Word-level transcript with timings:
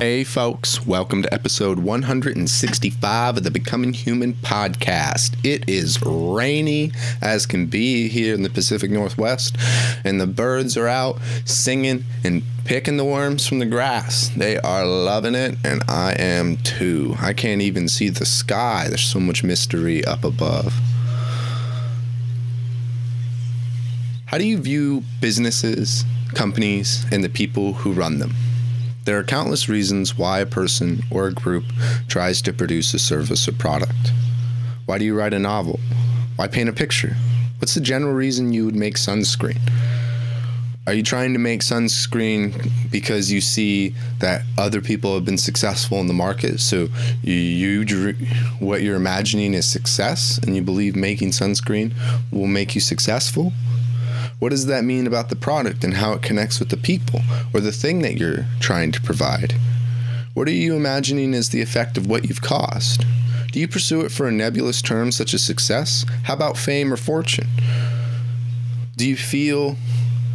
Hey, 0.00 0.22
folks, 0.22 0.86
welcome 0.86 1.22
to 1.22 1.34
episode 1.34 1.80
165 1.80 3.36
of 3.36 3.42
the 3.42 3.50
Becoming 3.50 3.92
Human 3.92 4.34
podcast. 4.34 5.36
It 5.44 5.68
is 5.68 6.00
rainy 6.06 6.92
as 7.20 7.46
can 7.46 7.66
be 7.66 8.06
here 8.06 8.32
in 8.32 8.44
the 8.44 8.48
Pacific 8.48 8.92
Northwest, 8.92 9.56
and 10.04 10.20
the 10.20 10.28
birds 10.28 10.76
are 10.76 10.86
out 10.86 11.18
singing 11.44 12.04
and 12.22 12.44
picking 12.64 12.96
the 12.96 13.04
worms 13.04 13.48
from 13.48 13.58
the 13.58 13.66
grass. 13.66 14.28
They 14.28 14.56
are 14.58 14.86
loving 14.86 15.34
it, 15.34 15.56
and 15.64 15.82
I 15.88 16.12
am 16.12 16.58
too. 16.58 17.16
I 17.20 17.32
can't 17.32 17.60
even 17.60 17.88
see 17.88 18.08
the 18.08 18.24
sky, 18.24 18.84
there's 18.86 19.00
so 19.00 19.18
much 19.18 19.42
mystery 19.42 20.04
up 20.04 20.22
above. 20.22 20.74
How 24.26 24.38
do 24.38 24.46
you 24.46 24.58
view 24.58 25.02
businesses, 25.20 26.04
companies, 26.34 27.04
and 27.10 27.24
the 27.24 27.28
people 27.28 27.72
who 27.72 27.90
run 27.90 28.20
them? 28.20 28.36
There 29.08 29.18
are 29.18 29.24
countless 29.24 29.70
reasons 29.70 30.18
why 30.18 30.40
a 30.40 30.44
person 30.44 31.02
or 31.10 31.28
a 31.28 31.32
group 31.32 31.64
tries 32.08 32.42
to 32.42 32.52
produce 32.52 32.92
a 32.92 32.98
service 32.98 33.48
or 33.48 33.52
product. 33.52 34.12
Why 34.84 34.98
do 34.98 35.06
you 35.06 35.16
write 35.16 35.32
a 35.32 35.38
novel? 35.38 35.80
Why 36.36 36.46
paint 36.46 36.68
a 36.68 36.74
picture? 36.74 37.16
What's 37.56 37.72
the 37.72 37.80
general 37.80 38.12
reason 38.12 38.52
you 38.52 38.66
would 38.66 38.76
make 38.76 38.96
sunscreen? 38.96 39.60
Are 40.86 40.92
you 40.92 41.02
trying 41.02 41.32
to 41.32 41.38
make 41.38 41.62
sunscreen 41.62 42.70
because 42.90 43.32
you 43.32 43.40
see 43.40 43.94
that 44.18 44.42
other 44.58 44.82
people 44.82 45.14
have 45.14 45.24
been 45.24 45.38
successful 45.38 46.00
in 46.00 46.06
the 46.06 46.12
market? 46.12 46.60
So 46.60 46.88
you, 47.22 47.34
you 47.34 48.14
what 48.58 48.82
you're 48.82 48.96
imagining 48.96 49.54
is 49.54 49.66
success, 49.66 50.36
and 50.36 50.54
you 50.54 50.60
believe 50.60 50.94
making 50.94 51.30
sunscreen 51.30 51.94
will 52.30 52.46
make 52.46 52.74
you 52.74 52.82
successful? 52.82 53.54
What 54.38 54.50
does 54.50 54.66
that 54.66 54.84
mean 54.84 55.06
about 55.06 55.30
the 55.30 55.36
product 55.36 55.82
and 55.82 55.94
how 55.94 56.12
it 56.12 56.22
connects 56.22 56.60
with 56.60 56.68
the 56.68 56.76
people 56.76 57.22
or 57.52 57.60
the 57.60 57.72
thing 57.72 58.02
that 58.02 58.16
you're 58.16 58.46
trying 58.60 58.92
to 58.92 59.00
provide? 59.00 59.54
What 60.34 60.46
are 60.46 60.52
you 60.52 60.76
imagining 60.76 61.34
is 61.34 61.48
the 61.48 61.60
effect 61.60 61.98
of 61.98 62.06
what 62.06 62.28
you've 62.28 62.42
caused? 62.42 63.04
Do 63.50 63.58
you 63.58 63.66
pursue 63.66 64.02
it 64.02 64.12
for 64.12 64.28
a 64.28 64.32
nebulous 64.32 64.80
term 64.80 65.10
such 65.10 65.34
as 65.34 65.42
success? 65.42 66.06
How 66.22 66.34
about 66.34 66.56
fame 66.56 66.92
or 66.92 66.96
fortune? 66.96 67.48
Do 68.96 69.08
you 69.08 69.16
feel, 69.16 69.76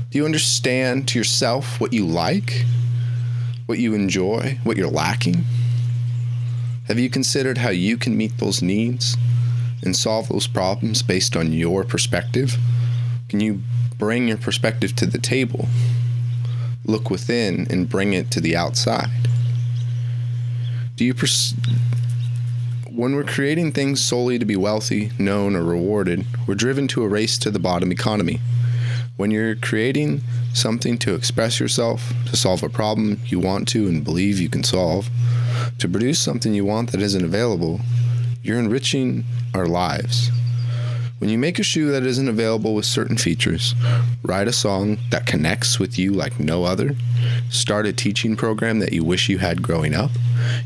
do 0.09 0.17
you 0.17 0.25
understand 0.25 1.07
to 1.09 1.19
yourself 1.19 1.79
what 1.79 1.93
you 1.93 2.05
like, 2.05 2.65
what 3.67 3.79
you 3.79 3.93
enjoy, 3.93 4.59
what 4.63 4.75
you're 4.75 4.89
lacking? 4.89 5.45
Have 6.87 6.99
you 6.99 7.09
considered 7.09 7.59
how 7.59 7.69
you 7.69 7.95
can 7.95 8.17
meet 8.17 8.37
those 8.39 8.61
needs 8.61 9.15
and 9.81 9.95
solve 9.95 10.27
those 10.27 10.47
problems 10.47 11.01
based 11.01 11.37
on 11.37 11.53
your 11.53 11.85
perspective? 11.85 12.57
Can 13.33 13.39
you 13.39 13.61
bring 13.97 14.27
your 14.27 14.37
perspective 14.37 14.95
to 14.95 15.07
the 15.07 15.17
table. 15.17 15.67
Look 16.85 17.09
within 17.09 17.65
and 17.71 17.89
bring 17.89 18.13
it 18.13 18.29
to 18.29 18.39
the 18.39 18.55
outside. 18.55 19.27
Do 20.95 21.03
you 21.03 21.15
pers- 21.15 21.55
when 22.91 23.15
we're 23.15 23.23
creating 23.23 23.71
things 23.71 24.03
solely 24.03 24.37
to 24.37 24.45
be 24.45 24.55
wealthy, 24.55 25.09
known, 25.17 25.55
or 25.55 25.63
rewarded, 25.63 26.27
we're 26.45 26.53
driven 26.53 26.87
to 26.89 27.01
a 27.01 27.07
race 27.07 27.39
to 27.39 27.49
the 27.49 27.57
bottom 27.57 27.91
economy. 27.91 28.39
When 29.17 29.31
you're 29.31 29.55
creating 29.55 30.21
something 30.53 30.99
to 30.99 31.15
express 31.15 31.59
yourself, 31.59 32.13
to 32.27 32.37
solve 32.37 32.61
a 32.61 32.69
problem 32.69 33.19
you 33.25 33.39
want 33.39 33.67
to 33.69 33.87
and 33.87 34.03
believe 34.03 34.39
you 34.39 34.47
can 34.47 34.63
solve, 34.63 35.09
to 35.79 35.89
produce 35.89 36.19
something 36.19 36.53
you 36.53 36.65
want 36.65 36.91
that 36.91 37.01
isn't 37.01 37.25
available, 37.25 37.81
you're 38.43 38.59
enriching 38.59 39.23
our 39.55 39.65
lives. 39.65 40.29
When 41.23 41.29
you 41.29 41.37
make 41.37 41.57
a 41.57 41.63
shoe 41.63 41.89
that 41.91 42.03
isn't 42.03 42.27
available 42.27 42.75
with 42.75 42.83
certain 42.83 43.15
features, 43.15 43.75
write 44.23 44.49
a 44.49 44.51
song 44.51 44.97
that 45.09 45.25
connects 45.25 45.79
with 45.79 45.97
you 45.97 46.11
like 46.11 46.37
no 46.37 46.65
other, 46.65 46.97
start 47.49 47.85
a 47.85 47.93
teaching 47.93 48.35
program 48.35 48.79
that 48.79 48.91
you 48.91 49.05
wish 49.05 49.29
you 49.29 49.37
had 49.37 49.61
growing 49.61 49.95
up, 49.95 50.11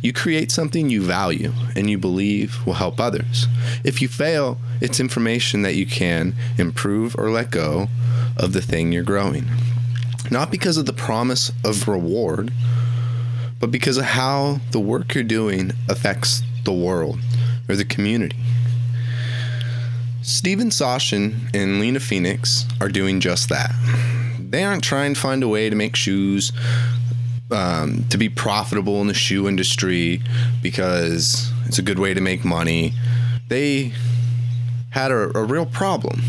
you 0.02 0.11
create 0.11 0.52
something 0.52 0.89
you 0.89 1.03
value 1.03 1.52
and 1.75 1.91
you 1.91 2.00
believe 2.00 2.58
will 2.66 2.73
help 2.73 3.00
others. 3.00 3.45
If 3.83 4.02
you 4.02 4.08
fail, 4.08 4.58
it's 4.81 5.00
information 5.00 5.61
that 5.61 5.75
you 5.75 5.85
can 5.85 6.33
improve 6.58 7.16
or 7.19 7.29
let 7.29 7.51
go 7.51 7.88
of 8.35 8.53
the 8.53 8.62
thing 8.62 8.91
you're 8.91 9.03
growing. 9.03 9.46
Not 10.31 10.50
because 10.50 10.78
of 10.78 10.88
the 10.88 10.91
promise 10.91 11.51
of 11.63 11.88
reward, 11.88 12.51
but 13.59 13.69
because 13.69 13.97
of 14.00 14.06
how 14.06 14.62
the 14.72 14.79
work 14.79 15.13
you're 15.13 15.23
doing 15.23 15.73
affects 15.88 16.41
the 16.63 16.73
world 16.73 17.19
or 17.69 17.75
the 17.75 17.85
community. 17.85 18.38
Steven 20.28 20.68
Sashen 20.72 21.50
and 21.56 21.80
Lena 21.80 22.02
Phoenix 22.02 22.66
are 22.82 22.90
doing 22.90 23.22
just 23.22 23.48
that. 23.48 23.74
They 24.38 24.66
aren't 24.66 24.84
trying 24.84 25.14
to 25.14 25.20
find 25.20 25.42
a 25.42 25.48
way 25.48 25.70
to 25.70 25.76
make 25.76 25.96
shoes 25.96 26.52
um, 27.50 28.04
to 28.10 28.18
be 28.18 28.28
profitable 28.28 29.00
in 29.00 29.08
the 29.08 29.14
shoe 29.14 29.48
industry 29.48 30.22
because 30.62 31.50
it's 31.66 31.80
a 31.80 31.82
good 31.82 31.98
way 31.98 32.14
to 32.14 32.20
make 32.20 32.44
money. 32.44 32.94
They 33.48 33.94
had 34.90 35.12
a, 35.12 35.38
a 35.38 35.46
real 35.46 35.66
problem. 35.66 36.22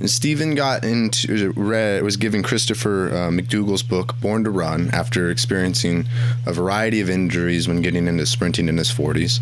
And 0.00 0.08
Steven 0.08 0.54
got 0.54 0.84
into 0.84 1.52
read 1.54 2.02
was 2.02 2.16
given 2.16 2.42
Christopher 2.42 3.10
uh, 3.10 3.28
McDougall's 3.28 3.82
book 3.82 4.18
Born 4.22 4.44
to 4.44 4.50
Run 4.50 4.88
after 4.94 5.30
experiencing 5.30 6.08
a 6.46 6.54
variety 6.54 7.02
of 7.02 7.10
injuries 7.10 7.68
when 7.68 7.82
getting 7.82 8.06
into 8.06 8.24
sprinting 8.24 8.68
in 8.70 8.78
his 8.78 8.88
40s, 8.88 9.40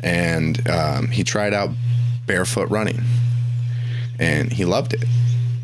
and 0.00 0.68
um, 0.68 1.06
he 1.06 1.24
tried 1.24 1.54
out 1.54 1.70
barefoot 2.26 2.68
running. 2.70 3.00
And 4.18 4.52
he 4.52 4.64
loved 4.64 4.94
it. 4.94 5.04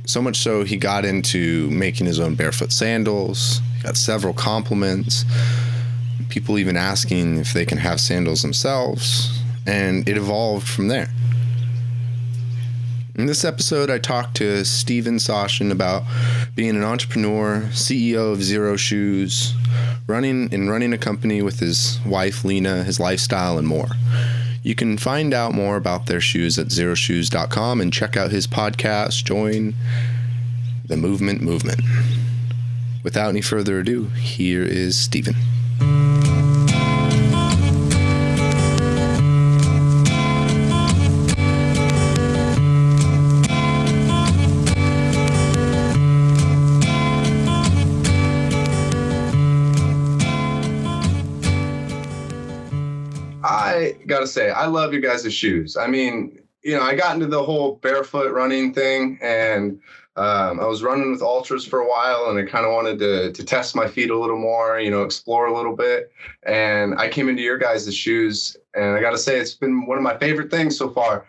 So 0.07 0.23
much 0.23 0.39
so, 0.39 0.65
he 0.65 0.77
got 0.77 1.05
into 1.05 1.69
making 1.71 2.07
his 2.07 2.19
own 2.19 2.35
barefoot 2.35 2.73
sandals, 2.73 3.61
got 3.83 3.97
several 3.97 4.33
compliments, 4.33 5.25
people 6.29 6.59
even 6.59 6.77
asking 6.77 7.39
if 7.39 7.53
they 7.53 7.67
can 7.67 7.79
have 7.79 8.01
sandals 8.01 8.43
themselves. 8.43 9.43
And 9.67 10.09
it 10.09 10.17
evolved 10.17 10.67
from 10.67 10.89
there. 10.89 11.11
In 13.19 13.27
this 13.27 13.45
episode, 13.45 13.91
I 13.91 13.99
talked 13.99 14.37
to 14.37 14.65
Steven 14.65 15.17
Sashen 15.17 15.73
about 15.73 16.05
being 16.55 16.77
an 16.77 16.85
entrepreneur, 16.85 17.63
CEO 17.73 18.33
of 18.33 18.39
Xero 18.39 18.79
Shoes, 18.79 19.55
running 20.07 20.55
and 20.55 20.71
running 20.71 20.93
a 20.93 20.99
company 20.99 21.43
with 21.43 21.59
his 21.59 21.99
wife 22.07 22.45
Lena, 22.45 22.85
his 22.85 23.01
lifestyle, 23.01 23.59
and 23.59 23.67
more. 23.67 23.89
You 24.63 24.75
can 24.75 24.99
find 24.99 25.33
out 25.33 25.55
more 25.55 25.77
about 25.77 26.07
their 26.07 26.21
shoes 26.21 26.59
at 26.59 26.69
xeroshoes.com 26.69 27.81
and 27.81 27.93
check 27.93 28.17
out 28.17 28.31
his 28.31 28.47
podcast, 28.47 29.25
Join 29.25 29.75
the 30.87 30.97
Movement 30.97 31.41
Movement. 31.41 31.81
Without 33.03 33.29
any 33.29 33.41
further 33.41 33.79
ado, 33.79 34.07
here 34.07 34.63
is 34.63 34.99
Steven. 34.99 35.35
Got 54.09 54.21
to 54.21 54.27
say, 54.27 54.51
I 54.51 54.67
love 54.67 54.93
your 54.93 55.03
guys' 55.03 55.33
shoes. 55.33 55.77
I 55.77 55.87
mean, 55.87 56.41
you 56.63 56.75
know, 56.77 56.83
I 56.83 56.95
got 56.95 57.15
into 57.15 57.27
the 57.27 57.43
whole 57.43 57.77
barefoot 57.77 58.33
running 58.33 58.75
thing 58.75 59.19
and 59.23 59.81
um, 60.17 60.59
I 60.59 60.67
was 60.67 60.83
running 60.83 61.13
with 61.13 61.23
ultras 61.23 61.65
for 61.65 61.79
a 61.79 61.89
while 61.89 62.29
and 62.29 62.39
I 62.39 62.51
kind 62.51 62.67
of 62.67 62.73
wanted 62.73 62.99
to, 62.99 63.33
to 63.33 63.45
test 63.45 63.77
my 63.77 63.87
feet 63.87 64.11
a 64.11 64.19
little 64.19 64.39
more, 64.39 64.81
you 64.81 64.91
know, 64.91 65.03
explore 65.03 65.47
a 65.47 65.55
little 65.55 65.77
bit. 65.77 66.11
And 66.43 66.99
I 66.99 67.09
came 67.09 67.29
into 67.29 67.43
your 67.43 67.57
guys' 67.59 67.95
shoes 67.95 68.57
and 68.75 68.97
I 68.97 69.01
got 69.01 69.13
to 69.13 69.19
say, 69.19 69.39
it's 69.39 69.55
been 69.55 69.87
one 69.87 69.97
of 69.97 70.03
my 70.03 70.19
favorite 70.19 70.51
things 70.51 70.77
so 70.77 70.91
far. 70.91 71.25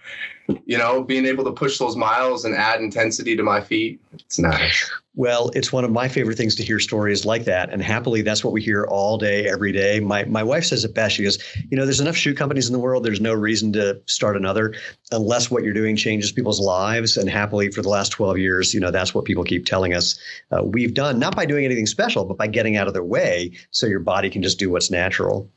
You 0.66 0.78
know, 0.78 1.04
being 1.04 1.26
able 1.26 1.44
to 1.44 1.52
push 1.52 1.78
those 1.78 1.96
miles 1.96 2.46
and 2.46 2.56
add 2.56 2.82
intensity 2.82 3.36
to 3.36 3.44
my 3.44 3.62
feet. 3.62 4.02
It's 4.14 4.40
nice. 4.40 4.90
Well, 5.16 5.50
it's 5.54 5.74
one 5.74 5.84
of 5.84 5.92
my 5.92 6.08
favorite 6.08 6.38
things 6.38 6.56
to 6.56 6.64
hear 6.64 6.80
stories 6.80 7.26
like 7.26 7.44
that. 7.44 7.72
And 7.72 7.82
happily, 7.82 8.22
that's 8.22 8.44
what 8.44 8.54
we 8.54 8.62
hear 8.62 8.86
all 8.86 9.18
day, 9.18 9.50
every 9.50 9.72
day. 9.72 10.00
My, 10.00 10.24
my 10.26 10.44
wife 10.44 10.64
says 10.64 10.86
it 10.86 10.96
best. 10.96 11.16
She 11.16 11.24
goes, 11.24 11.38
You 11.70 11.78
know, 11.78 11.84
there's 11.84 12.00
enough 12.00 12.16
shoe 12.16 12.34
companies 12.34 12.68
in 12.68 12.74
the 12.74 12.80
world. 12.80 13.04
There's 13.04 13.20
no 13.20 13.34
reason 13.34 13.74
to 13.74 14.02
start 14.06 14.38
another 14.38 14.74
unless 15.12 15.52
what 15.52 15.64
you're 15.64 15.74
doing 15.74 15.96
changes 15.96 16.32
people's 16.32 16.62
lives. 16.62 17.18
And 17.18 17.30
happily, 17.30 17.70
for 17.70 17.82
the 17.82 17.90
last 17.90 18.10
12 18.10 18.38
years, 18.38 18.74
you 18.74 18.80
know, 18.80 18.92
that's 18.92 19.14
what 19.14 19.26
people 19.26 19.44
keep 19.44 19.66
telling 19.66 19.94
us 19.94 20.18
uh, 20.52 20.64
we've 20.64 20.94
done, 20.94 21.20
not 21.20 21.36
by 21.36 21.46
doing 21.46 21.66
anything 21.66 21.86
special, 21.86 22.24
but 22.24 22.38
by 22.38 22.48
getting 22.48 22.78
out 22.78 22.88
of 22.88 22.94
their 22.94 23.04
way 23.04 23.52
so 23.72 23.88
your 23.88 24.00
body 24.00 24.30
can 24.30 24.42
just 24.42 24.58
do 24.58 24.70
what's 24.70 24.90
natural. 24.90 25.50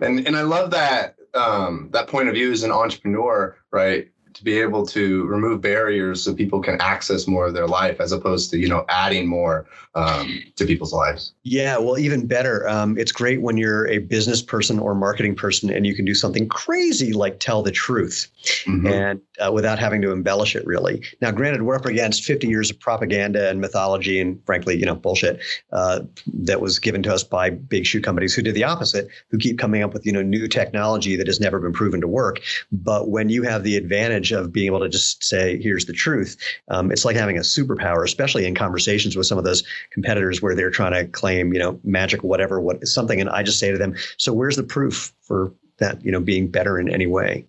And, 0.00 0.26
and 0.26 0.36
I 0.36 0.42
love 0.42 0.70
that 0.70 1.16
um, 1.34 1.88
that 1.92 2.08
point 2.08 2.28
of 2.28 2.34
view 2.34 2.52
as 2.52 2.62
an 2.62 2.70
entrepreneur, 2.70 3.56
right? 3.70 4.08
To 4.34 4.44
be 4.44 4.58
able 4.60 4.86
to 4.86 5.24
remove 5.26 5.60
barriers 5.60 6.22
so 6.22 6.34
people 6.34 6.60
can 6.60 6.80
access 6.80 7.26
more 7.26 7.46
of 7.46 7.54
their 7.54 7.66
life 7.66 8.00
as 8.00 8.12
opposed 8.12 8.50
to 8.50 8.58
you 8.58 8.68
know 8.68 8.84
adding 8.88 9.26
more 9.26 9.66
um, 9.94 10.42
to 10.56 10.66
people's 10.66 10.92
lives. 10.92 11.32
Yeah 11.44 11.78
well 11.78 11.98
even 11.98 12.26
better 12.26 12.68
um, 12.68 12.98
it's 12.98 13.12
great 13.12 13.42
when 13.42 13.56
you're 13.56 13.86
a 13.88 13.98
business 13.98 14.42
person 14.42 14.78
or 14.78 14.94
marketing 14.94 15.34
person 15.34 15.70
and 15.70 15.86
you 15.86 15.94
can 15.94 16.04
do 16.04 16.14
something 16.14 16.48
crazy 16.48 17.12
like 17.12 17.38
tell 17.38 17.62
the 17.62 17.70
truth 17.70 18.28
mm-hmm. 18.66 18.86
and 18.86 19.20
uh, 19.44 19.52
without 19.52 19.78
having 19.78 20.02
to 20.02 20.12
embellish 20.12 20.54
it 20.56 20.66
really. 20.66 21.02
Now 21.20 21.30
granted 21.30 21.62
we're 21.62 21.76
up 21.76 21.86
against 21.86 22.24
50 22.24 22.48
years 22.48 22.70
of 22.70 22.78
propaganda 22.80 23.48
and 23.48 23.60
mythology 23.60 24.20
and 24.20 24.44
frankly 24.44 24.76
you 24.76 24.84
know 24.84 24.94
bullshit 24.94 25.40
uh, 25.72 26.00
that 26.26 26.60
was 26.60 26.78
given 26.78 27.02
to 27.04 27.14
us 27.14 27.22
by 27.22 27.50
big 27.50 27.86
shoe 27.86 28.00
companies 28.00 28.34
who 28.34 28.42
did 28.42 28.54
the 28.54 28.64
opposite 28.64 29.08
who 29.28 29.38
keep 29.38 29.58
coming 29.58 29.82
up 29.82 29.92
with 29.92 30.04
you 30.04 30.12
know 30.12 30.22
new 30.22 30.48
technology 30.48 31.16
that 31.16 31.26
has 31.26 31.40
never 31.40 31.60
been 31.60 31.72
proven 31.72 32.00
to 32.00 32.08
work. 32.08 32.40
But 32.72 33.08
when 33.08 33.28
you 33.28 33.42
have 33.42 33.62
the 33.62 33.76
advantage 33.76 34.23
of 34.32 34.52
being 34.52 34.66
able 34.66 34.80
to 34.80 34.88
just 34.88 35.22
say, 35.22 35.60
here's 35.60 35.86
the 35.86 35.92
truth. 35.92 36.36
Um, 36.68 36.90
it's 36.90 37.04
like 37.04 37.16
having 37.16 37.36
a 37.36 37.40
superpower, 37.40 38.04
especially 38.04 38.46
in 38.46 38.54
conversations 38.54 39.16
with 39.16 39.26
some 39.26 39.38
of 39.38 39.44
those 39.44 39.62
competitors 39.90 40.42
where 40.42 40.54
they're 40.54 40.70
trying 40.70 40.92
to 40.92 41.06
claim, 41.10 41.52
you 41.52 41.58
know, 41.58 41.80
magic, 41.84 42.22
whatever, 42.22 42.60
what 42.60 42.86
something. 42.86 43.20
And 43.20 43.30
I 43.30 43.42
just 43.42 43.58
say 43.58 43.70
to 43.70 43.78
them, 43.78 43.94
so 44.16 44.32
where's 44.32 44.56
the 44.56 44.62
proof 44.62 45.12
for 45.22 45.52
that, 45.78 46.04
you 46.04 46.12
know, 46.12 46.20
being 46.20 46.48
better 46.48 46.78
in 46.78 46.88
any 46.88 47.06
way? 47.06 47.46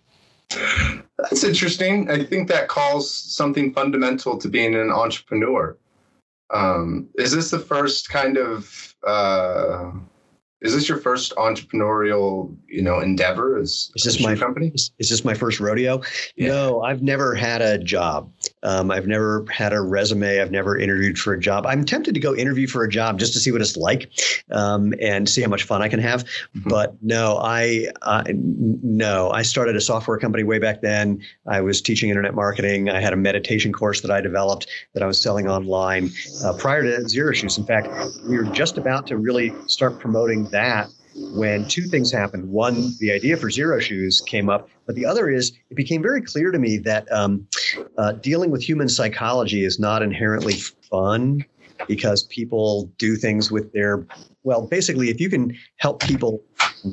That's 1.18 1.44
interesting. 1.44 2.10
I 2.10 2.24
think 2.24 2.48
that 2.48 2.68
calls 2.68 3.10
something 3.10 3.72
fundamental 3.72 4.38
to 4.38 4.48
being 4.48 4.74
an 4.74 4.90
entrepreneur. 4.90 5.76
Um, 6.50 7.08
is 7.16 7.32
this 7.32 7.50
the 7.50 7.58
first 7.58 8.08
kind 8.08 8.36
of 8.36 8.94
uh, 9.04 9.90
is 10.62 10.74
this 10.74 10.88
your 10.88 10.98
first 10.98 11.34
entrepreneurial, 11.36 12.56
you 12.66 12.80
know, 12.80 13.00
endeavor? 13.00 13.58
Is, 13.58 13.92
is 13.94 14.04
this 14.04 14.20
my 14.22 14.34
company? 14.34 14.72
Is, 14.74 14.90
is, 14.98 15.10
this 15.10 15.22
my 15.22 15.34
first 15.34 15.60
rodeo? 15.60 16.00
Yeah. 16.34 16.48
No, 16.48 16.82
I've 16.82 17.02
never 17.02 17.34
had 17.34 17.60
a 17.60 17.76
job. 17.76 18.32
Um, 18.62 18.90
I've 18.90 19.06
never 19.06 19.44
had 19.50 19.74
a 19.74 19.82
resume. 19.82 20.40
I've 20.40 20.50
never 20.50 20.78
interviewed 20.78 21.18
for 21.18 21.34
a 21.34 21.38
job. 21.38 21.66
I'm 21.66 21.84
tempted 21.84 22.14
to 22.14 22.20
go 22.20 22.34
interview 22.34 22.66
for 22.66 22.84
a 22.84 22.88
job 22.88 23.18
just 23.18 23.34
to 23.34 23.38
see 23.38 23.52
what 23.52 23.60
it's 23.60 23.76
like 23.76 24.10
um, 24.50 24.94
and 24.98 25.28
see 25.28 25.42
how 25.42 25.48
much 25.48 25.64
fun 25.64 25.82
I 25.82 25.88
can 25.88 26.00
have. 26.00 26.24
Mm-hmm. 26.24 26.70
But 26.70 26.96
no, 27.02 27.38
I 27.38 27.88
no, 28.02 29.30
I 29.30 29.42
started 29.42 29.76
a 29.76 29.80
software 29.80 30.18
company 30.18 30.42
way 30.42 30.58
back 30.58 30.80
then. 30.80 31.22
I 31.46 31.60
was 31.60 31.82
teaching 31.82 32.08
internet 32.08 32.34
marketing. 32.34 32.88
I 32.88 33.00
had 33.00 33.12
a 33.12 33.16
meditation 33.16 33.74
course 33.74 34.00
that 34.00 34.10
I 34.10 34.22
developed 34.22 34.68
that 34.94 35.02
I 35.02 35.06
was 35.06 35.20
selling 35.20 35.48
online 35.48 36.10
uh, 36.42 36.54
prior 36.54 36.82
to 36.82 37.04
Xero 37.04 37.34
Shoes. 37.34 37.58
In 37.58 37.66
fact, 37.66 37.88
we 38.26 38.38
were 38.38 38.44
just 38.44 38.78
about 38.78 39.06
to 39.08 39.18
really 39.18 39.52
start 39.66 39.98
promoting 39.98 40.45
that 40.50 40.88
when 41.16 41.66
two 41.66 41.82
things 41.82 42.12
happened. 42.12 42.48
One, 42.48 42.92
the 43.00 43.10
idea 43.12 43.36
for 43.36 43.48
Xero 43.48 43.80
Shoes 43.80 44.22
came 44.26 44.48
up, 44.48 44.68
but 44.86 44.94
the 44.94 45.06
other 45.06 45.30
is 45.30 45.52
it 45.70 45.74
became 45.74 46.02
very 46.02 46.20
clear 46.20 46.50
to 46.50 46.58
me 46.58 46.78
that 46.78 47.10
um, 47.10 47.46
uh, 47.96 48.12
dealing 48.12 48.50
with 48.50 48.62
human 48.62 48.88
psychology 48.88 49.64
is 49.64 49.78
not 49.78 50.02
inherently 50.02 50.54
fun 50.90 51.44
because 51.88 52.22
people 52.24 52.90
do 52.98 53.16
things 53.16 53.50
with 53.50 53.72
their 53.72 54.06
well 54.44 54.66
basically 54.66 55.10
if 55.10 55.20
you 55.20 55.28
can 55.28 55.54
help 55.76 56.00
people 56.02 56.42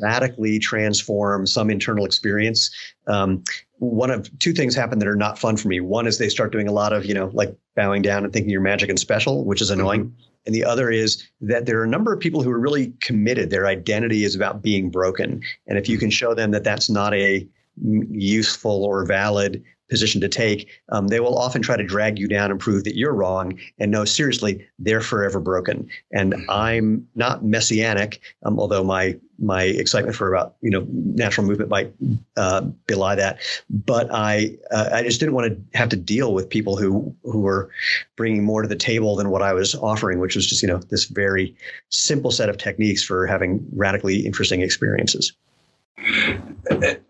radically 0.01 0.59
transform 0.59 1.47
some 1.47 1.69
internal 1.69 2.06
experience 2.06 2.69
um, 3.07 3.41
one 3.77 4.09
of 4.09 4.27
two 4.39 4.51
things 4.51 4.75
happen 4.75 4.99
that 4.99 5.07
are 5.07 5.15
not 5.15 5.39
fun 5.39 5.56
for 5.56 5.69
me 5.69 5.79
one 5.79 6.06
is 6.06 6.17
they 6.17 6.27
start 6.27 6.51
doing 6.51 6.67
a 6.67 6.71
lot 6.71 6.91
of 6.91 7.06
you 7.06 7.13
know 7.13 7.29
like 7.33 7.56
bowing 7.77 8.01
down 8.01 8.25
and 8.25 8.33
thinking 8.33 8.49
you're 8.49 8.61
magic 8.61 8.89
and 8.89 8.99
special 8.99 9.45
which 9.45 9.61
is 9.61 9.69
annoying 9.69 10.06
mm-hmm. 10.06 10.32
And 10.45 10.54
the 10.54 10.66
other 10.66 10.92
is 10.92 11.25
that 11.42 11.66
there 11.66 11.80
are 11.80 11.86
a 11.86 11.90
number 11.90 12.13
of 12.13 12.19
people 12.19 12.44
who 12.44 12.51
are 12.51 12.60
really 12.60 12.94
committed. 13.01 13.50
Their 13.50 13.68
identity 13.68 14.24
is 14.24 14.36
about 14.36 14.62
being 14.62 14.90
broken. 14.90 15.42
And 15.68 15.78
if 15.78 15.88
you 15.88 15.98
can 15.98 16.10
show 16.10 16.34
them 16.34 16.51
that 16.51 16.63
that's 16.63 16.90
not 16.90 17.13
a 17.13 17.48
useful 17.78 18.84
or 18.84 19.06
valid 19.06 19.63
position 19.90 20.22
to 20.22 20.30
take, 20.30 20.69
um, 20.90 21.07
they 21.07 21.19
will 21.19 21.38
often 21.38 21.62
try 21.62 21.78
to 21.78 21.84
drag 21.84 22.18
you 22.18 22.28
down 22.28 22.51
and 22.51 22.60
prove 22.60 22.84
that 22.84 22.98
you're 22.98 23.13
wrong. 23.13 23.57
And 23.80 23.92
no, 23.92 24.06
seriously, 24.06 24.66
they're 24.80 25.01
forever 25.01 25.40
broken. 25.40 25.88
And 26.12 26.34
mm-hmm. 26.34 26.50
I'm 26.50 27.07
not 27.16 27.45
messianic, 27.45 28.19
um, 28.44 28.60
although 28.60 28.84
my 28.84 29.18
my 29.44 29.63
excitement 29.63 30.16
for 30.16 30.34
about 30.34 30.56
you 30.62 30.69
know 30.69 30.86
natural 30.90 31.45
movement 31.45 31.69
might 31.69 31.94
uh, 32.38 32.62
belie 32.88 33.16
that. 33.16 33.40
But 33.69 34.10
I 34.12 34.57
uh, 34.72 34.90
I 34.94 35.04
just 35.04 35.19
didn't 35.19 35.36
want 35.36 35.51
to 35.51 35.78
have 35.78 35.90
to 35.90 35.95
deal 35.95 36.34
with 36.34 36.50
people 36.50 36.78
who 36.78 37.16
who 37.24 37.40
were 37.40 37.69
bringing 38.16 38.44
more 38.44 38.62
to 38.62 38.68
the 38.68 38.75
table 38.75 39.16
than 39.16 39.30
what 39.30 39.42
I 39.42 39.54
was 39.54 39.75
offering, 39.75 40.19
which 40.19 40.36
was 40.36 40.48
just 40.48 40.62
you 40.62 40.68
know 40.68 40.78
this 40.78 41.06
very 41.06 41.56
simple 41.90 42.31
set 42.31 42.50
of 42.50 42.57
techniques 42.57 43.04
for 43.04 43.28
having 43.28 43.66
radically 43.74 44.25
interesting 44.25 44.62
experiences. 44.62 45.34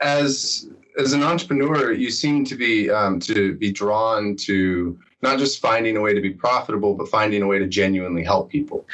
As 0.02 0.68
as 0.98 1.14
an 1.14 1.24
entrepreneur, 1.24 1.92
you 1.92 2.12
seem 2.12 2.46
to 2.46 2.56
be 2.56 2.90
um, 2.90 3.20
to 3.22 3.56
be 3.56 3.72
drawn 3.72 4.36
to 4.38 5.00
not 5.22 5.40
just 5.40 5.62
finding 5.62 5.98
a 5.98 6.02
way 6.02 6.14
to 6.14 6.22
be 6.22 6.32
profitable, 6.32 6.94
but 6.96 7.08
finding 7.08 7.42
a 7.42 7.48
way 7.48 7.58
to 7.58 7.68
genuinely 7.68 8.24
help 8.24 8.50
people. 8.50 8.86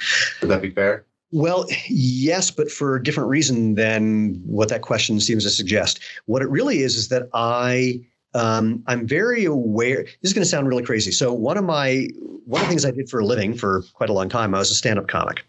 Would 0.42 0.50
that 0.50 0.62
be 0.62 0.70
fair? 0.70 1.06
Well, 1.31 1.66
yes, 1.88 2.50
but 2.50 2.72
for 2.72 2.96
a 2.96 3.04
different 3.04 3.30
reason 3.30 3.76
than 3.76 4.42
what 4.46 4.70
that 4.70 4.81
question 4.81 5.20
seems 5.20 5.44
to 5.44 5.50
suggest. 5.50 6.00
What 6.26 6.42
it 6.42 6.50
really 6.50 6.80
is 6.80 6.96
is 6.96 7.10
that 7.10 7.30
I 7.34 8.02
um, 8.36 8.84
I'm 8.88 9.08
very 9.08 9.46
aware. 9.46 10.04
This 10.04 10.30
is 10.30 10.34
going 10.34 10.44
to 10.44 10.50
sound 10.50 10.68
really 10.68 10.84
crazy. 10.84 11.12
So 11.12 11.34
one 11.34 11.58
of 11.58 11.64
my 11.64 12.08
one 12.46 12.62
of 12.62 12.68
the 12.68 12.70
things 12.70 12.86
I 12.86 12.92
did 12.92 13.10
for 13.10 13.20
a 13.20 13.26
living 13.26 13.56
for 13.56 13.84
quite 13.94 14.10
a 14.10 14.14
long 14.14 14.30
time, 14.30 14.56
I 14.56 14.60
was 14.60 14.72
a 14.72 14.76
stand-up 14.76 15.08
comic, 15.08 15.46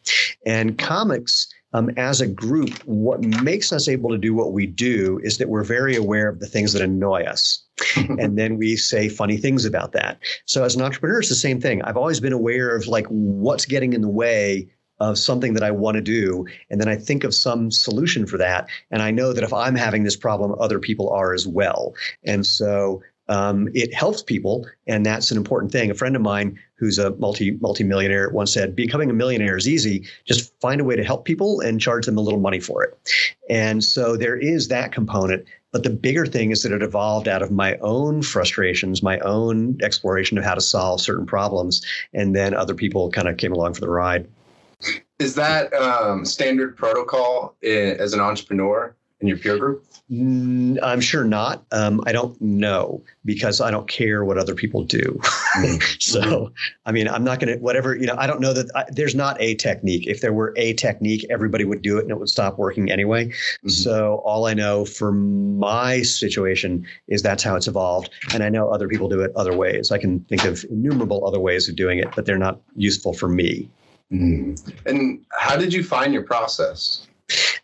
and 0.47 0.79
comics 0.79 1.49
um, 1.73 1.91
as 1.97 2.21
a 2.21 2.27
group, 2.27 2.71
what 2.85 3.21
makes 3.23 3.73
us 3.73 3.89
able 3.89 4.11
to 4.11 4.19
do 4.19 4.35
what 4.35 4.53
we 4.53 4.67
do 4.67 5.21
is 5.23 5.39
that 5.39 5.49
we're 5.49 5.65
very 5.65 5.95
aware 5.95 6.29
of 6.29 6.41
the 6.41 6.47
things 6.47 6.73
that 6.73 6.83
annoy 6.83 7.23
us. 7.23 7.63
and 7.97 8.37
then 8.37 8.59
we 8.59 8.77
say 8.77 9.09
funny 9.09 9.37
things 9.37 9.65
about 9.65 9.93
that. 9.93 10.19
So 10.47 10.65
as 10.65 10.75
an 10.75 10.83
entrepreneur, 10.83 11.21
it's 11.21 11.29
the 11.29 11.35
same 11.35 11.61
thing. 11.61 11.81
I've 11.83 11.97
always 11.97 12.21
been 12.21 12.33
aware 12.33 12.75
of 12.75 12.87
like 12.87 13.07
what's 13.07 13.65
getting 13.65 13.93
in 13.93 14.01
the 14.01 14.09
way 14.09 14.69
of 15.01 15.19
something 15.19 15.55
that 15.55 15.63
I 15.63 15.71
want 15.71 15.97
to 15.97 16.03
do. 16.03 16.47
And 16.71 16.81
then 16.81 16.89
I 16.89 16.97
think 16.97 17.25
of 17.25 17.35
some 17.35 17.71
solution 17.71 18.27
for 18.27 18.39
that. 18.39 18.69
And 18.91 19.03
I 19.03 19.11
know 19.11 19.33
that 19.33 19.45
if 19.45 19.53
I'm 19.53 19.75
having 19.75 20.05
this 20.05 20.17
problem, 20.17 20.55
other 20.61 20.79
people 20.79 21.11
are 21.11 21.35
as 21.35 21.47
well. 21.47 21.95
And 22.25 22.47
so 22.47 23.03
um, 23.31 23.69
it 23.75 23.95
helps 23.95 24.25
people, 24.25 24.67
and 24.89 25.07
that's 25.07 25.31
an 25.31 25.37
important 25.37 25.71
thing. 25.71 25.89
A 25.89 25.95
friend 25.95 26.17
of 26.17 26.23
mine 26.23 26.59
who's 26.75 26.99
a 26.99 27.13
multi 27.13 27.53
multi-millionaire 27.53 28.29
once 28.31 28.53
said, 28.53 28.75
"Becoming 28.75 29.09
a 29.09 29.13
millionaire 29.13 29.57
is 29.57 29.69
easy. 29.69 30.05
Just 30.25 30.53
find 30.61 30.81
a 30.81 30.85
way 30.85 30.97
to 30.97 31.05
help 31.05 31.25
people 31.25 31.61
and 31.61 31.81
charge 31.81 32.07
them 32.07 32.19
a 32.19 32.21
little 32.21 32.41
money 32.41 32.59
for 32.59 32.83
it." 32.83 32.99
And 33.49 33.85
so 33.85 34.17
there 34.17 34.37
is 34.37 34.67
that 34.69 34.91
component. 34.91 35.45
But 35.71 35.85
the 35.85 35.91
bigger 35.91 36.27
thing 36.27 36.51
is 36.51 36.65
that 36.65 36.73
it 36.73 36.83
evolved 36.83 37.29
out 37.29 37.43
of 37.43 37.53
my 37.53 37.77
own 37.77 38.23
frustrations, 38.23 39.01
my 39.01 39.21
own 39.21 39.79
exploration 39.81 40.37
of 40.37 40.43
how 40.43 40.55
to 40.55 40.61
solve 40.61 41.01
certain 41.01 41.27
problems, 41.27 41.81
and 42.13 42.35
then 42.35 42.53
other 42.53 42.75
people 42.75 43.13
kind 43.13 43.29
of 43.29 43.37
came 43.37 43.53
along 43.53 43.75
for 43.75 43.81
the 43.81 43.91
ride. 43.91 44.27
Is 45.21 45.35
that 45.35 45.73
um, 45.75 46.25
standard 46.25 46.77
protocol 46.77 47.55
as 47.63 48.13
an 48.15 48.21
entrepreneur? 48.21 48.95
in 49.21 49.29
your 49.29 49.37
peer 49.37 49.59
group? 49.59 49.85
I'm 50.11 51.01
sure 51.01 51.25
not. 51.25 51.65
Um, 51.71 52.03
I 52.07 52.13
don't 52.13 52.41
know 52.41 53.03
because 53.25 53.61
I 53.61 53.71
don't 53.71 53.87
care 53.87 54.25
what 54.25 54.39
other 54.39 54.55
people 54.55 54.83
do. 54.83 55.21
Mm-hmm. 55.57 55.77
so, 56.01 56.53
I 56.87 56.93
mean, 56.93 57.07
I'm 57.07 57.23
not 57.23 57.39
going 57.39 57.55
to, 57.55 57.63
whatever, 57.63 57.95
you 57.95 58.07
know, 58.07 58.17
I 58.19 58.27
don't 58.27 58.41
know 58.41 58.53
that 58.53 58.71
I, 58.75 58.87
there's 58.91 59.15
not 59.15 59.41
a 59.41 59.55
technique. 59.55 60.07
If 60.07 60.21
there 60.21 60.33
were 60.33 60.53
a 60.57 60.73
technique, 60.75 61.25
everybody 61.31 61.65
would 61.65 61.83
do 61.83 61.99
it 61.99 62.03
and 62.03 62.11
it 62.11 62.19
would 62.19 62.29
stop 62.29 62.59
working 62.59 62.91
anyway. 62.91 63.27
Mm-hmm. 63.27 63.69
So, 63.69 64.23
all 64.25 64.47
I 64.47 64.55
know 64.55 64.85
for 64.85 65.13
my 65.13 66.03
situation 66.03 66.87
is 67.09 67.23
that's 67.23 67.43
how 67.43 67.55
it's 67.55 67.69
evolved. 67.69 68.11
And 68.33 68.43
I 68.43 68.49
know 68.49 68.71
other 68.71 68.89
people 68.89 69.09
do 69.09 69.21
it 69.21 69.33
other 69.37 69.57
ways. 69.57 69.93
I 69.93 69.99
can 69.99 70.21
think 70.25 70.45
of 70.45 70.65
innumerable 70.71 71.27
other 71.27 71.41
ways 71.41 71.69
of 71.69 71.77
doing 71.77 71.99
it, 71.99 72.09
but 72.17 72.27
they're 72.27 72.39
not 72.39 72.61
useful 72.75 73.13
for 73.13 73.29
me. 73.29 73.69
Mm-hmm. 74.13 74.71
And 74.87 75.25
how 75.39 75.57
did 75.57 75.73
you 75.73 75.85
find 75.85 76.13
your 76.13 76.23
process? 76.23 77.07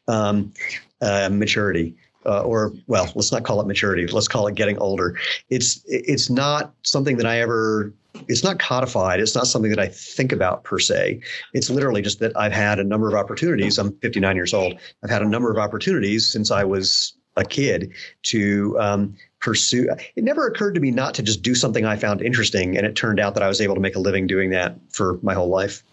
Um, 0.08 0.52
uh, 1.00 1.28
maturity. 1.30 1.96
Uh, 2.24 2.42
or 2.42 2.72
well, 2.88 3.10
let's 3.14 3.30
not 3.30 3.44
call 3.44 3.60
it 3.60 3.66
maturity. 3.66 4.06
Let's 4.08 4.26
call 4.26 4.48
it 4.48 4.56
getting 4.56 4.78
older. 4.78 5.16
It's 5.48 5.80
it's 5.86 6.28
not 6.28 6.74
something 6.82 7.16
that 7.18 7.26
I 7.26 7.40
ever. 7.40 7.92
It's 8.28 8.42
not 8.42 8.58
codified. 8.58 9.20
It's 9.20 9.34
not 9.34 9.46
something 9.46 9.70
that 9.70 9.78
I 9.78 9.86
think 9.86 10.32
about 10.32 10.64
per 10.64 10.80
se. 10.80 11.20
It's 11.52 11.70
literally 11.70 12.02
just 12.02 12.18
that 12.20 12.32
I've 12.36 12.52
had 12.52 12.80
a 12.80 12.84
number 12.84 13.08
of 13.08 13.14
opportunities. 13.14 13.78
I'm 13.78 13.92
59 13.98 14.34
years 14.34 14.54
old. 14.54 14.74
I've 15.04 15.10
had 15.10 15.22
a 15.22 15.28
number 15.28 15.52
of 15.52 15.58
opportunities 15.58 16.28
since 16.28 16.50
I 16.50 16.64
was 16.64 17.14
a 17.36 17.44
kid 17.44 17.92
to 18.24 18.76
um, 18.80 19.14
pursue. 19.40 19.88
It 20.16 20.24
never 20.24 20.46
occurred 20.46 20.74
to 20.74 20.80
me 20.80 20.90
not 20.90 21.14
to 21.14 21.22
just 21.22 21.42
do 21.42 21.54
something 21.54 21.84
I 21.84 21.96
found 21.96 22.22
interesting, 22.22 22.76
and 22.76 22.86
it 22.86 22.96
turned 22.96 23.20
out 23.20 23.34
that 23.34 23.42
I 23.42 23.48
was 23.48 23.60
able 23.60 23.74
to 23.74 23.80
make 23.80 23.94
a 23.94 24.00
living 24.00 24.26
doing 24.26 24.50
that 24.50 24.76
for 24.90 25.20
my 25.22 25.34
whole 25.34 25.48
life. 25.48 25.84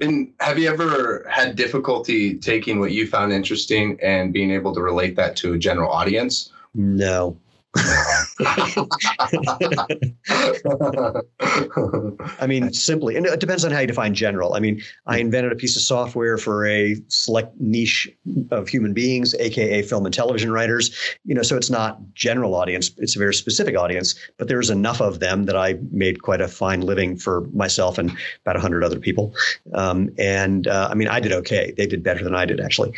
And 0.00 0.32
have 0.40 0.58
you 0.58 0.68
ever 0.68 1.26
had 1.28 1.56
difficulty 1.56 2.36
taking 2.38 2.80
what 2.80 2.92
you 2.92 3.06
found 3.06 3.32
interesting 3.32 3.98
and 4.02 4.32
being 4.32 4.50
able 4.50 4.74
to 4.74 4.82
relate 4.82 5.16
that 5.16 5.36
to 5.36 5.54
a 5.54 5.58
general 5.58 5.90
audience? 5.90 6.52
No. 6.74 7.36
I 12.40 12.46
mean, 12.46 12.72
simply, 12.72 13.16
and 13.16 13.26
it 13.26 13.40
depends 13.40 13.64
on 13.64 13.70
how 13.70 13.80
you 13.80 13.86
define 13.86 14.14
general. 14.14 14.54
I 14.54 14.60
mean, 14.60 14.82
I 15.06 15.18
invented 15.18 15.52
a 15.52 15.56
piece 15.56 15.76
of 15.76 15.82
software 15.82 16.38
for 16.38 16.66
a 16.66 16.96
select 17.08 17.58
niche 17.60 18.08
of 18.50 18.68
human 18.68 18.92
beings, 18.92 19.34
aka 19.34 19.82
film 19.82 20.06
and 20.06 20.14
television 20.14 20.52
writers. 20.52 20.94
You 21.24 21.34
know, 21.34 21.42
so 21.42 21.56
it's 21.56 21.70
not 21.70 21.98
general 22.14 22.54
audience; 22.54 22.90
it's 22.98 23.16
a 23.16 23.18
very 23.18 23.34
specific 23.34 23.76
audience. 23.76 24.14
But 24.38 24.48
there's 24.48 24.70
enough 24.70 25.00
of 25.00 25.20
them 25.20 25.44
that 25.44 25.56
I 25.56 25.78
made 25.90 26.22
quite 26.22 26.40
a 26.40 26.48
fine 26.48 26.80
living 26.80 27.16
for 27.16 27.42
myself 27.52 27.98
and 27.98 28.16
about 28.44 28.60
hundred 28.60 28.84
other 28.84 28.98
people. 28.98 29.34
Um, 29.74 30.10
and 30.18 30.66
uh, 30.66 30.88
I 30.90 30.94
mean, 30.94 31.08
I 31.08 31.20
did 31.20 31.32
okay. 31.32 31.72
They 31.76 31.86
did 31.86 32.02
better 32.02 32.24
than 32.24 32.34
I 32.34 32.44
did 32.44 32.60
actually. 32.60 32.92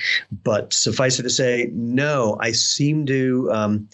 But 0.44 0.72
suffice 0.72 1.18
it 1.18 1.24
to 1.24 1.30
say, 1.30 1.70
no, 1.72 2.36
I 2.40 2.52
seem 2.52 3.06
to. 3.06 3.50
Um, 3.52 3.88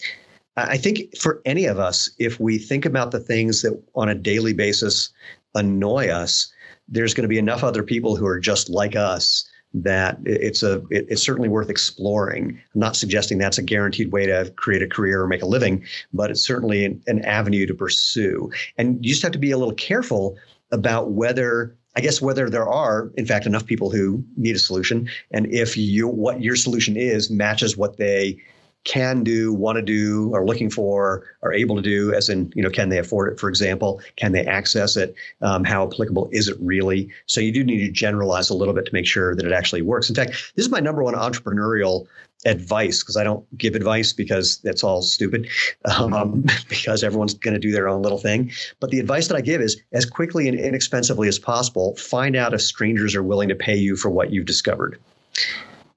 I 0.57 0.77
think 0.77 1.17
for 1.17 1.41
any 1.45 1.65
of 1.65 1.79
us, 1.79 2.09
if 2.17 2.39
we 2.39 2.57
think 2.57 2.85
about 2.85 3.11
the 3.11 3.19
things 3.19 3.61
that 3.61 3.81
on 3.93 4.09
a 4.09 4.15
daily 4.15 4.53
basis 4.53 5.09
annoy 5.53 6.07
us, 6.07 6.51
there's 6.87 7.13
going 7.13 7.23
to 7.23 7.29
be 7.29 7.37
enough 7.37 7.63
other 7.63 7.83
people 7.83 8.15
who 8.15 8.25
are 8.25 8.39
just 8.39 8.69
like 8.69 8.95
us 8.95 9.49
that 9.73 10.17
it's 10.25 10.63
a 10.63 10.75
it, 10.89 11.05
it's 11.09 11.21
certainly 11.21 11.49
worth 11.49 11.69
exploring. 11.69 12.61
I'm 12.73 12.79
not 12.79 12.95
suggesting 12.95 13.37
that's 13.37 13.57
a 13.57 13.63
guaranteed 13.63 14.11
way 14.11 14.25
to 14.25 14.51
create 14.55 14.81
a 14.81 14.87
career 14.87 15.21
or 15.21 15.27
make 15.27 15.41
a 15.41 15.47
living, 15.47 15.83
but 16.13 16.31
it's 16.31 16.45
certainly 16.45 16.85
an, 16.85 17.03
an 17.07 17.25
avenue 17.25 17.65
to 17.65 17.73
pursue. 17.73 18.49
And 18.77 19.03
you 19.03 19.11
just 19.11 19.23
have 19.23 19.33
to 19.33 19.39
be 19.39 19.51
a 19.51 19.57
little 19.57 19.73
careful 19.73 20.37
about 20.71 21.11
whether 21.11 21.75
I 21.97 22.01
guess 22.01 22.21
whether 22.21 22.49
there 22.49 22.67
are, 22.67 23.11
in 23.15 23.25
fact, 23.25 23.45
enough 23.45 23.65
people 23.65 23.89
who 23.89 24.23
need 24.37 24.55
a 24.55 24.59
solution, 24.59 25.09
and 25.31 25.45
if 25.47 25.75
you 25.75 26.07
what 26.07 26.41
your 26.41 26.55
solution 26.55 26.95
is 26.95 27.29
matches 27.29 27.75
what 27.75 27.97
they 27.97 28.37
can 28.85 29.23
do, 29.23 29.51
want 29.51 29.75
to 29.75 29.81
do, 29.81 30.33
are 30.33 30.45
looking 30.45 30.69
for, 30.69 31.23
are 31.41 31.51
able 31.51 31.75
to 31.75 31.81
do, 31.81 32.13
as 32.13 32.29
in, 32.29 32.51
you 32.55 32.63
know, 32.63 32.69
can 32.69 32.89
they 32.89 32.99
afford 32.99 33.33
it, 33.33 33.39
for 33.39 33.49
example? 33.49 33.99
Can 34.15 34.31
they 34.31 34.45
access 34.45 34.95
it? 34.95 35.13
Um, 35.41 35.63
how 35.63 35.85
applicable 35.85 36.29
is 36.31 36.47
it 36.47 36.55
really? 36.61 37.09
So 37.25 37.41
you 37.41 37.51
do 37.51 37.63
need 37.63 37.85
to 37.85 37.91
generalize 37.91 38.49
a 38.49 38.53
little 38.53 38.73
bit 38.73 38.85
to 38.85 38.93
make 38.93 39.07
sure 39.07 39.35
that 39.35 39.45
it 39.45 39.51
actually 39.51 39.81
works. 39.81 40.07
In 40.07 40.15
fact, 40.15 40.31
this 40.55 40.65
is 40.65 40.69
my 40.69 40.79
number 40.79 41.03
one 41.03 41.15
entrepreneurial 41.15 42.07
advice 42.45 43.01
because 43.01 43.17
I 43.17 43.23
don't 43.23 43.43
give 43.57 43.73
advice 43.73 44.13
because 44.13 44.59
that's 44.59 44.83
all 44.83 45.01
stupid, 45.01 45.49
um, 45.85 46.45
because 46.69 47.03
everyone's 47.03 47.33
going 47.33 47.55
to 47.55 47.59
do 47.59 47.71
their 47.71 47.87
own 47.87 48.03
little 48.03 48.19
thing. 48.19 48.51
But 48.79 48.91
the 48.91 48.99
advice 48.99 49.27
that 49.27 49.35
I 49.35 49.41
give 49.41 49.61
is 49.61 49.81
as 49.93 50.05
quickly 50.05 50.47
and 50.47 50.59
inexpensively 50.59 51.27
as 51.27 51.39
possible, 51.39 51.95
find 51.95 52.35
out 52.35 52.53
if 52.53 52.61
strangers 52.61 53.15
are 53.15 53.23
willing 53.23 53.49
to 53.49 53.55
pay 53.55 53.75
you 53.75 53.95
for 53.95 54.11
what 54.11 54.31
you've 54.31 54.45
discovered. 54.45 54.99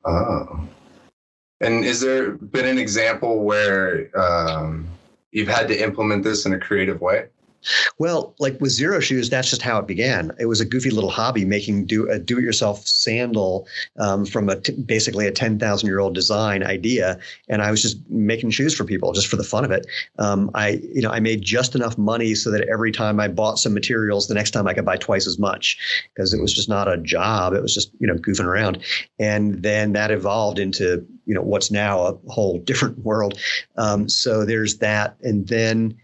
Oh. 0.07 0.67
And 1.61 1.85
is 1.85 2.01
there 2.01 2.33
been 2.33 2.67
an 2.67 2.79
example 2.79 3.43
where 3.43 4.11
um, 4.19 4.87
you've 5.33 5.49
had 5.49 5.69
to 5.69 5.83
implement 5.83 6.23
this 6.23 6.47
in 6.47 6.53
a 6.53 6.59
creative 6.59 7.01
way? 7.01 7.27
Well, 7.99 8.35
like 8.39 8.61
with 8.61 8.73
Xero 8.73 9.03
Shoes, 9.03 9.29
that's 9.29 9.51
just 9.51 9.63
how 9.63 9.79
it 9.79 9.87
began. 9.87 10.33
It 10.39 10.47
was 10.47 10.61
a 10.61 10.65
goofy 10.65 10.91
little 10.91 11.11
hobby 11.11 11.45
making 11.45 11.87
do 11.87 12.09
a 12.09 12.19
do-it-yourself 12.19 12.87
sandal 12.87 13.67
um, 13.99 14.25
from 14.25 14.49
a 14.49 14.61
t- 14.61 14.73
basically 14.73 15.27
a 15.27 15.33
ten 15.33 15.59
thousand 15.59 15.89
year 15.89 15.99
old 15.99 16.15
design 16.15 16.63
idea, 16.63 17.19
and 17.49 17.63
I 17.63 17.71
was 17.71 17.83
just 17.83 17.99
making 18.09 18.51
shoes 18.51 18.75
for 18.75 18.85
people 18.85 19.13
just 19.13 19.27
for 19.27 19.37
the 19.37 19.45
fun 19.45 19.65
of 19.65 19.71
it. 19.71 19.87
Um, 20.19 20.51
I, 20.55 20.81
you 20.95 21.03
know, 21.03 21.11
I 21.11 21.21
made 21.21 21.43
just 21.43 21.75
enough 21.75 21.99
money 21.99 22.35
so 22.35 22.51
that 22.51 22.67
every 22.69 22.93
time 22.93 23.19
I 23.21 23.29
bought 23.29 23.59
some 23.59 23.75
materials, 23.75 24.29
the 24.29 24.35
next 24.35 24.53
time 24.53 24.67
I 24.67 24.75
could 24.75 24.85
buy 24.85 24.97
twice 24.97 25.27
as 25.27 25.39
much 25.39 25.79
because 26.15 26.33
it 26.33 26.41
was 26.41 26.53
just 26.53 26.69
not 26.69 26.91
a 26.91 26.97
job. 26.99 27.53
It 27.55 27.63
was 27.63 27.75
just 27.75 27.91
you 27.99 28.07
know 28.07 28.15
goofing 28.15 28.47
around, 28.47 28.79
and 29.19 29.63
then 29.63 29.93
that 29.93 30.11
evolved 30.11 30.59
into 30.59 31.07
you 31.27 31.35
know 31.35 31.43
what's 31.43 31.71
now 31.71 32.01
a 32.01 32.15
whole 32.29 32.59
different 32.61 32.99
world. 33.01 33.39
Um, 33.77 34.09
so 34.09 34.45
there's 34.45 34.79
that, 34.79 35.17
and 35.23 35.49
then 35.49 35.99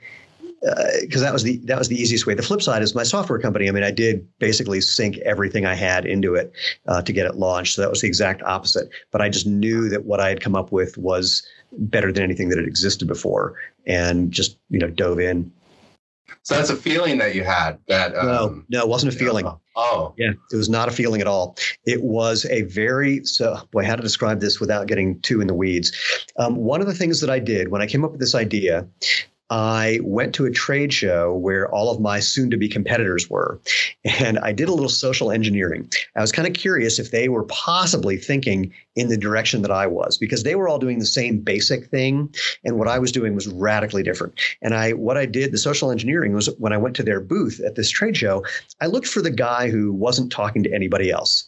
because 1.01 1.21
uh, 1.21 1.27
that 1.27 1.33
was 1.33 1.43
the 1.43 1.59
that 1.65 1.79
was 1.79 1.89
the 1.89 2.01
easiest 2.01 2.27
way. 2.27 2.35
The 2.35 2.43
flip 2.43 2.63
side 2.63 2.83
is 2.83 2.95
my 2.95 3.03
software 3.03 3.39
company. 3.39 3.69
I 3.69 3.73
mean, 3.73 3.85
I 3.85 3.91
did 3.91 4.27
basically 4.39 4.81
sink 4.81 5.19
everything 5.19 5.67
I 5.67 5.75
had 5.75 6.07
into 6.07 6.35
it 6.35 6.53
uh, 6.89 7.03
to 7.03 7.13
get 7.13 7.27
it 7.27 7.37
launched. 7.37 7.75
So 7.75 7.83
that 7.83 7.91
was 7.91 8.01
the 8.01 8.09
exact 8.09 8.43
opposite. 8.43 8.89
But 9.11 9.21
I 9.21 9.29
just 9.29 9.47
knew 9.47 9.89
that 9.91 10.05
what 10.05 10.21
I 10.21 10.29
had 10.29 10.41
come 10.41 10.55
up 10.55 10.73
with 10.73 10.97
was 10.97 11.47
better 11.73 12.13
than 12.13 12.23
anything 12.23 12.49
that 12.49 12.59
had 12.59 12.67
existed 12.67 13.07
before, 13.07 13.57
and 13.87 14.33
just 14.33 14.57
you 14.71 14.79
know 14.79 14.89
dove 14.89 15.21
in. 15.21 15.53
So 16.43 16.55
that's 16.55 16.71
a 16.71 16.77
feeling 16.77 17.19
that 17.19 17.35
you 17.35 17.45
had. 17.45 17.79
That 17.89 18.17
um, 18.17 18.27
no, 18.27 18.79
no, 18.79 18.85
it 18.85 18.89
wasn't 18.89 19.15
a 19.15 19.17
feeling. 19.17 19.47
Oh, 19.77 20.15
yeah, 20.17 20.33
it 20.51 20.57
was 20.57 20.71
not 20.71 20.89
a 20.89 20.93
feeling 20.93 21.21
at 21.21 21.27
all. 21.27 21.57
It 21.85 22.03
was 22.03 22.47
a 22.47 22.63
very 22.63 23.23
so 23.25 23.59
boy. 23.71 23.85
How 23.85 23.97
to 23.97 24.03
describe 24.03 24.41
this 24.41 24.61
without 24.61 24.87
getting 24.87 25.21
too 25.21 25.43
in 25.43 25.47
the 25.47 25.55
weeds? 25.55 25.93
Um, 26.39 26.57
one 26.57 26.81
of 26.81 26.87
the 26.87 26.95
things 26.95 27.21
that 27.21 27.29
I 27.29 27.39
did 27.39 27.69
when 27.69 27.83
I 27.83 27.87
came 27.87 28.03
up 28.03 28.13
with 28.13 28.21
this 28.21 28.35
idea 28.35 28.87
I 29.51 30.01
went 30.03 30.35
to 30.37 30.47
a 30.47 30.51
trade 30.51 30.93
show 30.93 31.35
where 31.35 31.71
all 31.71 31.91
of 31.91 32.01
my 32.01 32.21
soon 32.21 32.51
to 32.51 32.57
be 32.57 32.69
competitors 32.69 33.29
were. 33.29 33.61
And 34.21 34.39
I 34.39 34.53
did 34.53 34.69
a 34.69 34.73
little 34.73 34.89
social 34.89 35.31
engineering. 35.31 35.91
I 36.17 36.21
was 36.21 36.33
kind 36.33 36.49
of 36.49 36.55
curious 36.55 36.99
if 36.99 37.11
they 37.11 37.29
were 37.29 37.45
possibly 37.45 38.17
thinking 38.17 38.73
in 38.97 39.09
the 39.09 39.17
direction 39.17 39.63
that 39.63 39.71
I 39.71 39.87
was 39.87 40.17
because 40.17 40.45
they 40.45 40.55
were 40.55 40.69
all 40.69 40.79
doing 40.79 40.99
the 40.99 41.07
same 41.07 41.39
basic 41.39 41.87
thing. 41.87 42.33
And 42.65 42.79
what 42.79 42.89
I 42.89 42.99
was 42.99 43.13
doing 43.13 43.35
was 43.35 43.49
radically 43.49 44.03
different. 44.03 44.39
And 44.63 44.75
I, 44.75 44.93
what 44.93 45.17
I 45.17 45.27
did, 45.27 45.53
the 45.53 45.59
social 45.59 45.91
engineering 45.91 46.33
was 46.33 46.49
when 46.59 46.73
I 46.73 46.79
went 46.79 46.97
to 46.97 47.03
their 47.03 47.21
booth 47.21 47.61
at 47.67 47.75
this 47.75 47.91
trade 47.91 48.17
show, 48.17 48.45
I 48.81 48.87
looked 48.87 49.09
for 49.09 49.21
the 49.21 49.31
guy 49.31 49.69
who 49.69 49.93
wasn't 49.93 50.33
talking 50.33 50.63
to 50.63 50.73
anybody 50.73 51.11
else. 51.11 51.45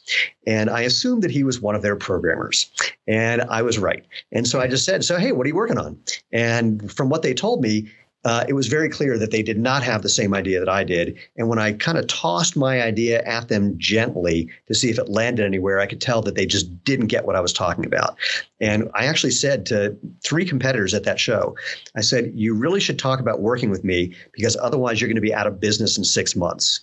And 0.47 0.71
I 0.71 0.83
assumed 0.83 1.23
that 1.23 1.31
he 1.31 1.45
was 1.45 1.61
one 1.61 1.75
of 1.75 1.83
their 1.83 1.97
programmers. 1.97 2.71
And 3.07 3.43
I 3.43 3.63
was 3.63 3.79
right. 3.79 4.05
And 4.33 4.47
so 4.47 4.61
I 4.61 4.67
just 4.67 4.85
said, 4.85 5.05
So, 5.05 5.19
hey, 5.19 5.33
what 5.33 5.45
are 5.47 5.49
you 5.49 5.55
working 5.55 5.79
on? 5.79 5.99
And 6.33 6.93
from 6.93 7.09
what 7.09 7.23
they 7.23 7.35
told 7.35 7.63
me, 7.63 7.89
uh, 8.27 8.45
it 8.49 8.55
was 8.55 8.67
very 8.67 8.89
clear 8.89 9.17
that 9.17 9.31
they 9.31 9.41
did 9.41 9.57
not 9.57 9.85
have 9.85 10.03
the 10.03 10.09
same 10.09 10.35
idea 10.35 10.59
that 10.59 10.69
I 10.69 10.83
did. 10.83 11.17
And 11.37 11.49
when 11.49 11.61
I 11.61 11.75
kind 11.75 11.97
of 11.97 12.09
tossed 12.09 12.57
my 12.57 12.83
idea 12.83 13.23
at 13.23 13.47
them 13.47 13.79
gently 13.79 14.51
to 14.67 14.75
see 14.75 14.91
if 14.91 14.99
it 14.99 15.09
landed 15.09 15.47
anywhere, 15.47 15.79
I 15.79 15.87
could 15.87 16.01
tell 16.01 16.23
that 16.23 16.35
they 16.35 16.45
just 16.45 16.83
didn't 16.83 17.07
get 17.07 17.25
what 17.25 17.37
I 17.37 17.41
was 17.41 17.53
talking 17.53 17.87
about. 17.87 18.19
And 18.61 18.91
I 18.95 19.07
actually 19.07 19.31
said 19.31 19.65
to 19.67 19.97
three 20.25 20.45
competitors 20.45 20.93
at 20.93 21.05
that 21.05 21.21
show, 21.21 21.55
I 21.97 22.01
said, 22.01 22.33
You 22.35 22.53
really 22.53 22.81
should 22.81 22.99
talk 22.99 23.21
about 23.21 23.43
working 23.43 23.71
with 23.71 23.85
me 23.85 24.13
because 24.33 24.57
otherwise 24.57 25.01
you're 25.01 25.09
going 25.09 25.15
to 25.15 25.21
be 25.21 25.33
out 25.35 25.47
of 25.47 25.61
business 25.61 25.97
in 25.97 26.03
six 26.03 26.35
months. 26.35 26.81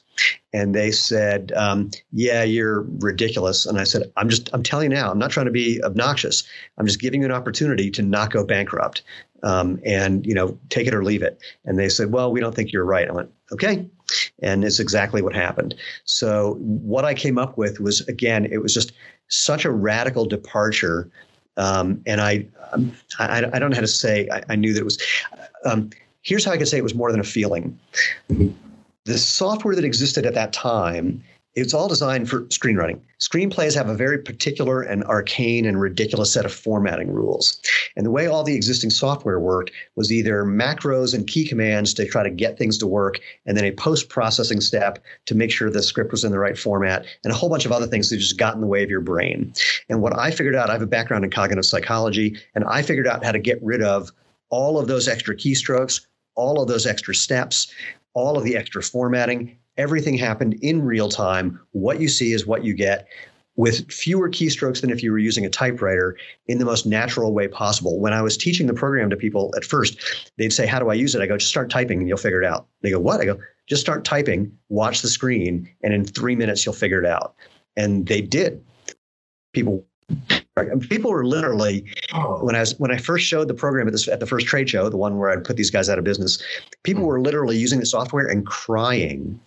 And 0.54 0.74
they 0.74 0.92
said, 0.92 1.52
um, 1.56 1.90
"Yeah, 2.12 2.44
you're 2.44 2.86
ridiculous." 3.00 3.66
And 3.66 3.80
I 3.80 3.84
said, 3.84 4.12
"I'm 4.16 4.30
just, 4.30 4.48
I'm 4.54 4.62
telling 4.62 4.92
you 4.92 4.96
now, 4.96 5.10
I'm 5.10 5.18
not 5.18 5.32
trying 5.32 5.48
to 5.48 5.52
be 5.52 5.84
obnoxious. 5.84 6.44
I'm 6.78 6.86
just 6.86 7.02
giving 7.02 7.22
you 7.22 7.26
an 7.26 7.32
opportunity 7.32 7.90
to 7.90 8.04
not 8.04 8.32
go 8.32 8.46
bankrupt 8.46 9.02
um, 9.44 9.80
and 9.86 10.26
you 10.26 10.34
know 10.34 10.58
take 10.70 10.88
it 10.88 10.94
or 10.94 11.04
leave 11.04 11.22
it. 11.22 11.40
And 11.66 11.78
they 11.78 11.90
said 11.90 12.12
well 12.12 12.32
we 12.32 12.40
don't 12.40 12.56
think 12.56 12.72
you're 12.72 12.86
right. 12.86 13.08
I 13.08 13.12
went 13.12 13.30
okay. 13.52 13.88
And 14.42 14.64
it's 14.64 14.80
exactly 14.80 15.22
what 15.22 15.34
happened. 15.34 15.76
So 16.06 16.56
what 16.60 17.06
i 17.06 17.14
came 17.14 17.38
up 17.38 17.58
with 17.58 17.80
was 17.80 18.02
again 18.08 18.46
it 18.46 18.62
was 18.62 18.74
just 18.74 18.94
such 19.30 19.66
a 19.66 19.72
radical 19.72 20.26
departure 20.26 21.10
um, 21.56 22.02
and 22.08 22.20
I, 22.20 22.48
um, 22.72 22.92
I, 23.20 23.38
I 23.38 23.60
don't 23.60 23.70
know 23.70 23.76
how 23.76 23.82
to 23.82 23.88
say 23.88 24.28
i, 24.32 24.42
I 24.50 24.56
knew 24.56 24.74
that 24.74 24.82
it 24.82 24.86
was 24.86 25.02
um, 25.66 25.90
here's 26.22 26.46
how 26.46 26.52
i 26.52 26.58
could 26.58 26.68
say 26.68 26.78
it 26.78 26.84
was 26.84 26.96
more 26.96 27.12
than 27.12 27.20
a 27.20 27.24
feeling. 27.24 27.78
Mm-hmm. 28.30 28.50
the 29.06 29.18
software 29.18 29.76
that 29.76 29.86
existed 29.86 30.26
at 30.26 30.34
that 30.34 30.54
time 30.54 31.24
it's 31.56 31.74
all 31.74 31.88
designed 31.88 32.30
for 32.30 32.42
screenwriting. 32.46 33.00
Screenplays 33.20 33.76
have 33.76 33.88
a 33.88 33.96
very 33.96 34.18
particular 34.18 34.82
and 34.82 35.04
arcane 35.04 35.66
and 35.66 35.80
ridiculous 35.80 36.34
set 36.34 36.46
of 36.46 36.54
formatting 36.54 37.12
rules. 37.12 37.62
And 37.96 38.06
the 38.06 38.12
way 38.12 38.26
all 38.26 38.44
the 38.44 38.56
existing 38.56 38.90
software 38.90 39.40
worked 39.40 39.72
was 39.96 40.12
either 40.12 40.44
macros 40.46 41.14
and 41.14 41.28
key 41.28 41.48
commands 41.48 41.94
to 41.94 42.08
try 42.08 42.24
to 42.24 42.32
get 42.32 42.58
things 42.58 42.78
to 42.80 42.88
work, 42.88 43.20
and 43.46 43.56
then 43.56 43.66
a 43.66 43.72
post 43.72 44.10
processing 44.10 44.62
step 44.62 45.04
to 45.28 45.36
make 45.36 45.52
sure 45.52 45.70
the 45.70 45.84
script 45.84 46.12
was 46.12 46.24
in 46.24 46.32
the 46.32 46.40
right 46.40 46.58
format, 46.58 47.06
and 47.24 47.32
a 47.32 47.36
whole 47.36 47.50
bunch 47.50 47.66
of 47.66 47.72
other 47.72 47.88
things 47.88 48.10
that 48.10 48.18
just 48.18 48.38
got 48.38 48.56
in 48.56 48.62
the 48.62 48.68
way 48.68 48.84
of 48.84 48.90
your 48.90 49.02
brain. 49.02 49.54
And 49.90 50.02
what 50.02 50.18
I 50.18 50.32
figured 50.32 50.56
out, 50.56 50.70
I 50.70 50.74
have 50.74 50.82
a 50.82 50.88
background 50.88 51.24
in 51.24 51.30
cognitive 51.32 51.66
psychology, 51.66 52.38
and 52.56 52.64
I 52.66 52.82
figured 52.82 53.08
out 53.08 53.24
how 53.24 53.32
to 53.32 53.40
get 53.40 53.62
rid 53.62 53.84
of 53.84 54.12
all 54.50 54.80
of 54.80 54.88
those 54.88 55.08
extra 55.08 55.36
keystrokes, 55.36 56.06
all 56.36 56.62
of 56.62 56.68
those 56.68 56.88
extra 56.88 57.14
steps, 57.14 57.72
all 58.16 58.38
of 58.38 58.44
the 58.44 58.56
extra 58.56 58.82
formatting, 58.82 59.58
everything 59.78 60.18
happened 60.18 60.56
in 60.62 60.84
real 60.84 61.10
time. 61.10 61.60
What 61.72 62.00
you 62.00 62.08
see 62.08 62.34
is 62.34 62.46
what 62.46 62.64
you 62.64 62.74
get 62.74 63.08
with 63.56 63.92
fewer 63.92 64.30
keystrokes 64.30 64.82
than 64.82 64.90
if 64.90 65.04
you 65.04 65.12
were 65.12 65.20
using 65.20 65.46
a 65.46 65.50
typewriter 65.50 66.18
in 66.48 66.58
the 66.58 66.66
most 66.66 66.86
natural 66.86 67.34
way 67.34 67.48
possible. 67.48 68.00
When 68.00 68.14
I 68.14 68.22
was 68.22 68.36
teaching 68.36 68.66
the 68.66 68.74
program 68.74 69.10
to 69.12 69.16
people 69.16 69.54
at 69.56 69.64
first, 69.64 70.00
they'd 70.38 70.54
say, 70.54 70.66
How 70.66 70.80
do 70.80 70.90
I 70.90 70.96
use 70.96 71.14
it? 71.14 71.22
I 71.22 71.28
go, 71.28 71.38
Just 71.38 71.52
start 71.52 71.70
typing 71.70 72.00
and 72.00 72.08
you'll 72.08 72.18
figure 72.18 72.42
it 72.42 72.48
out. 72.48 72.68
They 72.82 72.92
go, 72.92 73.00
What? 73.00 73.22
I 73.22 73.26
go, 73.26 73.40
Just 73.68 73.82
start 73.82 74.06
typing, 74.06 74.52
watch 74.70 75.02
the 75.02 75.08
screen, 75.08 75.70
and 75.84 75.94
in 75.94 76.06
three 76.06 76.36
minutes 76.36 76.66
you'll 76.66 76.74
figure 76.74 77.00
it 77.00 77.06
out. 77.06 77.36
And 77.76 78.08
they 78.08 78.22
did. 78.22 78.64
People 79.54 79.86
People 80.82 81.10
were 81.10 81.26
literally 81.26 81.84
oh. 82.14 82.44
when 82.44 82.56
I 82.56 82.60
was 82.60 82.78
when 82.80 82.92
I 82.92 82.98
first 82.98 83.26
showed 83.26 83.48
the 83.48 83.56
program 83.56 83.88
at 83.88 83.92
this 83.92 84.08
at 84.08 84.20
the 84.20 84.28
first 84.28 84.46
trade 84.46 84.70
show, 84.70 84.88
the 84.88 84.98
one 84.98 85.18
where 85.18 85.32
I'd 85.32 85.44
put 85.44 85.58
these 85.58 85.72
guys 85.72 85.90
out 85.90 85.98
of 85.98 86.04
business. 86.04 86.42
People 86.84 87.04
mm. 87.04 87.08
were 87.08 87.22
literally 87.22 87.58
using 87.58 87.80
the 87.80 87.86
software 87.88 88.28
and 88.28 88.46
crying 88.46 89.40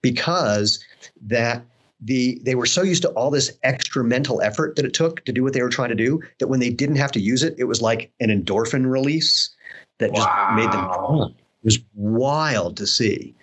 because 0.00 0.82
that 1.20 1.62
the 2.00 2.40
they 2.44 2.54
were 2.54 2.66
so 2.66 2.82
used 2.82 3.02
to 3.02 3.10
all 3.10 3.30
this 3.30 3.52
extra 3.62 4.02
mental 4.02 4.40
effort 4.40 4.76
that 4.76 4.86
it 4.86 4.94
took 4.94 5.24
to 5.26 5.32
do 5.32 5.42
what 5.42 5.52
they 5.52 5.62
were 5.62 5.68
trying 5.68 5.90
to 5.90 5.94
do 5.94 6.20
that 6.38 6.48
when 6.48 6.60
they 6.60 6.70
didn't 6.70 6.96
have 6.96 7.12
to 7.12 7.20
use 7.20 7.42
it, 7.42 7.54
it 7.58 7.64
was 7.64 7.82
like 7.82 8.10
an 8.20 8.30
endorphin 8.30 8.90
release 8.90 9.54
that 9.98 10.14
just 10.14 10.28
made 10.54 10.72
them. 10.72 10.90
It 11.30 11.64
was 11.64 11.78
wild 11.94 12.76
to 12.78 12.86
see. 12.86 13.34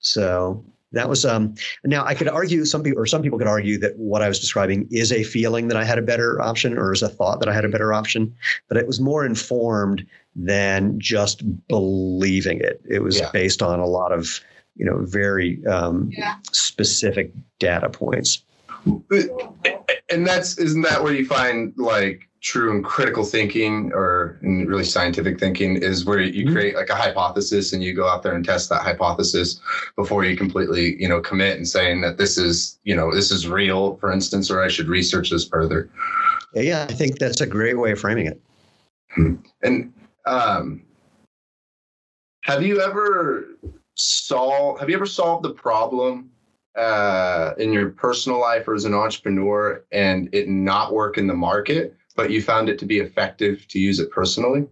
So 0.00 0.64
that 0.94 1.08
was 1.08 1.24
um 1.24 1.54
now 1.84 2.04
i 2.04 2.14
could 2.14 2.28
argue 2.28 2.64
some 2.64 2.82
people 2.82 3.00
or 3.00 3.06
some 3.06 3.22
people 3.22 3.38
could 3.38 3.48
argue 3.48 3.78
that 3.78 3.96
what 3.98 4.22
i 4.22 4.28
was 4.28 4.40
describing 4.40 4.86
is 4.90 5.12
a 5.12 5.22
feeling 5.22 5.68
that 5.68 5.76
i 5.76 5.84
had 5.84 5.98
a 5.98 6.02
better 6.02 6.40
option 6.40 6.76
or 6.76 6.92
is 6.92 7.02
a 7.02 7.08
thought 7.08 7.40
that 7.40 7.48
i 7.48 7.52
had 7.52 7.64
a 7.64 7.68
better 7.68 7.92
option 7.92 8.34
but 8.68 8.76
it 8.76 8.86
was 8.86 9.00
more 9.00 9.24
informed 9.24 10.06
than 10.34 10.98
just 10.98 11.42
believing 11.68 12.58
it 12.60 12.80
it 12.88 13.02
was 13.02 13.18
yeah. 13.18 13.30
based 13.32 13.62
on 13.62 13.80
a 13.80 13.86
lot 13.86 14.12
of 14.12 14.40
you 14.76 14.84
know 14.84 14.98
very 15.02 15.64
um, 15.66 16.10
yeah. 16.12 16.34
specific 16.52 17.32
data 17.58 17.88
points 17.88 18.42
and 20.10 20.26
that's 20.26 20.58
isn't 20.58 20.82
that 20.82 21.02
where 21.02 21.14
you 21.14 21.26
find 21.26 21.72
like 21.76 22.28
true 22.44 22.70
and 22.70 22.84
critical 22.84 23.24
thinking 23.24 23.90
or 23.94 24.38
really 24.42 24.84
scientific 24.84 25.40
thinking 25.40 25.76
is 25.76 26.04
where 26.04 26.20
you 26.20 26.44
mm-hmm. 26.44 26.54
create 26.54 26.76
like 26.76 26.90
a 26.90 26.94
hypothesis 26.94 27.72
and 27.72 27.82
you 27.82 27.94
go 27.94 28.06
out 28.06 28.22
there 28.22 28.34
and 28.34 28.44
test 28.44 28.68
that 28.68 28.82
hypothesis 28.82 29.60
before 29.96 30.26
you 30.26 30.36
completely 30.36 31.00
you 31.00 31.08
know 31.08 31.22
commit 31.22 31.56
and 31.56 31.66
saying 31.66 32.02
that 32.02 32.18
this 32.18 32.36
is 32.36 32.78
you 32.84 32.94
know 32.94 33.14
this 33.14 33.30
is 33.30 33.48
real 33.48 33.96
for 33.96 34.12
instance 34.12 34.50
or 34.50 34.62
i 34.62 34.68
should 34.68 34.88
research 34.88 35.30
this 35.30 35.48
further 35.48 35.88
yeah 36.52 36.86
i 36.86 36.92
think 36.92 37.18
that's 37.18 37.40
a 37.40 37.46
great 37.46 37.78
way 37.78 37.92
of 37.92 37.98
framing 37.98 38.26
it 38.26 38.38
hmm. 39.14 39.36
and 39.62 39.90
um, 40.26 40.82
have 42.42 42.62
you 42.62 42.78
ever 42.82 43.56
solved 43.94 44.80
have 44.80 44.90
you 44.90 44.96
ever 44.96 45.06
solved 45.06 45.42
the 45.42 45.54
problem 45.54 46.30
uh, 46.76 47.52
in 47.56 47.72
your 47.72 47.90
personal 47.90 48.38
life 48.38 48.68
or 48.68 48.74
as 48.74 48.84
an 48.84 48.92
entrepreneur 48.92 49.82
and 49.92 50.28
it 50.34 50.48
not 50.48 50.92
work 50.92 51.16
in 51.16 51.26
the 51.26 51.34
market 51.34 51.96
but 52.14 52.30
you 52.30 52.42
found 52.42 52.68
it 52.68 52.78
to 52.78 52.86
be 52.86 52.98
effective 52.98 53.66
to 53.68 53.78
use 53.78 53.98
it 53.98 54.10
personally? 54.10 54.66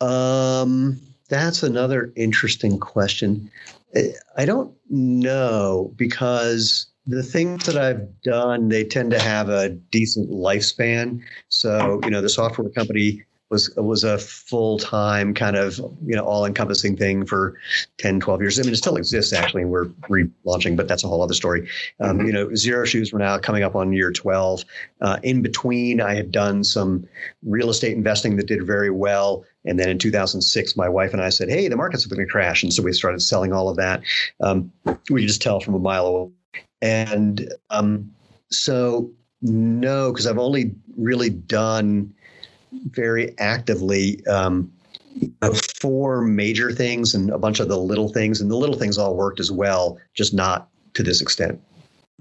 Um, 0.00 1.00
that's 1.28 1.62
another 1.62 2.12
interesting 2.16 2.78
question. 2.78 3.50
I 4.36 4.44
don't 4.44 4.74
know 4.90 5.92
because 5.96 6.86
the 7.06 7.22
things 7.22 7.64
that 7.66 7.76
I've 7.76 8.20
done, 8.22 8.68
they 8.68 8.84
tend 8.84 9.12
to 9.12 9.20
have 9.20 9.48
a 9.48 9.70
decent 9.70 10.30
lifespan. 10.30 11.22
So, 11.48 12.00
you 12.04 12.10
know, 12.10 12.20
the 12.20 12.28
software 12.28 12.68
company 12.70 13.22
was 13.50 13.70
was 13.76 14.02
a 14.02 14.18
full 14.18 14.78
time 14.78 15.32
kind 15.32 15.56
of 15.56 15.78
you 16.04 16.16
know 16.16 16.24
all 16.24 16.44
encompassing 16.44 16.96
thing 16.96 17.24
for 17.24 17.56
10, 17.98 18.20
12 18.20 18.40
years. 18.40 18.58
I 18.58 18.62
mean, 18.62 18.72
it 18.72 18.76
still 18.76 18.96
exists 18.96 19.32
actually, 19.32 19.62
and 19.62 19.70
we're 19.70 19.86
relaunching, 20.08 20.76
but 20.76 20.88
that's 20.88 21.04
a 21.04 21.08
whole 21.08 21.22
other 21.22 21.34
story. 21.34 21.68
Um, 22.00 22.18
mm-hmm. 22.18 22.26
You 22.26 22.32
know, 22.32 22.46
Xero 22.48 22.86
Shoes 22.86 23.12
we're 23.12 23.20
now 23.20 23.38
coming 23.38 23.62
up 23.62 23.76
on 23.76 23.92
year 23.92 24.12
twelve. 24.12 24.64
Uh, 25.00 25.18
in 25.22 25.42
between, 25.42 26.00
I 26.00 26.14
had 26.14 26.32
done 26.32 26.64
some 26.64 27.06
real 27.44 27.70
estate 27.70 27.96
investing 27.96 28.36
that 28.36 28.46
did 28.46 28.66
very 28.66 28.90
well. 28.90 29.44
And 29.64 29.80
then 29.80 29.88
in 29.88 29.98
2006, 29.98 30.76
my 30.76 30.88
wife 30.88 31.12
and 31.12 31.22
I 31.22 31.28
said, 31.28 31.48
"Hey, 31.48 31.68
the 31.68 31.76
market's 31.76 32.06
are 32.06 32.08
going 32.08 32.24
to 32.24 32.30
crash," 32.30 32.62
and 32.62 32.72
so 32.72 32.82
we 32.82 32.92
started 32.92 33.20
selling 33.20 33.52
all 33.52 33.68
of 33.68 33.76
that. 33.76 34.02
Um, 34.40 34.72
we 35.10 35.22
could 35.22 35.28
just 35.28 35.42
tell 35.42 35.60
from 35.60 35.74
a 35.74 35.78
mile 35.78 36.06
away. 36.06 36.30
And 36.82 37.52
um, 37.70 38.10
so, 38.50 39.10
no, 39.42 40.12
because 40.12 40.26
I've 40.26 40.38
only 40.38 40.74
really 40.96 41.30
done 41.30 42.12
very 42.90 43.36
actively 43.38 44.24
um, 44.26 44.72
four 45.80 46.22
major 46.22 46.72
things 46.72 47.14
and 47.14 47.30
a 47.30 47.38
bunch 47.38 47.60
of 47.60 47.68
the 47.68 47.78
little 47.78 48.08
things, 48.08 48.40
and 48.40 48.50
the 48.50 48.56
little 48.56 48.78
things 48.78 48.98
all 48.98 49.16
worked 49.16 49.40
as 49.40 49.50
well, 49.50 49.98
just 50.14 50.34
not 50.34 50.68
to 50.94 51.02
this 51.02 51.20
extent. 51.20 51.60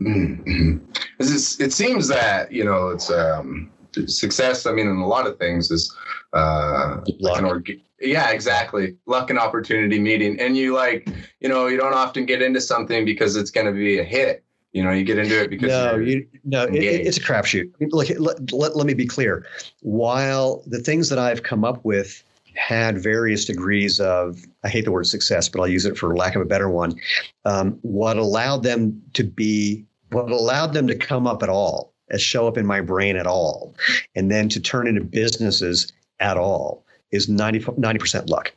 Mm-hmm. 0.02 0.78
it 1.20 1.72
seems 1.72 2.08
that 2.10 2.52
you 2.52 2.64
know 2.64 2.90
it's 2.90 3.10
um, 3.10 3.72
success. 4.08 4.66
I 4.66 4.74
mean, 4.74 4.88
in 4.88 4.98
a 4.98 5.08
lot 5.08 5.28
of 5.28 5.38
things 5.40 5.72
is 5.72 5.96
uh, 6.34 7.02
like 7.20 7.44
orga- 7.44 7.82
yeah, 8.02 8.32
exactly. 8.32 8.98
Luck 9.06 9.30
and 9.30 9.40
opportunity 9.40 10.00
meeting, 10.00 10.40
and 10.40 10.58
you 10.58 10.74
like 10.74 11.08
you 11.40 11.50
know 11.50 11.68
you 11.68 11.78
don't 11.78 11.94
often 11.94 12.26
get 12.26 12.42
into 12.42 12.62
something 12.62 13.06
because 13.06 13.36
it's 13.36 13.52
going 13.52 13.68
to 13.68 13.74
be 13.74 14.00
a 14.00 14.04
hit. 14.04 14.45
You 14.76 14.84
know, 14.84 14.92
you 14.92 15.06
get 15.06 15.18
into 15.18 15.42
it 15.42 15.50
because 15.50 15.70
no, 15.70 15.96
you, 15.96 16.28
no, 16.44 16.66
it, 16.66 16.84
it's 16.84 17.16
a 17.16 17.22
crapshoot. 17.22 17.72
Look, 17.80 18.10
let, 18.20 18.52
let, 18.52 18.76
let 18.76 18.86
me 18.86 18.94
be 18.94 19.06
clear. 19.06 19.48
While 19.80 20.64
the 20.68 20.80
things 20.80 21.08
that 21.08 21.18
I've 21.18 21.44
come 21.44 21.64
up 21.64 21.86
with 21.86 22.22
had 22.56 23.02
various 23.02 23.46
degrees 23.46 24.02
of, 24.02 24.46
I 24.66 24.68
hate 24.68 24.84
the 24.84 24.92
word 24.92 25.08
success, 25.08 25.48
but 25.48 25.62
I'll 25.62 25.68
use 25.70 25.86
it 25.86 25.98
for 25.98 26.14
lack 26.14 26.36
of 26.36 26.42
a 26.42 26.46
better 26.46 26.68
one. 26.68 27.00
Um, 27.46 27.80
what 27.84 28.18
allowed 28.18 28.64
them 28.64 29.02
to 29.14 29.24
be, 29.24 29.86
what 30.12 30.30
allowed 30.30 30.74
them 30.74 30.88
to 30.88 30.96
come 30.96 31.26
up 31.26 31.42
at 31.42 31.48
all, 31.48 31.94
and 32.10 32.20
show 32.20 32.46
up 32.46 32.58
in 32.58 32.66
my 32.66 32.82
brain 32.82 33.16
at 33.16 33.28
all, 33.28 33.74
and 34.14 34.30
then 34.30 34.50
to 34.50 34.60
turn 34.60 34.88
into 34.88 35.06
businesses 35.06 35.94
at 36.20 36.36
all 36.36 36.86
is 37.12 37.30
90, 37.30 37.60
90% 37.60 38.30
luck. 38.30 38.54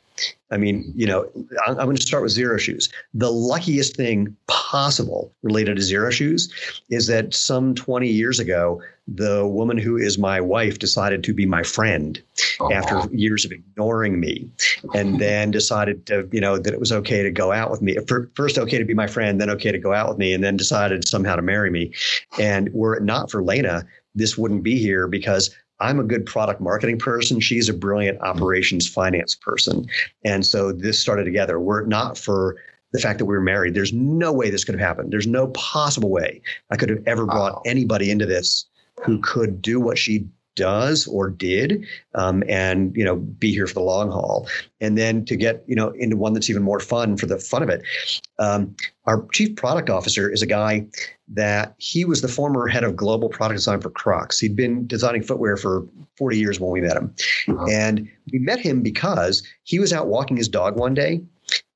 I 0.51 0.57
mean, 0.57 0.91
you 0.95 1.05
know, 1.05 1.29
I'm, 1.67 1.75
going 1.75 1.95
to 1.95 2.01
start 2.01 2.23
with 2.23 2.35
Xero 2.35 2.59
Shoes. 2.59 2.89
The 3.13 3.31
luckiest 3.31 3.95
thing 3.95 4.35
possible 4.47 5.31
related 5.43 5.77
to 5.77 5.81
Xero 5.81 6.11
Shoes 6.11 6.51
is 6.89 7.07
that 7.07 7.33
some 7.33 7.75
20 7.75 8.07
years 8.07 8.39
ago, 8.39 8.81
the 9.07 9.45
woman 9.47 9.77
who 9.77 9.97
is 9.97 10.17
my 10.17 10.41
wife 10.41 10.79
decided 10.79 11.23
to 11.23 11.33
be 11.33 11.45
my 11.45 11.63
friend 11.63 12.21
Aww. 12.59 12.71
after 12.71 13.15
years 13.15 13.45
of 13.45 13.51
ignoring 13.51 14.19
me, 14.19 14.49
and 14.93 15.19
then 15.21 15.51
decided 15.51 16.05
to, 16.07 16.27
you 16.31 16.41
know, 16.41 16.57
that 16.57 16.73
it 16.73 16.79
was 16.79 16.91
okay 16.91 17.21
to 17.23 17.31
go 17.31 17.51
out 17.51 17.69
with 17.69 17.81
me. 17.81 17.97
First, 18.35 18.57
okay 18.57 18.77
to 18.77 18.85
be 18.85 18.93
my 18.93 19.07
friend, 19.07 19.39
then 19.39 19.49
okay 19.51 19.71
to 19.71 19.79
go 19.79 19.93
out 19.93 20.09
with 20.09 20.17
me, 20.17 20.33
and 20.33 20.43
then 20.43 20.57
decided 20.57 21.07
somehow 21.07 21.35
to 21.35 21.41
marry 21.41 21.69
me. 21.69 21.93
And 22.39 22.71
were 22.73 22.95
it 22.95 23.03
not 23.03 23.29
for 23.29 23.43
Lena, 23.43 23.85
this 24.15 24.37
wouldn't 24.37 24.63
be 24.63 24.77
here 24.77 25.07
because 25.07 25.55
I'm 25.79 25.99
a 25.99 26.03
good 26.03 26.25
product 26.25 26.61
marketing 26.61 26.99
person. 26.99 27.39
She's 27.39 27.69
a 27.69 27.73
brilliant 27.73 28.21
operations 28.21 28.87
finance 28.87 29.35
person. 29.35 29.87
And 30.25 30.45
so 30.45 30.71
this 30.71 30.99
started 30.99 31.23
together. 31.23 31.59
Were 31.59 31.81
it 31.81 31.87
not 31.87 32.17
for 32.17 32.57
the 32.91 32.99
fact 32.99 33.19
that 33.19 33.25
we 33.25 33.35
were 33.35 33.41
married, 33.41 33.73
there's 33.73 33.93
no 33.93 34.33
way 34.33 34.49
this 34.49 34.63
could 34.63 34.75
have 34.75 34.87
happened. 34.87 35.11
There's 35.13 35.27
no 35.27 35.47
possible 35.49 36.09
way 36.09 36.41
I 36.71 36.75
could 36.75 36.89
have 36.89 37.03
ever 37.05 37.25
brought 37.25 37.61
anybody 37.65 38.09
into 38.09 38.25
this 38.25 38.65
who 39.03 39.19
could 39.19 39.61
do 39.61 39.79
what 39.79 39.97
she 39.97 40.27
does 40.59 41.07
or 41.07 41.29
did 41.29 41.85
um, 42.13 42.43
and 42.47 42.95
you 42.95 43.03
know 43.03 43.15
be 43.15 43.51
here 43.51 43.65
for 43.65 43.75
the 43.75 43.79
long 43.79 44.11
haul 44.11 44.47
and 44.81 44.97
then 44.97 45.23
to 45.25 45.35
get 45.35 45.63
you 45.67 45.75
know 45.75 45.89
into 45.91 46.17
one 46.17 46.33
that's 46.33 46.49
even 46.49 46.61
more 46.61 46.79
fun 46.79 47.15
for 47.15 47.25
the 47.25 47.39
fun 47.39 47.63
of 47.63 47.69
it 47.69 47.81
um, 48.39 48.75
our 49.05 49.25
chief 49.31 49.55
product 49.55 49.89
officer 49.89 50.29
is 50.29 50.41
a 50.41 50.45
guy 50.45 50.85
that 51.29 51.75
he 51.77 52.05
was 52.05 52.21
the 52.21 52.27
former 52.27 52.67
head 52.67 52.83
of 52.83 52.95
global 52.95 53.29
product 53.29 53.57
design 53.57 53.81
for 53.81 53.89
Crocs. 53.89 54.39
He'd 54.39 54.55
been 54.55 54.87
designing 54.87 55.23
footwear 55.23 55.57
for 55.57 55.85
40 56.17 56.37
years 56.37 56.59
when 56.59 56.71
we 56.71 56.81
met 56.81 56.97
him. 56.97 57.13
Uh-huh. 57.47 57.65
And 57.69 58.09
we 58.31 58.39
met 58.39 58.59
him 58.59 58.81
because 58.81 59.43
he 59.63 59.79
was 59.79 59.93
out 59.93 60.07
walking 60.07 60.37
his 60.37 60.47
dog 60.47 60.77
one 60.77 60.93
day 60.93 61.21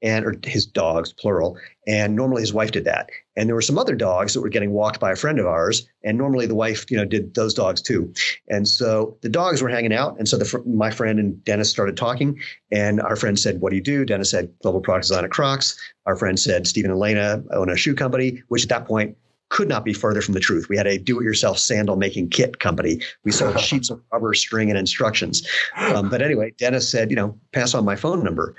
and 0.01 0.25
or 0.25 0.35
his 0.43 0.65
dogs 0.65 1.13
plural 1.13 1.57
and 1.87 2.15
normally 2.15 2.41
his 2.41 2.53
wife 2.53 2.71
did 2.71 2.85
that. 2.85 3.09
And 3.35 3.49
there 3.49 3.55
were 3.55 3.61
some 3.61 3.77
other 3.77 3.95
dogs 3.95 4.33
that 4.33 4.41
were 4.41 4.49
getting 4.49 4.71
walked 4.71 4.99
by 4.99 5.11
a 5.11 5.15
friend 5.15 5.39
of 5.39 5.45
ours. 5.45 5.87
And 6.03 6.17
normally 6.17 6.45
the 6.45 6.55
wife 6.55 6.89
you 6.89 6.97
know 6.97 7.05
did 7.05 7.33
those 7.33 7.53
dogs 7.53 7.81
too. 7.81 8.13
And 8.47 8.67
so 8.67 9.17
the 9.21 9.29
dogs 9.29 9.61
were 9.61 9.69
hanging 9.69 9.93
out. 9.93 10.17
And 10.17 10.27
so 10.27 10.37
the, 10.37 10.63
my 10.65 10.91
friend 10.91 11.19
and 11.19 11.43
dennis 11.43 11.69
started 11.69 11.97
talking. 11.97 12.39
And 12.71 13.01
our 13.01 13.15
friend 13.15 13.39
said 13.39 13.59
what 13.59 13.71
do 13.71 13.75
you 13.75 13.81
do? 13.81 14.05
Dennis 14.05 14.31
said 14.31 14.53
global 14.61 14.81
product 14.81 15.07
design 15.07 15.25
at 15.25 15.31
crocs. 15.31 15.79
Our 16.05 16.15
friend 16.15 16.39
said 16.39 16.67
Steven 16.67 16.91
and 16.91 16.99
lena 16.99 17.43
own 17.51 17.69
a 17.69 17.75
shoe 17.75 17.95
company 17.95 18.43
which 18.47 18.63
at 18.63 18.69
that 18.69 18.85
point 18.85 19.17
could 19.53 19.69
not 19.69 19.85
be 19.85 19.93
further 19.93 20.19
from 20.19 20.33
the 20.33 20.39
truth. 20.39 20.67
We 20.67 20.77
had 20.77 20.87
a 20.87 20.97
do-it-yourself 20.97 21.59
sandal 21.59 21.95
making 21.95 22.29
kit 22.29 22.59
company. 22.59 22.99
We 23.23 23.31
sold 23.31 23.59
sheets 23.59 23.91
of 23.91 24.01
rubber, 24.11 24.33
string, 24.33 24.71
and 24.71 24.79
instructions. 24.79 25.47
Um, 25.77 26.09
but 26.09 26.23
anyway, 26.23 26.55
Dennis 26.57 26.89
said, 26.89 27.11
you 27.11 27.15
know, 27.15 27.37
pass 27.51 27.75
on 27.75 27.85
my 27.85 27.95
phone 27.95 28.23
number, 28.23 28.55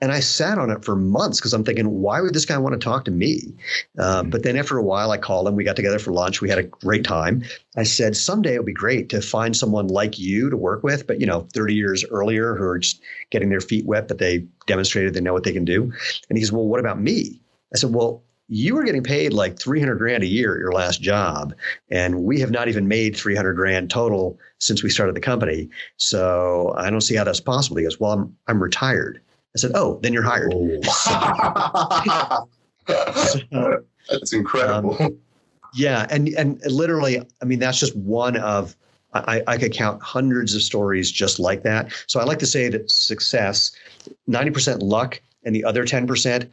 and 0.00 0.12
I 0.12 0.20
sat 0.20 0.56
on 0.58 0.70
it 0.70 0.84
for 0.84 0.94
months 0.94 1.40
because 1.40 1.52
I'm 1.52 1.64
thinking, 1.64 1.90
why 1.90 2.20
would 2.20 2.34
this 2.34 2.44
guy 2.44 2.56
want 2.56 2.74
to 2.74 2.78
talk 2.78 3.04
to 3.06 3.10
me? 3.10 3.52
Uh, 3.98 4.22
but 4.22 4.44
then 4.44 4.56
after 4.56 4.78
a 4.78 4.82
while, 4.82 5.10
I 5.10 5.18
called 5.18 5.48
him. 5.48 5.56
We 5.56 5.64
got 5.64 5.74
together 5.74 5.98
for 5.98 6.12
lunch. 6.12 6.40
We 6.40 6.48
had 6.48 6.58
a 6.58 6.62
great 6.62 7.02
time. 7.02 7.42
I 7.76 7.82
said, 7.82 8.16
someday 8.16 8.54
it 8.54 8.58
would 8.58 8.66
be 8.66 8.72
great 8.72 9.08
to 9.08 9.20
find 9.20 9.56
someone 9.56 9.88
like 9.88 10.20
you 10.20 10.50
to 10.50 10.56
work 10.56 10.84
with, 10.84 11.08
but 11.08 11.20
you 11.20 11.26
know, 11.26 11.48
30 11.52 11.74
years 11.74 12.04
earlier, 12.12 12.54
who 12.54 12.62
are 12.62 12.78
just 12.78 13.02
getting 13.30 13.48
their 13.48 13.60
feet 13.60 13.86
wet, 13.86 14.06
but 14.06 14.18
they 14.18 14.46
demonstrated 14.68 15.14
they 15.14 15.20
know 15.20 15.32
what 15.32 15.42
they 15.42 15.52
can 15.52 15.64
do. 15.64 15.92
And 16.28 16.38
he 16.38 16.44
said, 16.44 16.54
well, 16.54 16.68
what 16.68 16.78
about 16.78 17.00
me? 17.00 17.40
I 17.74 17.78
said, 17.78 17.92
well, 17.92 18.22
you 18.48 18.74
were 18.74 18.82
getting 18.82 19.02
paid 19.02 19.32
like 19.32 19.58
300 19.58 19.96
grand 19.96 20.22
a 20.22 20.26
year 20.26 20.54
at 20.54 20.60
your 20.60 20.72
last 20.72 21.02
job 21.02 21.54
and 21.90 22.24
we 22.24 22.40
have 22.40 22.50
not 22.50 22.66
even 22.68 22.88
made 22.88 23.14
300 23.14 23.52
grand 23.54 23.90
total 23.90 24.38
since 24.58 24.82
we 24.82 24.88
started 24.88 25.14
the 25.14 25.20
company. 25.20 25.68
So 25.98 26.74
i 26.76 26.90
don't 26.90 27.02
see 27.02 27.14
how 27.14 27.24
that's 27.24 27.40
possible. 27.40 27.76
He 27.76 27.84
goes 27.84 28.00
well 28.00 28.12
i'm, 28.12 28.36
I'm 28.48 28.62
retired. 28.62 29.20
I 29.54 29.58
said 29.58 29.72
oh 29.74 30.00
then 30.02 30.12
you're 30.12 30.22
hired. 30.22 30.52
Oh. 30.54 30.80
so, 33.24 33.82
that's 34.10 34.32
incredible. 34.32 34.96
Um, 34.98 35.18
yeah 35.74 36.06
and 36.08 36.28
and 36.28 36.60
literally 36.64 37.20
i 37.42 37.44
mean 37.44 37.58
that's 37.58 37.78
just 37.78 37.94
one 37.94 38.36
of 38.36 38.74
I, 39.14 39.42
I 39.46 39.56
could 39.56 39.72
count 39.72 40.02
hundreds 40.02 40.54
of 40.54 40.62
stories 40.62 41.10
just 41.10 41.38
like 41.38 41.62
that. 41.64 41.92
So 42.06 42.20
i 42.20 42.24
like 42.24 42.38
to 42.38 42.46
say 42.46 42.68
that 42.70 42.90
success 42.90 43.72
90% 44.28 44.82
luck 44.82 45.20
and 45.44 45.54
the 45.54 45.64
other 45.64 45.84
10% 45.84 46.48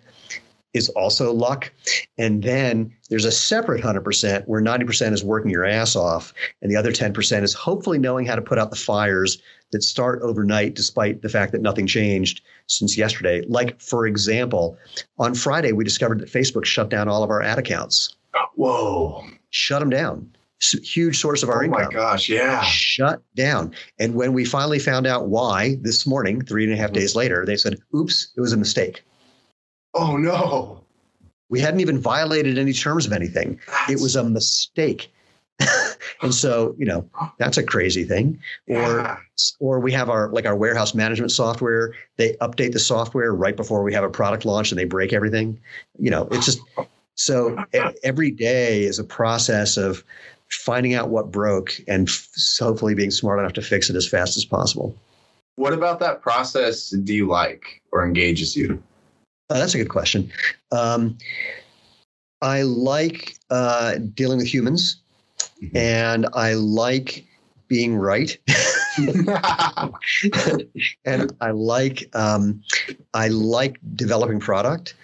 is 0.76 0.90
also 0.90 1.32
luck. 1.32 1.72
And 2.18 2.44
then 2.44 2.94
there's 3.10 3.26
a 3.26 3.32
separate 3.32 3.82
100% 3.84 4.46
where 4.48 4.62
90% 4.62 5.14
is 5.14 5.24
working 5.24 5.50
your 5.50 5.66
ass 5.66 5.96
off. 5.96 6.34
And 6.62 6.70
the 6.70 6.76
other 6.76 6.92
10% 6.92 7.44
is 7.44 7.54
hopefully 7.54 7.98
knowing 7.98 8.26
how 8.26 8.36
to 8.36 8.42
put 8.42 8.60
out 8.60 8.70
the 8.70 8.76
fires 8.76 9.42
that 9.72 9.82
start 9.82 10.22
overnight, 10.22 10.76
despite 10.76 11.22
the 11.22 11.30
fact 11.30 11.52
that 11.54 11.62
nothing 11.62 11.88
changed 11.88 12.42
since 12.68 12.98
yesterday. 12.98 13.42
Like, 13.48 13.80
for 13.82 14.06
example, 14.06 14.78
on 15.18 15.34
Friday, 15.34 15.72
we 15.72 15.84
discovered 15.84 16.20
that 16.20 16.32
Facebook 16.32 16.66
shut 16.66 16.90
down 16.90 17.08
all 17.08 17.24
of 17.24 17.30
our 17.30 17.42
ad 17.42 17.58
accounts. 17.58 18.16
Whoa. 18.56 19.24
Shut 19.50 19.80
them 19.80 19.90
down. 19.90 20.30
Huge 20.84 21.20
source 21.20 21.44
of 21.44 21.50
our 21.50 21.62
oh 21.62 21.66
income. 21.66 21.84
my 21.86 21.92
gosh. 21.92 22.30
Yeah. 22.30 22.62
Shut 22.64 23.22
down. 23.36 23.74
And 24.00 24.16
when 24.16 24.34
we 24.34 24.46
finally 24.46 24.80
found 24.80 25.06
out 25.08 25.28
why 25.28 25.78
this 25.82 26.06
morning, 26.08 26.42
three 26.44 26.64
and 26.64 26.74
a 26.74 26.78
half 26.78 26.88
Mm-hmm. 26.92 27.00
days 27.00 27.16
later, 27.16 27.46
they 27.46 27.56
said, 27.58 27.78
oops, 27.96 28.30
it 28.36 28.42
was 28.42 28.54
a 28.54 28.58
mistake. 28.58 29.04
Oh 29.96 30.18
no. 30.18 30.82
We 31.50 31.60
hadn't 31.60 31.80
even 31.80 32.00
violated 32.00 32.58
any 32.58 32.74
terms 32.74 33.06
of 33.06 33.14
anything. 33.14 33.60
It 33.90 34.00
was 34.02 34.16
a 34.16 34.24
mistake. 34.24 35.12
and 36.22 36.34
so, 36.34 36.76
you 36.78 36.86
know, 36.86 37.08
that's 37.38 37.58
a 37.58 37.64
crazy 37.64 38.04
thing. 38.04 38.40
Or 38.68 38.76
Yeah. 39.00 39.18
or 39.60 39.80
we 39.80 39.92
have 39.94 40.10
our 40.10 40.30
like 40.30 40.46
our 40.46 40.56
warehouse 40.56 40.94
management 40.94 41.32
software. 41.32 41.94
They 42.18 42.34
update 42.42 42.74
the 42.74 42.80
software 42.80 43.34
right 43.34 43.56
before 43.56 43.84
we 43.84 43.94
have 43.94 44.04
a 44.04 44.10
product 44.10 44.44
launch 44.44 44.72
and 44.72 44.78
they 44.80 44.84
break 44.86 45.14
everything. 45.14 45.60
You 45.98 46.12
know, 46.12 46.28
it's 46.32 46.46
just 46.46 46.60
so 47.16 47.64
every 48.04 48.32
day 48.32 48.84
is 48.84 49.00
a 49.00 49.04
process 49.06 49.78
of 49.78 50.04
finding 50.50 50.94
out 50.94 51.10
what 51.10 51.32
broke 51.32 51.74
and 51.88 52.10
f- 52.10 52.28
hopefully 52.60 52.94
being 52.96 53.12
smart 53.12 53.40
enough 53.40 53.54
to 53.54 53.62
fix 53.62 53.90
it 53.90 53.96
as 53.96 54.08
fast 54.08 54.36
as 54.36 54.44
possible. 54.46 54.94
What 55.56 55.74
about 55.74 56.00
that 56.02 56.22
process 56.22 56.90
do 56.90 57.14
you 57.16 57.28
like 57.28 57.82
or 57.94 58.06
engages 58.06 58.58
you? 58.58 58.82
Uh, 59.50 59.60
that's 59.60 59.76
a 59.76 59.78
good 59.78 59.90
question. 59.90 60.32
Um, 60.72 61.18
I 62.42 62.64
like 62.64 63.38
uh, 63.50 63.96
dealing 64.14 64.38
with 64.38 64.48
humans, 64.48 64.98
Mhm. 65.62 65.76
and 65.76 66.28
I 66.34 66.54
like 66.54 67.26
being 67.68 67.96
right. 67.96 68.38
and 71.06 71.34
I 71.42 71.52
like 71.52 72.10
um, 72.16 72.62
I 73.14 73.28
like 73.30 73.78
developing 73.96 74.40
product, 74.40 74.96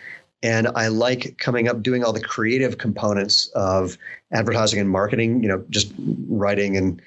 and 0.44 0.68
I 0.76 0.88
like 0.88 1.38
coming 1.38 1.68
up 1.68 1.84
doing 1.84 2.04
all 2.04 2.14
the 2.14 2.22
creative 2.22 2.78
components 2.78 3.48
of 3.56 3.98
advertising 4.32 4.80
and 4.80 4.90
marketing. 4.90 5.44
You 5.44 5.50
know, 5.50 5.64
just 5.70 5.94
writing 6.28 6.78
and 6.78 7.02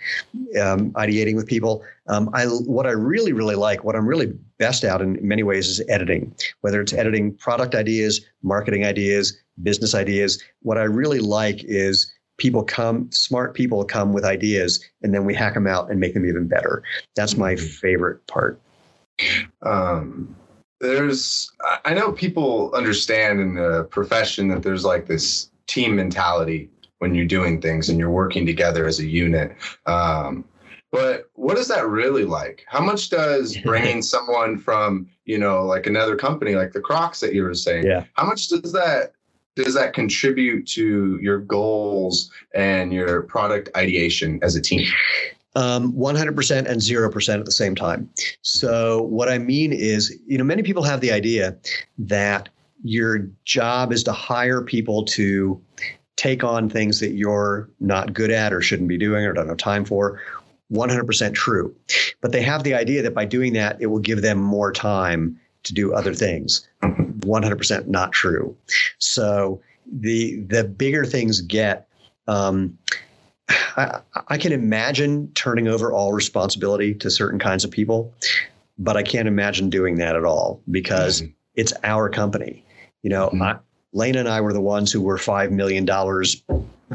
um, 0.60 0.90
ideating 0.92 1.34
with 1.34 1.46
people. 1.46 1.82
Um, 2.06 2.30
I 2.32 2.46
what 2.46 2.86
I 2.86 2.90
really 2.90 3.32
really 3.32 3.56
like, 3.56 3.84
what 3.84 3.96
I'm 3.96 4.06
really 4.06 4.32
best 4.58 4.84
at 4.84 5.00
in 5.00 5.18
many 5.26 5.42
ways 5.42 5.68
is 5.68 5.82
editing. 5.88 6.34
Whether 6.60 6.80
it's 6.80 6.92
editing 6.92 7.34
product 7.34 7.74
ideas, 7.74 8.20
marketing 8.42 8.84
ideas, 8.84 9.36
business 9.62 9.94
ideas. 9.94 10.42
What 10.62 10.78
I 10.78 10.84
really 10.84 11.20
like 11.20 11.64
is 11.64 12.12
people 12.36 12.64
come 12.64 13.10
smart 13.12 13.54
people 13.54 13.84
come 13.84 14.12
with 14.12 14.24
ideas 14.24 14.84
and 15.02 15.14
then 15.14 15.24
we 15.24 15.34
hack 15.34 15.54
them 15.54 15.66
out 15.68 15.88
and 15.90 16.00
make 16.00 16.14
them 16.14 16.26
even 16.26 16.48
better 16.48 16.82
that's 17.14 17.36
my 17.36 17.54
Mhm. 17.54 17.60
favorite 17.78 18.26
part 18.26 18.60
um, 19.62 20.34
there's 20.84 21.50
I- 21.84 21.94
know 21.94 22.12
people 22.12 22.70
understand 22.74 23.40
in 23.40 23.54
the 23.54 23.84
profession 23.84 24.48
that 24.48 24.62
there's 24.62 24.84
like 24.84 25.06
this 25.06 25.50
team 25.66 25.96
mentality 25.96 26.68
when 26.98 27.14
you're 27.14 27.26
doing 27.26 27.60
things 27.60 27.88
and 27.88 27.98
you're 27.98 28.10
working 28.10 28.46
together 28.46 28.86
as 28.86 29.00
a 29.00 29.06
unit. 29.06 29.56
Um, 29.86 30.44
but 30.92 31.28
what 31.34 31.58
is 31.58 31.66
that 31.68 31.88
really 31.88 32.24
like? 32.24 32.64
How 32.68 32.80
much 32.80 33.10
does 33.10 33.56
bringing 33.64 34.02
someone 34.02 34.58
from 34.58 35.08
you 35.24 35.38
know 35.38 35.64
like 35.64 35.86
another 35.86 36.16
company 36.16 36.54
like 36.54 36.72
the 36.72 36.80
crocs 36.80 37.20
that 37.20 37.32
you 37.34 37.42
were 37.42 37.54
saying 37.54 37.86
Yeah. 37.86 38.04
how 38.12 38.26
much 38.26 38.48
does 38.48 38.72
that 38.72 39.12
does 39.56 39.72
that 39.74 39.94
contribute 39.94 40.66
to 40.68 41.18
your 41.22 41.38
goals 41.38 42.30
and 42.54 42.92
your 42.92 43.22
product 43.22 43.70
ideation 43.76 44.38
as 44.42 44.54
a 44.56 44.60
team 44.60 44.86
um, 45.54 45.92
100% 45.92 46.66
and 46.66 46.80
0% 46.80 47.38
at 47.38 47.44
the 47.44 47.52
same 47.52 47.74
time. 47.74 48.10
So 48.42 49.02
what 49.02 49.28
i 49.28 49.38
mean 49.38 49.72
is 49.72 50.16
you 50.26 50.38
know 50.38 50.44
many 50.44 50.62
people 50.62 50.82
have 50.82 51.00
the 51.00 51.12
idea 51.12 51.56
that 51.98 52.48
your 52.82 53.28
job 53.44 53.92
is 53.92 54.02
to 54.04 54.12
hire 54.12 54.60
people 54.60 55.04
to 55.04 55.60
take 56.16 56.44
on 56.44 56.68
things 56.68 57.00
that 57.00 57.12
you're 57.12 57.68
not 57.80 58.12
good 58.12 58.30
at 58.30 58.52
or 58.52 58.60
shouldn't 58.60 58.88
be 58.88 58.98
doing 58.98 59.24
or 59.24 59.32
don't 59.32 59.48
have 59.48 59.56
time 59.56 59.84
for. 59.84 60.20
100% 60.72 61.34
true. 61.34 61.74
But 62.20 62.32
they 62.32 62.42
have 62.42 62.62
the 62.62 62.74
idea 62.74 63.02
that 63.02 63.14
by 63.14 63.24
doing 63.24 63.52
that 63.54 63.76
it 63.80 63.86
will 63.86 63.98
give 63.98 64.22
them 64.22 64.38
more 64.38 64.72
time 64.72 65.38
to 65.64 65.74
do 65.74 65.92
other 65.94 66.14
things. 66.14 66.68
100% 66.82 67.86
not 67.86 68.12
true. 68.12 68.56
So 68.98 69.60
the 69.90 70.40
the 70.42 70.64
bigger 70.64 71.04
things 71.04 71.40
get 71.40 71.88
um, 72.26 72.76
I, 73.76 74.00
I 74.28 74.38
can 74.38 74.52
imagine 74.52 75.30
turning 75.34 75.68
over 75.68 75.92
all 75.92 76.12
responsibility 76.12 76.94
to 76.94 77.10
certain 77.10 77.38
kinds 77.38 77.64
of 77.64 77.70
people 77.70 78.12
but 78.78 78.96
i 78.96 79.02
can't 79.02 79.28
imagine 79.28 79.70
doing 79.70 79.96
that 79.96 80.16
at 80.16 80.24
all 80.24 80.60
because 80.70 81.22
it's 81.54 81.72
our 81.84 82.08
company. 82.08 82.64
You 83.02 83.10
know 83.10 83.30
Mhm. 83.32 83.42
I, 83.42 83.58
Lena 83.92 84.18
and 84.20 84.28
i 84.28 84.40
were 84.40 84.52
the 84.52 84.60
ones 84.60 84.90
who 84.90 85.00
were 85.00 85.16
$5 85.18 85.50
million 85.52 85.86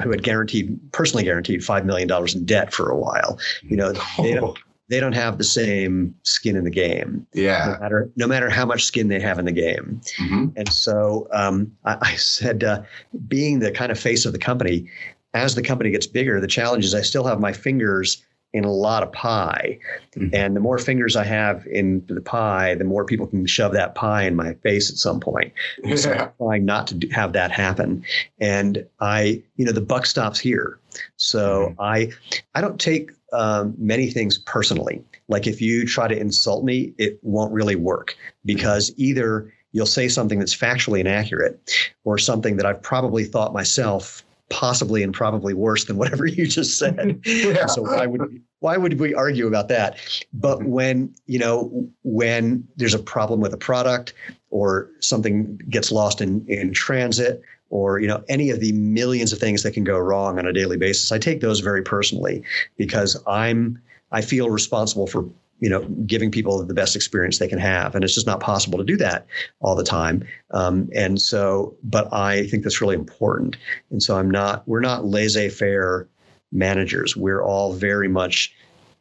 who 0.03 0.11
had 0.11 0.23
guaranteed 0.23 0.77
personally 0.91 1.23
guaranteed 1.23 1.61
$5 1.61 1.85
million 1.85 2.09
in 2.35 2.45
debt 2.45 2.73
for 2.73 2.89
a 2.89 2.97
while. 2.97 3.39
You 3.63 3.77
know 3.77 3.93
they 4.17 4.33
don't 4.33 4.57
they 4.89 4.99
don't 4.99 5.13
have 5.13 5.37
the 5.37 5.43
same 5.43 6.15
skin 6.23 6.55
in 6.55 6.63
the 6.63 6.71
game 6.71 7.25
yeah. 7.33 7.73
no 7.75 7.79
matter 7.79 8.09
no 8.17 8.27
matter 8.27 8.49
how 8.49 8.65
much 8.65 8.83
skin 8.83 9.07
they 9.07 9.19
have 9.21 9.37
in 9.39 9.45
the 9.45 9.51
game. 9.53 10.01
Mhm. 10.17 10.51
and 10.57 10.67
so 10.73 11.27
um, 11.31 11.71
I, 11.85 11.97
I 12.01 12.15
said, 12.15 12.63
uh, 12.63 12.81
being 13.27 13.59
the 13.59 13.71
kind 13.71 13.91
of 13.91 13.99
face 13.99 14.25
of 14.25 14.33
the 14.33 14.39
company, 14.39 14.89
as 15.33 15.55
the 15.55 15.61
company 15.61 15.91
gets 15.91 16.07
bigger, 16.07 16.39
the 16.39 16.47
challenge 16.47 16.85
is 16.85 16.95
I 16.95 17.01
still 17.01 17.25
have 17.25 17.39
my 17.39 17.53
fingers 17.53 18.23
in 18.51 18.63
a 18.63 18.71
lot 18.71 19.03
of 19.03 19.11
pie. 19.11 19.77
Mhm. 20.15 20.33
And 20.33 20.55
the 20.55 20.59
more 20.59 20.79
fingers 20.79 21.15
I 21.15 21.23
have 21.23 21.67
in 21.67 22.03
the 22.07 22.21
pie, 22.21 22.73
the 22.75 22.83
more 22.83 23.05
people 23.05 23.27
can 23.27 23.45
shove 23.45 23.73
that 23.73 23.93
pie 23.93 24.23
in 24.23 24.35
my 24.35 24.53
face 24.55 24.89
at 24.89 24.97
some 24.97 25.19
point. 25.19 25.53
So 25.95 26.11
I'm 26.11 26.31
trying 26.37 26.65
not 26.65 26.87
to 26.87 26.95
do, 26.95 27.07
have 27.09 27.33
that 27.33 27.51
happen. 27.51 28.03
And 28.39 28.85
I, 28.99 29.43
you 29.57 29.65
know, 29.65 29.71
the 29.71 29.81
buck 29.81 30.07
stops 30.07 30.39
here. 30.39 30.79
So 31.17 31.75
I, 31.79 32.11
I 32.55 32.61
don't 32.61 32.79
take 32.79 33.11
um, 33.33 33.75
many 33.77 34.09
things 34.09 34.39
personally. 34.39 35.03
Like 35.27 35.45
if 35.45 35.61
you 35.61 35.85
try 35.85 36.07
to 36.07 36.19
insult 36.19 36.63
me, 36.65 36.93
it 36.97 37.19
won't 37.21 37.53
really 37.53 37.75
work 37.75 38.17
because 38.45 38.91
either 38.97 39.53
you'll 39.73 39.85
say 39.85 40.07
something 40.07 40.39
that's 40.39 40.55
factually 40.55 40.99
inaccurate 40.99 41.59
or 42.03 42.17
something 42.17 42.57
that 42.57 42.65
I've 42.65 42.81
probably 42.81 43.25
thought 43.25 43.53
myself 43.53 44.23
possibly 44.49 45.03
and 45.03 45.13
probably 45.13 45.53
worse 45.53 45.85
than 45.85 45.97
whatever 45.97 46.25
you 46.25 46.47
just 46.47 46.77
said. 46.77 47.21
Yeah. 47.49 47.67
So 47.67 47.83
why 47.83 48.05
would 48.05 48.41
why 48.59 48.77
would 48.77 48.99
we 48.99 49.13
argue 49.13 49.47
about 49.47 49.69
that? 49.69 49.97
But 50.33 50.59
mm-hmm. 50.59 50.69
when 50.69 51.15
you 51.25 51.39
know 51.39 51.89
when 52.03 52.67
there's 52.75 52.93
a 52.93 52.99
problem 52.99 53.39
with 53.39 53.53
a 53.53 53.57
product 53.57 54.13
or 54.49 54.89
something 54.99 55.59
gets 55.69 55.91
lost 55.91 56.21
in 56.21 56.45
in 56.47 56.73
transit 56.73 57.41
or 57.69 57.99
you 57.99 58.07
know 58.07 58.23
any 58.27 58.49
of 58.49 58.59
the 58.59 58.71
millions 58.73 59.31
of 59.31 59.39
things 59.39 59.63
that 59.63 59.73
can 59.73 59.83
go 59.83 59.97
wrong 59.97 60.37
on 60.37 60.45
a 60.45 60.53
daily 60.53 60.77
basis, 60.77 61.11
I 61.11 61.19
take 61.19 61.41
those 61.41 61.59
very 61.59 61.81
personally 61.81 62.43
because 62.77 63.21
I'm 63.27 63.81
I 64.11 64.21
feel 64.21 64.49
responsible 64.49 65.07
for 65.07 65.29
you 65.59 65.69
know 65.69 65.83
giving 66.05 66.31
people 66.31 66.63
the 66.63 66.73
best 66.73 66.95
experience 66.95 67.39
they 67.39 67.47
can 67.47 67.59
have, 67.59 67.95
and 67.95 68.03
it's 68.03 68.13
just 68.13 68.27
not 68.27 68.39
possible 68.39 68.77
to 68.77 68.83
do 68.83 68.97
that 68.97 69.25
all 69.59 69.75
the 69.75 69.83
time. 69.83 70.23
Um, 70.51 70.89
and 70.95 71.21
so, 71.21 71.75
but 71.83 72.11
I 72.13 72.47
think 72.47 72.63
that's 72.63 72.81
really 72.81 72.95
important. 72.95 73.57
And 73.91 74.01
so 74.01 74.17
I'm 74.17 74.31
not 74.31 74.67
we're 74.67 74.79
not 74.79 75.05
laissez-faire 75.05 76.07
managers. 76.51 77.15
We're 77.15 77.43
all 77.43 77.73
very 77.73 78.07
much 78.07 78.53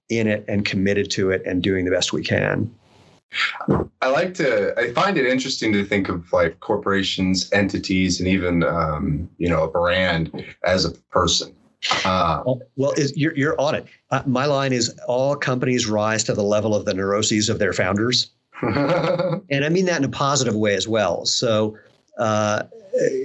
in 0.08 0.26
it 0.26 0.44
and 0.48 0.64
committed 0.64 1.10
to 1.12 1.30
it 1.30 1.42
and 1.44 1.62
doing 1.62 1.84
the 1.84 1.90
best 1.90 2.12
we 2.12 2.22
can. 2.22 2.70
I 4.00 4.08
like 4.08 4.34
to. 4.34 4.78
I 4.78 4.92
find 4.92 5.18
it 5.18 5.26
interesting 5.26 5.72
to 5.74 5.84
think 5.84 6.08
of 6.08 6.32
like 6.32 6.60
corporations, 6.60 7.50
entities, 7.52 8.20
and 8.20 8.28
even 8.28 8.62
um, 8.62 9.28
you 9.36 9.48
know 9.48 9.64
a 9.64 9.68
brand 9.68 10.44
as 10.64 10.86
a 10.86 10.92
person. 11.10 11.54
Uh, 12.04 12.42
Well, 12.76 12.92
is, 12.92 13.16
you're, 13.16 13.36
you're 13.36 13.60
on 13.60 13.74
it. 13.74 13.86
Uh, 14.10 14.22
my 14.26 14.46
line 14.46 14.72
is 14.72 14.98
all 15.06 15.36
companies 15.36 15.86
rise 15.86 16.24
to 16.24 16.34
the 16.34 16.42
level 16.42 16.74
of 16.74 16.84
the 16.84 16.94
neuroses 16.94 17.48
of 17.48 17.58
their 17.58 17.72
founders. 17.72 18.30
And 19.50 19.64
I 19.64 19.68
mean 19.68 19.86
that 19.86 19.98
in 19.98 20.04
a 20.04 20.08
positive 20.08 20.54
way 20.56 20.74
as 20.74 20.88
well. 20.88 21.24
So, 21.24 21.76
uh, 22.18 22.64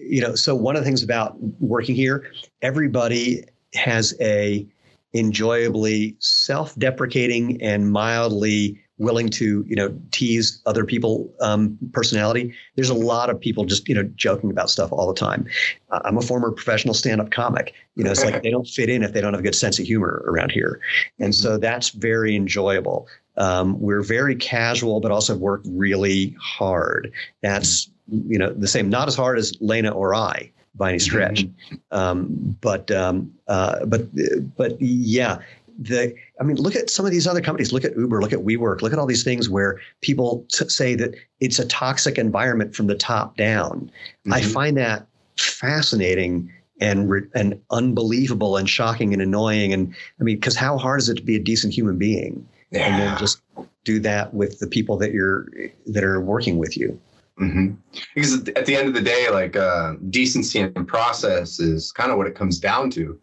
you 0.04 0.22
know, 0.22 0.36
so 0.36 0.56
one 0.56 0.76
of 0.76 0.82
the 0.82 0.86
things 0.86 1.02
about 1.02 1.36
working 1.60 1.96
here, 1.96 2.32
everybody 2.62 3.44
has 3.74 4.13
a 4.22 4.68
enjoyably 5.13 6.16
self-deprecating 6.20 7.62
and 7.62 7.92
mildly 7.92 8.80
willing 8.97 9.29
to, 9.29 9.65
you 9.67 9.75
know, 9.75 9.97
tease 10.12 10.62
other 10.65 10.86
people 10.86 11.34
um, 11.41 11.77
personality. 11.93 12.53
There's 12.75 12.89
a 12.89 12.95
lot 12.95 13.29
of 13.29 13.39
people 13.39 13.65
just, 13.65 13.88
you 13.88 13.95
know, 13.95 14.03
joking 14.15 14.51
about 14.51 14.69
stuff 14.69 14.91
all 14.91 15.08
the 15.08 15.19
time. 15.19 15.47
Uh, 15.89 16.01
I'm 16.06 16.17
a 16.17 16.21
former 16.21 16.51
professional 16.51 16.93
stand-up 16.93 17.32
comic. 17.32 17.73
You 17.95 18.03
know, 18.03 18.12
it's 18.12 18.23
like 18.23 18.43
they 18.43 18.51
don't 18.51 18.67
fit 18.67 18.89
in 18.89 19.03
if 19.03 19.13
they 19.13 19.21
don't 19.21 19.34
have 19.34 19.39
a 19.39 19.43
good 19.43 19.56
sense 19.56 19.79
of 19.79 19.86
humor 19.86 20.23
around 20.27 20.51
here, 20.51 20.79
and 21.19 21.34
so 21.34 21.58
that's 21.58 21.89
very 21.89 22.36
enjoyable. 22.36 23.08
Um, 23.36 23.79
we're 23.79 24.03
very 24.03 24.36
casual, 24.36 24.99
but 24.99 25.12
also 25.12 25.36
work 25.36 25.62
really 25.65 26.36
hard. 26.39 27.12
That's 27.41 27.89
you 28.08 28.38
know 28.38 28.53
the 28.53 28.67
same, 28.67 28.89
not 28.89 29.08
as 29.08 29.15
hard 29.15 29.38
as 29.38 29.53
Lena 29.60 29.91
or 29.91 30.13
I 30.13 30.51
by 30.75 30.89
any 30.89 30.99
stretch, 30.99 31.45
um, 31.91 32.58
but 32.62 32.89
um, 32.91 33.34
uh, 33.47 33.86
but 33.86 34.08
but 34.56 34.79
yeah, 34.82 35.39
the 35.80 36.16
I 36.40 36.44
mean, 36.44 36.58
look 36.58 36.76
at 36.76 36.90
some 36.90 37.06
of 37.06 37.12
these 37.12 37.28
other 37.28 37.42
companies. 37.42 37.74
Look 37.74 37.84
at 37.84 37.96
Uber. 37.98 38.22
Look 38.22 38.34
at 38.34 38.40
WeWork. 38.40 38.82
Look 38.82 38.94
at 38.94 39.00
all 39.00 39.06
these 39.06 39.24
things 39.24 39.50
where 39.50 39.80
people 40.02 40.46
t- 40.52 40.70
say 40.70 40.96
that 40.96 41.16
it's 41.40 41.60
a 41.60 41.66
toxic 41.68 42.18
environment 42.18 42.76
from 42.76 42.88
the 42.88 42.96
top 42.96 43.38
down. 43.38 43.92
Mm-hmm. 44.26 44.34
I 44.34 44.42
find 44.42 44.78
that 44.78 45.08
fascinating 45.38 46.52
and 46.80 47.10
re- 47.10 47.28
and 47.34 47.60
unbelievable 47.72 48.58
and 48.58 48.70
shocking 48.70 49.14
and 49.14 49.22
annoying. 49.22 49.74
And 49.74 49.94
I 50.20 50.24
mean, 50.24 50.38
because 50.38 50.56
how 50.56 50.78
hard 50.78 51.00
is 51.00 51.10
it 51.10 51.16
to 51.16 51.24
be 51.24 51.36
a 51.36 51.40
decent 51.40 51.74
human 51.74 51.98
being 51.98 52.48
yeah. 52.72 52.88
and 52.88 53.02
then 53.02 53.18
just 53.18 53.42
do 53.84 54.00
that 54.00 54.34
with 54.34 54.60
the 54.60 54.68
people 54.68 54.98
that 54.98 55.12
you're 55.12 55.48
that 55.88 56.04
are 56.04 56.22
working 56.22 56.58
with 56.58 56.78
you? 56.78 57.00
Mm-hmm. 57.40 57.74
Because 58.14 58.48
at 58.50 58.66
the 58.66 58.76
end 58.76 58.88
of 58.88 58.94
the 58.94 59.02
day, 59.02 59.30
like 59.32 59.56
uh, 59.56 59.96
decency 60.10 60.60
and 60.60 60.88
process 60.88 61.60
is 61.60 61.92
kind 61.92 62.12
of 62.12 62.18
what 62.18 62.28
it 62.28 62.36
comes 62.36 62.60
down 62.60 62.92
to. 62.92 63.20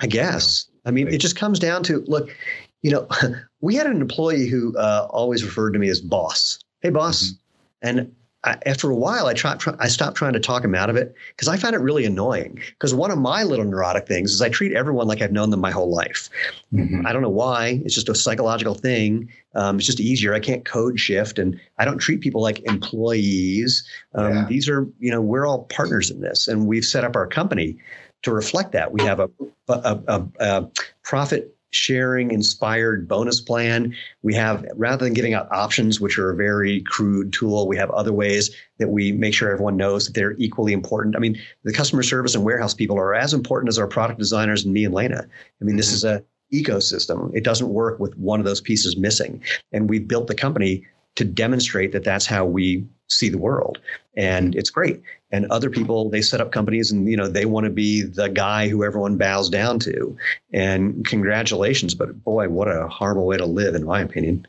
I 0.00 0.06
guess. 0.06 0.69
I 0.90 0.92
mean, 0.92 1.06
it 1.06 1.18
just 1.18 1.36
comes 1.36 1.60
down 1.60 1.84
to 1.84 2.04
look. 2.08 2.34
You 2.82 2.90
know, 2.90 3.08
we 3.60 3.76
had 3.76 3.86
an 3.86 4.00
employee 4.00 4.48
who 4.48 4.76
uh, 4.76 5.06
always 5.10 5.44
referred 5.44 5.70
to 5.72 5.78
me 5.78 5.88
as 5.88 6.00
boss. 6.00 6.58
Hey, 6.80 6.90
boss. 6.90 7.22
Mm-hmm. 7.22 7.36
And 7.82 8.14
I, 8.42 8.56
after 8.66 8.90
a 8.90 8.96
while, 8.96 9.26
I 9.26 9.34
try, 9.34 9.54
try, 9.54 9.74
I 9.78 9.86
stopped 9.86 10.16
trying 10.16 10.32
to 10.32 10.40
talk 10.40 10.64
him 10.64 10.74
out 10.74 10.90
of 10.90 10.96
it 10.96 11.14
because 11.28 11.46
I 11.46 11.56
found 11.56 11.76
it 11.76 11.78
really 11.78 12.04
annoying. 12.04 12.58
Because 12.70 12.92
one 12.92 13.12
of 13.12 13.18
my 13.18 13.44
little 13.44 13.64
neurotic 13.64 14.08
things 14.08 14.32
is 14.32 14.42
I 14.42 14.48
treat 14.48 14.72
everyone 14.72 15.06
like 15.06 15.22
I've 15.22 15.30
known 15.30 15.50
them 15.50 15.60
my 15.60 15.70
whole 15.70 15.94
life. 15.94 16.28
Mm-hmm. 16.72 17.06
I 17.06 17.12
don't 17.12 17.22
know 17.22 17.28
why. 17.28 17.80
It's 17.84 17.94
just 17.94 18.08
a 18.08 18.14
psychological 18.16 18.74
thing. 18.74 19.30
Um, 19.54 19.76
it's 19.76 19.86
just 19.86 20.00
easier. 20.00 20.34
I 20.34 20.40
can't 20.40 20.64
code 20.64 20.98
shift, 20.98 21.38
and 21.38 21.60
I 21.78 21.84
don't 21.84 21.98
treat 21.98 22.20
people 22.20 22.42
like 22.42 22.60
employees. 22.64 23.86
Um, 24.14 24.34
yeah. 24.34 24.46
These 24.48 24.68
are, 24.68 24.88
you 24.98 25.12
know, 25.12 25.20
we're 25.20 25.46
all 25.46 25.64
partners 25.64 26.10
in 26.10 26.20
this, 26.20 26.48
and 26.48 26.66
we've 26.66 26.84
set 26.84 27.04
up 27.04 27.14
our 27.14 27.28
company 27.28 27.78
to 28.22 28.32
reflect 28.32 28.72
that. 28.72 28.92
We 28.92 29.02
have 29.02 29.20
a, 29.20 29.30
a, 29.68 29.98
a, 30.06 30.28
a 30.40 30.70
profit 31.02 31.54
sharing 31.70 32.32
inspired 32.32 33.06
bonus 33.06 33.40
plan. 33.40 33.94
We 34.22 34.34
have, 34.34 34.64
rather 34.74 35.04
than 35.04 35.14
giving 35.14 35.34
out 35.34 35.50
options, 35.52 36.00
which 36.00 36.18
are 36.18 36.30
a 36.30 36.36
very 36.36 36.82
crude 36.82 37.32
tool, 37.32 37.68
we 37.68 37.76
have 37.76 37.90
other 37.90 38.12
ways 38.12 38.50
that 38.78 38.88
we 38.88 39.12
make 39.12 39.34
sure 39.34 39.50
everyone 39.50 39.76
knows 39.76 40.06
that 40.06 40.14
they're 40.14 40.34
equally 40.38 40.72
important. 40.72 41.16
I 41.16 41.20
mean, 41.20 41.40
the 41.62 41.72
customer 41.72 42.02
service 42.02 42.34
and 42.34 42.44
warehouse 42.44 42.74
people 42.74 42.98
are 42.98 43.14
as 43.14 43.32
important 43.32 43.68
as 43.68 43.78
our 43.78 43.86
product 43.86 44.18
designers 44.18 44.64
and 44.64 44.74
me 44.74 44.84
and 44.84 44.94
Lena. 44.94 45.26
I 45.60 45.64
mean, 45.64 45.76
this 45.76 45.88
mm-hmm. 45.88 45.94
is 45.94 46.04
a 46.04 46.24
ecosystem. 46.52 47.30
It 47.34 47.44
doesn't 47.44 47.68
work 47.68 48.00
with 48.00 48.16
one 48.18 48.40
of 48.40 48.46
those 48.46 48.60
pieces 48.60 48.96
missing. 48.96 49.40
And 49.72 49.88
we've 49.88 50.08
built 50.08 50.26
the 50.26 50.34
company 50.34 50.84
to 51.14 51.24
demonstrate 51.24 51.92
that 51.92 52.02
that's 52.02 52.26
how 52.26 52.44
we 52.44 52.84
see 53.08 53.28
the 53.28 53.38
world 53.38 53.78
and 54.16 54.54
it's 54.54 54.70
great 54.70 55.02
and 55.32 55.46
other 55.46 55.70
people 55.70 56.08
they 56.10 56.22
set 56.22 56.40
up 56.40 56.52
companies 56.52 56.90
and 56.90 57.08
you 57.08 57.16
know 57.16 57.28
they 57.28 57.44
want 57.44 57.64
to 57.64 57.70
be 57.70 58.02
the 58.02 58.28
guy 58.28 58.68
who 58.68 58.84
everyone 58.84 59.16
bows 59.16 59.48
down 59.48 59.78
to. 59.80 60.16
And 60.52 61.04
congratulations 61.06 61.94
but 61.94 62.22
boy 62.24 62.48
what 62.48 62.68
a 62.68 62.88
horrible 62.88 63.26
way 63.26 63.36
to 63.36 63.46
live 63.46 63.74
in 63.74 63.84
my 63.84 64.00
opinion. 64.00 64.46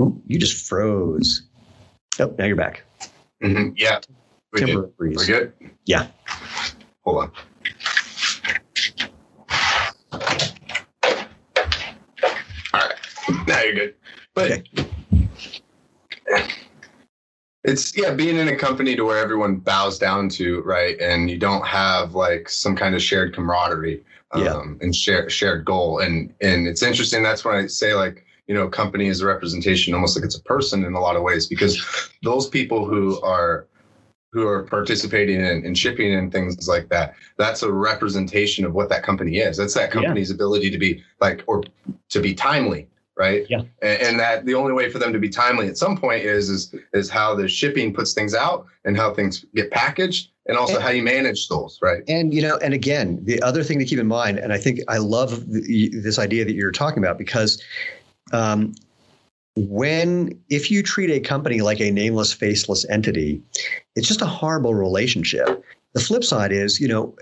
Ooh, 0.00 0.20
you 0.26 0.38
just 0.38 0.66
froze. 0.66 1.42
Oh 2.18 2.34
now 2.38 2.44
you're 2.44 2.56
back. 2.56 2.82
Mm-hmm. 3.42 3.70
yeah. 3.76 4.00
We 4.52 4.60
Timber 4.60 4.90
freeze. 4.96 5.16
we're 5.16 5.26
good? 5.26 5.52
Yeah. 5.84 6.06
Hold 7.02 7.24
on. 7.24 7.32
All 12.72 12.80
right. 12.80 12.94
Now 13.46 13.62
you're 13.62 13.74
good. 13.74 13.94
But 14.34 14.50
okay. 14.50 14.83
It's 17.64 17.96
yeah, 17.96 18.12
being 18.12 18.36
in 18.36 18.48
a 18.48 18.56
company 18.56 18.94
to 18.94 19.04
where 19.04 19.18
everyone 19.18 19.56
bows 19.56 19.98
down 19.98 20.28
to, 20.30 20.60
right? 20.62 21.00
And 21.00 21.30
you 21.30 21.38
don't 21.38 21.66
have 21.66 22.14
like 22.14 22.48
some 22.48 22.76
kind 22.76 22.94
of 22.94 23.02
shared 23.02 23.34
camaraderie 23.34 24.04
um, 24.32 24.42
yeah. 24.42 24.62
and 24.80 24.94
shared 24.94 25.32
shared 25.32 25.64
goal. 25.64 26.00
And 26.00 26.32
and 26.40 26.68
it's 26.68 26.82
interesting. 26.82 27.22
That's 27.22 27.44
when 27.44 27.56
I 27.56 27.66
say 27.66 27.94
like, 27.94 28.26
you 28.46 28.54
know, 28.54 28.68
company 28.68 29.06
is 29.06 29.22
a 29.22 29.26
representation, 29.26 29.94
almost 29.94 30.16
like 30.16 30.24
it's 30.24 30.36
a 30.36 30.42
person 30.42 30.84
in 30.84 30.92
a 30.92 31.00
lot 31.00 31.16
of 31.16 31.22
ways, 31.22 31.46
because 31.46 32.10
those 32.22 32.48
people 32.48 32.84
who 32.84 33.20
are 33.22 33.66
who 34.34 34.46
are 34.48 34.64
participating 34.64 35.40
in, 35.40 35.64
in 35.64 35.74
shipping 35.74 36.12
and 36.12 36.32
things 36.32 36.66
like 36.68 36.88
that 36.88 37.14
that's 37.38 37.62
a 37.62 37.72
representation 37.72 38.64
of 38.64 38.74
what 38.74 38.88
that 38.88 39.04
company 39.04 39.36
is 39.38 39.56
that's 39.56 39.74
that 39.74 39.92
company's 39.92 40.28
yeah. 40.28 40.34
ability 40.34 40.70
to 40.70 40.76
be 40.76 41.00
like 41.20 41.44
or 41.46 41.62
to 42.08 42.20
be 42.20 42.34
timely 42.34 42.88
right? 43.16 43.46
Yeah. 43.48 43.62
And, 43.82 44.02
and, 44.02 44.20
that 44.20 44.44
the 44.44 44.54
only 44.54 44.72
way 44.72 44.90
for 44.90 44.98
them 44.98 45.12
to 45.12 45.18
be 45.18 45.28
timely 45.28 45.68
at 45.68 45.76
some 45.76 45.96
point 45.96 46.24
is 46.24 46.48
is 46.48 46.74
is 46.92 47.10
how 47.10 47.34
the 47.34 47.48
shipping 47.48 47.94
puts 47.94 48.12
things 48.12 48.34
out 48.34 48.66
and 48.84 48.96
how 48.96 49.14
things 49.14 49.44
get 49.54 49.70
packaged 49.70 50.30
and 50.46 50.56
also 50.58 50.74
and, 50.74 50.82
how 50.82 50.90
you 50.90 51.02
manage 51.02 51.48
those, 51.48 51.78
right? 51.80 52.02
And 52.08 52.34
you 52.34 52.42
know, 52.42 52.56
and 52.58 52.74
again, 52.74 53.20
the 53.22 53.40
other 53.42 53.62
thing 53.62 53.78
to 53.78 53.84
keep 53.84 53.98
in 53.98 54.06
mind, 54.06 54.38
and 54.38 54.52
I 54.52 54.58
think 54.58 54.80
I 54.88 54.98
love 54.98 55.46
the, 55.50 55.90
this 55.94 56.18
idea 56.18 56.44
that 56.44 56.54
you're 56.54 56.72
talking 56.72 57.02
about 57.02 57.18
because 57.18 57.62
um, 58.32 58.74
when 59.56 60.38
if 60.50 60.70
you 60.70 60.82
treat 60.82 61.10
a 61.10 61.20
company 61.20 61.60
like 61.60 61.80
a 61.80 61.90
nameless, 61.90 62.32
faceless 62.32 62.84
entity, 62.88 63.40
it's 63.94 64.08
just 64.08 64.22
a 64.22 64.26
horrible 64.26 64.74
relationship. 64.74 65.64
The 65.94 66.00
flip 66.00 66.24
side 66.24 66.52
is, 66.52 66.80
you 66.80 66.88
know, 66.88 67.14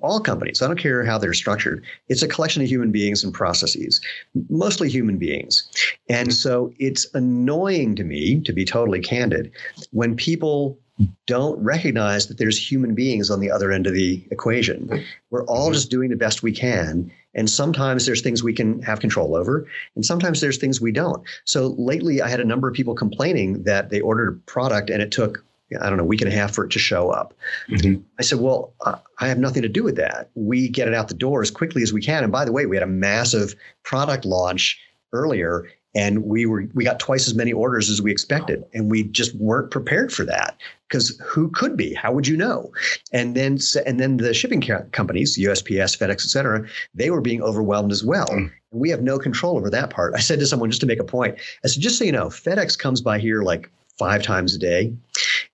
all 0.00 0.20
companies, 0.20 0.62
I 0.62 0.66
don't 0.66 0.78
care 0.78 1.04
how 1.04 1.18
they're 1.18 1.34
structured, 1.34 1.84
it's 2.08 2.22
a 2.22 2.28
collection 2.28 2.62
of 2.62 2.68
human 2.68 2.92
beings 2.92 3.24
and 3.24 3.32
processes, 3.32 4.00
mostly 4.48 4.88
human 4.88 5.18
beings. 5.18 5.68
And 6.08 6.32
so 6.32 6.72
it's 6.78 7.06
annoying 7.14 7.96
to 7.96 8.04
me, 8.04 8.40
to 8.42 8.52
be 8.52 8.64
totally 8.64 9.00
candid, 9.00 9.50
when 9.90 10.14
people 10.14 10.78
don't 11.26 11.58
recognize 11.62 12.26
that 12.26 12.38
there's 12.38 12.58
human 12.70 12.94
beings 12.94 13.30
on 13.30 13.40
the 13.40 13.50
other 13.50 13.72
end 13.72 13.86
of 13.86 13.94
the 13.94 14.22
equation. 14.30 15.04
We're 15.30 15.46
all 15.46 15.66
mm-hmm. 15.66 15.74
just 15.74 15.90
doing 15.90 16.10
the 16.10 16.16
best 16.16 16.42
we 16.42 16.52
can. 16.52 17.10
And 17.34 17.48
sometimes 17.48 18.04
there's 18.04 18.20
things 18.20 18.42
we 18.42 18.52
can 18.52 18.82
have 18.82 19.00
control 19.00 19.34
over, 19.34 19.66
and 19.96 20.04
sometimes 20.04 20.42
there's 20.42 20.58
things 20.58 20.82
we 20.82 20.92
don't. 20.92 21.22
So 21.44 21.68
lately, 21.78 22.20
I 22.20 22.28
had 22.28 22.40
a 22.40 22.44
number 22.44 22.68
of 22.68 22.74
people 22.74 22.94
complaining 22.94 23.62
that 23.62 23.88
they 23.88 24.00
ordered 24.00 24.28
a 24.28 24.50
product 24.50 24.90
and 24.90 25.00
it 25.00 25.10
took 25.10 25.42
I 25.80 25.88
don't 25.88 25.98
know, 25.98 26.04
week 26.04 26.20
and 26.20 26.32
a 26.32 26.34
half 26.34 26.54
for 26.54 26.64
it 26.64 26.70
to 26.72 26.78
show 26.78 27.10
up. 27.10 27.34
Mm-hmm. 27.68 28.02
I 28.18 28.22
said, 28.22 28.40
well, 28.40 28.74
uh, 28.84 28.98
I 29.18 29.28
have 29.28 29.38
nothing 29.38 29.62
to 29.62 29.68
do 29.68 29.82
with 29.82 29.96
that. 29.96 30.30
We 30.34 30.68
get 30.68 30.88
it 30.88 30.94
out 30.94 31.08
the 31.08 31.14
door 31.14 31.42
as 31.42 31.50
quickly 31.50 31.82
as 31.82 31.92
we 31.92 32.02
can. 32.02 32.22
And 32.22 32.32
by 32.32 32.44
the 32.44 32.52
way, 32.52 32.66
we 32.66 32.76
had 32.76 32.82
a 32.82 32.86
massive 32.86 33.54
product 33.82 34.24
launch 34.24 34.78
earlier 35.12 35.66
and 35.94 36.24
we 36.24 36.46
were 36.46 36.64
we 36.74 36.84
got 36.84 36.98
twice 36.98 37.26
as 37.26 37.34
many 37.34 37.52
orders 37.52 37.90
as 37.90 38.00
we 38.00 38.10
expected 38.10 38.64
and 38.72 38.90
we 38.90 39.04
just 39.04 39.34
weren't 39.36 39.70
prepared 39.70 40.12
for 40.12 40.24
that 40.24 40.56
because 40.88 41.18
who 41.24 41.48
could 41.50 41.76
be 41.76 41.92
how 41.94 42.12
would 42.12 42.26
you 42.26 42.36
know 42.36 42.70
and 43.12 43.34
then 43.34 43.58
and 43.86 44.00
then 44.00 44.16
the 44.16 44.32
shipping 44.32 44.60
companies 44.92 45.38
usps 45.38 45.96
fedex 45.96 46.24
et 46.24 46.30
cetera 46.30 46.66
they 46.94 47.10
were 47.10 47.20
being 47.20 47.42
overwhelmed 47.42 47.92
as 47.92 48.04
well 48.04 48.26
mm. 48.28 48.50
we 48.70 48.88
have 48.88 49.02
no 49.02 49.18
control 49.18 49.56
over 49.56 49.68
that 49.68 49.90
part 49.90 50.14
i 50.14 50.20
said 50.20 50.38
to 50.38 50.46
someone 50.46 50.70
just 50.70 50.80
to 50.80 50.86
make 50.86 51.00
a 51.00 51.04
point 51.04 51.36
i 51.64 51.68
said 51.68 51.82
just 51.82 51.98
so 51.98 52.04
you 52.04 52.12
know 52.12 52.26
fedex 52.26 52.78
comes 52.78 53.00
by 53.00 53.18
here 53.18 53.42
like 53.42 53.70
five 54.02 54.22
times 54.22 54.52
a 54.52 54.58
day. 54.58 54.92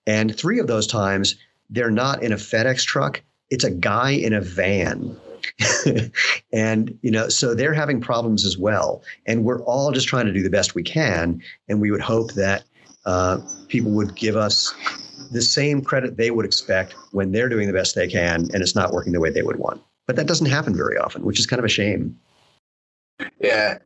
And 0.07 0.35
three 0.35 0.59
of 0.59 0.69
those 0.69 0.87
times, 0.87 1.35
they're 1.69 1.91
not 1.91 2.23
in 2.23 2.33
a 2.33 2.37
FedEx 2.37 2.83
truck, 2.85 3.23
it's 3.51 3.65
a 3.65 3.71
guy 3.71 4.11
in 4.11 4.33
a 4.33 4.41
van. 4.41 5.15
and 6.53 6.99
you 7.03 7.11
know 7.11 7.29
so 7.29 7.55
they're 7.55 7.75
having 7.75 8.01
problems 8.01 8.45
as 8.45 8.57
well. 8.59 9.03
And 9.27 9.45
we're 9.45 9.63
all 9.65 9.93
just 9.93 10.09
trying 10.09 10.27
to 10.27 10.33
do 10.33 10.43
the 10.43 10.51
best 10.51 10.75
we 10.75 10.83
can. 10.83 11.43
And 11.69 11.81
we 11.81 11.91
would 11.91 12.01
hope 12.01 12.33
that 12.35 12.65
uh, 13.05 13.39
people 13.69 13.91
would 13.93 14.15
give 14.15 14.37
us 14.37 14.75
the 15.31 15.43
same 15.43 15.83
credit 15.83 16.17
they 16.17 16.31
would 16.31 16.47
expect 16.47 16.95
when 17.13 17.33
they're 17.33 17.49
doing 17.49 17.67
the 17.67 17.73
best 17.73 17.95
they 17.95 18.09
can 18.09 18.49
and 18.53 18.63
it's 18.63 18.75
not 18.75 18.93
working 18.93 19.13
the 19.13 19.21
way 19.21 19.31
they 19.31 19.43
would 19.43 19.57
want. 19.57 19.81
But 20.07 20.17
that 20.17 20.27
doesn't 20.27 20.47
happen 20.47 20.75
very 20.75 20.97
often 20.97 21.23
which 21.23 21.39
is 21.39 21.47
kind 21.47 21.59
of 21.59 21.65
a 21.65 21.75
shame. 21.81 22.19
Yeah, 23.41 23.79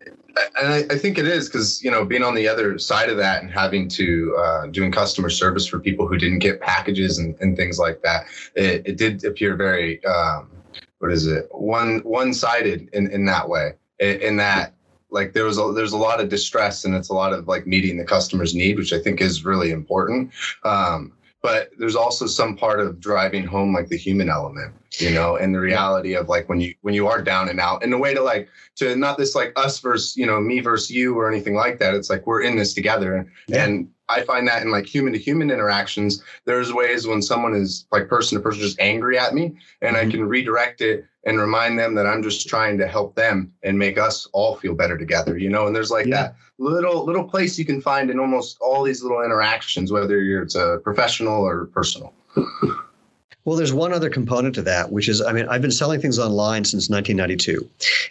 and 0.60 0.72
I, 0.72 0.94
I 0.94 0.98
think 0.98 1.18
it 1.18 1.26
is 1.26 1.48
because 1.48 1.82
you 1.82 1.90
know 1.90 2.04
being 2.04 2.22
on 2.22 2.34
the 2.34 2.48
other 2.48 2.78
side 2.78 3.08
of 3.08 3.16
that 3.18 3.42
and 3.42 3.50
having 3.50 3.88
to 3.88 4.36
uh, 4.38 4.66
doing 4.66 4.92
customer 4.92 5.30
service 5.30 5.66
for 5.66 5.78
people 5.78 6.06
who 6.06 6.16
didn't 6.16 6.40
get 6.40 6.60
packages 6.60 7.18
and, 7.18 7.36
and 7.40 7.56
things 7.56 7.78
like 7.78 8.02
that, 8.02 8.24
it, 8.54 8.82
it 8.86 8.96
did 8.96 9.24
appear 9.24 9.56
very 9.56 10.04
um, 10.04 10.50
what 10.98 11.10
is 11.10 11.26
it? 11.26 11.48
One 11.50 11.98
one 12.00 12.32
sided 12.32 12.88
in 12.92 13.10
in 13.10 13.24
that 13.26 13.48
way. 13.48 13.72
In, 13.98 14.20
in 14.20 14.36
that 14.36 14.74
like 15.10 15.32
there 15.32 15.44
was 15.44 15.58
a 15.58 15.72
there's 15.74 15.92
a 15.92 15.98
lot 15.98 16.20
of 16.20 16.28
distress 16.28 16.84
and 16.84 16.94
it's 16.94 17.10
a 17.10 17.14
lot 17.14 17.32
of 17.32 17.46
like 17.48 17.66
meeting 17.66 17.98
the 17.98 18.04
customer's 18.04 18.54
need 18.54 18.78
which 18.78 18.92
i 18.92 18.98
think 18.98 19.20
is 19.20 19.44
really 19.44 19.70
important. 19.70 20.32
Um, 20.64 21.12
but 21.42 21.70
there's 21.76 21.96
also 21.96 22.26
some 22.26 22.56
part 22.56 22.80
of 22.80 23.00
driving 23.00 23.44
home 23.44 23.74
like 23.74 23.88
the 23.88 23.98
human 23.98 24.30
element 24.30 24.72
you 25.00 25.10
know 25.10 25.36
and 25.36 25.54
the 25.54 25.60
reality 25.60 26.14
of 26.14 26.28
like 26.28 26.48
when 26.48 26.60
you 26.60 26.74
when 26.82 26.94
you 26.94 27.06
are 27.06 27.22
down 27.22 27.48
and 27.48 27.60
out 27.60 27.82
and 27.82 27.92
the 27.92 27.98
way 27.98 28.12
to 28.12 28.22
like 28.22 28.48
to 28.76 28.94
not 28.96 29.16
this 29.16 29.34
like 29.34 29.52
us 29.56 29.78
versus 29.78 30.16
you 30.16 30.26
know 30.26 30.40
me 30.40 30.60
versus 30.60 30.90
you 30.90 31.18
or 31.18 31.30
anything 31.30 31.54
like 31.54 31.78
that 31.78 31.94
it's 31.94 32.10
like 32.10 32.26
we're 32.26 32.42
in 32.42 32.56
this 32.56 32.74
together 32.74 33.30
yeah. 33.48 33.64
and 33.64 33.88
I 34.12 34.22
find 34.22 34.46
that 34.46 34.62
in 34.62 34.70
like 34.70 34.86
human 34.86 35.12
to 35.14 35.18
human 35.18 35.50
interactions, 35.50 36.22
there's 36.44 36.72
ways 36.72 37.06
when 37.06 37.22
someone 37.22 37.54
is 37.54 37.86
like 37.90 38.08
person 38.08 38.36
to 38.36 38.42
person 38.42 38.60
just 38.60 38.78
angry 38.78 39.18
at 39.18 39.34
me, 39.34 39.56
and 39.80 39.96
mm-hmm. 39.96 40.08
I 40.08 40.10
can 40.10 40.28
redirect 40.28 40.80
it 40.80 41.06
and 41.24 41.38
remind 41.38 41.78
them 41.78 41.94
that 41.94 42.06
I'm 42.06 42.22
just 42.22 42.48
trying 42.48 42.78
to 42.78 42.86
help 42.86 43.14
them 43.14 43.52
and 43.62 43.78
make 43.78 43.96
us 43.96 44.28
all 44.32 44.56
feel 44.56 44.74
better 44.74 44.98
together, 44.98 45.38
you 45.38 45.48
know. 45.48 45.66
And 45.66 45.74
there's 45.74 45.90
like 45.90 46.06
yeah. 46.06 46.16
that 46.16 46.36
little 46.58 47.04
little 47.04 47.24
place 47.24 47.58
you 47.58 47.64
can 47.64 47.80
find 47.80 48.10
in 48.10 48.18
almost 48.18 48.58
all 48.60 48.82
these 48.82 49.02
little 49.02 49.22
interactions, 49.22 49.90
whether 49.90 50.22
you're 50.22 50.42
it's 50.42 50.56
a 50.56 50.78
professional 50.82 51.42
or 51.42 51.66
personal. 51.66 52.12
Well, 53.44 53.56
there's 53.56 53.72
one 53.72 53.92
other 53.92 54.08
component 54.08 54.54
to 54.54 54.62
that, 54.62 54.92
which 54.92 55.08
is 55.08 55.20
I 55.20 55.32
mean, 55.32 55.48
I've 55.48 55.62
been 55.62 55.70
selling 55.70 56.00
things 56.00 56.18
online 56.18 56.64
since 56.64 56.88
1992. 56.88 57.68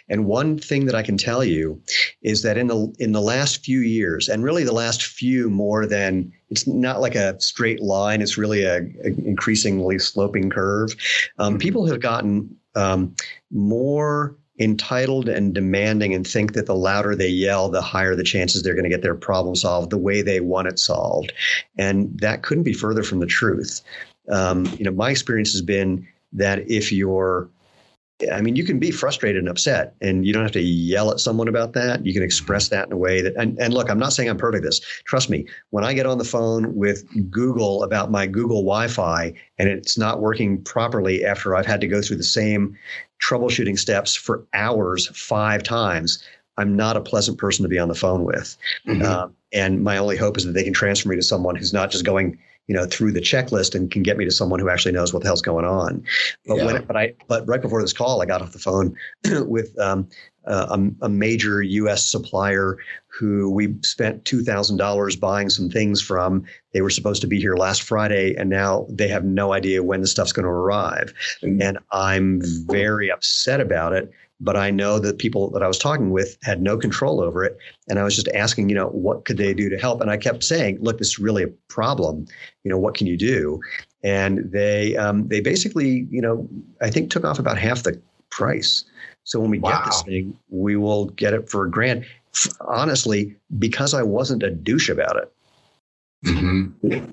And 0.08 0.26
one 0.26 0.58
thing 0.58 0.86
that 0.86 0.94
I 0.94 1.02
can 1.02 1.16
tell 1.16 1.42
you 1.42 1.80
is 2.22 2.42
that 2.42 2.58
in 2.58 2.66
the 2.66 2.94
in 2.98 3.12
the 3.12 3.20
last 3.20 3.64
few 3.64 3.80
years, 3.80 4.28
and 4.28 4.44
really 4.44 4.64
the 4.64 4.72
last 4.72 5.04
few 5.04 5.48
more 5.48 5.86
than 5.86 6.32
it's 6.50 6.66
not 6.66 7.00
like 7.00 7.14
a 7.14 7.40
straight 7.40 7.80
line, 7.80 8.20
it's 8.20 8.36
really 8.36 8.64
a, 8.64 8.78
a 9.04 9.08
increasingly 9.24 9.98
sloping 9.98 10.50
curve. 10.50 10.94
Um, 11.38 11.58
people 11.58 11.86
have 11.86 12.00
gotten 12.00 12.54
um, 12.74 13.14
more 13.50 14.36
entitled 14.58 15.28
and 15.28 15.54
demanding 15.54 16.14
and 16.14 16.26
think 16.26 16.52
that 16.52 16.66
the 16.66 16.74
louder 16.74 17.16
they 17.16 17.28
yell, 17.28 17.68
the 17.68 17.80
higher 17.80 18.14
the 18.14 18.22
chances 18.22 18.62
they're 18.62 18.74
going 18.74 18.84
to 18.84 18.90
get 18.90 19.02
their 19.02 19.14
problem 19.14 19.56
solved 19.56 19.90
the 19.90 19.98
way 19.98 20.22
they 20.22 20.40
want 20.40 20.68
it 20.68 20.78
solved. 20.78 21.32
And 21.78 22.18
that 22.20 22.42
couldn't 22.42 22.64
be 22.64 22.74
further 22.74 23.02
from 23.02 23.20
the 23.20 23.26
truth. 23.26 23.80
Um, 24.30 24.66
you 24.78 24.84
know, 24.84 24.92
my 24.92 25.10
experience 25.10 25.52
has 25.52 25.62
been 25.62 26.06
that 26.32 26.70
if 26.70 26.92
you're 26.92 27.48
I 28.30 28.40
mean, 28.40 28.56
you 28.56 28.64
can 28.64 28.78
be 28.78 28.90
frustrated 28.90 29.40
and 29.40 29.48
upset, 29.48 29.94
and 30.00 30.26
you 30.26 30.32
don't 30.32 30.42
have 30.42 30.52
to 30.52 30.60
yell 30.60 31.10
at 31.10 31.20
someone 31.20 31.48
about 31.48 31.72
that. 31.72 32.04
You 32.04 32.12
can 32.12 32.22
express 32.22 32.68
that 32.68 32.86
in 32.86 32.92
a 32.92 32.96
way 32.96 33.20
that, 33.20 33.34
and, 33.36 33.58
and 33.58 33.74
look, 33.74 33.90
I'm 33.90 33.98
not 33.98 34.12
saying 34.12 34.28
I'm 34.28 34.36
perfect 34.36 34.64
at 34.64 34.68
this. 34.68 34.80
Trust 35.04 35.30
me, 35.30 35.46
when 35.70 35.84
I 35.84 35.92
get 35.92 36.06
on 36.06 36.18
the 36.18 36.24
phone 36.24 36.76
with 36.76 37.04
Google 37.30 37.82
about 37.82 38.10
my 38.10 38.26
Google 38.26 38.62
Wi 38.62 38.88
Fi 38.88 39.32
and 39.58 39.68
it's 39.68 39.98
not 39.98 40.20
working 40.20 40.62
properly 40.62 41.24
after 41.24 41.56
I've 41.56 41.66
had 41.66 41.80
to 41.80 41.88
go 41.88 42.02
through 42.02 42.18
the 42.18 42.22
same 42.22 42.76
troubleshooting 43.22 43.78
steps 43.78 44.14
for 44.14 44.44
hours 44.52 45.08
five 45.08 45.62
times, 45.62 46.22
I'm 46.58 46.76
not 46.76 46.96
a 46.96 47.00
pleasant 47.00 47.38
person 47.38 47.62
to 47.62 47.68
be 47.68 47.78
on 47.78 47.88
the 47.88 47.94
phone 47.94 48.24
with. 48.24 48.56
Mm-hmm. 48.86 49.02
Uh, 49.02 49.28
and 49.52 49.82
my 49.82 49.96
only 49.96 50.16
hope 50.16 50.36
is 50.36 50.44
that 50.44 50.52
they 50.52 50.64
can 50.64 50.72
transfer 50.72 51.08
me 51.08 51.16
to 51.16 51.22
someone 51.22 51.56
who's 51.56 51.72
not 51.72 51.90
just 51.90 52.04
going, 52.04 52.38
you 52.72 52.78
know, 52.78 52.86
through 52.86 53.12
the 53.12 53.20
checklist 53.20 53.74
and 53.74 53.90
can 53.90 54.02
get 54.02 54.16
me 54.16 54.24
to 54.24 54.30
someone 54.30 54.58
who 54.58 54.70
actually 54.70 54.92
knows 54.92 55.12
what 55.12 55.22
the 55.22 55.28
hell's 55.28 55.42
going 55.42 55.66
on. 55.66 56.02
But 56.46 56.56
yeah. 56.56 56.64
when, 56.64 56.84
but 56.86 56.96
I, 56.96 57.12
but 57.28 57.46
right 57.46 57.60
before 57.60 57.82
this 57.82 57.92
call, 57.92 58.22
I 58.22 58.24
got 58.24 58.40
off 58.40 58.52
the 58.52 58.58
phone 58.58 58.96
with 59.46 59.78
um, 59.78 60.08
uh, 60.46 60.78
a, 61.02 61.04
a, 61.04 61.08
major 61.10 61.60
U.S. 61.60 62.06
supplier 62.06 62.78
who 63.08 63.50
we 63.50 63.74
spent 63.82 64.24
two 64.24 64.42
thousand 64.42 64.78
dollars 64.78 65.16
buying 65.16 65.50
some 65.50 65.68
things 65.68 66.00
from. 66.00 66.46
They 66.72 66.80
were 66.80 66.88
supposed 66.88 67.20
to 67.20 67.26
be 67.26 67.38
here 67.38 67.56
last 67.56 67.82
Friday, 67.82 68.34
and 68.36 68.48
now 68.48 68.86
they 68.88 69.08
have 69.08 69.22
no 69.26 69.52
idea 69.52 69.82
when 69.82 70.00
the 70.00 70.06
stuff's 70.06 70.32
going 70.32 70.44
to 70.44 70.50
arrive. 70.50 71.12
Mm-hmm. 71.42 71.60
And 71.60 71.78
I'm 71.90 72.40
very 72.66 73.10
upset 73.10 73.60
about 73.60 73.92
it 73.92 74.10
but 74.42 74.56
I 74.56 74.70
know 74.70 74.98
that 74.98 75.18
people 75.18 75.50
that 75.50 75.62
I 75.62 75.68
was 75.68 75.78
talking 75.78 76.10
with 76.10 76.36
had 76.42 76.60
no 76.60 76.76
control 76.76 77.20
over 77.20 77.44
it. 77.44 77.56
And 77.88 77.98
I 77.98 78.02
was 78.02 78.14
just 78.16 78.28
asking, 78.34 78.68
you 78.68 78.74
know, 78.74 78.88
what 78.88 79.24
could 79.24 79.36
they 79.36 79.54
do 79.54 79.68
to 79.68 79.78
help? 79.78 80.00
And 80.00 80.10
I 80.10 80.16
kept 80.16 80.42
saying, 80.42 80.78
look, 80.80 80.98
this 80.98 81.10
is 81.10 81.18
really 81.18 81.44
a 81.44 81.48
problem. 81.68 82.26
You 82.64 82.70
know, 82.70 82.78
what 82.78 82.94
can 82.94 83.06
you 83.06 83.16
do? 83.16 83.60
And 84.02 84.50
they 84.50 84.96
um, 84.96 85.28
they 85.28 85.40
basically, 85.40 86.08
you 86.10 86.20
know, 86.20 86.48
I 86.80 86.90
think 86.90 87.10
took 87.10 87.24
off 87.24 87.38
about 87.38 87.56
half 87.56 87.84
the 87.84 88.00
price. 88.30 88.84
So 89.22 89.38
when 89.38 89.50
we 89.50 89.60
wow. 89.60 89.70
get 89.70 89.84
this 89.86 90.02
thing, 90.02 90.36
we 90.48 90.74
will 90.74 91.06
get 91.06 91.34
it 91.34 91.48
for 91.48 91.64
a 91.64 91.70
grand. 91.70 92.04
Honestly, 92.62 93.36
because 93.58 93.94
I 93.94 94.02
wasn't 94.02 94.42
a 94.42 94.50
douche 94.50 94.88
about 94.88 95.16
it. 95.16 95.32
Mm-hmm. 96.26 97.04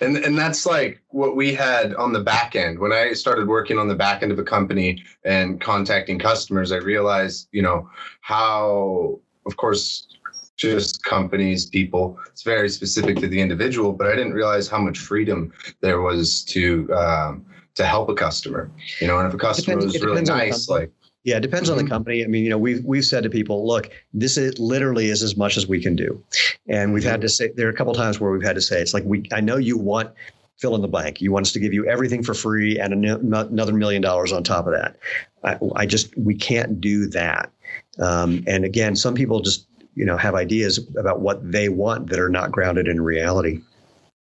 And 0.00 0.16
and 0.18 0.38
that's 0.38 0.66
like 0.66 1.02
what 1.08 1.36
we 1.36 1.54
had 1.54 1.94
on 1.94 2.12
the 2.12 2.20
back 2.20 2.56
end. 2.56 2.78
When 2.78 2.92
I 2.92 3.12
started 3.12 3.48
working 3.48 3.78
on 3.78 3.88
the 3.88 3.94
back 3.94 4.22
end 4.22 4.32
of 4.32 4.38
a 4.38 4.44
company 4.44 5.02
and 5.24 5.60
contacting 5.60 6.18
customers, 6.18 6.72
I 6.72 6.76
realized, 6.76 7.48
you 7.52 7.62
know, 7.62 7.88
how 8.20 9.18
of 9.46 9.56
course 9.56 10.08
just 10.56 11.04
companies, 11.04 11.66
people. 11.66 12.18
It's 12.28 12.42
very 12.42 12.68
specific 12.68 13.16
to 13.18 13.28
the 13.28 13.40
individual, 13.40 13.92
but 13.92 14.06
I 14.06 14.16
didn't 14.16 14.32
realize 14.32 14.68
how 14.68 14.78
much 14.78 14.98
freedom 14.98 15.52
there 15.80 16.00
was 16.00 16.42
to 16.44 16.92
um, 16.94 17.46
to 17.74 17.84
help 17.84 18.08
a 18.08 18.14
customer. 18.14 18.70
You 19.00 19.06
know, 19.06 19.18
and 19.18 19.28
if 19.28 19.34
a 19.34 19.38
customer 19.38 19.76
depends, 19.76 19.94
was 19.94 20.02
really 20.02 20.22
nice, 20.22 20.68
like 20.68 20.90
yeah, 21.26 21.38
it 21.38 21.40
depends 21.40 21.68
mm-hmm. 21.68 21.72
on 21.72 21.78
the 21.78 21.82
mm-hmm. 21.82 21.92
company. 21.92 22.24
I 22.24 22.28
mean, 22.28 22.44
you 22.44 22.50
know, 22.50 22.56
we've 22.56 22.84
we've 22.84 23.04
said 23.04 23.24
to 23.24 23.28
people, 23.28 23.66
look, 23.66 23.90
this 24.14 24.38
is 24.38 24.60
literally 24.60 25.10
is 25.10 25.24
as 25.24 25.36
much 25.36 25.56
as 25.56 25.66
we 25.66 25.82
can 25.82 25.96
do, 25.96 26.22
and 26.68 26.94
we've 26.94 27.02
had 27.02 27.20
to 27.20 27.28
say 27.28 27.50
there 27.56 27.66
are 27.66 27.70
a 27.70 27.74
couple 27.74 27.92
times 27.94 28.20
where 28.20 28.30
we've 28.30 28.44
had 28.44 28.54
to 28.54 28.60
say 28.60 28.80
it's 28.80 28.94
like 28.94 29.02
we 29.04 29.24
I 29.32 29.40
know 29.40 29.56
you 29.56 29.76
want 29.76 30.12
fill 30.56 30.76
in 30.76 30.82
the 30.82 30.88
blank. 30.88 31.20
You 31.20 31.32
want 31.32 31.44
us 31.44 31.52
to 31.52 31.58
give 31.58 31.74
you 31.74 31.84
everything 31.86 32.22
for 32.22 32.32
free 32.32 32.78
and 32.78 33.04
another 33.04 33.72
million 33.72 34.00
dollars 34.00 34.32
on 34.32 34.44
top 34.44 34.68
of 34.68 34.72
that. 34.72 34.96
I, 35.42 35.58
I 35.74 35.84
just 35.84 36.16
we 36.16 36.36
can't 36.36 36.80
do 36.80 37.08
that. 37.08 37.50
Um, 37.98 38.44
and 38.46 38.64
again, 38.64 38.94
some 38.94 39.14
people 39.14 39.40
just 39.40 39.66
you 39.96 40.04
know 40.04 40.16
have 40.16 40.36
ideas 40.36 40.78
about 40.96 41.18
what 41.18 41.50
they 41.50 41.68
want 41.68 42.08
that 42.10 42.20
are 42.20 42.30
not 42.30 42.52
grounded 42.52 42.86
in 42.86 43.00
reality 43.00 43.62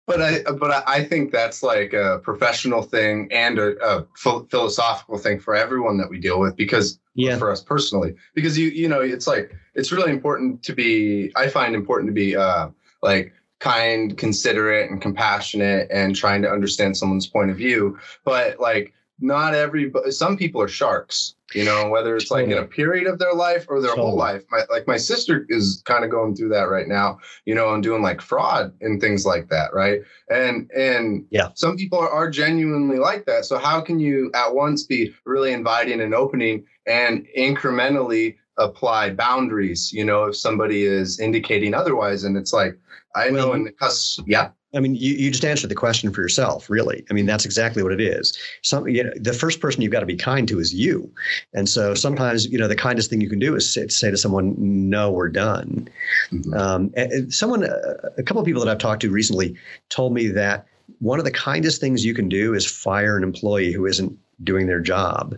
but 0.10 0.22
I 0.22 0.41
but 0.52 0.84
I 0.88 1.04
think 1.04 1.32
that's 1.32 1.62
like 1.62 1.93
a 1.93 2.19
professional 2.24 2.82
thing 2.82 3.28
and 3.32 3.60
a, 3.60 3.78
a 3.86 4.06
philosophical 4.17 5.19
thing 5.19 5.39
for 5.39 5.56
everyone 5.56 5.98
that 6.00 6.10
we 6.10 6.19
deal 6.19 6.39
with 6.39 6.56
because 6.56 7.00
yeah. 7.13 7.38
for 7.38 7.52
us 7.52 7.62
personally 7.62 8.15
because 8.34 8.58
you 8.58 8.69
you 8.69 8.89
know 8.89 9.02
it's 9.02 9.28
like 9.28 9.56
it's 9.76 9.91
really 9.91 10.12
important 10.12 10.63
to 10.63 10.74
be 10.74 11.32
I 11.36 11.48
find 11.48 11.76
important 11.76 12.10
to 12.10 12.13
be 12.13 12.36
uh 12.36 12.69
like 13.04 13.34
kind, 13.60 14.17
considerate, 14.17 14.89
and 14.89 15.02
compassionate, 15.02 15.89
and 15.91 16.15
trying 16.15 16.41
to 16.41 16.50
understand 16.50 16.98
someone's 16.98 17.28
point 17.28 17.52
of 17.52 17.58
view. 17.58 18.00
But 18.24 18.60
like 18.60 18.93
not 19.19 19.54
every 19.54 19.91
some 20.10 20.38
people 20.38 20.62
are 20.62 20.67
sharks 20.67 21.36
you 21.54 21.64
know 21.64 21.90
whether 21.90 22.16
it's 22.16 22.32
like 22.32 22.46
in 22.46 22.58
a 22.58 22.66
period 22.66 23.08
of 23.08 23.20
their 23.20 23.34
life 23.34 23.66
or 23.70 23.82
their 23.82 23.96
whole 23.96 24.16
life. 24.16 24.44
My, 24.52 24.62
like 24.70 24.88
my 24.88 24.98
sister 24.98 25.46
is 25.50 25.82
kind 25.86 26.04
of 26.04 26.12
going 26.12 26.36
through 26.36 26.50
that 26.50 26.70
right 26.70 26.88
now 26.88 27.20
you 27.46 27.56
know 27.56 27.74
and 27.74 27.84
doing 27.84 28.02
like 28.02 28.22
fraud 28.22 28.74
and 28.82 29.02
things 29.02 29.26
like 29.26 29.50
that 29.50 29.74
right? 29.74 30.02
And 30.30 30.70
and 30.72 31.26
yeah. 31.30 31.50
some 31.56 31.76
people 31.78 32.00
are, 32.00 32.10
are 32.10 32.30
genuinely 32.30 33.00
like 33.00 33.26
that. 33.26 33.46
So 33.46 33.58
how 33.58 33.82
can 33.82 34.00
you 34.00 34.32
at 34.34 34.54
once 34.54 34.84
be 34.84 35.14
really 35.26 35.54
inviting 35.54 36.02
and 36.02 36.14
opening 36.14 36.66
and 36.86 37.28
incrementally 37.38 38.36
apply 38.58 39.10
boundaries 39.12 39.94
you 39.94 40.04
know 40.04 40.26
if 40.26 40.36
somebody 40.36 40.84
is 40.84 41.20
indicating 41.20 41.74
otherwise? 41.74 42.24
And 42.24 42.38
it's 42.38 42.54
like 42.54 42.78
i 43.16 43.30
know 43.30 43.54
in 43.54 43.64
the 43.64 43.72
cus 43.72 44.20
yeah 44.28 44.50
I 44.76 44.80
mean, 44.80 44.96
you, 44.96 45.16
you 45.16 45.32
just 45.32 45.46
answered 45.46 45.70
the 45.70 45.76
question 45.76 46.12
for 46.12 46.22
yourself, 46.22 46.70
really. 46.70 47.04
I 47.10 47.14
mean, 47.14 47.26
that's 47.26 47.46
exactly 47.46 47.82
what 47.82 47.92
it 47.92 48.02
is. 48.02 48.38
Some, 48.62 48.88
you 48.88 49.04
know, 49.04 49.12
the 49.16 49.34
first 49.34 49.62
person 49.62 49.82
you've 49.82 49.92
got 49.92 50.02
to 50.02 50.06
be 50.06 50.16
kind 50.16 50.48
to 50.48 50.60
is 50.60 50.74
you. 50.74 51.12
And 51.54 51.68
so 51.68 51.96
sometimes, 51.96 52.46
you 52.46 52.58
know, 52.58 52.68
the 52.68 52.76
kindest 52.76 53.10
thing 53.10 53.20
you 53.20 53.30
can 53.30 53.40
do 53.40 53.56
is 53.56 53.72
say, 53.74 53.88
say 53.88 54.12
to 54.12 54.18
someone, 54.18 54.56
no, 54.58 55.12
we're 55.12 55.30
done. 55.30 55.88
Mm-hmm. 56.32 56.54
Um, 56.54 57.32
someone, 57.32 57.64
a 57.64 58.24
couple 58.24 58.42
of 58.42 58.46
people 58.46 58.64
that 58.64 58.70
I've 58.70 58.78
talked 58.78 59.02
to 59.02 59.10
recently 59.10 59.56
told 59.90 60.14
me 60.14 60.28
that 60.28 60.68
one 61.00 61.18
of 61.18 61.26
the 61.26 61.32
kindest 61.32 61.82
things 61.82 62.06
you 62.06 62.14
can 62.14 62.30
do 62.30 62.54
is 62.54 62.66
fire 62.66 63.18
an 63.18 63.24
employee 63.24 63.72
who 63.72 63.86
isn't 63.86 64.18
doing 64.44 64.68
their 64.68 64.80
job 64.80 65.36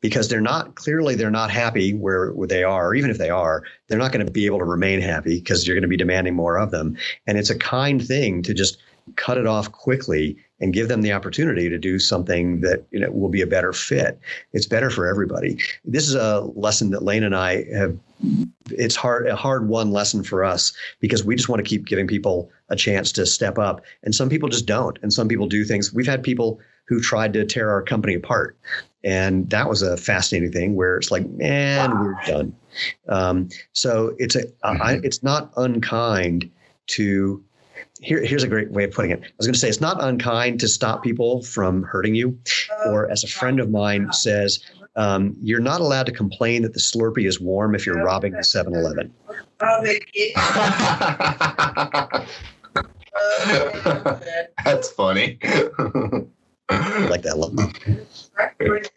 because 0.00 0.28
they're 0.28 0.40
not 0.40 0.74
clearly 0.74 1.14
they're 1.14 1.30
not 1.30 1.50
happy 1.50 1.94
where, 1.94 2.32
where 2.32 2.48
they 2.48 2.62
are 2.62 2.88
or 2.88 2.94
even 2.94 3.10
if 3.10 3.18
they 3.18 3.30
are 3.30 3.62
they're 3.88 3.98
not 3.98 4.12
going 4.12 4.24
to 4.24 4.32
be 4.32 4.46
able 4.46 4.58
to 4.58 4.64
remain 4.64 5.00
happy 5.00 5.38
because 5.38 5.66
you're 5.66 5.76
going 5.76 5.82
to 5.82 5.88
be 5.88 5.96
demanding 5.96 6.34
more 6.34 6.58
of 6.58 6.70
them. 6.70 6.96
And 7.26 7.38
it's 7.38 7.50
a 7.50 7.58
kind 7.58 8.04
thing 8.04 8.42
to 8.42 8.54
just 8.54 8.78
cut 9.14 9.38
it 9.38 9.46
off 9.46 9.70
quickly 9.70 10.36
and 10.58 10.72
give 10.72 10.88
them 10.88 11.02
the 11.02 11.12
opportunity 11.12 11.68
to 11.68 11.78
do 11.78 11.98
something 11.98 12.60
that 12.62 12.84
you 12.90 12.98
know 12.98 13.10
will 13.10 13.28
be 13.28 13.42
a 13.42 13.46
better 13.46 13.72
fit. 13.72 14.18
It's 14.52 14.66
better 14.66 14.90
for 14.90 15.06
everybody. 15.06 15.58
This 15.84 16.08
is 16.08 16.14
a 16.14 16.40
lesson 16.54 16.90
that 16.90 17.04
Lena 17.04 17.26
and 17.26 17.36
i 17.36 17.64
have 17.72 17.96
it's 18.70 18.96
hard 18.96 19.26
a 19.26 19.36
hard 19.36 19.68
won 19.68 19.92
lesson 19.92 20.24
for 20.24 20.42
us 20.42 20.72
because 21.00 21.24
we 21.24 21.36
just 21.36 21.48
want 21.48 21.62
to 21.62 21.68
keep 21.68 21.84
giving 21.84 22.06
people 22.06 22.50
a 22.68 22.76
chance 22.76 23.12
to 23.12 23.26
step 23.26 23.58
up. 23.58 23.82
And 24.02 24.14
some 24.14 24.28
people 24.28 24.48
just 24.48 24.66
don't. 24.66 24.98
And 25.02 25.12
some 25.12 25.28
people 25.28 25.46
do 25.46 25.64
things. 25.64 25.92
We've 25.92 26.06
had 26.06 26.22
people 26.22 26.58
who 26.88 27.00
tried 27.00 27.32
to 27.34 27.44
tear 27.44 27.70
our 27.70 27.82
company 27.82 28.14
apart 28.14 28.56
and 29.06 29.48
that 29.50 29.68
was 29.68 29.82
a 29.82 29.96
fascinating 29.96 30.50
thing 30.50 30.74
where 30.74 30.96
it's 30.96 31.12
like, 31.12 31.28
man, 31.30 31.92
wow. 31.92 32.02
we're 32.02 32.18
done. 32.26 32.56
Um, 33.08 33.48
so 33.72 34.16
it's 34.18 34.34
a, 34.34 34.42
mm-hmm. 34.42 34.82
I, 34.82 34.98
it's 35.04 35.22
not 35.22 35.52
unkind 35.56 36.50
to. 36.88 37.42
Here, 38.02 38.22
here's 38.22 38.42
a 38.42 38.48
great 38.48 38.70
way 38.70 38.84
of 38.84 38.90
putting 38.90 39.10
it. 39.10 39.22
I 39.22 39.26
was 39.38 39.46
going 39.46 39.54
to 39.54 39.58
say 39.58 39.70
it's 39.70 39.80
not 39.80 40.04
unkind 40.04 40.60
to 40.60 40.68
stop 40.68 41.02
people 41.02 41.42
from 41.42 41.82
hurting 41.82 42.14
you, 42.14 42.38
or 42.84 43.10
as 43.10 43.24
a 43.24 43.26
friend 43.26 43.58
of 43.58 43.70
mine 43.70 44.12
says, 44.12 44.62
um, 44.96 45.34
you're 45.40 45.60
not 45.60 45.80
allowed 45.80 46.04
to 46.04 46.12
complain 46.12 46.60
that 46.62 46.74
the 46.74 46.78
Slurpee 46.78 47.26
is 47.26 47.40
warm 47.40 47.74
if 47.74 47.86
you're 47.86 48.04
robbing 48.04 48.32
the 48.32 48.40
7-Eleven. 48.40 49.14
That's 54.64 54.90
funny. 54.90 55.38
I 56.68 57.06
like 57.08 57.22
that 57.22 57.34
a 57.34 57.36
lot. 57.36 57.52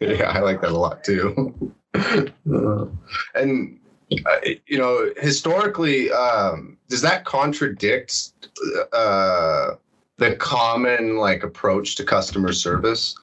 yeah, 0.00 0.30
I 0.30 0.40
like 0.40 0.60
that 0.62 0.70
a 0.70 0.78
lot 0.78 1.04
too. 1.04 1.74
And 3.34 3.78
uh, 4.26 4.36
you 4.66 4.78
know, 4.78 5.10
historically, 5.18 6.10
um, 6.10 6.76
does 6.88 7.02
that 7.02 7.24
contradict 7.24 8.48
uh, 8.92 9.72
the 10.16 10.36
common 10.36 11.16
like 11.16 11.42
approach 11.42 11.96
to 11.96 12.04
customer 12.04 12.52
service? 12.52 13.14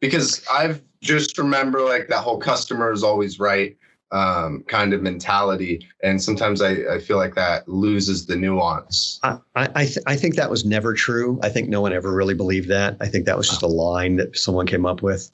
Because 0.00 0.44
I've 0.50 0.82
just 1.00 1.38
remember 1.38 1.82
like 1.82 2.08
that 2.08 2.20
whole 2.22 2.38
customer 2.38 2.92
is 2.92 3.02
always 3.02 3.40
right 3.40 3.76
um, 4.12 4.64
kind 4.68 4.92
of 4.92 5.02
mentality. 5.02 5.86
And 6.02 6.22
sometimes 6.22 6.62
I, 6.62 6.76
I 6.90 6.98
feel 7.00 7.16
like 7.16 7.34
that 7.34 7.68
loses 7.68 8.26
the 8.26 8.36
nuance. 8.36 9.18
I, 9.22 9.38
I, 9.54 9.84
th- 9.84 9.98
I 10.06 10.16
think 10.16 10.36
that 10.36 10.50
was 10.50 10.64
never 10.64 10.94
true. 10.94 11.38
I 11.42 11.48
think 11.48 11.68
no 11.68 11.80
one 11.80 11.92
ever 11.92 12.12
really 12.12 12.34
believed 12.34 12.68
that. 12.68 12.96
I 13.00 13.08
think 13.08 13.26
that 13.26 13.36
was 13.36 13.48
just 13.48 13.62
a 13.62 13.68
line 13.68 14.16
that 14.16 14.36
someone 14.36 14.66
came 14.66 14.86
up 14.86 15.02
with. 15.02 15.30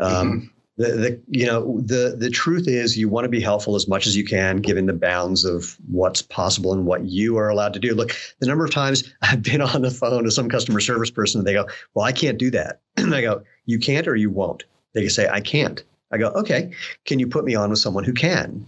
Um, 0.00 0.12
mm-hmm. 0.12 0.46
The, 0.78 0.92
the 0.92 1.20
you 1.26 1.44
know 1.44 1.80
the 1.80 2.14
the 2.16 2.30
truth 2.30 2.68
is 2.68 2.96
you 2.96 3.08
want 3.08 3.24
to 3.24 3.28
be 3.28 3.40
helpful 3.40 3.74
as 3.74 3.88
much 3.88 4.06
as 4.06 4.16
you 4.16 4.24
can 4.24 4.58
given 4.58 4.86
the 4.86 4.92
bounds 4.92 5.44
of 5.44 5.76
what's 5.88 6.22
possible 6.22 6.72
and 6.72 6.86
what 6.86 7.04
you 7.04 7.36
are 7.36 7.48
allowed 7.48 7.74
to 7.74 7.80
do 7.80 7.96
look 7.96 8.12
the 8.38 8.46
number 8.46 8.64
of 8.64 8.70
times 8.70 9.12
i've 9.22 9.42
been 9.42 9.60
on 9.60 9.82
the 9.82 9.90
phone 9.90 10.22
to 10.22 10.30
some 10.30 10.48
customer 10.48 10.78
service 10.78 11.10
person 11.10 11.40
and 11.40 11.48
they 11.48 11.52
go 11.52 11.66
well 11.94 12.06
i 12.06 12.12
can't 12.12 12.38
do 12.38 12.48
that 12.52 12.80
and 12.96 13.12
i 13.12 13.20
go 13.20 13.42
you 13.66 13.80
can't 13.80 14.06
or 14.06 14.14
you 14.14 14.30
won't 14.30 14.66
they 14.94 15.00
can 15.00 15.10
say 15.10 15.28
i 15.28 15.40
can't 15.40 15.82
I 16.10 16.18
go, 16.18 16.28
okay, 16.28 16.72
can 17.04 17.18
you 17.18 17.26
put 17.26 17.44
me 17.44 17.54
on 17.54 17.70
with 17.70 17.78
someone 17.78 18.04
who 18.04 18.12
can? 18.12 18.66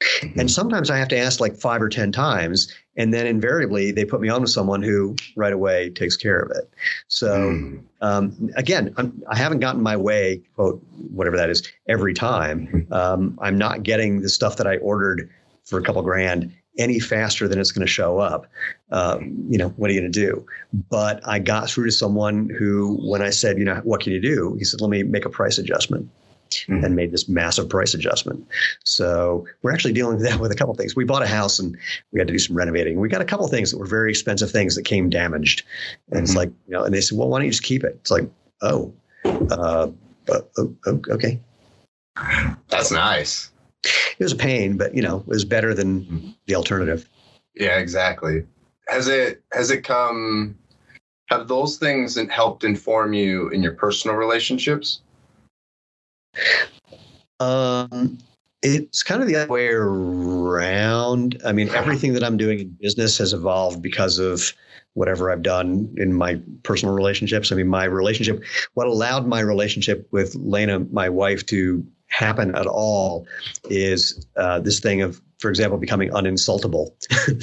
Mm-hmm. 0.00 0.40
And 0.40 0.50
sometimes 0.50 0.90
I 0.90 0.96
have 0.96 1.08
to 1.08 1.18
ask 1.18 1.40
like 1.40 1.56
five 1.56 1.82
or 1.82 1.88
10 1.88 2.12
times. 2.12 2.74
And 2.96 3.12
then 3.12 3.26
invariably 3.26 3.92
they 3.92 4.04
put 4.04 4.20
me 4.20 4.28
on 4.28 4.42
with 4.42 4.50
someone 4.50 4.82
who 4.82 5.16
right 5.36 5.52
away 5.52 5.90
takes 5.90 6.16
care 6.16 6.38
of 6.38 6.50
it. 6.50 6.72
So 7.08 7.28
mm. 7.28 7.82
um, 8.00 8.50
again, 8.56 8.94
I'm, 8.96 9.22
I 9.28 9.36
have 9.36 9.52
not 9.52 9.60
gotten 9.60 9.82
my 9.82 9.96
way, 9.96 10.42
quote, 10.54 10.82
whatever 11.10 11.36
that 11.36 11.50
is, 11.50 11.70
every 11.88 12.14
time. 12.14 12.66
Mm-hmm. 12.66 12.92
Um, 12.92 13.38
I'm 13.42 13.58
not 13.58 13.82
getting 13.82 14.22
the 14.22 14.28
stuff 14.28 14.56
that 14.56 14.66
I 14.66 14.78
ordered 14.78 15.30
for 15.64 15.78
a 15.78 15.82
couple 15.82 16.02
grand 16.02 16.52
any 16.78 16.98
faster 16.98 17.46
than 17.46 17.58
it's 17.58 17.72
going 17.72 17.86
to 17.86 17.92
show 17.92 18.18
up. 18.18 18.46
Um, 18.90 19.44
you 19.50 19.58
know, 19.58 19.68
what 19.70 19.90
are 19.90 19.92
you 19.92 20.00
going 20.00 20.12
to 20.12 20.20
do? 20.20 20.46
But 20.88 21.20
I 21.28 21.38
got 21.38 21.68
through 21.68 21.86
to 21.86 21.92
someone 21.92 22.48
who, 22.48 22.96
when 23.02 23.20
I 23.20 23.30
said, 23.30 23.58
you 23.58 23.64
know, 23.64 23.80
what 23.84 24.00
can 24.00 24.12
you 24.12 24.20
do? 24.20 24.54
He 24.58 24.64
said, 24.64 24.80
let 24.80 24.88
me 24.88 25.02
make 25.02 25.26
a 25.26 25.30
price 25.30 25.58
adjustment 25.58 26.08
mm-hmm. 26.50 26.84
and 26.84 26.96
made 26.96 27.12
this 27.12 27.28
massive 27.28 27.68
price 27.68 27.94
adjustment. 27.94 28.46
So 28.84 29.46
we're 29.62 29.72
actually 29.72 29.92
dealing 29.92 30.16
with 30.16 30.26
that 30.26 30.40
with 30.40 30.52
a 30.52 30.54
couple 30.54 30.74
things. 30.74 30.96
We 30.96 31.04
bought 31.04 31.22
a 31.22 31.26
house 31.26 31.58
and 31.58 31.76
we 32.12 32.20
had 32.20 32.28
to 32.28 32.32
do 32.32 32.38
some 32.38 32.56
renovating. 32.56 33.00
We 33.00 33.08
got 33.08 33.20
a 33.20 33.24
couple 33.24 33.46
things 33.48 33.70
that 33.70 33.78
were 33.78 33.86
very 33.86 34.10
expensive 34.10 34.50
things 34.50 34.74
that 34.76 34.84
came 34.84 35.10
damaged, 35.10 35.64
and 36.08 36.16
mm-hmm. 36.16 36.24
it's 36.24 36.34
like 36.34 36.50
you 36.66 36.72
know, 36.72 36.84
and 36.84 36.94
they 36.94 37.00
said, 37.00 37.18
well, 37.18 37.28
why 37.28 37.38
don't 37.38 37.46
you 37.46 37.52
just 37.52 37.62
keep 37.62 37.84
it? 37.84 37.96
It's 38.00 38.10
like, 38.10 38.28
oh, 38.62 38.92
uh, 39.24 39.88
uh, 40.28 40.62
okay. 40.86 41.40
That's 42.68 42.90
nice. 42.90 43.50
It 43.84 44.24
was 44.24 44.32
a 44.32 44.36
pain, 44.36 44.76
but 44.76 44.94
you 44.94 45.02
know, 45.02 45.18
it 45.20 45.26
was 45.26 45.44
better 45.44 45.74
than 45.74 46.02
mm-hmm. 46.02 46.30
the 46.46 46.54
alternative. 46.54 47.08
Yeah, 47.54 47.78
exactly. 47.78 48.44
Has 48.88 49.08
it 49.08 49.42
has 49.52 49.70
it 49.70 49.82
come? 49.82 50.56
Have 51.26 51.46
those 51.46 51.78
things 51.78 52.18
helped 52.28 52.64
inform 52.64 53.12
you 53.12 53.48
in 53.50 53.62
your 53.62 53.74
personal 53.74 54.16
relationships? 54.16 55.00
Um, 57.40 58.18
it's 58.62 59.02
kind 59.02 59.22
of 59.22 59.28
the 59.28 59.36
other 59.36 59.52
way 59.52 59.68
around. 59.68 61.40
I 61.44 61.52
mean, 61.52 61.70
everything 61.70 62.12
that 62.14 62.22
I'm 62.22 62.36
doing 62.36 62.60
in 62.60 62.68
business 62.80 63.18
has 63.18 63.32
evolved 63.32 63.80
because 63.80 64.18
of 64.18 64.52
whatever 64.94 65.30
I've 65.30 65.42
done 65.42 65.92
in 65.96 66.12
my 66.12 66.40
personal 66.62 66.94
relationships. 66.94 67.52
I 67.52 67.54
mean, 67.54 67.68
my 67.68 67.84
relationship, 67.84 68.42
what 68.74 68.86
allowed 68.86 69.26
my 69.26 69.40
relationship 69.40 70.06
with 70.10 70.34
Lena, 70.34 70.80
my 70.80 71.08
wife, 71.08 71.46
to 71.46 71.86
happen 72.08 72.54
at 72.54 72.66
all 72.66 73.26
is 73.70 74.26
uh, 74.36 74.60
this 74.60 74.80
thing 74.80 75.00
of, 75.00 75.20
for 75.38 75.48
example, 75.48 75.78
becoming 75.78 76.10
uninsultable. 76.10 76.90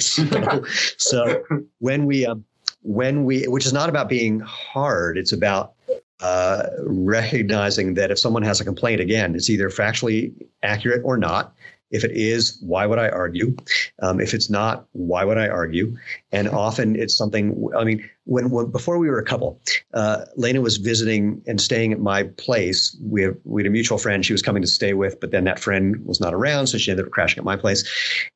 so, 0.00 0.64
so, 0.98 1.42
when 1.78 2.06
we, 2.06 2.26
um, 2.26 2.44
when 2.82 3.24
we, 3.24 3.48
which 3.48 3.66
is 3.66 3.72
not 3.72 3.88
about 3.88 4.08
being 4.08 4.40
hard, 4.40 5.18
it's 5.18 5.32
about 5.32 5.72
uh, 6.20 6.64
recognizing 6.84 7.94
that 7.94 8.10
if 8.10 8.18
someone 8.18 8.42
has 8.42 8.60
a 8.60 8.64
complaint, 8.64 9.00
again, 9.00 9.34
it's 9.34 9.50
either 9.50 9.70
factually 9.70 10.32
accurate 10.62 11.02
or 11.04 11.16
not. 11.16 11.54
If 11.90 12.04
it 12.04 12.10
is, 12.10 12.58
why 12.60 12.84
would 12.84 12.98
I 12.98 13.08
argue? 13.08 13.56
Um, 14.02 14.20
if 14.20 14.34
it's 14.34 14.50
not, 14.50 14.86
why 14.92 15.24
would 15.24 15.38
I 15.38 15.48
argue? 15.48 15.96
And 16.32 16.46
often 16.46 16.96
it's 16.96 17.16
something. 17.16 17.66
I 17.74 17.82
mean, 17.82 18.06
when, 18.24 18.50
when 18.50 18.66
before 18.70 18.98
we 18.98 19.08
were 19.08 19.18
a 19.18 19.24
couple, 19.24 19.58
uh, 19.94 20.26
Lena 20.36 20.60
was 20.60 20.76
visiting 20.76 21.42
and 21.46 21.58
staying 21.58 21.94
at 21.94 21.98
my 21.98 22.24
place. 22.24 22.94
We 23.02 23.22
have 23.22 23.38
we 23.44 23.62
had 23.62 23.68
a 23.68 23.70
mutual 23.70 23.96
friend 23.96 24.22
she 24.22 24.34
was 24.34 24.42
coming 24.42 24.60
to 24.60 24.68
stay 24.68 24.92
with, 24.92 25.18
but 25.18 25.30
then 25.30 25.44
that 25.44 25.58
friend 25.58 26.04
was 26.04 26.20
not 26.20 26.34
around, 26.34 26.66
so 26.66 26.76
she 26.76 26.90
ended 26.90 27.06
up 27.06 27.12
crashing 27.12 27.38
at 27.38 27.44
my 27.44 27.56
place. 27.56 27.88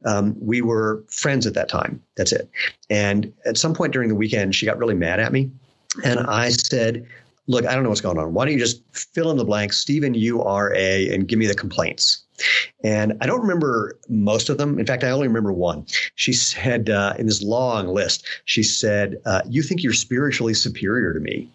Um, 0.06 0.34
we 0.40 0.62
were 0.62 1.04
friends 1.08 1.46
at 1.46 1.52
that 1.52 1.68
time. 1.68 2.02
That's 2.16 2.32
it. 2.32 2.48
And 2.88 3.30
at 3.44 3.58
some 3.58 3.74
point 3.74 3.92
during 3.92 4.08
the 4.08 4.14
weekend, 4.14 4.54
she 4.54 4.64
got 4.64 4.78
really 4.78 4.94
mad 4.94 5.20
at 5.20 5.30
me, 5.30 5.50
and 6.02 6.20
I 6.20 6.48
said, 6.48 7.06
look, 7.46 7.66
I 7.66 7.74
don't 7.74 7.82
know 7.82 7.88
what's 7.88 8.00
going 8.00 8.18
on. 8.18 8.34
Why 8.34 8.44
don't 8.44 8.54
you 8.54 8.60
just 8.60 8.82
fill 8.92 9.30
in 9.30 9.36
the 9.36 9.44
blanks, 9.44 9.78
Steven, 9.78 10.14
you 10.14 10.42
are 10.42 10.72
a, 10.74 11.12
and 11.12 11.26
give 11.26 11.38
me 11.38 11.46
the 11.46 11.54
complaints. 11.54 12.24
And 12.82 13.14
I 13.20 13.26
don't 13.26 13.40
remember 13.40 13.98
most 14.08 14.48
of 14.48 14.58
them. 14.58 14.78
In 14.78 14.86
fact, 14.86 15.04
I 15.04 15.10
only 15.10 15.28
remember 15.28 15.52
one. 15.52 15.86
She 16.14 16.32
said 16.32 16.90
uh, 16.90 17.14
in 17.18 17.26
this 17.26 17.42
long 17.42 17.88
list, 17.88 18.26
she 18.44 18.62
said, 18.62 19.16
uh, 19.26 19.42
You 19.48 19.62
think 19.62 19.82
you're 19.82 19.92
spiritually 19.92 20.54
superior 20.54 21.12
to 21.12 21.20
me. 21.20 21.50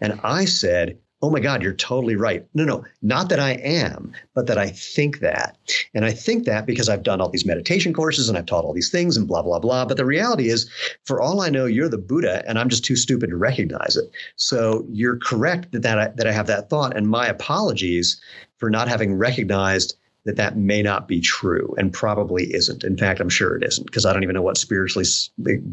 And 0.00 0.20
I 0.22 0.44
said, 0.44 0.98
oh 1.22 1.30
my 1.30 1.40
God, 1.40 1.62
you're 1.62 1.74
totally 1.74 2.16
right. 2.16 2.46
No, 2.54 2.64
no, 2.64 2.84
not 3.02 3.28
that 3.28 3.38
I 3.38 3.52
am, 3.52 4.12
but 4.34 4.46
that 4.46 4.56
I 4.56 4.68
think 4.68 5.20
that. 5.20 5.58
And 5.92 6.04
I 6.04 6.12
think 6.12 6.44
that 6.46 6.66
because 6.66 6.88
I've 6.88 7.02
done 7.02 7.20
all 7.20 7.28
these 7.28 7.44
meditation 7.44 7.92
courses 7.92 8.28
and 8.28 8.38
I've 8.38 8.46
taught 8.46 8.64
all 8.64 8.72
these 8.72 8.90
things 8.90 9.16
and 9.16 9.28
blah, 9.28 9.42
blah, 9.42 9.58
blah. 9.58 9.84
But 9.84 9.98
the 9.98 10.06
reality 10.06 10.48
is, 10.48 10.70
for 11.04 11.20
all 11.20 11.42
I 11.42 11.50
know, 11.50 11.66
you're 11.66 11.90
the 11.90 11.98
Buddha 11.98 12.42
and 12.48 12.58
I'm 12.58 12.70
just 12.70 12.84
too 12.84 12.96
stupid 12.96 13.30
to 13.30 13.36
recognize 13.36 13.96
it. 13.96 14.10
So 14.36 14.86
you're 14.88 15.18
correct 15.18 15.72
that, 15.72 15.82
that, 15.82 15.98
I, 15.98 16.08
that 16.08 16.26
I 16.26 16.32
have 16.32 16.46
that 16.46 16.70
thought. 16.70 16.96
And 16.96 17.08
my 17.08 17.26
apologies 17.26 18.20
for 18.56 18.70
not 18.70 18.88
having 18.88 19.14
recognized 19.14 19.96
that 20.24 20.36
that 20.36 20.56
may 20.56 20.82
not 20.82 21.08
be 21.08 21.20
true 21.20 21.74
and 21.78 21.92
probably 21.92 22.52
isn't. 22.54 22.84
In 22.84 22.96
fact, 22.96 23.20
I'm 23.20 23.30
sure 23.30 23.56
it 23.56 23.64
isn't 23.64 23.86
because 23.86 24.04
I 24.04 24.12
don't 24.12 24.22
even 24.22 24.34
know 24.34 24.42
what 24.42 24.58
spiritually 24.58 25.06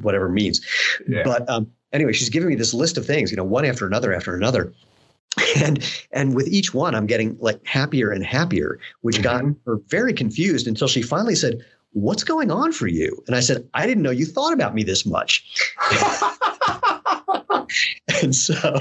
whatever 0.02 0.30
means. 0.30 0.66
Yeah. 1.08 1.24
But 1.24 1.50
um, 1.50 1.70
anyway, 1.92 2.14
she's 2.14 2.30
giving 2.30 2.50
me 2.50 2.56
this 2.56 2.74
list 2.74 2.98
of 2.98 3.06
things, 3.06 3.30
you 3.30 3.38
know, 3.38 3.44
one 3.44 3.66
after 3.66 3.86
another 3.86 4.14
after 4.14 4.36
another 4.36 4.74
and 5.64 5.84
and 6.12 6.36
with 6.36 6.48
each 6.48 6.74
one 6.74 6.96
i'm 6.96 7.06
getting 7.06 7.38
like 7.40 7.66
happier 7.66 8.12
and 8.12 8.26
happier 8.26 8.80
which 9.02 9.18
mm-hmm. 9.18 9.48
got 9.50 9.56
her 9.66 9.80
very 9.88 10.14
confused 10.14 10.68
until 10.68 10.88
she 10.88 11.02
finally 11.02 11.36
said 11.36 11.64
what's 11.94 12.24
going 12.24 12.52
on 12.52 12.72
for 12.72 12.88
you? 12.88 13.24
And 13.28 13.36
i 13.36 13.40
said 13.40 13.68
i 13.74 13.86
didn't 13.86 14.04
know 14.04 14.12
you 14.12 14.26
thought 14.26 14.54
about 14.54 14.76
me 14.76 14.84
this 14.84 15.06
much. 15.06 15.66
And 18.24 18.34
so 18.34 18.80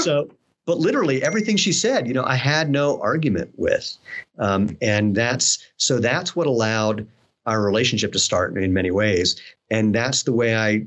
so 0.00 0.28
but 0.64 0.78
literally 0.78 1.22
everything 1.22 1.56
she 1.56 1.72
said 1.72 2.08
you 2.08 2.14
know 2.14 2.24
i 2.24 2.34
had 2.34 2.70
no 2.70 3.00
argument 3.00 3.50
with. 3.56 3.96
Um, 4.38 4.76
and 4.80 5.14
that's 5.14 5.64
so 5.76 5.98
that's 5.98 6.34
what 6.34 6.46
allowed 6.46 7.06
our 7.46 7.62
relationship 7.62 8.12
to 8.12 8.18
start 8.18 8.56
in 8.56 8.72
many 8.72 8.90
ways. 8.90 9.40
And 9.70 9.94
that's 9.94 10.22
the 10.22 10.32
way 10.32 10.56
i 10.56 10.86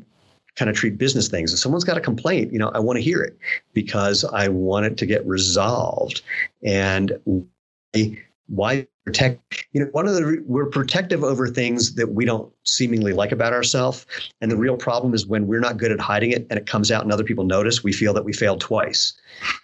kind 0.56 0.70
of 0.70 0.76
treat 0.76 0.98
business 0.98 1.28
things. 1.28 1.54
If 1.54 1.60
someone's 1.60 1.84
got 1.84 1.98
a 1.98 2.02
complaint, 2.02 2.52
you 2.52 2.60
know, 2.60 2.70
I 2.70 2.80
want 2.80 2.98
to 2.98 3.04
hear 3.04 3.22
it 3.22 3.38
because 3.74 4.24
I 4.26 4.48
want 4.50 4.86
it 4.86 4.98
to 4.98 5.06
get 5.06 5.26
resolved. 5.26 6.22
And 6.64 7.18
why 8.48 8.88
protect? 9.06 9.66
You 9.72 9.82
know, 9.82 9.88
one 9.92 10.08
of 10.08 10.16
the 10.16 10.44
we're 10.46 10.66
protective 10.68 11.24
over 11.24 11.48
things 11.48 11.96
that 11.96 12.14
we 12.14 12.26
don't 12.26 12.52
seemingly 12.64 13.14
like 13.14 13.32
about 13.32 13.54
ourselves. 13.54 14.06
And 14.42 14.52
the 14.52 14.58
real 14.58 14.78
problem 14.78 15.14
is 15.14 15.26
when 15.26 15.48
we're 15.48 15.62
not 15.62 15.78
good 15.78 15.92
at 15.92 16.00
hiding 16.00 16.32
it 16.32 16.46
and 16.50 16.60
it 16.60 16.66
comes 16.66 16.92
out 16.92 17.04
and 17.04 17.12
other 17.12 17.24
people 17.24 17.46
notice, 17.46 17.84
we 17.84 17.94
feel 17.94 18.14
that 18.14 18.26
we 18.26 18.34
failed 18.34 18.60
twice. 18.60 19.14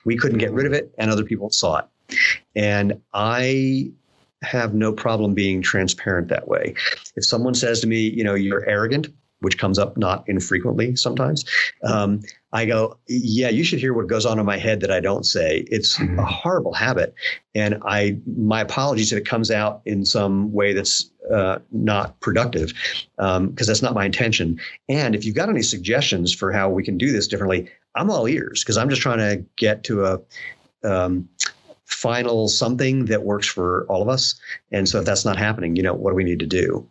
We 0.06 0.16
couldn't 0.16 0.38
get 0.38 0.52
rid 0.52 0.66
of 0.66 0.74
it 0.74 0.94
and 0.98 1.12
other 1.12 1.26
people 1.26 1.50
saw 1.50 1.80
it. 1.80 1.86
And 2.56 3.02
I 3.14 3.92
have 4.44 4.74
no 4.74 4.94
problem 4.94 5.34
being 5.34 5.62
transparent 5.62 6.28
that 6.30 6.48
way. 6.48 6.76
If 7.16 7.26
someone 7.26 7.56
says 7.56 7.82
to 7.82 7.88
me, 7.88 8.00
you 8.00 8.24
know, 8.24 8.36
you're 8.36 8.66
arrogant, 8.66 9.08
which 9.40 9.58
comes 9.58 9.78
up 9.78 9.98
not 9.98 10.24
infrequently 10.28 10.96
sometimes. 10.96 11.46
Um, 11.84 12.22
I 12.54 12.66
go, 12.66 12.98
yeah, 13.08 13.50
you 13.50 13.64
should 13.64 13.80
hear 13.80 13.94
what 13.94 14.08
goes 14.08 14.26
on 14.26 14.40
in 14.40 14.46
my 14.46 14.58
head 14.58 14.80
that 14.82 14.92
I 14.92 15.00
don't 15.00 15.26
say. 15.26 15.66
It's 15.70 15.98
mm-hmm. 15.98 16.20
a 16.20 16.26
horrible 16.26 16.74
habit, 16.74 17.14
and 17.54 17.82
I 17.86 18.18
my 18.26 18.62
apologies 18.62 19.12
if 19.12 19.20
it 19.20 19.26
comes 19.26 19.52
out 19.52 19.82
in 19.86 20.06
some 20.06 20.52
way 20.54 20.74
that's 20.74 21.12
uh, 21.32 21.60
not 21.72 22.20
productive, 22.20 22.74
because 23.18 23.38
um, 23.38 23.54
that's 23.56 23.82
not 23.82 23.94
my 23.94 24.06
intention. 24.06 24.60
And 24.90 25.14
if 25.14 25.26
you've 25.26 25.36
got 25.36 25.50
any 25.50 25.62
suggestions 25.62 26.34
for 26.34 26.52
how 26.52 26.70
we 26.70 26.84
can 26.84 26.98
do 26.98 27.12
this 27.12 27.28
differently, 27.28 27.70
I'm 27.96 28.10
all 28.10 28.28
ears 28.28 28.64
because 28.64 28.78
I'm 28.78 28.90
just 28.90 29.02
trying 29.02 29.20
to 29.20 29.44
get 29.58 29.84
to 29.86 30.06
a 30.06 30.20
um, 30.84 31.28
final 31.86 32.48
something 32.48 33.06
that 33.06 33.24
works 33.24 33.48
for 33.48 33.86
all 33.90 34.02
of 34.02 34.10
us. 34.10 34.40
And 34.72 34.88
so 34.88 35.00
if 35.00 35.06
that's 35.06 35.26
not 35.26 35.38
happening, 35.38 35.76
you 35.76 35.84
know, 35.84 35.94
what 35.94 36.12
do 36.12 36.16
we 36.16 36.24
need 36.24 36.40
to 36.40 36.46
do? 36.46 36.88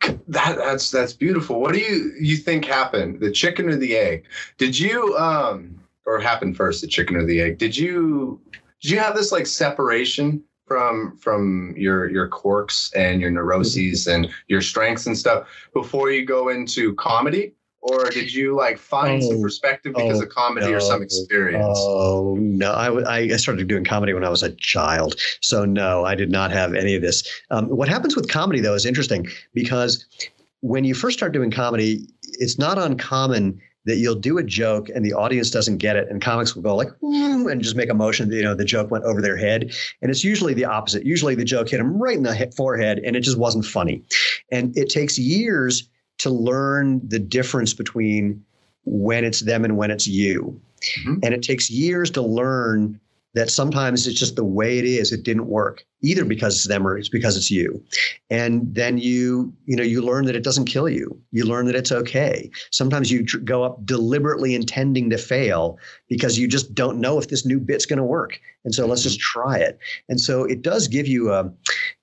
That 0.00 0.56
that's 0.56 0.90
that's 0.90 1.12
beautiful. 1.12 1.60
What 1.60 1.74
do 1.74 1.80
you 1.80 2.12
you 2.18 2.36
think 2.36 2.64
happened? 2.64 3.20
The 3.20 3.30
chicken 3.30 3.68
or 3.68 3.76
the 3.76 3.96
egg? 3.96 4.24
Did 4.58 4.78
you 4.78 5.16
um 5.16 5.80
or 6.06 6.18
happened 6.18 6.56
first, 6.56 6.80
the 6.80 6.86
chicken 6.86 7.16
or 7.16 7.24
the 7.24 7.40
egg? 7.40 7.58
Did 7.58 7.76
you 7.76 8.40
did 8.80 8.90
you 8.90 8.98
have 8.98 9.14
this 9.14 9.32
like 9.32 9.46
separation 9.46 10.42
from 10.66 11.16
from 11.18 11.74
your 11.76 12.08
your 12.08 12.28
quirks 12.28 12.92
and 12.94 13.20
your 13.20 13.30
neuroses 13.30 14.06
and 14.06 14.30
your 14.48 14.62
strengths 14.62 15.06
and 15.06 15.18
stuff 15.18 15.48
before 15.74 16.10
you 16.10 16.24
go 16.24 16.48
into 16.48 16.94
comedy? 16.94 17.52
Or 17.82 18.10
did 18.10 18.32
you 18.32 18.54
like 18.56 18.78
find 18.78 19.22
some 19.22 19.36
Oh, 19.38 19.42
perspective 19.42 19.94
because 19.94 20.20
oh, 20.20 20.24
of 20.24 20.28
comedy 20.28 20.72
or 20.72 20.80
some 20.80 21.02
experience? 21.02 21.76
Oh 21.80 22.36
no! 22.38 22.72
I, 22.72 23.18
I 23.18 23.36
started 23.36 23.66
doing 23.68 23.84
comedy 23.84 24.12
when 24.12 24.24
I 24.24 24.28
was 24.28 24.42
a 24.42 24.50
child, 24.56 25.16
so 25.40 25.64
no, 25.64 26.04
I 26.04 26.14
did 26.14 26.30
not 26.30 26.50
have 26.50 26.74
any 26.74 26.94
of 26.94 27.02
this. 27.02 27.26
Um, 27.50 27.66
what 27.68 27.88
happens 27.88 28.16
with 28.16 28.28
comedy 28.28 28.60
though 28.60 28.74
is 28.74 28.84
interesting 28.86 29.28
because 29.54 30.04
when 30.60 30.84
you 30.84 30.94
first 30.94 31.18
start 31.18 31.32
doing 31.32 31.50
comedy, 31.50 32.06
it's 32.38 32.58
not 32.58 32.78
uncommon 32.78 33.60
that 33.86 33.96
you'll 33.96 34.14
do 34.14 34.36
a 34.36 34.42
joke 34.42 34.90
and 34.90 35.02
the 35.04 35.14
audience 35.14 35.50
doesn't 35.50 35.78
get 35.78 35.96
it, 35.96 36.06
and 36.10 36.20
comics 36.20 36.54
will 36.54 36.62
go 36.62 36.76
like 36.76 36.88
and 37.00 37.62
just 37.62 37.76
make 37.76 37.88
a 37.88 37.94
motion. 37.94 38.28
that, 38.28 38.36
You 38.36 38.42
know, 38.42 38.54
the 38.54 38.64
joke 38.64 38.90
went 38.90 39.04
over 39.04 39.22
their 39.22 39.38
head, 39.38 39.72
and 40.02 40.10
it's 40.10 40.22
usually 40.22 40.52
the 40.52 40.66
opposite. 40.66 41.06
Usually, 41.06 41.34
the 41.34 41.44
joke 41.46 41.70
hit 41.70 41.78
them 41.78 41.96
right 41.98 42.16
in 42.16 42.24
the 42.24 42.52
forehead, 42.54 42.98
and 42.98 43.16
it 43.16 43.20
just 43.20 43.38
wasn't 43.38 43.64
funny. 43.64 44.02
And 44.52 44.76
it 44.76 44.90
takes 44.90 45.18
years 45.18 45.88
to 46.20 46.30
learn 46.30 47.00
the 47.06 47.18
difference 47.18 47.74
between 47.74 48.42
when 48.84 49.24
it's 49.24 49.40
them 49.40 49.64
and 49.64 49.76
when 49.76 49.90
it's 49.90 50.06
you. 50.06 50.60
Mhm. 51.04 51.20
And 51.22 51.34
it 51.34 51.42
takes 51.42 51.70
years 51.70 52.10
to 52.12 52.22
learn 52.22 52.98
that 53.34 53.48
sometimes 53.48 54.06
it's 54.08 54.18
just 54.18 54.34
the 54.34 54.44
way 54.44 54.78
it 54.78 54.84
is. 54.84 55.12
It 55.12 55.22
didn't 55.22 55.46
work 55.46 55.84
either 56.02 56.24
because 56.24 56.56
it's 56.56 56.66
them 56.66 56.84
or 56.86 56.98
it's 56.98 57.08
because 57.08 57.36
it's 57.36 57.50
you. 57.50 57.80
And 58.28 58.74
then 58.74 58.98
you, 58.98 59.52
you 59.66 59.76
know, 59.76 59.84
you 59.84 60.02
learn 60.02 60.24
that 60.24 60.34
it 60.34 60.42
doesn't 60.42 60.64
kill 60.64 60.88
you. 60.88 61.16
You 61.30 61.44
learn 61.44 61.66
that 61.66 61.76
it's 61.76 61.92
okay. 61.92 62.50
Sometimes 62.70 63.12
you 63.12 63.24
tr- 63.24 63.38
go 63.38 63.62
up 63.62 63.86
deliberately 63.86 64.54
intending 64.54 65.10
to 65.10 65.18
fail 65.18 65.78
because 66.08 66.38
you 66.38 66.48
just 66.48 66.74
don't 66.74 66.98
know 66.98 67.18
if 67.18 67.28
this 67.28 67.46
new 67.46 67.60
bit's 67.60 67.86
going 67.86 67.98
to 67.98 68.04
work. 68.04 68.40
And 68.64 68.74
so 68.74 68.86
let's 68.86 69.02
just 69.04 69.20
try 69.20 69.58
it. 69.58 69.78
And 70.08 70.20
so 70.20 70.44
it 70.44 70.62
does 70.62 70.88
give 70.88 71.06
you 71.06 71.30
a, 71.32 71.44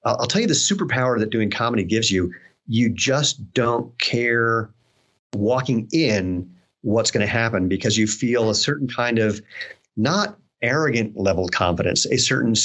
I'll 0.06 0.18
I'll 0.22 0.28
tell 0.28 0.42
you 0.42 0.48
the 0.48 0.54
superpower 0.54 1.20
that 1.20 1.30
doing 1.30 1.50
comedy 1.52 1.84
gives 1.84 2.10
you. 2.10 2.34
You 2.68 2.90
just 2.90 3.54
don't 3.54 3.98
care 4.00 4.70
walking 5.34 5.88
in 5.92 6.50
what's 6.82 7.12
going 7.12 7.26
to 7.26 7.32
happen 7.32 7.68
because 7.68 7.98
you 7.98 8.08
feel 8.08 8.50
a 8.50 8.56
certain 8.56 8.88
kind 8.88 9.20
of 9.20 9.42
not 9.96 10.38
arrogant 10.62 11.18
level 11.18 11.48
confidence, 11.50 12.06
a 12.08 12.18
certain 12.18 12.56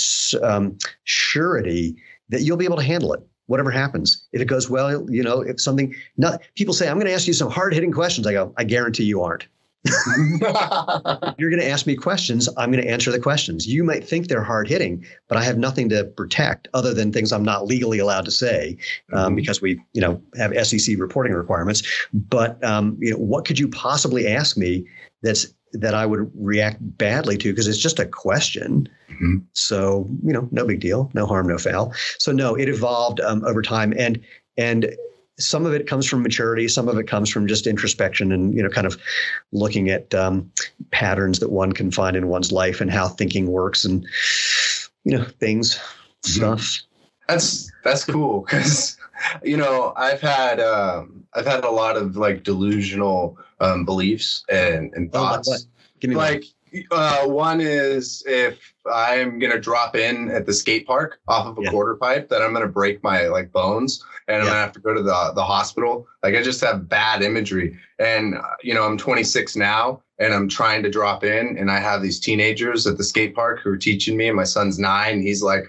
um, 0.42 0.76
surety 1.05 1.96
that 2.28 2.42
you'll 2.42 2.57
be 2.57 2.64
able 2.64 2.76
to 2.76 2.82
handle 2.82 3.12
it, 3.12 3.20
whatever 3.46 3.70
happens. 3.70 4.26
If 4.32 4.40
it 4.40 4.46
goes 4.46 4.70
well, 4.70 5.07
you 5.11 5.22
know, 5.22 5.40
if 5.40 5.61
something 5.61 5.94
not 6.16 6.40
people 6.55 6.74
say, 6.74 6.88
I'm 6.88 6.96
going 6.96 7.07
to 7.07 7.12
ask 7.12 7.26
you 7.26 7.32
some 7.32 7.50
hard 7.50 7.74
hitting 7.74 7.92
questions. 7.92 8.26
I 8.26 8.32
go, 8.32 8.55
I 8.57 8.64
guarantee 8.64 9.05
you 9.05 9.22
aren't. 9.22 9.46
You're 11.39 11.51
going 11.51 11.61
to 11.61 11.68
ask 11.68 11.87
me 11.87 11.97
questions. 11.97 12.49
I'm 12.57 12.70
going 12.70 12.83
to 12.85 12.89
answer 12.91 13.11
the 13.11 13.18
questions. 13.18 13.66
You 13.66 13.83
might 13.83 14.07
think 14.07 14.28
they're 14.28 14.43
hard 14.43 14.68
hitting, 14.68 15.05
but 15.28 15.39
I 15.39 15.43
have 15.45 15.59
nothing 15.59 15.89
to 15.89 16.05
protect 16.05 16.68
other 16.72 16.95
than 16.95 17.12
things 17.12 17.33
I'm 17.33 17.43
not 17.43 17.66
legally 17.66 17.99
allowed 17.99 18.24
to 18.26 18.30
say 18.30 18.76
um, 19.12 19.33
Mhm. 19.33 19.37
because 19.37 19.61
we, 19.61 19.80
you 19.93 20.01
know, 20.01 20.22
have 20.37 20.53
SEC 20.66 20.97
reporting 20.99 21.33
requirements. 21.33 21.83
But 22.12 22.62
um, 22.64 22.97
you 23.01 23.11
know, 23.11 23.16
what 23.18 23.45
could 23.45 23.59
you 23.59 23.68
possibly 23.68 24.26
ask 24.28 24.57
me 24.57 24.87
that's 25.22 25.47
that 25.74 25.95
I 25.95 26.05
would 26.05 26.30
react 26.35 26.76
badly 26.99 27.39
to 27.39 27.51
because 27.51 27.66
it's 27.66 27.78
just 27.78 27.99
a 27.99 28.05
question. 28.07 28.89
Mhm. 29.11 29.43
So 29.55 30.09
you 30.22 30.33
know, 30.33 30.49
no 30.53 30.64
big 30.66 30.80
deal, 30.80 31.11
no 31.14 31.26
harm, 31.26 31.49
no 31.49 31.59
foul. 31.59 31.93
So 32.18 32.30
no, 32.30 32.55
it 32.55 32.68
evolved 32.68 33.20
um, 33.20 33.45
over 33.45 33.62
time, 33.62 33.93
and 33.97 34.20
and 34.57 34.95
some 35.43 35.66
of 35.66 35.74
it 35.74 35.86
comes 35.86 36.07
from 36.09 36.22
maturity, 36.22 36.68
some 36.68 36.88
of 36.88 36.99
it 36.99 37.07
comes 37.07 37.30
from 37.30 37.47
just 37.47 37.66
introspection, 37.66 38.32
and 38.32 38.55
you 38.55 38.62
know, 38.62 38.68
kind 38.68 38.86
of 38.86 38.97
looking 39.53 39.88
at 39.90 40.14
um, 40.14 40.51
patterns 40.90 41.38
that 41.40 41.51
one 41.51 41.72
can 41.72 41.90
find 41.90 42.16
in 42.16 42.28
one's 42.28 42.53
life 42.53 42.80
and 42.80 42.90
how 42.90 43.09
thinking 43.09 43.47
works, 43.49 43.84
and 43.84 44.07
you 45.05 45.16
know, 45.18 45.24
things, 45.24 45.78
stuff. 46.22 46.80
That's 47.28 47.70
that's 47.84 48.05
cool 48.05 48.43
because 48.43 48.97
you 49.43 49.57
know 49.57 49.93
I've 49.97 50.20
had 50.20 50.61
um, 50.61 51.24
I've 51.34 51.47
had 51.47 51.64
a 51.64 51.70
lot 51.70 51.97
of 51.97 52.16
like 52.16 52.43
delusional 52.43 53.38
um, 53.61 53.84
beliefs 53.84 54.45
and, 54.51 54.93
and 54.95 55.09
Oh, 55.14 55.18
thoughts. 55.18 55.49
what? 55.49 55.61
Give 56.01 56.11
me 56.11 56.16
one. 56.16 56.24
like 56.26 56.45
uh, 56.90 57.26
one 57.26 57.61
is 57.61 58.22
if 58.26 58.74
I'm 58.93 59.38
gonna 59.38 59.61
drop 59.61 59.95
in 59.95 60.30
at 60.30 60.47
the 60.47 60.53
skate 60.55 60.86
park 60.86 61.20
off 61.28 61.47
of 61.47 61.59
a 61.59 61.62
Yeah. 61.62 61.70
quarter 61.70 61.95
pipe, 61.95 62.28
that 62.30 62.43
I'm 62.43 62.53
gonna 62.53 62.66
break 62.66 63.03
my 63.03 63.28
like 63.28 63.53
bones 63.53 64.03
and 64.28 64.38
I'm 64.38 64.46
gonna 64.46 64.58
have 64.58 64.72
to 64.72 64.80
go 64.80 64.94
to 64.94 65.02
the 65.02 65.32
the 65.34 65.44
hospital. 65.44 66.06
Like 66.22 66.34
I 66.34 66.42
just 66.42 66.60
have 66.60 66.88
bad 66.88 67.22
imagery, 67.22 67.78
and 67.98 68.36
uh, 68.36 68.42
you 68.62 68.74
know 68.74 68.84
I'm 68.84 68.98
26 68.98 69.56
now, 69.56 70.02
and 70.18 70.32
I'm 70.32 70.48
trying 70.48 70.82
to 70.82 70.90
drop 70.90 71.24
in, 71.24 71.56
and 71.58 71.70
I 71.70 71.78
have 71.78 72.02
these 72.02 72.20
teenagers 72.20 72.86
at 72.86 72.98
the 72.98 73.04
skate 73.04 73.34
park 73.34 73.60
who 73.60 73.70
are 73.70 73.76
teaching 73.76 74.16
me. 74.16 74.28
And 74.28 74.36
my 74.36 74.44
son's 74.44 74.78
nine; 74.78 75.22
he's 75.22 75.42
like 75.42 75.64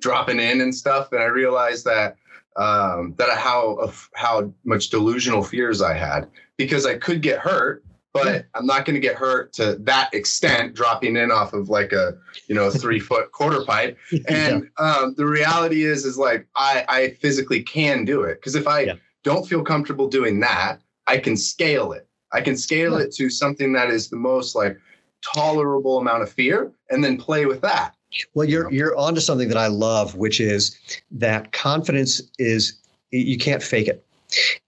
dropping 0.00 0.40
in 0.40 0.60
and 0.60 0.74
stuff, 0.74 1.12
and 1.12 1.22
I 1.22 1.26
realized 1.26 1.84
that 1.84 2.16
um, 2.56 3.14
that 3.18 3.36
how 3.38 3.74
of 3.74 4.08
how 4.14 4.52
much 4.64 4.90
delusional 4.90 5.44
fears 5.44 5.80
I 5.80 5.94
had 5.94 6.28
because 6.56 6.86
I 6.86 6.98
could 6.98 7.22
get 7.22 7.38
hurt, 7.38 7.84
but 8.12 8.26
Yeah. 8.26 8.42
I'm 8.54 8.66
not 8.66 8.84
going 8.84 8.94
to 8.94 9.00
get 9.00 9.16
hurt 9.16 9.52
to 9.54 9.76
that 9.80 10.12
extent, 10.14 10.74
dropping 10.74 11.16
in 11.16 11.30
off 11.30 11.52
of 11.52 11.68
like 11.68 11.92
a 11.92 12.16
you 12.48 12.54
know 12.54 12.70
three 12.70 13.00
foot 13.00 13.32
quarter 13.38 13.64
pipe. 13.64 13.98
And 14.28 14.68
um, 14.78 15.14
the 15.16 15.26
reality 15.26 15.84
is, 15.84 16.04
is 16.04 16.18
like 16.18 16.46
I 16.56 16.84
I 16.88 17.10
physically 17.20 17.62
can 17.62 18.04
do 18.04 18.22
it 18.22 18.36
because 18.36 18.54
if 18.54 18.66
I 18.66 18.80
Yeah. 18.80 18.94
don't 19.24 19.46
feel 19.46 19.62
comfortable 19.62 20.08
doing 20.08 20.40
that, 20.40 20.80
I 21.06 21.18
can 21.18 21.36
scale 21.36 21.92
it. 21.92 22.06
I 22.32 22.40
can 22.40 22.56
scale 22.56 22.98
Yeah. 22.98 23.04
it 23.06 23.14
to 23.16 23.30
something 23.30 23.72
that 23.72 23.90
is 23.90 24.08
the 24.10 24.16
most 24.16 24.54
like 24.54 24.78
tolerable 25.22 25.98
amount 25.98 26.22
of 26.22 26.30
fear, 26.30 26.72
and 26.90 27.02
then 27.02 27.16
play 27.16 27.46
with 27.46 27.60
that. 27.62 27.94
Well, 28.34 28.48
you're 28.48 28.72
you're 28.72 28.96
onto 28.96 29.20
something 29.20 29.48
that 29.48 29.58
I 29.58 29.66
love, 29.66 30.14
which 30.14 30.40
is 30.40 30.78
that 31.10 31.52
confidence 31.52 32.22
is 32.38 32.78
you 33.10 33.36
can't 33.38 33.62
fake 33.62 33.88
it. 33.88 34.04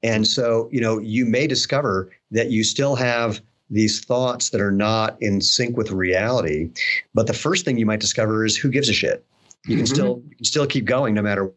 And 0.03 0.27
so, 0.27 0.69
you 0.73 0.81
know, 0.81 0.99
you 0.99 1.27
may 1.27 1.47
discover 1.47 2.11
that 2.31 2.51
you 2.51 2.65
still 2.65 2.97
have 2.97 3.41
these 3.71 4.01
thoughts 4.01 4.51
that 4.51 4.61
are 4.61 4.73
not 4.73 5.17
in 5.23 5.41
sync 5.41 5.77
with 5.77 5.91
reality, 5.91 6.71
but 7.15 7.27
the 7.27 7.33
first 7.33 7.65
thing 7.65 7.79
you 7.79 7.87
might 7.87 8.01
discover 8.01 8.45
is 8.45 8.57
who 8.57 8.69
gives 8.69 8.89
a 8.89 8.93
shit. 8.93 9.25
You 9.67 9.77
can 9.77 9.87
Mhm. 9.87 9.89
still 9.89 10.23
you 10.29 10.37
can 10.37 10.45
still 10.45 10.67
keep 10.67 10.85
going 10.87 11.15
no 11.15 11.23
matter 11.23 11.53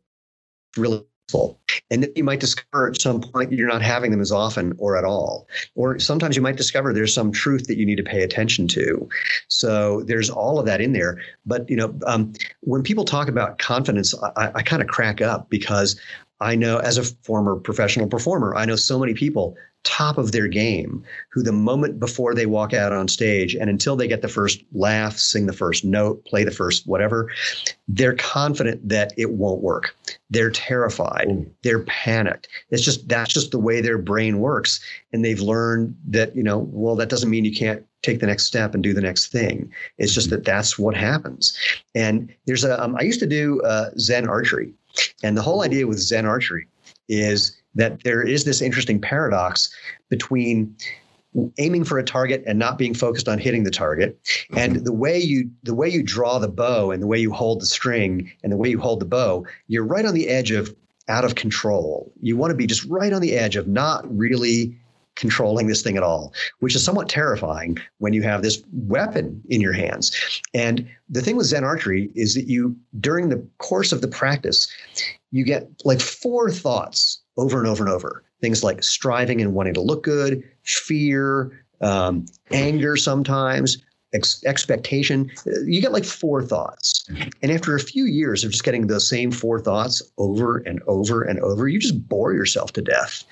really. 0.78 1.06
And 1.89 2.04
then 2.04 2.12
you 2.16 2.24
might 2.24 2.41
discover 2.41 2.89
at 2.89 3.02
some 3.02 3.22
point 3.22 3.52
you're 3.52 3.68
not 3.68 3.82
having 3.82 4.12
them 4.12 4.22
as 4.22 4.32
often 4.32 4.76
or 4.78 4.98
at 4.98 5.06
all. 5.06 5.48
Or 5.74 5.98
sometimes 5.98 6.36
you 6.36 6.41
might 6.41 6.58
discover 6.58 6.94
there's 6.94 7.14
some 7.14 7.32
truth 7.32 7.66
that 7.68 7.78
you 7.78 7.86
need 7.86 7.96
to 7.96 8.04
pay 8.04 8.22
attention 8.24 8.68
to. 8.68 9.10
So 9.48 10.04
there's 10.04 10.30
all 10.30 10.60
of 10.60 10.66
that 10.66 10.82
in 10.82 10.91
there. 10.91 11.20
But 11.46 11.68
you 11.70 11.78
know, 11.78 11.98
um, 12.06 12.34
when 12.60 12.84
people 12.84 13.06
talk 13.06 13.30
about 13.30 13.58
confidence, 13.58 14.14
I, 14.36 14.52
I 14.56 14.62
kind 14.62 14.82
of 14.82 14.89
crack 14.89 15.22
up 15.22 15.50
because 15.50 16.00
I 16.39 16.55
know, 16.55 16.79
as 16.79 16.97
a 16.97 17.03
former 17.03 17.55
professional 17.55 18.07
performer, 18.07 18.55
I 18.55 18.65
know 18.65 18.75
so 18.75 18.99
many 18.99 19.13
people 19.13 19.55
top 19.84 20.17
of 20.17 20.31
their 20.31 20.47
game 20.47 21.03
who 21.29 21.43
the 21.43 21.51
moment 21.51 21.99
before 21.99 22.34
they 22.34 22.45
walk 22.45 22.73
out 22.73 22.93
on 22.93 23.07
stage 23.07 23.53
and 23.55 23.69
until 23.69 23.95
they 23.95 24.07
get 24.07 24.21
the 24.21 24.27
first 24.27 24.63
laugh, 24.71 25.17
sing 25.17 25.45
the 25.45 25.53
first 25.53 25.84
note, 25.84 26.23
play 26.25 26.43
the 26.43 26.51
first 26.51 26.88
whatever, 26.88 27.29
they're 27.88 28.15
confident 28.15 28.88
that 28.88 29.13
it 29.17 29.31
won't 29.31 29.61
work. 29.61 29.95
They're 30.29 30.51
terrified. 30.51 31.27
Mm. 31.27 31.49
They're 31.63 31.84
panicked. 31.84 32.47
It's 32.69 32.84
just 32.84 33.07
that's 33.07 33.34
just 33.34 33.51
the 33.51 33.59
way 33.59 33.81
their 33.81 33.97
brain 33.97 34.39
works. 34.39 34.79
And 35.11 35.23
they've 35.23 35.41
learned 35.41 35.95
that, 36.07 36.36
you 36.36 36.43
know, 36.43 36.59
well, 36.71 36.95
that 36.95 37.09
doesn't 37.09 37.29
mean 37.29 37.45
you 37.45 37.55
can't 37.55 37.86
take 38.01 38.19
the 38.19 38.27
next 38.27 38.45
step 38.45 38.73
and 38.73 38.84
do 38.84 38.93
the 38.93 39.01
next 39.01 39.31
thing. 39.31 39.71
It's 39.97 40.13
just 40.13 40.29
that 40.29 40.45
that's 40.45 40.79
what 40.79 40.95
happens. 40.95 41.57
And 41.93 42.34
there's 42.45 42.63
a, 42.63 42.81
um, 42.81 42.95
I 42.97 43.03
used 43.03 43.19
to 43.19 43.27
do 43.27 43.61
uh, 43.61 43.91
Zen 43.97 44.27
archery. 44.27 44.73
And 45.24 45.38
the 45.38 45.41
whole 45.41 45.64
idea 45.64 45.88
with 45.88 46.00
Zen 46.00 46.26
archery 46.26 46.68
is 47.10 47.56
that 47.76 48.04
there 48.04 48.22
is 48.22 48.46
this 48.46 48.62
interesting 48.62 49.00
paradox 49.00 49.74
between 50.10 50.76
aiming 51.58 51.84
for 51.84 51.98
a 51.98 52.04
target 52.04 52.44
and 52.46 52.60
not 52.60 52.78
being 52.78 52.94
focused 52.94 53.28
on 53.28 53.39
hitting 53.39 53.64
the 53.64 53.72
target. 53.72 54.22
Mm-hmm. 54.24 54.58
And 54.58 54.86
the 54.86 54.94
way 54.94 55.18
you 55.20 55.50
the 55.64 55.74
way 55.74 55.89
you 55.89 56.04
draw 56.04 56.39
the 56.39 56.48
bow 56.48 56.91
and 56.91 57.02
the 57.02 57.08
way 57.08 57.18
you 57.18 57.32
hold 57.32 57.62
the 57.62 57.66
string 57.66 58.32
and 58.44 58.52
the 58.52 58.58
way 58.58 58.70
you 58.70 58.80
hold 58.80 59.00
the 59.00 59.06
bow 59.06 59.46
you're 59.68 59.86
right 59.86 60.06
on 60.06 60.14
the 60.14 60.30
edge 60.30 60.52
of 60.52 60.76
out 61.10 61.26
of 61.26 61.36
control. 61.36 62.12
You 62.22 62.38
want 62.38 62.52
to 62.52 62.56
be 62.56 62.68
just 62.68 62.86
right 62.86 63.12
on 63.12 63.22
the 63.22 63.34
edge 63.34 63.56
of 63.56 63.68
not 63.68 64.06
really 64.16 64.78
controlling 65.16 65.68
this 65.68 65.82
thing 65.82 65.97
at 65.97 66.03
all 66.03 66.34
which 66.59 66.76
is 66.76 66.84
somewhat 66.84 67.09
terrifying 67.09 67.78
when 67.99 68.14
you 68.14 68.22
have 68.24 68.41
this 68.41 68.64
weapon 68.72 69.41
in 69.49 69.61
your 69.61 69.74
hands. 69.74 70.11
And 70.53 70.88
the 71.09 71.22
thing 71.22 71.36
with 71.36 71.47
zen 71.47 71.64
archery 71.64 72.11
is 72.16 72.36
that 72.36 72.47
you 72.47 72.76
during 72.99 73.30
the 73.30 73.45
course 73.57 73.91
of 73.91 74.01
the 74.01 74.07
practice 74.07 74.72
you 75.32 75.43
get 75.43 75.70
like 75.84 75.99
four 75.99 76.51
thoughts 76.51 77.22
over 77.38 77.59
and 77.59 77.68
over 77.68 77.84
and 77.84 77.91
over. 77.91 78.24
Things 78.41 78.64
like 78.64 78.84
striving 78.84 79.41
and 79.41 79.53
wanting 79.53 79.74
to 79.74 79.82
look 79.82 80.03
good 80.03 80.43
fear 80.64 81.64
um, 81.82 82.26
anger 82.51 82.95
sometimes 82.95 83.78
ex- 84.14 84.43
expectation 84.45 85.32
you 85.66 85.82
get 85.82 85.91
like 85.91 86.05
four 86.05 86.41
thoughts. 86.43 87.09
And 87.41 87.51
after 87.51 87.76
a 87.76 87.80
few 87.80 88.05
years 88.05 88.43
of 88.43 88.51
just 88.51 88.64
getting 88.64 88.88
those 88.88 89.07
same 89.07 89.32
four 89.32 89.59
thoughts 89.59 90.01
over 90.18 90.57
and 90.59 90.82
over 90.88 91.24
and 91.24 91.39
over 91.39 91.68
you 91.68 91.80
just 91.80 92.07
bore 92.07 92.34
yourself 92.34 92.74
to 92.74 92.82
death. 92.82 93.24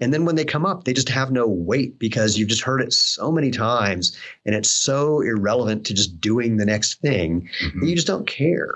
And 0.00 0.12
then 0.12 0.24
when 0.24 0.36
they 0.36 0.44
come 0.44 0.66
up 0.66 0.84
they 0.84 0.92
just 0.92 1.08
have 1.08 1.30
no 1.32 1.46
weight 1.46 1.98
because 1.98 2.38
you've 2.38 2.48
just 2.48 2.62
heard 2.62 2.80
it 2.80 2.92
so 2.92 3.32
many 3.32 3.50
times 3.50 4.16
and 4.44 4.54
it's 4.54 4.70
so 4.70 5.20
irrelevant 5.20 5.84
to 5.86 5.94
just 5.94 6.20
doing 6.20 6.56
the 6.56 6.66
next 6.66 7.00
thing. 7.00 7.48
Mhm. 7.62 7.80
that 7.80 7.86
you 7.88 7.94
just 7.94 8.06
don't 8.06 8.26
care. 8.26 8.74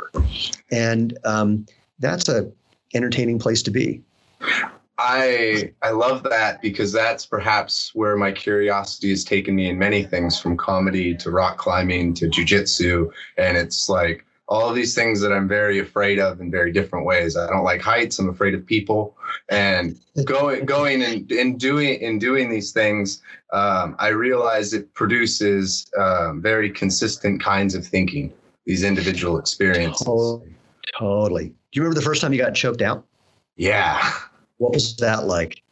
And 0.70 1.16
um, 1.24 1.66
that's 1.98 2.28
a 2.28 2.50
entertaining 2.94 3.38
place 3.38 3.62
to 3.62 3.70
be 3.70 4.02
I 5.03 5.72
I 5.80 5.90
love 5.90 6.24
that 6.24 6.61
because 6.61 6.92
that's 6.92 7.24
perhaps 7.24 7.94
where 7.94 8.16
my 8.16 8.32
curiosity 8.32 9.09
has 9.11 9.24
taken 9.24 9.55
me 9.55 9.70
in 9.70 9.78
many 9.78 10.03
things 10.03 10.38
from 10.38 10.59
comedy 10.59 11.14
to 11.16 11.30
rock 11.30 11.57
climbing 11.57 12.12
to 12.14 12.28
jujitsu. 12.28 13.11
And 13.38 13.57
it's 13.57 13.88
like 13.88 14.26
all 14.46 14.68
of 14.68 14.74
these 14.74 14.94
things 14.94 15.20
that 15.22 15.32
I'm 15.32 15.48
very 15.48 15.78
afraid 15.78 16.18
of 16.18 16.40
in 16.40 16.51
very 16.51 16.70
different 16.70 17.07
ways. 17.07 17.34
I 17.34 17.48
don't 17.48 17.64
like 17.64 17.80
heights. 17.80 18.18
I'm 18.18 18.28
afraid 18.28 18.53
of 18.53 18.66
people. 18.66 19.16
And 19.48 19.98
going 20.24 20.66
going 20.66 21.03
and, 21.03 21.32
and 21.32 21.59
doing 21.59 21.98
in 22.01 22.18
doing 22.18 22.51
these 22.51 22.72
things, 22.72 23.22
um, 23.55 23.96
I 23.98 24.09
realize 24.09 24.74
it 24.74 24.92
produces 24.92 25.90
um, 25.98 26.42
very 26.42 26.70
consistent 26.70 27.42
kinds 27.42 27.74
of 27.74 27.86
thinking. 27.86 28.34
These 28.66 28.84
individual 28.84 29.38
experiences. 29.38 30.07
Totally. 30.07 30.55
totally. 30.98 31.46
Do 31.46 31.55
you 31.72 31.82
remember 31.82 31.98
the 31.98 32.05
first 32.05 32.20
time 32.20 32.34
you 32.34 32.38
got 32.38 32.55
choked 32.55 32.82
out? 32.82 33.05
Yeah. 33.57 34.12
What 34.61 34.74
was 34.74 34.94
that 34.96 35.26
like? 35.26 35.62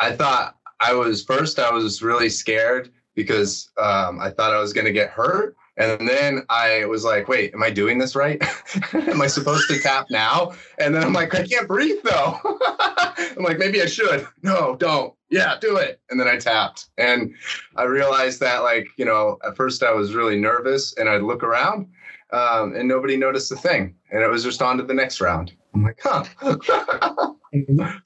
I 0.00 0.10
thought 0.10 0.56
I 0.80 0.92
was 0.92 1.22
first. 1.22 1.60
I 1.60 1.70
was 1.70 2.02
really 2.02 2.28
scared 2.28 2.90
because 3.14 3.70
um, 3.78 4.18
I 4.20 4.30
thought 4.30 4.52
I 4.52 4.58
was 4.58 4.72
going 4.72 4.86
to 4.86 4.92
get 4.92 5.10
hurt, 5.10 5.54
and 5.76 6.08
then 6.08 6.42
I 6.50 6.84
was 6.86 7.04
like, 7.04 7.28
"Wait, 7.28 7.54
am 7.54 7.62
I 7.62 7.70
doing 7.70 7.98
this 7.98 8.16
right? 8.16 8.42
am 8.92 9.22
I 9.22 9.28
supposed 9.28 9.68
to 9.68 9.78
tap 9.78 10.06
now?" 10.10 10.52
And 10.80 10.92
then 10.92 11.04
I'm 11.04 11.12
like, 11.12 11.32
"I 11.32 11.46
can't 11.46 11.68
breathe 11.68 12.02
though." 12.02 12.40
I'm 12.80 13.44
like, 13.44 13.58
"Maybe 13.58 13.80
I 13.80 13.86
should." 13.86 14.26
No, 14.42 14.74
don't. 14.74 15.14
Yeah, 15.30 15.56
do 15.60 15.76
it. 15.76 16.00
And 16.10 16.18
then 16.18 16.26
I 16.26 16.38
tapped, 16.38 16.86
and 16.98 17.32
I 17.76 17.84
realized 17.84 18.40
that, 18.40 18.64
like, 18.64 18.88
you 18.96 19.04
know, 19.04 19.38
at 19.46 19.56
first 19.56 19.84
I 19.84 19.92
was 19.92 20.12
really 20.12 20.40
nervous, 20.40 20.92
and 20.98 21.08
I'd 21.08 21.22
look 21.22 21.44
around, 21.44 21.86
um, 22.32 22.74
and 22.74 22.88
nobody 22.88 23.16
noticed 23.16 23.52
a 23.52 23.56
thing, 23.56 23.94
and 24.10 24.24
it 24.24 24.28
was 24.28 24.42
just 24.42 24.60
on 24.60 24.76
to 24.78 24.82
the 24.82 24.92
next 24.92 25.20
round. 25.20 25.52
I'm 25.74 25.84
like, 25.84 25.98
huh. 26.02 26.24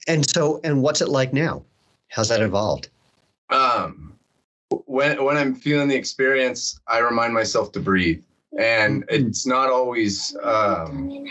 and 0.07 0.29
so, 0.29 0.59
and 0.63 0.81
what's 0.81 1.01
it 1.01 1.09
like 1.09 1.33
now? 1.33 1.63
How's 2.09 2.29
that 2.29 2.41
evolved? 2.41 2.89
Um, 3.49 4.13
when 4.85 5.23
when 5.23 5.37
I'm 5.37 5.55
feeling 5.55 5.87
the 5.87 5.95
experience, 5.95 6.79
I 6.87 6.99
remind 6.99 7.33
myself 7.33 7.71
to 7.73 7.79
breathe, 7.79 8.23
and 8.57 9.05
mm-hmm. 9.07 9.27
it's 9.27 9.45
not 9.45 9.69
always. 9.69 10.35
Um, 10.43 11.25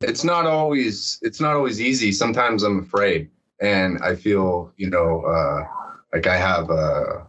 it's 0.00 0.24
not 0.24 0.46
always. 0.46 1.18
It's 1.22 1.40
not 1.40 1.54
always 1.54 1.80
easy. 1.80 2.12
Sometimes 2.12 2.62
I'm 2.62 2.80
afraid, 2.80 3.30
and 3.60 3.98
I 4.02 4.14
feel, 4.14 4.72
you 4.76 4.90
know, 4.90 5.22
uh, 5.24 5.66
like 6.12 6.26
I 6.26 6.36
have 6.36 6.70
a. 6.70 7.26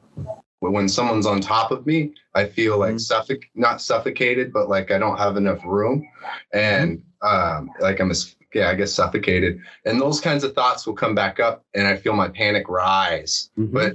When 0.60 0.90
someone's 0.90 1.28
on 1.28 1.40
top 1.40 1.72
of 1.72 1.86
me, 1.86 2.14
I 2.34 2.46
feel 2.46 2.80
like 2.80 2.96
mm-hmm. 2.96 3.32
suffoc 3.32 3.44
not 3.54 3.82
suffocated, 3.82 4.52
but 4.52 4.70
like 4.70 4.92
I 4.92 4.98
don't 4.98 5.18
have 5.18 5.38
enough 5.38 5.64
room, 5.64 6.08
and 6.52 7.04
um, 7.22 7.70
like 7.80 8.00
I'm 8.00 8.12
a 8.12 8.16
yeah, 8.54 8.70
I 8.70 8.76
guess 8.76 8.94
suffocated. 8.94 9.60
And 9.86 10.02
those 10.02 10.20
kinds 10.20 10.44
of 10.44 10.54
thoughts 10.54 10.88
will 10.88 10.96
come 10.96 11.14
back 11.14 11.40
up 11.40 11.64
and 11.74 11.88
I 11.88 11.96
feel 11.98 12.14
my 12.14 12.30
panic 12.30 12.70
rise. 12.70 13.50
Mm-hmm. 13.58 13.74
But 13.74 13.94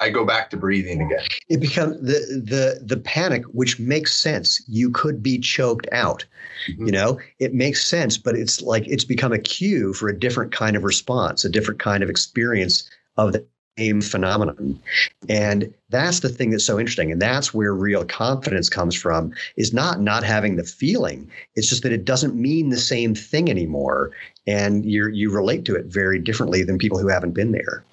I 0.00 0.10
go 0.10 0.24
back 0.24 0.50
to 0.50 0.56
breathing 0.56 1.00
again. 1.00 1.24
It 1.48 1.60
becomes 1.60 2.00
the 2.00 2.42
the 2.44 2.84
the 2.84 3.00
panic, 3.00 3.44
which 3.46 3.78
makes 3.78 4.14
sense. 4.14 4.62
You 4.68 4.90
could 4.90 5.22
be 5.22 5.38
choked 5.38 5.86
out. 5.92 6.24
Mm-hmm. 6.68 6.86
You 6.86 6.92
know, 6.92 7.20
it 7.38 7.54
makes 7.54 7.86
sense, 7.86 8.18
but 8.18 8.34
it's 8.34 8.60
like 8.60 8.86
it's 8.86 9.04
become 9.04 9.32
a 9.32 9.38
cue 9.38 9.94
for 9.94 10.08
a 10.08 10.18
different 10.18 10.52
kind 10.52 10.76
of 10.76 10.84
response, 10.84 11.44
a 11.44 11.48
different 11.48 11.80
kind 11.80 12.02
of 12.02 12.10
experience 12.10 12.88
of 13.16 13.32
the 13.32 13.46
same 13.78 14.00
phenomenon. 14.00 14.80
And 15.28 15.72
that's 15.88 16.20
the 16.20 16.28
thing 16.28 16.50
that's 16.50 16.64
so 16.64 16.78
interesting. 16.78 17.10
And 17.10 17.20
that's 17.20 17.52
where 17.52 17.72
real 17.74 18.04
confidence 18.04 18.68
comes 18.68 18.94
from 18.94 19.32
is 19.56 19.72
not 19.72 20.00
not 20.00 20.22
having 20.22 20.56
the 20.56 20.64
feeling. 20.64 21.30
It's 21.54 21.68
just 21.68 21.82
that 21.82 21.92
it 21.92 22.04
doesn't 22.04 22.34
mean 22.34 22.70
the 22.70 22.78
same 22.78 23.14
thing 23.14 23.50
anymore. 23.50 24.12
And 24.46 24.84
you 24.84 25.08
you 25.08 25.30
relate 25.30 25.64
to 25.66 25.74
it 25.74 25.86
very 25.86 26.18
differently 26.18 26.62
than 26.62 26.78
people 26.78 26.98
who 26.98 27.08
haven't 27.08 27.32
been 27.32 27.52
there. 27.52 27.84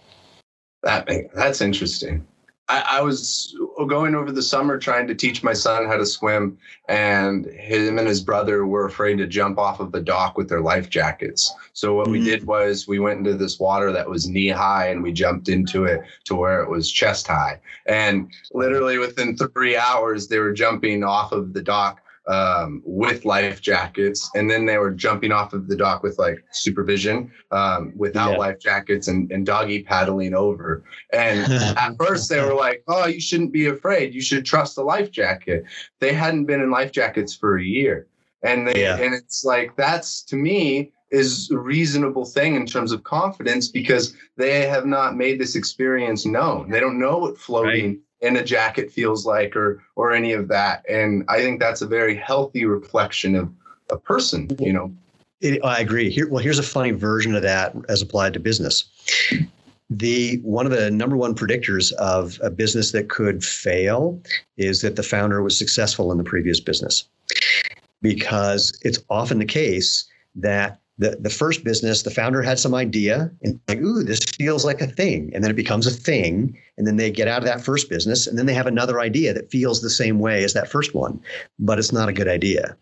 That 0.84 1.08
that's 1.34 1.62
interesting. 1.62 2.26
I, 2.72 3.00
I, 3.00 3.02
was 3.02 3.54
going 3.88 4.16
over 4.16 4.32
the 4.32 4.42
summer 4.42 4.78
trying 4.78 5.06
to 5.08 5.16
teach 5.16 5.44
my 5.44 5.52
son 5.52 5.88
how 5.88 5.98
to 5.98 6.06
swim, 6.06 6.58
and 6.88 7.46
him 7.48 8.00
and 8.00 8.08
his 8.08 8.22
brother 8.22 8.66
were 8.66 8.86
afraid 8.86 9.18
to 9.18 9.28
jump 9.28 9.60
off 9.60 9.82
of 9.82 9.92
the 9.92 10.00
dock 10.00 10.38
with 10.38 10.48
their 10.48 10.62
life 10.62 10.90
jackets. 10.90 11.54
So 11.74 11.96
what 11.96 12.06
mm-hmm. 12.06 12.14
we 12.14 12.20
mm. 12.22 12.26
did 12.26 12.48
was 12.48 12.88
we 12.88 13.00
went 13.00 13.20
into 13.20 13.34
this 13.34 13.60
water 13.60 13.92
that 13.92 14.10
was 14.10 14.30
knee 14.30 14.48
high, 14.48 14.88
and 14.88 15.04
we 15.04 15.12
jumped 15.12 15.50
into 15.50 15.84
it 15.84 16.02
to 16.26 16.36
where 16.36 16.64
it 16.64 16.70
was 16.70 16.90
chest 16.90 17.28
high. 17.28 17.60
And 17.88 18.32
literally 18.54 18.98
within 18.98 19.36
three 19.36 19.76
hours, 19.76 20.30
they 20.30 20.40
were 20.40 20.54
jumping 20.54 21.04
off 21.04 21.34
of 21.34 21.52
the 21.52 21.62
dock 21.62 22.02
um, 22.28 22.82
with 22.86 23.26
life 23.26 23.62
jackets, 23.62 24.30
and 24.36 24.50
then 24.50 24.66
they 24.66 24.78
were 24.78 24.92
jumping 24.92 25.32
off 25.32 25.54
of 25.54 25.68
the 25.68 25.76
dock 25.76 26.04
with 26.04 26.20
like 26.20 26.44
supervision 26.52 27.32
um, 27.52 27.94
without 27.96 28.32
yeah. 28.32 28.38
life 28.38 28.60
jackets 28.60 29.08
and, 29.08 29.32
and 29.32 29.46
doggy 29.46 29.84
paddling 29.84 30.34
over. 30.34 30.84
And 31.12 31.52
at 31.78 31.96
first 31.98 32.30
they 32.30 32.42
were 32.42 32.54
like, 32.54 32.84
"Oh, 32.88 33.08
you 33.08 33.20
shouldn't 33.20 33.52
be 33.52 33.68
afraid. 33.68 34.14
You 34.14 34.22
should 34.22 34.46
trust 34.46 34.76
the 34.76 34.84
life 34.84 35.12
jacket." 35.12 35.64
They 36.00 36.14
hadn't 36.14 36.46
been 36.46 36.62
in 36.62 36.72
life 36.72 36.92
jackets 36.92 37.36
for 37.36 37.58
a 37.58 37.64
year, 37.64 38.08
and 38.44 38.68
they 38.68 38.84
yeah. 38.84 38.98
and 38.98 39.14
it's 39.14 39.44
like 39.44 39.76
that's 39.76 40.22
to 40.24 40.36
me 40.36 40.92
is 41.10 41.52
a 41.52 41.58
reasonable 41.58 42.24
thing 42.24 42.56
in 42.56 42.66
terms 42.66 42.94
of 42.94 43.04
confidence 43.04 43.68
because 43.68 44.16
they 44.38 44.66
have 44.66 44.86
not 44.86 45.18
made 45.18 45.38
this 45.38 45.56
experience 45.56 46.26
known. 46.26 46.70
They 46.70 46.80
don't 46.80 47.00
know 47.00 47.18
what 47.18 47.38
floating. 47.38 47.88
Right 47.88 48.00
in 48.22 48.38
a 48.38 48.44
jacket 48.44 48.92
feels 48.92 49.26
like 49.26 49.56
or 49.56 49.84
or 49.96 50.14
any 50.14 50.34
of 50.34 50.48
that. 50.48 50.86
And 50.90 51.26
i 51.30 51.40
think 51.40 51.60
that's 51.60 51.82
a 51.82 51.88
very 51.88 52.16
healthy 52.16 52.66
reflection 52.66 53.36
of 53.36 53.52
a 53.90 53.98
person 53.98 54.50
you 54.60 54.74
know? 54.74 54.94
It, 55.42 55.64
i 55.64 55.80
agree. 55.80 56.10
Here 56.10 56.30
well 56.30 56.44
here's 56.44 56.60
a 56.60 56.64
funny 56.64 56.92
version 56.92 57.36
of 57.36 57.42
that 57.42 57.76
as 57.90 58.02
applied 58.02 58.34
to 58.34 58.40
business. 58.40 58.86
The 59.90 60.38
one 60.44 60.66
of 60.66 60.72
the 60.72 60.90
number 60.90 61.18
one 61.18 61.36
predictors 61.36 61.92
of 61.94 62.40
a 62.42 62.50
business 62.50 62.92
that 62.94 63.10
could 63.10 63.44
fail 63.44 64.22
is 64.58 64.82
that 64.82 64.96
the 64.96 65.04
founder 65.04 65.44
was 65.44 65.58
successful 65.58 66.12
in 66.12 66.18
the 66.18 66.24
previous 66.24 66.60
business. 66.60 67.06
Because 68.02 68.80
it's 68.84 69.00
often 69.10 69.38
the 69.38 69.46
case 69.46 70.06
that 70.36 70.81
the, 70.98 71.18
the 71.20 71.30
first 71.30 71.64
business, 71.64 72.04
the 72.04 72.12
founder 72.12 72.42
had 72.42 72.60
some 72.60 72.76
idea 72.76 73.32
and 73.42 73.60
like, 73.68 73.80
ooh, 73.80 74.04
this 74.04 74.20
feels 74.38 74.66
like 74.66 74.82
a 74.82 74.88
thing. 74.88 75.32
And 75.34 75.44
then 75.44 75.52
it 75.52 75.56
becomes 75.56 75.88
a 75.88 75.92
thing. 75.92 76.58
And 76.78 76.86
then 76.86 76.98
they 76.98 77.10
get 77.10 77.28
out 77.28 77.40
of 77.40 77.46
that 77.46 77.64
first 77.64 77.90
business 77.90 78.28
and 78.28 78.38
then 78.38 78.46
they 78.46 78.54
have 78.54 78.68
another 78.68 79.00
idea 79.00 79.34
that 79.34 79.52
feels 79.52 79.82
the 79.82 79.90
same 79.90 80.20
way 80.20 80.44
as 80.44 80.54
that 80.54 80.70
first 80.70 80.94
one, 80.94 81.20
but 81.60 81.80
it's 81.80 81.92
not 81.92 82.10
a 82.10 82.14
good 82.14 82.28
idea. 82.28 82.78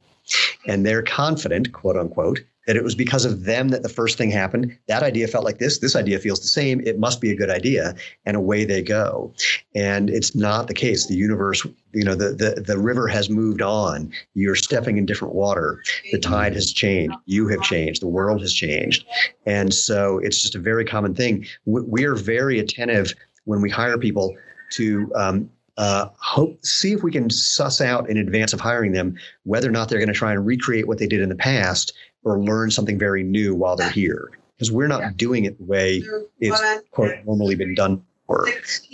And 0.67 0.85
they're 0.85 1.01
confident, 1.01 1.71
quote 1.71 1.97
unquote, 1.97 2.41
that 2.69 2.77
it 2.77 2.83
was 2.83 2.93
because 2.93 3.25
of 3.25 3.45
them 3.45 3.69
that 3.69 3.81
the 3.81 3.89
first 3.89 4.15
thing 4.15 4.29
happened. 4.29 4.77
That 4.87 5.01
idea 5.01 5.27
felt 5.27 5.43
like 5.43 5.57
this. 5.57 5.79
This 5.79 5.95
idea 5.95 6.19
feels 6.19 6.39
the 6.39 6.47
same. 6.47 6.81
It 6.81 6.99
must 6.99 7.19
be 7.19 7.31
a 7.31 7.35
good 7.35 7.49
idea. 7.49 7.95
And 8.27 8.37
away 8.37 8.63
they 8.63 8.83
go. 8.83 9.33
And 9.73 10.07
it's 10.07 10.35
not 10.35 10.67
the 10.67 10.75
case. 10.75 11.07
The 11.07 11.15
universe, 11.15 11.65
you 11.93 12.03
know, 12.03 12.13
the, 12.13 12.29
the, 12.29 12.61
the 12.61 12.77
river 12.77 13.07
has 13.07 13.27
moved 13.27 13.63
on. 13.63 14.13
You're 14.35 14.53
stepping 14.53 14.99
in 14.99 15.07
different 15.07 15.33
water. 15.33 15.81
The 16.11 16.19
tide 16.19 16.53
has 16.53 16.71
changed. 16.71 17.15
You 17.25 17.47
have 17.47 17.63
changed. 17.63 18.03
The 18.03 18.07
world 18.07 18.39
has 18.41 18.53
changed. 18.53 19.03
And 19.47 19.73
so 19.73 20.19
it's 20.19 20.39
just 20.39 20.53
a 20.53 20.59
very 20.59 20.85
common 20.85 21.15
thing. 21.15 21.47
We 21.65 22.05
are 22.05 22.13
very 22.13 22.59
attentive 22.59 23.15
when 23.45 23.61
we 23.61 23.71
hire 23.71 23.97
people 23.97 24.37
to 24.73 25.11
um, 25.15 25.49
uh, 25.79 26.09
hope 26.17 26.63
see 26.63 26.91
if 26.91 27.03
we 27.03 27.11
can 27.11 27.29
suss 27.29 27.79
out 27.79 28.09
in 28.09 28.17
advance 28.17 28.51
of 28.51 28.59
hiring 28.59 28.91
them 28.91 29.15
whether 29.43 29.67
or 29.67 29.71
not 29.71 29.87
they're 29.87 29.97
going 29.97 30.09
to 30.09 30.13
try 30.13 30.33
and 30.33 30.45
recreate 30.45 30.89
what 30.89 30.97
they 30.97 31.07
did 31.07 31.21
in 31.21 31.29
the 31.29 31.35
past 31.35 31.93
or 32.23 32.39
learn 32.39 32.71
something 32.71 32.97
very 32.97 33.23
new 33.23 33.55
while 33.55 33.75
they're 33.75 33.89
here. 33.89 34.29
Because 34.55 34.71
we're 34.71 34.87
not 34.87 35.15
doing 35.15 35.45
it 35.45 35.57
the 35.57 35.63
way 35.63 36.03
it's 36.39 36.61
quote 36.91 37.15
normally 37.25 37.55
been 37.55 37.75
done 37.75 38.03
before. 38.27 38.47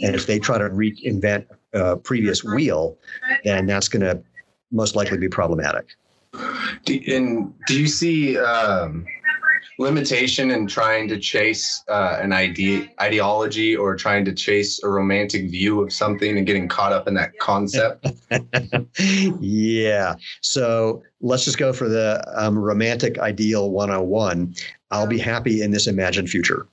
And 0.04 0.16
if 0.16 0.28
they 0.28 0.38
try 0.38 0.58
to 0.58 0.70
reinvent 0.70 1.48
a 1.74 1.98
previous 1.98 2.44
wheel, 2.44 2.98
then 3.44 3.66
that's 3.66 3.88
going 3.88 4.04
to 4.04 4.22
most 4.72 4.96
likely 4.96 5.18
be 5.18 5.28
problematic. 5.28 5.88
Do, 6.84 7.00
and 7.08 7.54
do 7.68 7.80
you 7.80 7.88
see 7.88 8.38
um, 8.38 9.06
limitation 9.78 10.52
in 10.52 10.68
trying 10.68 11.08
to 11.10 11.20
chase 11.20 11.84
uh, 11.90 12.18
an 12.22 12.32
idea 12.34 12.88
ideology 13.02 13.76
or 13.76 13.96
trying 13.96 14.26
to 14.26 14.34
chase 14.34 14.82
a 14.84 14.90
romantic 14.90 15.50
view 15.50 15.82
of 15.82 15.92
something 15.92 16.38
and 16.38 16.48
getting 16.48 16.68
caught 16.68 16.94
up 16.94 17.08
in 17.08 17.14
that 17.16 17.38
concept? 17.40 18.08
Yeah. 19.40 20.16
So 20.42 21.04
let's 21.22 21.46
just 21.46 21.58
go 21.58 21.74
for 21.74 21.88
the 21.90 22.24
um, 22.36 22.58
romantic 22.58 23.20
ideal 23.20 23.72
101 23.72 24.56
i'll 24.92 25.08
be 25.08 25.20
happy 25.20 25.62
in 25.62 25.72
this 25.72 25.88
imagined 25.88 26.30
future. 26.30 26.68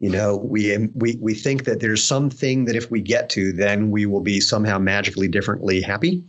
You 0.00 0.10
know, 0.10 0.36
we 0.36 0.76
we 0.94 1.16
we 1.16 1.34
think 1.34 1.64
that 1.64 1.80
there's 1.80 2.04
something 2.04 2.66
that 2.66 2.76
if 2.76 2.88
we 2.90 3.00
get 3.00 3.28
to, 3.30 3.52
then 3.52 3.90
we 3.90 4.06
will 4.06 4.20
be 4.20 4.40
somehow 4.40 4.78
magically 4.78 5.26
differently 5.26 5.80
happy, 5.80 6.22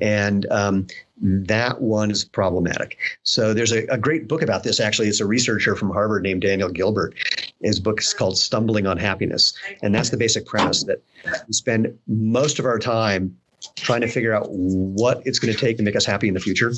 and 0.00 0.46
um, 0.50 0.88
that 1.20 1.80
one 1.80 2.10
is 2.10 2.24
problematic. 2.24 2.98
So 3.22 3.54
there's 3.54 3.72
a, 3.72 3.86
a, 3.86 3.96
great 3.96 4.26
book 4.26 4.42
about 4.42 4.64
this. 4.64 4.80
Actually, 4.80 5.08
it's 5.08 5.20
a 5.20 5.26
researcher 5.26 5.76
from 5.76 5.90
Harvard 5.90 6.24
named 6.24 6.42
Daniel 6.42 6.68
Gilbert. 6.68 7.14
His 7.62 7.78
book 7.78 8.00
is 8.00 8.12
called 8.12 8.36
"Stumbling 8.36 8.86
on 8.86 8.96
Happiness," 8.96 9.56
and 9.82 9.94
that's 9.94 10.10
the 10.10 10.16
basic 10.16 10.44
premise 10.44 10.82
that 10.84 11.02
we 11.46 11.52
spend 11.52 11.96
most 12.08 12.58
of 12.58 12.64
our 12.64 12.78
time 12.78 13.36
trying 13.76 14.00
to 14.00 14.08
figure 14.08 14.34
out 14.34 14.46
what 14.50 15.22
it's 15.24 15.38
going 15.38 15.52
to 15.52 15.58
take 15.58 15.76
to 15.76 15.82
make 15.82 15.96
us 15.96 16.04
happy 16.04 16.28
in 16.28 16.34
the 16.34 16.40
future 16.40 16.72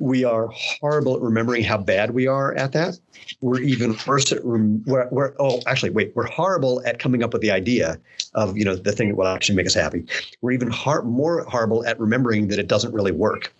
we 0.00 0.24
are 0.24 0.48
horrible 0.48 1.16
at 1.16 1.22
remembering 1.22 1.64
how 1.64 1.78
bad 1.78 2.12
we 2.12 2.26
are 2.26 2.54
at 2.54 2.72
that. 2.72 2.98
We're 3.40 3.60
even 3.60 3.96
worse 4.06 4.32
at 4.32 4.44
rem- 4.44 4.82
we're, 4.86 5.08
we're 5.10 5.34
oh 5.38 5.60
actually 5.66 5.90
wait 5.90 6.12
we're 6.14 6.26
horrible 6.26 6.82
at 6.84 6.98
coming 6.98 7.22
up 7.22 7.32
with 7.32 7.42
the 7.42 7.50
idea 7.50 7.98
of 8.34 8.56
you 8.56 8.64
know 8.64 8.74
the 8.74 8.92
thing 8.92 9.08
that 9.08 9.16
will 9.16 9.26
actually 9.26 9.56
make 9.56 9.66
us 9.66 9.74
happy. 9.74 10.04
We're 10.40 10.52
even 10.52 10.70
har- 10.70 11.02
more 11.02 11.44
horrible 11.44 11.84
at 11.86 11.98
remembering 12.00 12.48
that 12.48 12.58
it 12.58 12.68
doesn't 12.68 12.92
really 12.92 13.12
work. 13.12 13.52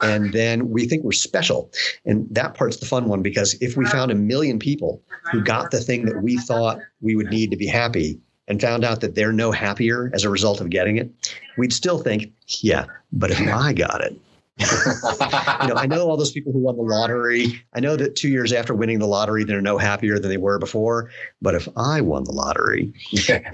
And 0.00 0.32
then 0.32 0.70
we 0.70 0.86
think 0.86 1.02
we're 1.02 1.12
special. 1.12 1.70
And 2.04 2.26
that 2.30 2.54
part's 2.54 2.76
the 2.76 2.86
fun 2.86 3.08
one 3.08 3.22
because 3.22 3.54
if 3.60 3.76
we 3.76 3.84
found 3.86 4.10
a 4.10 4.14
million 4.14 4.58
people 4.58 5.02
who 5.32 5.42
got 5.42 5.70
the 5.70 5.80
thing 5.80 6.04
that 6.06 6.22
we 6.22 6.36
thought 6.36 6.78
we 7.00 7.16
would 7.16 7.30
need 7.30 7.50
to 7.50 7.56
be 7.56 7.66
happy 7.66 8.20
and 8.46 8.60
found 8.60 8.84
out 8.84 9.00
that 9.00 9.14
they're 9.14 9.32
no 9.32 9.50
happier 9.50 10.10
as 10.14 10.24
a 10.24 10.30
result 10.30 10.60
of 10.60 10.70
getting 10.70 10.96
it, 10.96 11.34
we'd 11.56 11.72
still 11.72 11.98
think, 11.98 12.32
yeah, 12.60 12.86
but 13.12 13.30
if 13.30 13.40
I 13.40 13.72
got 13.72 14.02
it, 14.02 14.18
you 14.58 15.68
know, 15.68 15.74
I 15.74 15.86
know 15.86 16.08
all 16.08 16.16
those 16.16 16.32
people 16.32 16.52
who 16.52 16.58
won 16.58 16.76
the 16.76 16.82
lottery. 16.82 17.62
I 17.74 17.80
know 17.80 17.96
that 17.96 18.16
two 18.16 18.28
years 18.28 18.52
after 18.52 18.74
winning 18.74 18.98
the 18.98 19.06
lottery, 19.06 19.44
they're 19.44 19.60
no 19.60 19.78
happier 19.78 20.18
than 20.18 20.30
they 20.30 20.36
were 20.36 20.58
before. 20.58 21.10
But 21.40 21.54
if 21.54 21.68
I 21.76 22.00
won 22.00 22.24
the 22.24 22.32
lottery, 22.32 22.92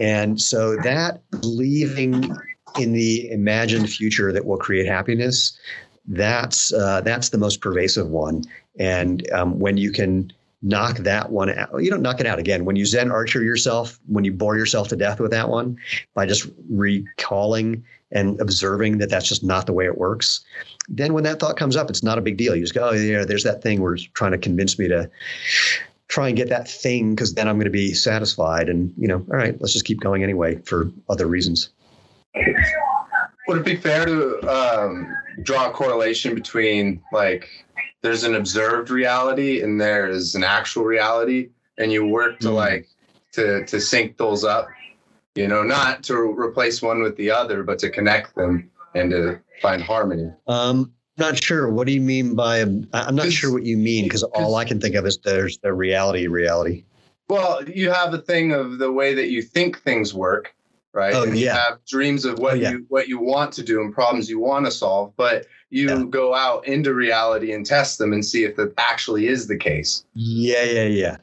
and 0.01 0.41
so 0.41 0.77
that 0.77 1.21
believing 1.31 2.35
in 2.79 2.93
the 2.93 3.31
imagined 3.31 3.91
future 3.91 4.33
that 4.33 4.47
will 4.47 4.57
create 4.57 4.87
happiness, 4.87 5.59
that's 6.07 6.73
uh, 6.73 7.01
that's 7.03 7.31
the 7.31 7.39
most 7.39 7.61
pervasive 7.61 8.09
one. 8.09 8.45
And 8.79 9.31
um, 9.33 9.59
when 9.59 9.77
you 9.77 9.93
can 9.93 10.33
knock 10.65 10.97
that 10.99 11.31
one 11.31 11.51
out, 11.51 11.71
you 11.79 11.91
don't 11.91 12.03
knock 12.03 12.21
it 12.21 12.27
out 12.27 12.39
again. 12.39 12.65
When 12.65 12.75
you 12.75 12.87
Zen 12.87 13.11
Archer 13.11 13.43
yourself, 13.43 14.01
when 14.07 14.25
you 14.25 14.33
bore 14.33 14.57
yourself 14.57 14.89
to 14.89 14.97
death 14.97 15.21
with 15.21 15.31
that 15.31 15.49
one 15.49 15.79
by 16.15 16.27
just 16.27 16.49
recalling 16.71 17.85
and 18.11 18.41
observing 18.41 18.99
that 18.99 19.11
that's 19.11 19.29
just 19.29 19.45
not 19.45 19.67
the 19.67 19.73
way 19.73 19.85
it 19.85 19.99
works, 19.99 20.43
then 20.89 21.13
when 21.13 21.25
that 21.25 21.39
thought 21.39 21.57
comes 21.57 21.77
up, 21.77 21.91
it's 21.91 22.03
not 22.03 22.19
a 22.19 22.23
big 22.23 22.37
deal. 22.37 22.57
You 22.57 22.63
just 22.63 22.75
go, 22.75 22.89
oh, 22.89 22.93
yeah, 22.93 23.25
there's 23.25 23.45
that 23.45 23.63
thing 23.63 23.83
where 23.83 23.95
it's 23.95 24.05
trying 24.15 24.33
to 24.33 24.39
convince 24.39 24.79
me 24.79 24.89
to 24.89 25.11
try 26.09 26.29
and 26.29 26.37
get 26.37 26.49
that 26.49 26.69
thing 26.69 27.15
because 27.15 27.35
then 27.35 27.47
I'm 27.47 27.57
going 27.57 27.65
to 27.65 27.71
be 27.71 27.93
satisfied. 27.93 28.69
And, 28.69 28.93
you 28.97 29.09
know, 29.09 29.17
all 29.31 29.37
right, 29.37 29.61
let's 29.61 29.73
just 29.73 29.85
keep 29.85 30.01
going 30.01 30.23
anyway 30.23 30.57
for 30.65 30.91
other 31.09 31.27
reasons. 31.27 31.71
Would 33.49 33.59
it 33.59 33.65
be 33.65 33.77
fair 33.77 34.07
to 34.07 34.41
um, 34.49 35.15
draw 35.43 35.69
a 35.69 35.73
correlation 35.73 36.35
between 36.35 37.03
like 37.13 37.64
there's 38.05 38.23
an 38.23 38.35
observed 38.35 38.91
reality 38.91 39.63
and 39.63 39.81
there's 39.81 40.35
an 40.35 40.45
actual 40.45 40.85
reality, 40.85 41.49
and 41.79 41.91
you 41.91 42.07
work 42.07 42.39
to 42.41 42.49
mm. 42.49 42.55
like 42.55 42.87
to 43.33 43.65
to 43.65 43.81
sync 43.81 44.19
those 44.19 44.45
up? 44.45 44.69
You 45.35 45.49
know, 45.49 45.63
not 45.63 46.05
to 46.05 46.15
replace 46.15 46.83
one 46.83 47.03
with 47.03 47.17
the 47.17 47.31
other, 47.31 47.65
but 47.65 47.79
to 47.81 47.89
connect 47.91 48.37
them 48.37 48.71
and 48.95 49.11
to 49.11 49.41
find 49.63 49.83
harmony. 49.83 50.31
Um, 50.47 50.93
not 51.17 51.43
sure. 51.43 51.71
What 51.71 51.87
do 51.87 51.95
you 51.95 52.01
mean 52.03 52.35
by? 52.35 52.59
I'm 52.59 53.17
not 53.17 53.33
sure 53.33 53.51
what 53.51 53.65
you 53.65 53.79
mean 53.79 54.05
because 54.05 54.23
all 54.23 54.55
I 54.57 54.67
can 54.67 54.81
think 54.81 54.95
of 54.97 55.07
is 55.07 55.19
there's 55.25 55.57
the 55.59 55.73
reality. 55.73 56.27
Reality. 56.27 56.85
Well, 57.31 57.67
you 57.67 57.91
have 57.91 58.13
a 58.13 58.19
thing 58.19 58.53
of 58.53 58.79
the 58.79 58.93
way 58.93 59.15
that 59.15 59.31
you 59.31 59.41
think 59.41 59.81
things 59.81 60.13
work, 60.13 60.55
right? 60.93 61.15
Oh, 61.15 61.23
and 61.23 61.39
yeah. 61.39 61.55
You 61.55 61.59
have 61.59 61.85
dreams 61.87 62.27
of 62.27 62.39
what 62.39 62.53
oh, 62.53 62.57
yeah. 62.57 62.71
you 62.73 62.87
what 62.91 63.09
you 63.09 63.19
want 63.19 63.53
to 63.55 63.63
do 63.63 63.81
and 63.81 63.95
problems 63.95 64.29
you 64.29 64.39
want 64.39 64.67
to 64.67 64.71
solve, 64.71 65.15
but 65.17 65.47
you 65.75 65.89
yeah. 65.89 66.05
go 66.05 66.35
out 66.35 66.67
into 66.69 66.95
reality 66.95 67.53
and 67.53 67.67
test 67.67 67.99
them 67.99 68.13
and 68.13 68.25
see 68.25 68.45
if 68.45 68.55
that 68.55 68.73
actually 68.79 69.27
is 69.27 69.49
the 69.49 69.57
case. 69.57 70.05
Yeah, 70.15 70.63
yeah, 70.63 70.85
yeah. 70.85 71.17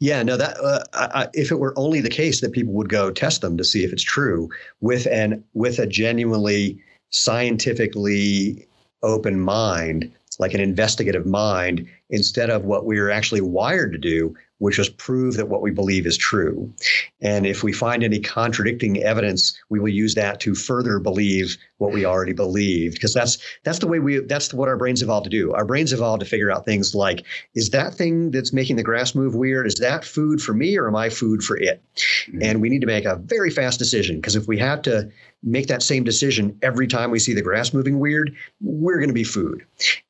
Yeah, 0.00 0.22
no. 0.24 0.36
That 0.36 0.58
uh, 0.58 0.84
I, 0.92 1.28
if 1.32 1.52
it 1.52 1.60
were 1.60 1.72
only 1.78 2.00
the 2.00 2.10
case 2.10 2.40
that 2.40 2.52
people 2.52 2.74
would 2.74 2.88
go 2.88 3.10
test 3.10 3.40
them 3.40 3.56
to 3.56 3.64
see 3.64 3.84
if 3.84 3.92
it's 3.92 4.02
true 4.02 4.50
with 4.80 5.06
an 5.06 5.42
with 5.54 5.78
a 5.78 5.86
genuinely 5.86 6.78
scientifically 7.10 8.66
open 9.02 9.40
mind, 9.40 10.10
like 10.38 10.54
an 10.54 10.60
investigative 10.60 11.24
mind, 11.24 11.86
instead 12.10 12.50
of 12.50 12.64
what 12.64 12.84
we 12.84 12.98
are 12.98 13.10
actually 13.10 13.40
wired 13.40 13.92
to 13.92 13.98
do, 13.98 14.34
which 14.58 14.78
is 14.78 14.88
prove 14.88 15.36
that 15.36 15.48
what 15.48 15.62
we 15.62 15.70
believe 15.70 16.06
is 16.06 16.16
true. 16.16 16.72
And 17.20 17.46
if 17.46 17.62
we 17.62 17.72
find 17.72 18.04
any 18.04 18.20
contradicting 18.20 19.02
evidence, 19.02 19.58
we 19.68 19.80
will 19.80 19.88
use 19.88 20.14
that 20.14 20.40
to 20.40 20.54
further 20.54 20.98
believe 20.98 21.56
what 21.78 21.92
we 21.92 22.04
already 22.04 22.32
believed. 22.32 22.94
Because 22.94 23.12
that's 23.12 23.38
that's 23.64 23.80
the 23.80 23.86
way 23.86 23.98
we 23.98 24.20
that's 24.20 24.54
what 24.54 24.68
our 24.68 24.76
brains 24.76 25.02
evolved 25.02 25.24
to 25.24 25.30
do. 25.30 25.52
Our 25.52 25.64
brains 25.64 25.92
evolved 25.92 26.20
to 26.20 26.26
figure 26.26 26.50
out 26.50 26.64
things 26.64 26.94
like, 26.94 27.24
is 27.54 27.70
that 27.70 27.94
thing 27.94 28.30
that's 28.30 28.52
making 28.52 28.76
the 28.76 28.82
grass 28.82 29.14
move 29.14 29.34
weird? 29.34 29.66
Is 29.66 29.76
that 29.76 30.04
food 30.04 30.40
for 30.40 30.54
me 30.54 30.76
or 30.76 30.86
am 30.86 30.96
I 30.96 31.08
food 31.08 31.42
for 31.42 31.56
it? 31.56 31.82
Mm-hmm. 31.96 32.42
And 32.42 32.60
we 32.60 32.68
need 32.68 32.80
to 32.80 32.86
make 32.86 33.04
a 33.04 33.16
very 33.16 33.50
fast 33.50 33.78
decision 33.78 34.16
because 34.16 34.36
if 34.36 34.46
we 34.46 34.58
have 34.58 34.82
to 34.82 35.10
make 35.44 35.66
that 35.66 35.82
same 35.82 36.04
decision 36.04 36.58
every 36.62 36.86
time 36.86 37.10
we 37.10 37.18
see 37.18 37.34
the 37.34 37.42
grass 37.42 37.72
moving 37.72 38.00
weird, 38.00 38.34
we're 38.60 38.96
going 38.96 39.08
to 39.08 39.14
be 39.14 39.24
food. 39.24 39.64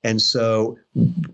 And 0.04 0.22
so 0.22 0.78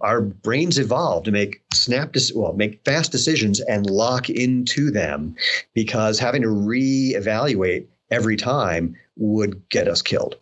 our 0.00 0.20
brains 0.20 0.78
evolved 0.78 1.26
to 1.26 1.30
make 1.30 1.62
snap, 1.72 2.12
decisions, 2.12 2.38
well, 2.38 2.52
make 2.54 2.82
fast 2.84 3.12
decisions 3.12 3.60
and 3.60 3.88
lock 3.88 4.30
into 4.30 4.90
them 4.90 5.36
because 5.74 6.18
having 6.18 6.42
to 6.42 6.48
reevaluate 6.48 7.86
every 8.10 8.36
time 8.36 8.96
would 9.16 9.68
get 9.68 9.86
us 9.86 10.02
killed. 10.02 10.36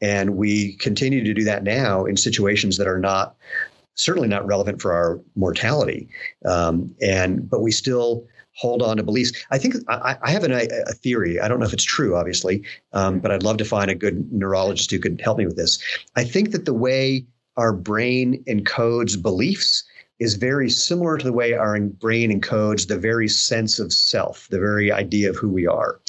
And 0.00 0.36
we 0.36 0.74
continue 0.74 1.22
to 1.22 1.32
do 1.32 1.44
that 1.44 1.62
now 1.62 2.04
in 2.04 2.16
situations 2.16 2.76
that 2.78 2.88
are 2.88 2.98
not 2.98 3.36
certainly 3.94 4.28
not 4.28 4.44
relevant 4.44 4.82
for 4.82 4.92
our 4.92 5.20
mortality. 5.36 6.08
Um, 6.44 6.94
and 7.00 7.48
but 7.48 7.62
we 7.62 7.70
still 7.70 8.26
hold 8.54 8.82
on 8.82 8.96
to 8.96 9.02
beliefs. 9.02 9.32
I 9.50 9.58
think 9.58 9.74
I, 9.88 10.16
I 10.22 10.30
have 10.30 10.44
an, 10.44 10.52
a 10.52 10.92
theory. 10.92 11.40
I 11.40 11.48
don't 11.48 11.58
know 11.60 11.66
if 11.66 11.72
it's 11.72 11.84
true, 11.84 12.16
obviously, 12.16 12.62
um, 12.92 13.18
but 13.18 13.30
I'd 13.30 13.42
love 13.42 13.56
to 13.58 13.64
find 13.64 13.90
a 13.90 13.94
good 13.94 14.32
neurologist 14.32 14.90
who 14.90 14.98
could 14.98 15.20
help 15.20 15.38
me 15.38 15.46
with 15.46 15.56
this. 15.56 15.78
I 16.16 16.24
think 16.24 16.52
that 16.52 16.64
the 16.64 16.74
way 16.74 17.26
our 17.56 17.72
brain 17.72 18.42
encodes 18.48 19.20
beliefs 19.20 19.84
is 20.20 20.34
very 20.34 20.70
similar 20.70 21.18
to 21.18 21.24
the 21.24 21.32
way 21.32 21.54
our 21.54 21.78
brain 21.80 22.30
encodes 22.30 22.86
the 22.86 22.98
very 22.98 23.28
sense 23.28 23.78
of 23.78 23.92
self, 23.92 24.48
the 24.50 24.60
very 24.60 24.92
idea 24.92 25.28
of 25.28 25.36
who 25.36 25.48
we 25.48 25.66
are. 25.66 26.00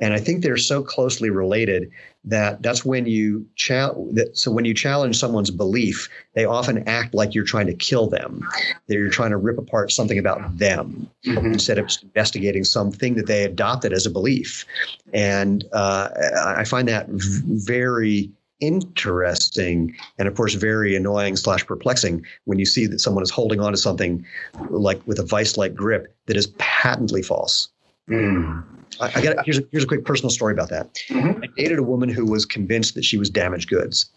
And 0.00 0.12
I 0.12 0.18
think 0.18 0.42
they're 0.42 0.56
so 0.56 0.82
closely 0.82 1.30
related 1.30 1.90
that 2.24 2.62
that's 2.62 2.84
when 2.84 3.06
you 3.06 3.44
challenge 3.56 4.18
so 4.34 4.50
when 4.50 4.64
you 4.64 4.74
challenge 4.74 5.18
someone's 5.18 5.50
belief 5.50 6.08
they 6.34 6.44
often 6.44 6.86
act 6.88 7.14
like 7.14 7.34
you're 7.34 7.44
trying 7.44 7.66
to 7.66 7.74
kill 7.74 8.08
them. 8.08 8.48
That 8.86 8.94
you're 8.94 9.10
trying 9.10 9.30
to 9.30 9.36
rip 9.36 9.58
apart 9.58 9.92
something 9.92 10.18
about 10.18 10.58
them 10.58 11.10
mm-hmm. 11.26 11.46
instead 11.46 11.78
of 11.78 11.90
investigating 12.02 12.64
something 12.64 13.14
that 13.14 13.26
they 13.26 13.44
adopted 13.44 13.92
as 13.92 14.06
a 14.06 14.10
belief. 14.10 14.64
And 15.12 15.64
uh, 15.72 16.08
i 16.56 16.64
find 16.64 16.88
that 16.88 17.06
very 17.08 18.30
interesting 18.60 19.94
and 20.18 20.28
of 20.28 20.36
course 20.36 20.54
very 20.54 20.94
annoying 20.94 21.34
slash 21.34 21.66
perplexing 21.66 22.24
when 22.44 22.60
you 22.60 22.64
see 22.64 22.86
that 22.86 23.00
someone 23.00 23.24
is 23.24 23.30
holding 23.30 23.58
on 23.58 23.72
to 23.72 23.76
something 23.76 24.24
like 24.70 25.04
with 25.04 25.18
a 25.18 25.24
vice 25.24 25.56
like 25.56 25.74
grip 25.74 26.14
that 26.26 26.36
is 26.36 26.46
patently 26.58 27.22
false 27.22 27.71
mm. 28.08 28.64
I, 29.00 29.12
I 29.14 29.22
got 29.22 29.44
here's 29.44 29.58
a, 29.58 29.62
here's 29.70 29.84
a 29.84 29.86
quick 29.86 30.04
personal 30.04 30.30
story 30.30 30.52
about 30.52 30.68
that. 30.70 30.94
Mm-hmm. 31.08 31.42
I 31.42 31.46
dated 31.56 31.78
a 31.78 31.82
woman 31.82 32.08
who 32.08 32.26
was 32.26 32.44
convinced 32.44 32.94
that 32.94 33.04
she 33.04 33.18
was 33.18 33.30
damaged 33.30 33.68
goods. 33.68 34.10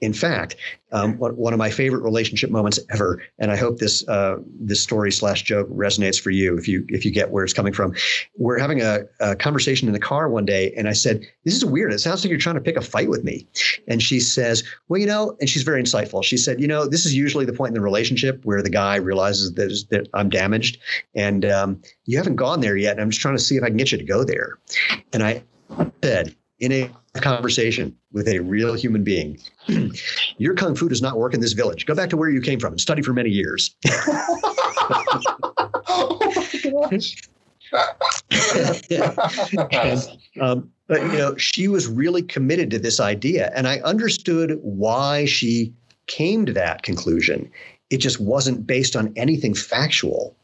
In 0.00 0.12
fact, 0.12 0.56
um, 0.92 1.16
one 1.18 1.52
of 1.52 1.58
my 1.58 1.70
favorite 1.70 2.02
relationship 2.02 2.50
moments 2.50 2.78
ever, 2.90 3.22
and 3.38 3.50
I 3.50 3.56
hope 3.56 3.78
this 3.78 4.06
uh, 4.08 4.36
this 4.58 4.80
story 4.80 5.12
slash 5.12 5.42
joke 5.42 5.68
resonates 5.68 6.20
for 6.20 6.30
you 6.30 6.56
if 6.58 6.66
you 6.66 6.84
if 6.88 7.04
you 7.04 7.10
get 7.10 7.30
where 7.30 7.44
it's 7.44 7.52
coming 7.52 7.72
from. 7.72 7.94
We're 8.36 8.58
having 8.58 8.80
a, 8.82 9.00
a, 9.20 9.36
conversation 9.36 9.88
in 9.88 9.92
the 9.92 10.00
car 10.00 10.28
one 10.28 10.44
day, 10.44 10.72
and 10.76 10.88
I 10.88 10.92
said, 10.92 11.24
"This 11.44 11.54
is 11.54 11.64
weird. 11.64 11.92
It 11.92 12.00
sounds 12.00 12.24
like 12.24 12.30
you're 12.30 12.40
trying 12.40 12.56
to 12.56 12.60
pick 12.60 12.76
a 12.76 12.80
fight 12.80 13.08
with 13.08 13.22
me." 13.22 13.46
And 13.86 14.02
she 14.02 14.18
says, 14.18 14.64
"Well, 14.88 15.00
you 15.00 15.06
know," 15.06 15.36
and 15.40 15.48
she's 15.48 15.62
very 15.62 15.82
insightful. 15.82 16.24
She 16.24 16.36
said, 16.36 16.60
"You 16.60 16.66
know, 16.66 16.86
this 16.86 17.06
is 17.06 17.14
usually 17.14 17.44
the 17.44 17.52
point 17.52 17.70
in 17.70 17.74
the 17.74 17.80
relationship 17.80 18.40
where 18.44 18.62
the 18.62 18.70
guy 18.70 18.96
realizes 18.96 19.54
that, 19.54 19.84
that 19.90 20.08
I'm 20.14 20.28
damaged, 20.28 20.78
and 21.14 21.44
um, 21.44 21.80
you 22.06 22.16
haven't 22.16 22.36
gone 22.36 22.60
there 22.60 22.76
yet. 22.76 22.92
And 22.92 23.00
I'm 23.00 23.10
just 23.10 23.22
trying 23.22 23.36
to 23.36 23.42
see 23.42 23.56
if 23.56 23.62
I 23.62 23.68
can 23.68 23.76
get 23.76 23.92
you 23.92 23.98
to 23.98 24.04
go 24.04 24.24
there." 24.24 24.58
And 25.12 25.22
I 25.22 25.44
said, 26.02 26.34
in 26.60 26.72
a 26.72 26.90
conversation 27.20 27.96
with 28.12 28.28
a 28.28 28.38
real 28.38 28.74
human 28.74 29.02
being. 29.02 29.38
Your 30.38 30.54
kung 30.54 30.74
fu 30.74 30.88
does 30.88 31.02
not 31.02 31.18
work 31.18 31.34
in 31.34 31.40
this 31.40 31.52
village. 31.54 31.86
Go 31.86 31.94
back 31.94 32.10
to 32.10 32.16
where 32.16 32.30
you 32.30 32.40
came 32.40 32.60
from 32.60 32.74
and 32.74 32.80
study 32.80 33.02
for 33.02 33.12
many 33.12 33.30
years. 33.30 33.74
and, 39.70 40.08
um, 40.40 40.70
but 40.86 41.02
you 41.02 41.18
know, 41.18 41.36
she 41.36 41.68
was 41.68 41.86
really 41.86 42.22
committed 42.22 42.70
to 42.70 42.78
this 42.78 43.00
idea, 43.00 43.52
and 43.54 43.68
I 43.68 43.78
understood 43.80 44.58
why 44.62 45.24
she 45.24 45.72
came 46.06 46.46
to 46.46 46.52
that 46.52 46.82
conclusion. 46.82 47.50
It 47.90 47.98
just 47.98 48.20
wasn't 48.20 48.66
based 48.66 48.96
on 48.96 49.12
anything 49.16 49.54
factual, 49.54 50.36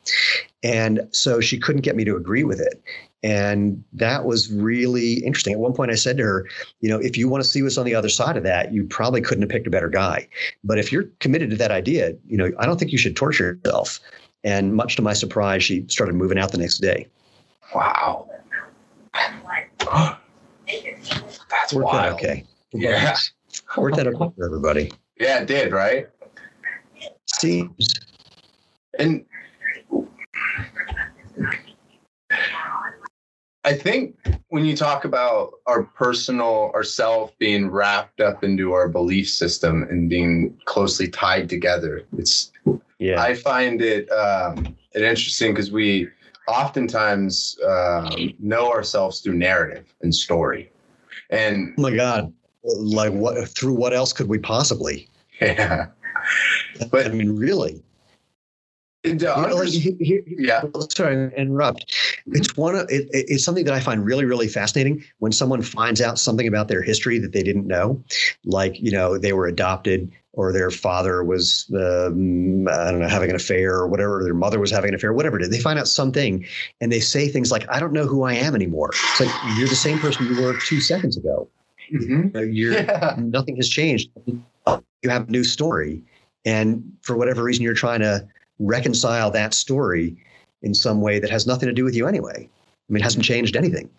and 0.62 1.08
so 1.10 1.40
she 1.40 1.58
couldn't 1.58 1.82
get 1.82 1.96
me 1.96 2.04
to 2.04 2.16
agree 2.16 2.44
with 2.44 2.60
it. 2.60 2.82
And 3.26 3.82
that 3.92 4.24
was 4.24 4.52
really 4.52 5.14
interesting. 5.24 5.52
At 5.52 5.58
one 5.58 5.72
point, 5.72 5.90
I 5.90 5.96
said 5.96 6.16
to 6.18 6.22
her, 6.22 6.48
you 6.78 6.88
know, 6.88 6.98
if 6.98 7.16
you 7.16 7.28
want 7.28 7.42
to 7.42 7.50
see 7.50 7.60
what's 7.60 7.76
on 7.76 7.84
the 7.84 7.94
other 7.94 8.08
side 8.08 8.36
of 8.36 8.44
that, 8.44 8.72
you 8.72 8.84
probably 8.84 9.20
couldn't 9.20 9.42
have 9.42 9.50
picked 9.50 9.66
a 9.66 9.70
better 9.70 9.88
guy. 9.88 10.28
But 10.62 10.78
if 10.78 10.92
you're 10.92 11.06
committed 11.18 11.50
to 11.50 11.56
that 11.56 11.72
idea, 11.72 12.12
you 12.28 12.36
know, 12.36 12.52
I 12.60 12.66
don't 12.66 12.78
think 12.78 12.92
you 12.92 12.98
should 12.98 13.16
torture 13.16 13.58
yourself. 13.64 13.98
And 14.44 14.76
much 14.76 14.94
to 14.94 15.02
my 15.02 15.12
surprise, 15.12 15.64
she 15.64 15.84
started 15.88 16.14
moving 16.14 16.38
out 16.38 16.52
the 16.52 16.58
next 16.58 16.78
day. 16.78 17.08
Wow. 17.74 18.30
That's 21.50 21.72
Worked 21.74 21.84
wild. 21.84 22.20
That 22.20 22.24
okay. 22.24 22.44
Yeah. 22.72 23.16
Worked 23.76 23.96
that 23.96 24.06
okay 24.06 24.30
for 24.36 24.46
everybody. 24.46 24.92
Yeah, 25.18 25.40
it 25.40 25.48
did, 25.48 25.72
right? 25.72 26.06
seems. 27.26 27.92
And 28.98 29.24
I 33.66 33.74
think 33.74 34.16
when 34.50 34.64
you 34.64 34.76
talk 34.76 35.04
about 35.04 35.54
our 35.66 35.82
personal, 35.82 36.70
our 36.72 36.84
self 36.84 37.36
being 37.38 37.68
wrapped 37.68 38.20
up 38.20 38.44
into 38.44 38.72
our 38.72 38.88
belief 38.88 39.28
system 39.28 39.82
and 39.90 40.08
being 40.08 40.56
closely 40.66 41.08
tied 41.08 41.48
together, 41.48 42.02
it's 42.16 42.52
Yeah. 43.00 43.20
I 43.20 43.34
find 43.34 43.82
it 43.82 44.08
um, 44.12 44.76
it 44.92 45.02
interesting 45.02 45.52
because 45.52 45.72
we 45.72 46.08
oftentimes 46.46 47.58
um, 47.66 48.34
know 48.38 48.70
ourselves 48.70 49.18
through 49.20 49.34
narrative 49.34 49.92
and 50.00 50.14
story, 50.14 50.70
and 51.30 51.74
oh 51.76 51.82
my 51.82 51.94
God. 51.94 52.32
Like 52.62 53.12
what 53.12 53.48
through 53.48 53.74
what 53.74 53.92
else 53.92 54.12
could 54.12 54.28
we 54.28 54.38
possibly? 54.38 55.08
yeah, 55.40 55.88
but 56.92 57.06
I 57.06 57.08
mean, 57.08 57.34
really. 57.34 57.82
Know, 59.14 59.34
like, 59.34 59.50
under- 59.52 59.64
here- 59.64 59.94
here- 60.00 60.22
yeah, 60.26 60.62
sorry 60.90 61.32
interrupt 61.36 61.94
it's 62.32 62.56
one 62.56 62.74
of 62.74 62.86
it, 62.90 63.08
it- 63.12 63.26
it's 63.28 63.44
something 63.44 63.64
that 63.64 63.74
i 63.74 63.80
find 63.80 64.04
really 64.04 64.24
really 64.24 64.48
fascinating 64.48 65.02
when 65.18 65.32
someone 65.32 65.62
finds 65.62 66.00
out 66.00 66.18
something 66.18 66.46
about 66.46 66.68
their 66.68 66.82
history 66.82 67.18
that 67.18 67.32
they 67.32 67.42
didn't 67.42 67.66
know 67.66 68.02
like 68.44 68.80
you 68.80 68.90
know 68.90 69.18
they 69.18 69.32
were 69.32 69.46
adopted 69.46 70.10
or 70.32 70.52
their 70.52 70.70
father 70.70 71.24
was 71.24 71.66
um, 71.74 72.68
i 72.68 72.90
don't 72.90 73.00
know 73.00 73.08
having 73.08 73.30
an 73.30 73.36
affair 73.36 73.74
or 73.76 73.86
whatever 73.86 74.20
or 74.20 74.24
their 74.24 74.34
mother 74.34 74.58
was 74.60 74.70
having 74.70 74.88
an 74.88 74.94
affair 74.94 75.12
whatever 75.12 75.36
it 75.38 75.42
is 75.42 75.48
they 75.50 75.60
find 75.60 75.78
out 75.78 75.88
something 75.88 76.44
and 76.80 76.90
they 76.92 77.00
say 77.00 77.28
things 77.28 77.50
like 77.50 77.66
i 77.70 77.78
don't 77.80 77.92
know 77.92 78.06
who 78.06 78.22
i 78.24 78.32
am 78.34 78.54
anymore 78.54 78.90
it's 78.92 79.20
like 79.20 79.30
you're 79.56 79.68
the 79.68 79.74
same 79.74 79.98
person 79.98 80.26
you 80.26 80.42
were 80.42 80.58
two 80.66 80.80
seconds 80.80 81.16
ago 81.16 81.48
Mhm. 81.92 82.34
Uh, 82.34 82.40
you're 82.40 82.72
yeah. 82.72 83.14
nothing 83.16 83.54
has 83.58 83.68
changed. 83.68 84.10
You 84.26 85.08
have 85.08 85.28
a 85.28 85.30
new 85.30 85.44
story. 85.44 86.02
And 86.44 86.82
for 87.02 87.16
whatever 87.16 87.44
reason, 87.44 87.62
you're 87.62 87.74
trying 87.74 88.00
to 88.00 88.26
reconcile 88.58 89.30
that 89.30 89.54
story 89.54 90.16
in 90.62 90.74
some 90.74 91.00
way 91.00 91.18
that 91.18 91.30
has 91.30 91.46
nothing 91.46 91.68
to 91.68 91.72
do 91.72 91.84
with 91.84 91.94
you 91.94 92.06
anyway. 92.06 92.48
I 92.48 92.92
mean, 92.92 93.00
it 93.00 93.04
hasn't 93.04 93.24
changed 93.24 93.56
anything. 93.56 93.90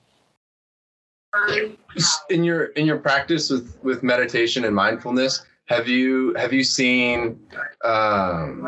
in 2.30 2.44
your 2.44 2.66
in 2.66 2.86
your 2.86 2.98
practice 2.98 3.50
with 3.50 3.78
with 3.84 4.04
meditation 4.04 4.66
and 4.66 4.76
mindfulness 4.76 5.46
have 5.66 5.88
you 5.88 6.34
have 6.36 6.54
you 6.54 6.64
seen 6.64 7.40
um, 7.84 8.68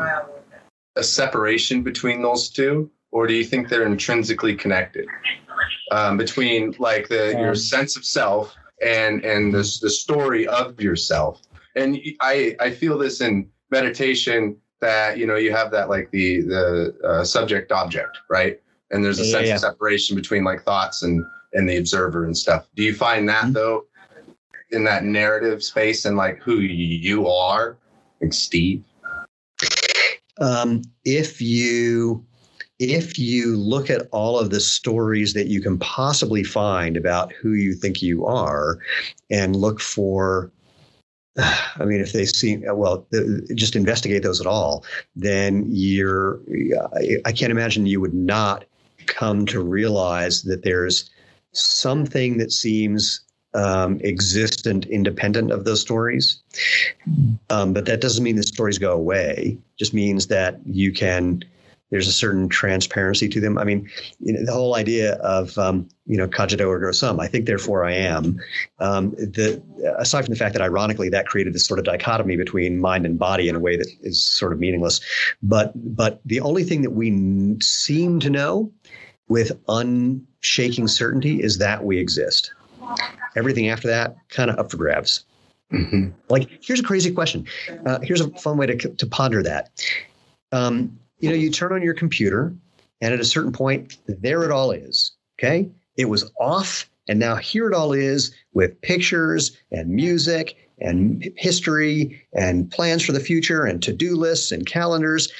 a 0.96 1.02
separation 1.02 1.82
between 1.82 2.22
those 2.22 2.50
two 2.50 2.90
or 3.10 3.26
do 3.26 3.34
you 3.34 3.44
think 3.44 3.68
they're 3.68 3.86
intrinsically 3.86 4.54
connected 4.54 5.06
um, 5.90 6.16
between 6.16 6.74
like 6.78 7.08
the 7.08 7.34
your 7.38 7.54
sense 7.54 7.96
of 7.96 8.04
self 8.04 8.54
and 8.84 9.24
and 9.24 9.52
the, 9.52 9.78
the 9.82 9.90
story 9.90 10.46
of 10.46 10.80
yourself 10.80 11.42
and 11.76 11.98
i 12.20 12.54
i 12.60 12.70
feel 12.70 12.98
this 12.98 13.20
in 13.20 13.48
meditation 13.70 14.56
that 14.80 15.18
you 15.18 15.26
know 15.26 15.36
you 15.36 15.52
have 15.52 15.70
that 15.70 15.88
like 15.88 16.10
the 16.10 16.40
the 16.42 16.94
uh, 17.04 17.24
subject 17.24 17.70
object 17.72 18.18
right 18.28 18.60
and 18.90 19.04
there's 19.04 19.18
a 19.20 19.24
Yeah, 19.24 19.32
sense 19.32 19.48
yeah. 19.48 19.54
of 19.54 19.60
separation 19.60 20.16
between 20.16 20.44
like 20.44 20.62
thoughts 20.62 21.02
and 21.02 21.24
and 21.52 21.68
the 21.68 21.76
observer 21.76 22.24
and 22.24 22.36
stuff 22.36 22.68
do 22.76 22.82
you 22.82 22.94
find 22.94 23.28
that 23.28 23.44
Mhm. 23.46 23.52
though 23.54 23.84
in 24.70 24.84
that 24.84 25.04
narrative 25.04 25.62
space 25.62 26.04
and 26.04 26.16
like 26.16 26.38
who 26.38 26.56
you 26.60 27.26
are 27.28 27.76
like 28.22 28.32
steve 28.32 28.82
Um, 30.38 30.82
if 31.04 31.40
you 31.40 32.24
if 32.78 33.18
you 33.18 33.56
look 33.58 33.90
at 33.90 34.08
all 34.10 34.38
of 34.38 34.48
the 34.48 34.60
stories 34.60 35.34
that 35.34 35.48
you 35.48 35.60
can 35.60 35.78
possibly 35.78 36.42
find 36.42 36.96
about 36.96 37.30
who 37.34 37.52
you 37.52 37.74
think 37.74 38.00
you 38.00 38.24
are 38.24 38.78
and 39.30 39.54
look 39.54 39.80
for 39.80 40.50
I 41.38 41.84
mean, 41.84 42.00
if 42.00 42.12
they 42.12 42.24
seem 42.26 42.64
well, 42.66 43.06
just 43.54 43.76
investigate 43.76 44.22
those 44.22 44.40
at 44.40 44.46
all, 44.46 44.84
then 45.16 45.64
you're. 45.68 46.40
I- 46.96 47.18
I 47.24 47.32
can't 47.32 47.52
imagine 47.52 47.86
you 47.86 48.00
would 48.00 48.14
not 48.14 48.64
come 49.06 49.46
to 49.46 49.60
realize 49.60 50.42
that 50.42 50.62
there's 50.62 51.10
something 51.52 52.38
that 52.38 52.52
seems 52.52 53.20
um, 53.54 54.00
existent, 54.04 54.86
independent 54.86 55.50
of 55.50 55.64
those 55.64 55.80
stories. 55.80 56.40
Um, 57.48 57.72
but 57.72 57.86
that 57.86 58.00
doesn't 58.00 58.22
mean 58.22 58.36
the 58.36 58.42
stories 58.44 58.78
go 58.78 58.92
away. 58.92 59.58
It 59.58 59.78
Just 59.78 59.94
means 59.94 60.28
that 60.28 60.60
you 60.64 60.92
can. 60.92 61.44
There's 61.90 62.08
a 62.08 62.12
certain 62.12 62.48
transparency 62.48 63.28
to 63.28 63.40
them. 63.40 63.58
I 63.58 63.64
mean, 63.64 63.88
you 64.20 64.32
know, 64.32 64.44
the 64.44 64.52
whole 64.52 64.76
idea 64.76 65.14
of 65.14 65.58
um, 65.58 65.88
you 66.06 66.16
know 66.16 66.28
cogito 66.28 66.68
ergo 66.70 66.92
sum. 66.92 67.20
I 67.20 67.26
think, 67.26 67.46
therefore, 67.46 67.84
I 67.84 67.92
am. 67.92 68.38
Um, 68.78 69.10
the 69.10 69.62
aside 69.98 70.24
from 70.24 70.32
the 70.32 70.38
fact 70.38 70.52
that 70.52 70.62
ironically 70.62 71.08
that 71.08 71.26
created 71.26 71.52
this 71.52 71.66
sort 71.66 71.78
of 71.78 71.84
dichotomy 71.84 72.36
between 72.36 72.80
mind 72.80 73.06
and 73.06 73.18
body 73.18 73.48
in 73.48 73.56
a 73.56 73.60
way 73.60 73.76
that 73.76 73.88
is 74.02 74.22
sort 74.22 74.52
of 74.52 74.60
meaningless. 74.60 75.00
But 75.42 75.72
but 75.96 76.20
the 76.24 76.40
only 76.40 76.64
thing 76.64 76.82
that 76.82 76.90
we 76.90 77.56
seem 77.60 78.20
to 78.20 78.30
know 78.30 78.72
with 79.30 79.52
unshaking 79.68 80.88
certainty 80.88 81.42
is 81.42 81.58
that 81.58 81.84
we 81.84 81.98
exist. 81.98 82.52
Everything 83.36 83.68
after 83.68 83.88
that, 83.88 84.16
kind 84.28 84.50
of 84.50 84.58
up 84.58 84.70
for 84.70 84.76
grabs. 84.76 85.24
mm-hmm. 85.72 86.10
Like, 86.28 86.50
here's 86.60 86.80
a 86.80 86.82
crazy 86.82 87.12
question. 87.12 87.46
Uh, 87.86 88.00
here's 88.02 88.20
a 88.20 88.28
fun 88.30 88.56
way 88.56 88.66
to, 88.66 88.76
to 88.76 89.06
ponder 89.06 89.42
that. 89.44 89.70
Um, 90.50 90.98
you 91.20 91.28
know, 91.28 91.36
you 91.36 91.50
turn 91.50 91.72
on 91.72 91.82
your 91.82 91.94
computer, 91.94 92.54
and 93.00 93.14
at 93.14 93.20
a 93.20 93.24
certain 93.24 93.52
point, 93.52 93.96
there 94.06 94.42
it 94.44 94.50
all 94.50 94.70
is. 94.70 95.12
Okay. 95.38 95.70
It 95.96 96.06
was 96.06 96.30
off, 96.40 96.90
and 97.08 97.18
now 97.18 97.36
here 97.36 97.68
it 97.68 97.74
all 97.74 97.92
is 97.92 98.34
with 98.52 98.80
pictures 98.80 99.56
and 99.70 99.90
music 99.90 100.56
and 100.80 101.30
history 101.36 102.22
and 102.32 102.70
plans 102.70 103.04
for 103.04 103.12
the 103.12 103.20
future 103.20 103.64
and 103.64 103.82
to 103.82 103.92
do 103.92 104.16
lists 104.16 104.50
and 104.50 104.66
calendars. 104.66 105.30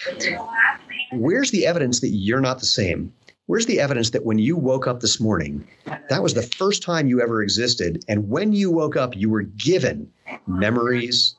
Where's 1.13 1.51
the 1.51 1.67
evidence 1.67 2.01
that 2.01 2.09
you're 2.09 2.41
not 2.41 2.61
the 2.61 2.67
same? 2.67 3.13
Where's 3.47 3.67
the 3.67 3.81
evidence 3.81 4.11
that 4.11 4.25
when 4.25 4.39
you 4.39 4.57
woke 4.57 4.87
up 4.87 5.01
this 5.01 5.19
morning, 5.19 5.67
that 6.09 6.23
was 6.23 6.35
the 6.35 6.43
first 6.43 6.83
time 6.83 7.09
you 7.09 7.21
ever 7.21 7.43
existed? 7.43 8.05
And 8.07 8.29
when 8.29 8.53
you 8.53 8.71
woke 8.71 8.97
up, 8.97 9.17
you 9.17 9.29
were 9.29 9.43
given 9.43 10.09
memories, 10.47 11.35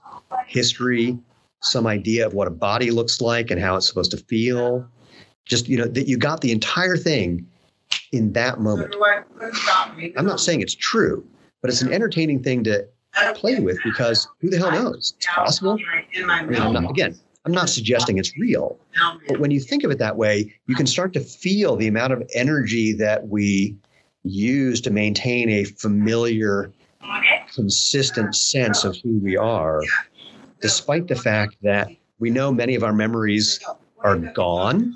history, 0.46 1.18
some 1.62 1.88
idea 1.88 2.26
of 2.26 2.34
what 2.34 2.48
a 2.48 2.52
body 2.52 2.92
looks 2.92 3.22
like 3.22 3.52
and 3.52 3.62
how 3.62 3.76
it's 3.76 3.88
supposed 3.88 4.12
to 4.12 4.18
feel. 4.18 4.88
Just, 5.46 5.68
you 5.68 5.78
know, 5.78 5.86
that 5.86 6.08
you 6.08 6.18
got 6.18 6.42
the 6.42 6.52
entire 6.52 6.98
thing 6.98 7.48
in 8.12 8.34
that 8.34 8.60
moment. 8.60 8.96
I'm 10.18 10.26
not 10.26 10.40
saying 10.40 10.62
it's 10.62 10.76
true, 10.76 11.26
but 11.62 11.70
it's 11.70 11.82
an 11.82 11.92
entertaining 11.92 12.44
thing 12.44 12.64
to 12.66 12.88
play 13.36 13.60
with 13.60 13.78
because 13.84 14.28
who 14.40 14.50
the 14.50 14.58
hell 14.58 14.72
knows? 14.72 15.14
It's 15.18 15.28
possible. 15.28 15.78
I 16.30 16.46
mean, 16.46 16.62
I'm 16.62 16.74
not, 16.74 16.90
again, 16.90 17.18
I'm 17.46 17.52
not 17.52 17.70
suggesting 17.70 18.18
it's 18.18 18.38
real, 18.38 18.78
but 19.28 19.40
when 19.40 19.52
you 19.52 19.60
think 19.60 19.84
of 19.84 19.92
it 19.92 19.98
that 19.98 20.16
way, 20.16 20.54
you 20.68 20.76
can 20.76 20.86
start 20.86 21.12
to 21.14 21.20
feel 21.20 21.76
the 21.76 21.88
amount 21.88 22.14
of 22.14 22.24
energy 22.36 22.94
that 22.94 23.28
we 23.28 23.76
use 24.24 24.80
to 24.82 24.92
maintain 24.92 25.50
a 25.50 25.64
familiar, 25.64 26.72
consistent 27.54 28.36
sense 28.36 28.84
of 28.84 28.96
who 28.98 29.18
we 29.20 29.36
are, 29.36 29.82
despite 30.62 31.08
the 31.08 31.16
fact 31.16 31.58
that 31.62 31.90
we 32.20 32.30
know 32.30 32.52
many 32.52 32.76
of 32.76 32.84
our 32.84 32.94
memories 32.94 33.60
are 34.00 34.18
gone 34.18 34.96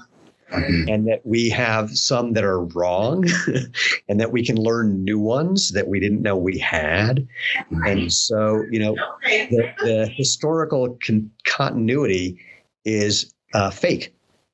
mm-hmm. 0.52 0.90
and 0.90 1.08
that 1.08 1.26
we 1.26 1.50
have 1.50 1.90
some 1.98 2.34
that 2.34 2.44
are 2.44 2.62
wrong 2.62 3.26
and 4.10 4.20
that 4.20 4.32
we 4.32 4.46
can 4.46 4.58
learn 4.58 5.04
new 5.04 5.20
ones 5.20 5.70
that 5.72 5.88
we 5.88 6.00
didn't 6.00 6.22
know 6.22 6.36
we 6.36 6.58
had. 6.58 7.28
And 7.86 8.12
so, 8.12 8.64
you 8.70 8.80
know, 8.80 8.96
the, 9.24 9.74
the 9.80 10.08
historical 10.08 10.98
con- 11.06 11.30
continuity 11.46 12.40
is 12.84 13.34
uh, 13.54 13.70
fake. 13.70 14.14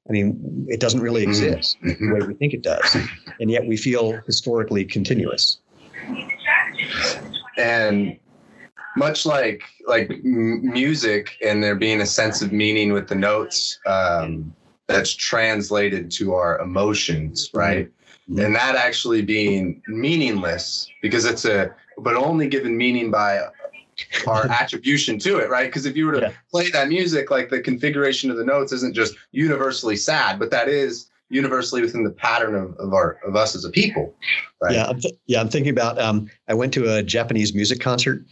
I 0.09 0.14
mean, 0.14 0.66
it 0.68 0.80
doesn't 0.80 1.01
really 1.01 1.22
mm-hmm. 1.22 1.30
exist 1.30 1.78
the 1.84 1.93
mm-hmm. 1.93 2.14
way 2.14 2.28
we 2.28 2.34
think 2.34 2.53
it 2.53 2.64
does. 2.64 2.97
And 3.39 3.51
yet 3.51 3.66
we 3.68 3.78
feel 3.78 4.20
historically 4.26 4.86
continuous. 4.86 5.59
and 7.57 8.18
much 8.96 9.26
like 9.26 9.64
like 9.88 10.10
m- 10.12 10.72
music 10.72 11.38
and 11.46 11.64
there 11.64 11.76
being 11.76 12.02
a 12.02 12.06
sense 12.06 12.42
of 12.42 12.52
meaning 12.52 12.92
with 12.94 13.08
the 13.08 13.16
notes 13.16 13.80
um, 13.86 14.54
that's 14.88 15.14
translated 15.14 16.12
to 16.12 16.34
our 16.34 16.60
emotions 16.60 17.50
right 17.54 17.89
Mhm. 18.30 18.46
and 18.46 18.56
that 18.56 18.76
actually 18.76 19.22
being 19.24 19.82
meaningless 19.88 20.88
because 21.02 21.26
it's 21.26 21.44
a 21.46 21.74
but 21.98 22.16
only 22.16 22.48
given 22.48 22.78
meaning 22.78 23.10
by 23.12 23.39
our 24.28 24.46
attribution 24.62 25.18
to 25.20 25.38
it 25.39 25.50
right 25.50 25.66
because 25.68 25.86
if 25.86 25.96
you 25.98 26.06
were 26.06 26.14
to 26.14 26.20
Yeah. 26.22 26.32
play 26.52 26.70
that 26.72 26.88
music 26.89 27.32
like 27.32 27.50
the 27.50 27.60
configuration 27.62 28.30
of 28.30 28.38
the 28.38 28.46
notes 28.46 28.72
isn't 28.72 28.94
just 28.94 29.16
universally 29.32 29.96
sad 29.96 30.38
but 30.39 30.52
that 30.52 30.68
is 30.70 31.10
universally 31.32 31.82
within 31.82 32.03
the 32.03 32.11
pattern 32.11 32.53
of, 32.55 32.75
of 32.77 32.93
our 32.93 33.17
of 33.25 33.36
us 33.36 33.55
as 33.55 33.65
a 33.65 33.69
people 33.69 34.13
right 34.61 34.75
Yeah, 34.75 34.88
I'm 34.88 34.99
th- 34.99 35.15
yeah. 35.25 35.39
I'm 35.39 35.49
thinking 35.49 35.71
about. 35.71 35.99
Um, 35.99 36.29
I 36.47 36.53
went 36.53 36.73
to 36.73 36.93
a 36.93 37.01
Japanese 37.01 37.53
music 37.55 37.79
concert, 37.79 38.23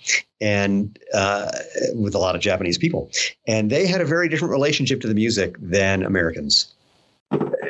and 0.42 1.00
uh, 1.14 1.52
with 1.96 2.14
a 2.14 2.20
lot 2.20 2.36
of 2.36 2.42
Japanese 2.42 2.78
people, 2.78 3.10
and 3.48 3.70
they 3.70 3.88
had 3.88 4.02
a 4.02 4.06
very 4.06 4.30
different 4.30 4.52
relationship 4.52 5.02
to 5.02 5.08
the 5.08 5.16
music 5.16 5.56
than 5.60 6.04
Americans. 6.04 6.74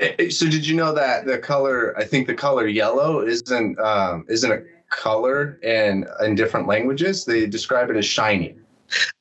Eh, 0.01 0.29
So 0.29 0.49
did 0.49 0.65
you 0.67 0.75
know 0.75 0.93
that 0.93 1.25
the 1.25 1.37
color? 1.37 1.97
I 1.97 2.05
think 2.05 2.27
the 2.27 2.33
color 2.33 2.67
yellow 2.67 3.21
isn't 3.21 3.79
um, 3.79 4.25
isn't 4.27 4.51
a 4.51 4.61
color 4.89 5.59
in 5.61 6.07
in 6.21 6.35
different 6.35 6.67
languages. 6.67 7.25
They 7.25 7.45
describe 7.45 7.89
it 7.89 7.95
as 7.97 8.05
shining. 8.05 8.59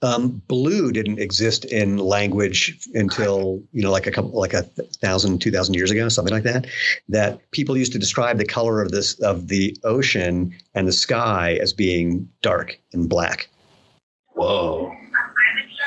Um, 0.02 0.42
blue 0.48 0.92
didn't 0.92 1.18
exist 1.18 1.64
in 1.66 1.98
language 1.98 2.78
until 2.94 3.62
you 3.72 3.82
know, 3.82 3.90
like 3.90 4.06
a 4.06 4.10
couple, 4.10 4.38
like 4.38 4.54
a 4.54 4.62
thousand, 4.62 5.40
two 5.40 5.50
thousand 5.50 5.74
years 5.74 5.90
ago, 5.90 6.08
something 6.08 6.34
like 6.34 6.44
that. 6.44 6.66
That 7.08 7.50
people 7.50 7.76
used 7.76 7.92
to 7.92 7.98
describe 7.98 8.38
the 8.38 8.44
color 8.44 8.82
of 8.82 8.90
this 8.90 9.18
of 9.20 9.48
the 9.48 9.76
ocean 9.84 10.54
and 10.74 10.86
the 10.86 10.92
sky 10.92 11.58
as 11.60 11.72
being 11.72 12.28
dark 12.42 12.78
and 12.92 13.08
black. 13.08 13.48
Whoa! 14.34 14.92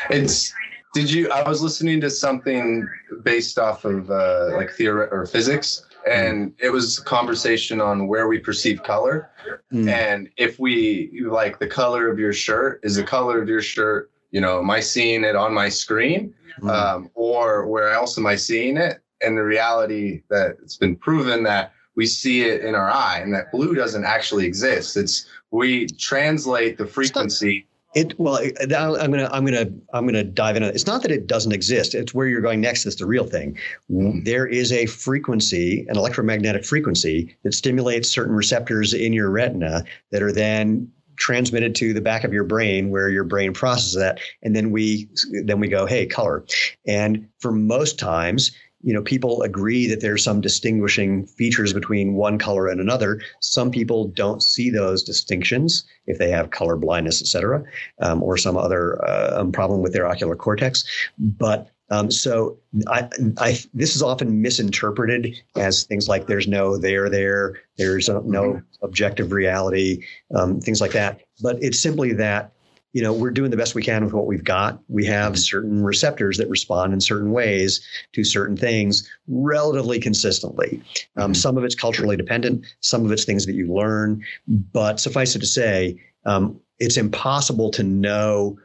It's 0.10 0.54
did 0.94 1.10
you? 1.10 1.32
I 1.32 1.48
was 1.48 1.62
listening 1.62 2.02
to 2.02 2.10
something 2.10 2.88
based 3.24 3.58
off 3.58 3.86
of 3.86 4.12
uh, 4.12 4.50
like 4.54 4.72
theory 4.72 5.08
or 5.10 5.26
physics, 5.26 5.86
and 6.10 6.54
it 6.60 6.70
was 6.70 7.00
a 7.00 7.04
conversation 7.04 7.82
on 7.82 8.08
where 8.08 8.28
we 8.28 8.40
perceive 8.40 8.84
color, 8.84 9.30
mm. 9.72 9.90
and 9.90 10.30
if 10.38 10.60
we 10.60 11.22
like 11.28 11.60
the 11.60 11.68
color 11.68 12.10
of 12.10 12.20
your 12.20 12.34
shirt 12.34 12.80
is 12.84 12.96
the 12.96 13.04
color 13.04 13.42
of 13.42 13.48
your 13.48 13.62
shirt. 13.62 14.10
You 14.32 14.40
know, 14.40 14.60
am 14.60 14.70
I 14.70 14.80
seeing 14.80 15.26
it 15.26 15.36
on 15.36 15.54
my 15.54 15.68
screen, 15.68 16.34
mm. 16.62 16.70
um, 16.70 17.10
or 17.16 17.68
where 17.68 17.92
else 17.92 18.18
am 18.18 18.26
I 18.26 18.36
seeing 18.36 18.78
it? 18.78 19.02
And 19.22 19.38
the 19.38 19.44
reality 19.44 20.24
that 20.30 20.58
it's 20.64 20.78
been 20.78 20.96
proven 20.96 21.44
that 21.44 21.74
we 21.96 22.06
see 22.06 22.44
it 22.44 22.64
in 22.64 22.74
our 22.74 22.90
eye, 22.90 23.20
and 23.20 23.34
that 23.34 23.52
blue 23.52 23.76
doesn't 23.76 24.06
actually 24.06 24.46
exist. 24.46 24.96
It's 24.96 25.28
we 25.52 25.88
translate 25.88 26.78
the 26.78 26.86
frequency 26.86 27.68
it 27.94 28.18
well, 28.20 28.40
I'm 28.62 29.12
gonna 29.12 29.30
I'm 29.32 29.46
gonna 29.46 29.66
I'm 29.94 30.06
gonna 30.06 30.24
dive 30.24 30.56
into. 30.56 30.70
It's 30.70 30.88
not 30.88 31.02
that 31.02 31.12
it 31.12 31.28
doesn't 31.28 31.52
exist. 31.52 31.94
It's 31.94 32.14
where 32.14 32.28
you're 32.28 32.42
going 32.42 32.62
next. 32.62 32.84
That's 32.84 32.96
the 32.96 33.06
real 33.06 33.26
thing. 33.26 33.58
Mm-hmm. 33.90 34.24
There 34.24 34.48
is 34.48 34.72
a 34.72 34.86
frequency, 34.86 35.86
an 35.90 35.98
electromagnetic 35.98 36.66
frequency 36.66 37.36
that 37.44 37.54
stimulates 37.54 38.10
certain 38.10 38.34
receptors 38.34 38.94
in 38.94 39.12
your 39.12 39.30
retina 39.30 39.84
that 40.12 40.24
are 40.24 40.32
then 40.32 40.90
transmitted 41.18 41.76
to 41.76 41.94
the 41.94 42.02
back 42.02 42.24
of 42.24 42.34
your 42.34 42.44
brain 42.44 42.90
where 42.90 43.10
your 43.10 43.24
brain 43.24 43.54
processes 43.54 43.94
that 43.96 44.20
and 44.42 44.56
then 44.56 44.72
we 44.72 45.08
then 45.44 45.60
we 45.60 45.68
go 45.68 45.86
hey 45.86 46.06
color 46.06 46.44
and 46.88 47.28
for 47.40 47.52
most 47.52 48.00
times 48.00 48.52
you 48.84 48.94
know, 48.94 49.02
people 49.02 49.42
agree 49.44 49.88
that 49.88 50.02
there's 50.02 50.24
some 50.24 50.42
distinguishing 50.42 51.26
features 51.26 51.74
between 51.74 52.16
one 52.16 52.38
color 52.38 52.68
and 52.68 52.80
another. 52.80 53.22
Some 53.40 53.72
people 53.72 54.08
don't 54.08 54.42
see 54.42 54.70
those 54.70 55.04
distinctions 55.04 55.84
if 56.08 56.18
they 56.18 56.30
have 56.32 56.50
color 56.50 56.76
blindness, 56.78 57.22
et 57.22 57.28
cetera, 57.28 57.64
um, 58.00 58.24
or 58.24 58.38
some 58.38 58.58
other 58.58 59.04
uh, 59.08 59.40
um, 59.40 59.52
problem 59.52 59.82
with 59.82 59.94
their 59.94 60.08
ocular 60.08 60.36
cortex. 60.36 60.84
But 61.18 61.70
um, 61.90 62.10
so 62.10 62.58
I, 62.88 63.10
I, 63.38 63.60
this 63.74 63.96
is 63.96 64.02
often 64.02 64.42
misinterpreted 64.42 65.36
as 65.58 65.84
things 65.84 66.08
like 66.08 66.28
there's 66.28 66.48
no 66.48 66.78
there 66.78 67.10
there, 67.10 67.60
there's 67.78 68.08
no 68.08 68.22
mm-hmm. 68.22 68.86
objective 68.86 69.32
reality, 69.34 70.04
um, 70.34 70.62
things 70.62 70.80
like 70.80 70.94
that. 70.94 71.20
But 71.42 71.62
it's 71.62 71.80
simply 71.80 72.14
that 72.14 72.54
you 72.94 73.02
know, 73.02 73.14
we're 73.14 73.32
doing 73.32 73.52
the 73.52 73.58
best 73.58 73.74
we 73.74 73.84
can 73.84 74.04
with 74.04 74.14
what 74.14 74.26
we've 74.26 74.44
got. 74.44 74.80
We 74.90 75.06
have 75.06 75.40
certain 75.40 75.84
receptors 75.84 76.38
that 76.38 76.50
respond 76.50 76.94
in 76.94 77.00
certain 77.00 77.32
ways 77.32 77.86
to 78.14 78.24
certain 78.24 78.58
things 78.58 79.10
relatively 79.28 80.00
consistently. 80.00 80.82
Um, 81.16 81.32
mm-hmm. 81.32 81.34
Some 81.34 81.58
of 81.58 81.64
it's 81.64 81.76
culturally 81.76 82.18
dependent, 82.18 82.66
some 82.82 83.06
of 83.06 83.12
it's 83.12 83.24
things 83.24 83.46
that 83.46 83.54
you 83.54 83.74
learn. 83.74 84.24
But 84.48 85.00
suffice 85.00 85.36
it 85.36 85.40
to 85.40 85.46
say, 85.46 86.02
um, 86.26 86.60
it's 86.80 86.98
impossible 86.98 87.72
to 87.72 87.84
know 87.84 88.58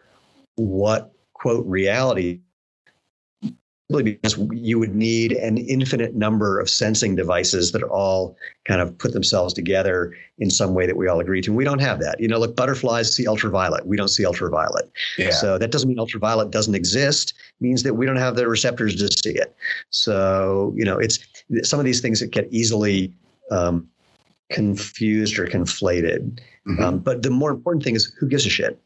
what, 0.57 1.13
quote, 1.35 1.67
reality 1.67 2.41
because 3.89 4.37
you 4.51 4.79
would 4.79 4.95
need 4.97 5.33
an 5.33 5.59
infinite 5.59 6.15
number 6.15 6.59
of 6.59 6.69
sensing 6.69 7.15
devices 7.15 7.71
that 7.71 7.83
are 7.83 7.91
all 7.91 8.37
kind 8.65 8.81
of 8.81 8.97
put 8.99 9.13
themselves 9.13 9.55
together 9.55 10.13
in 10.39 10.51
some 10.51 10.75
way 10.75 10.87
that 10.87 10.97
we 10.97 11.07
all 11.07 11.21
agree 11.21 11.41
to. 11.41 11.51
And 11.51 11.57
we 11.57 11.65
don't 11.65 11.79
have 11.79 12.01
that. 12.01 12.19
You 12.19 12.27
know, 12.27 12.39
look, 12.39 12.57
butterflies 12.57 13.15
see 13.15 13.29
ultraviolet. 13.29 13.87
We 13.87 13.97
don't 13.97 14.09
see 14.09 14.27
ultraviolet. 14.27 14.91
Yeah. 15.19 15.31
So 15.31 15.57
that 15.59 15.71
doesn't 15.71 15.89
mean 15.89 16.01
ultraviolet 16.01 16.51
doesn't 16.51 16.75
exist. 16.75 17.35
It 17.61 17.65
means 17.65 17.85
that 17.85 17.95
we 17.95 18.07
don't 18.07 18.17
have 18.17 18.35
the 18.35 18.49
receptors 18.49 18.97
to 18.97 19.09
see 19.09 19.39
it. 19.39 19.55
So, 19.91 20.73
you 20.77 20.85
know, 20.85 20.99
it's 20.99 21.21
some 21.63 21.79
of 21.79 21.85
these 21.85 22.01
things 22.01 22.19
that 22.19 22.33
get 22.33 22.49
easily 22.51 23.15
um, 23.53 23.89
confused 24.51 25.39
or 25.39 25.47
conflated. 25.47 26.41
Mm-hmm. 26.67 26.83
Um, 26.83 26.99
but 26.99 27.23
the 27.23 27.31
more 27.31 27.53
important 27.53 27.85
thing 27.85 27.95
is 27.95 28.13
who 28.19 28.29
gives 28.29 28.47
a 28.47 28.51
shit? 28.51 28.81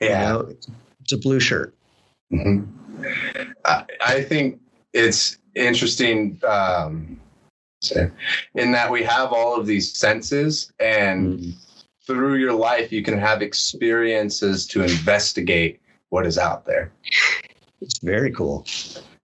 Yeah. 0.00 0.08
You 0.08 0.32
know, 0.32 0.54
it's 1.02 1.12
a 1.12 1.18
blue 1.18 1.40
shirt. 1.40 1.74
Mm-hmm. 2.32 2.72
I, 3.66 4.22
think 4.22 4.60
it's 4.92 5.38
interesting 5.54 6.40
um, 6.46 7.20
in 8.54 8.72
that 8.72 8.90
we 8.90 9.02
have 9.02 9.32
all 9.32 9.58
of 9.58 9.66
these 9.66 9.92
senses 9.92 10.72
and 10.80 11.38
mm. 11.38 11.54
through 12.06 12.36
your 12.36 12.52
life 12.52 12.92
you 12.92 13.02
can 13.02 13.18
have 13.18 13.42
experiences 13.42 14.66
to 14.68 14.82
investigate 14.82 15.80
what 16.10 16.26
is 16.26 16.38
out 16.38 16.64
there 16.64 16.92
it's 17.80 17.98
very 17.98 18.30
cool 18.32 18.64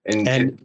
and, 0.07 0.29
and 0.29 0.65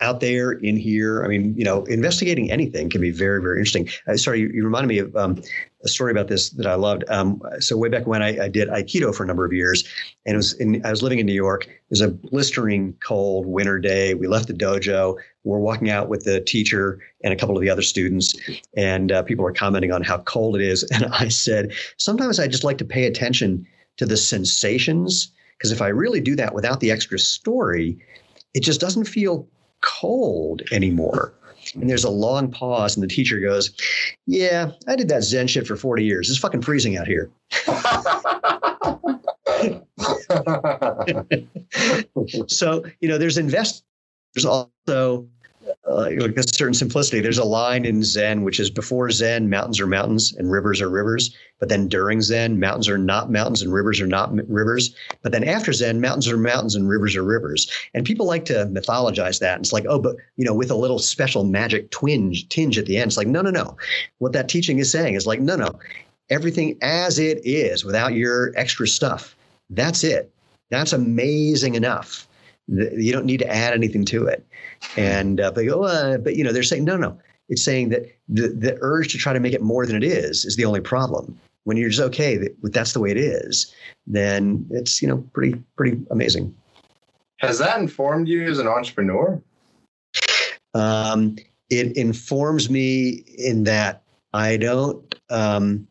out 0.00 0.20
there 0.20 0.52
in 0.52 0.76
here 0.76 1.24
i 1.24 1.28
mean 1.28 1.54
you 1.56 1.64
know 1.64 1.84
investigating 1.84 2.50
anything 2.50 2.88
can 2.88 3.00
be 3.00 3.10
very 3.10 3.40
very 3.40 3.58
interesting 3.58 3.88
uh, 4.08 4.16
sorry 4.16 4.40
you, 4.40 4.50
you 4.52 4.64
reminded 4.64 4.88
me 4.88 4.98
of 4.98 5.14
um, 5.16 5.40
a 5.82 5.88
story 5.88 6.12
about 6.12 6.28
this 6.28 6.50
that 6.50 6.66
I 6.66 6.74
loved. 6.74 7.04
Um, 7.08 7.40
so 7.60 7.76
way 7.76 7.88
back 7.88 8.06
when 8.06 8.22
I, 8.22 8.44
I, 8.44 8.48
did 8.48 8.68
Aikido 8.68 9.14
for 9.14 9.24
a 9.24 9.26
number 9.26 9.44
of 9.44 9.52
years, 9.52 9.84
and 10.26 10.34
it 10.34 10.36
was 10.36 10.52
in, 10.54 10.84
I 10.84 10.90
was 10.90 11.02
living 11.02 11.18
in 11.18 11.26
New 11.26 11.32
York. 11.32 11.66
It 11.66 11.90
was 11.90 12.00
a 12.00 12.08
blistering 12.08 12.94
cold 13.04 13.46
winter 13.46 13.78
day. 13.78 14.14
We 14.14 14.26
left 14.26 14.48
the 14.48 14.54
dojo. 14.54 15.16
We're 15.44 15.58
walking 15.58 15.90
out 15.90 16.08
with 16.08 16.24
the 16.24 16.40
teacher 16.40 17.00
and 17.24 17.32
a 17.32 17.36
couple 17.36 17.56
of 17.56 17.62
the 17.62 17.70
other 17.70 17.82
students, 17.82 18.34
and 18.76 19.10
uh, 19.10 19.22
people 19.22 19.44
were 19.44 19.52
commenting 19.52 19.92
on 19.92 20.02
how 20.02 20.18
cold 20.18 20.56
it 20.56 20.62
is. 20.62 20.84
And 21.00 21.06
I 21.14 21.28
said, 21.28 21.72
sometimes 21.96 22.38
I 22.38 22.46
just 22.46 22.64
like 22.64 22.76
to 22.78 22.84
pay 22.84 23.06
attention 23.06 23.66
to 23.96 24.04
the 24.04 24.16
sensations 24.16 25.32
because 25.56 25.72
if 25.72 25.80
I 25.80 25.88
really 25.88 26.20
do 26.20 26.36
that 26.36 26.54
without 26.54 26.80
the 26.80 26.90
extra 26.90 27.18
story, 27.18 27.98
it 28.52 28.60
just 28.62 28.80
doesn't 28.80 29.04
feel 29.04 29.46
cold 29.80 30.62
anymore. 30.72 31.34
And 31.74 31.88
there's 31.88 32.04
a 32.04 32.10
long 32.10 32.50
pause, 32.50 32.96
and 32.96 33.04
the 33.04 33.08
teacher 33.08 33.38
goes, 33.38 33.70
Yeah, 34.26 34.72
I 34.88 34.96
did 34.96 35.08
that 35.08 35.22
Zen 35.22 35.46
shit 35.46 35.66
for 35.66 35.76
40 35.76 36.04
years. 36.04 36.30
It's 36.30 36.38
fucking 36.38 36.62
freezing 36.62 36.96
out 36.96 37.06
here. 37.06 37.30
so, 42.48 42.84
you 43.00 43.08
know, 43.08 43.18
there's 43.18 43.38
invest. 43.38 43.84
There's 44.34 44.46
also 44.46 45.26
uh, 45.90 46.10
like 46.18 46.36
a 46.36 46.42
certain 46.42 46.74
simplicity. 46.74 47.20
There's 47.20 47.38
a 47.38 47.44
line 47.44 47.84
in 47.84 48.02
Zen 48.02 48.42
which 48.42 48.60
is 48.60 48.70
before 48.70 49.10
Zen, 49.10 49.50
mountains 49.50 49.80
are 49.80 49.86
mountains 49.86 50.34
and 50.36 50.50
rivers 50.50 50.80
are 50.80 50.88
rivers. 50.88 51.34
But 51.58 51.68
then 51.68 51.88
during 51.88 52.22
Zen, 52.22 52.58
mountains 52.58 52.88
are 52.88 52.96
not 52.98 53.30
mountains 53.30 53.60
and 53.60 53.72
rivers 53.72 54.00
are 54.00 54.06
not 54.06 54.32
rivers. 54.48 54.94
But 55.22 55.32
then 55.32 55.44
after 55.44 55.72
Zen, 55.72 56.00
mountains 56.00 56.28
are 56.28 56.38
mountains 56.38 56.74
and 56.74 56.88
rivers 56.88 57.16
are 57.16 57.22
rivers. 57.22 57.70
And 57.92 58.06
people 58.06 58.26
like 58.26 58.44
to 58.46 58.66
mythologize 58.66 59.40
that. 59.40 59.56
And 59.56 59.64
it's 59.64 59.72
like, 59.72 59.84
oh, 59.88 59.98
but 59.98 60.16
you 60.36 60.44
know, 60.44 60.54
with 60.54 60.70
a 60.70 60.76
little 60.76 60.98
special 60.98 61.44
magic 61.44 61.90
twinge 61.90 62.48
tinge 62.48 62.78
at 62.78 62.86
the 62.86 62.96
end. 62.96 63.08
It's 63.08 63.16
like, 63.16 63.26
no, 63.26 63.42
no, 63.42 63.50
no. 63.50 63.76
What 64.18 64.32
that 64.32 64.48
teaching 64.48 64.78
is 64.78 64.90
saying 64.90 65.14
is 65.14 65.26
like, 65.26 65.40
no, 65.40 65.56
no. 65.56 65.78
Everything 66.30 66.78
as 66.80 67.18
it 67.18 67.40
is 67.44 67.84
without 67.84 68.14
your 68.14 68.52
extra 68.56 68.86
stuff. 68.86 69.36
That's 69.68 70.04
it. 70.04 70.32
That's 70.70 70.92
amazing 70.92 71.74
enough. 71.74 72.28
You 72.68 73.12
don't 73.12 73.26
need 73.26 73.40
to 73.40 73.52
add 73.52 73.74
anything 73.74 74.04
to 74.06 74.26
it. 74.26 74.46
And 74.96 75.40
uh, 75.40 75.50
they 75.50 75.66
go, 75.66 75.84
uh, 75.84 76.18
but 76.18 76.36
you 76.36 76.44
know, 76.44 76.52
they're 76.52 76.62
saying, 76.62 76.84
no, 76.84 76.96
no. 76.96 77.18
It's 77.48 77.64
saying 77.64 77.88
that 77.88 78.06
the, 78.28 78.48
the 78.48 78.78
urge 78.80 79.10
to 79.12 79.18
try 79.18 79.32
to 79.32 79.40
make 79.40 79.52
it 79.52 79.60
more 79.60 79.84
than 79.84 79.96
it 79.96 80.04
is 80.04 80.44
is 80.44 80.56
the 80.56 80.64
only 80.64 80.80
problem. 80.80 81.38
When 81.64 81.76
you're 81.76 81.90
just 81.90 82.02
okay 82.02 82.36
that 82.36 82.54
that's 82.72 82.92
the 82.92 83.00
way 83.00 83.10
it 83.10 83.18
is, 83.18 83.74
then 84.06 84.66
it's 84.70 85.02
you 85.02 85.08
know 85.08 85.18
pretty 85.34 85.60
pretty 85.76 86.00
amazing. 86.10 86.54
Has 87.38 87.58
that 87.58 87.78
informed 87.78 88.28
you 88.28 88.48
as 88.48 88.58
an 88.58 88.66
entrepreneur? 88.66 89.42
Um, 90.74 91.36
it 91.68 91.96
informs 91.96 92.70
me 92.70 93.24
in 93.36 93.64
that 93.64 94.02
I 94.32 94.56
don't. 94.56 95.14
Um, 95.28 95.86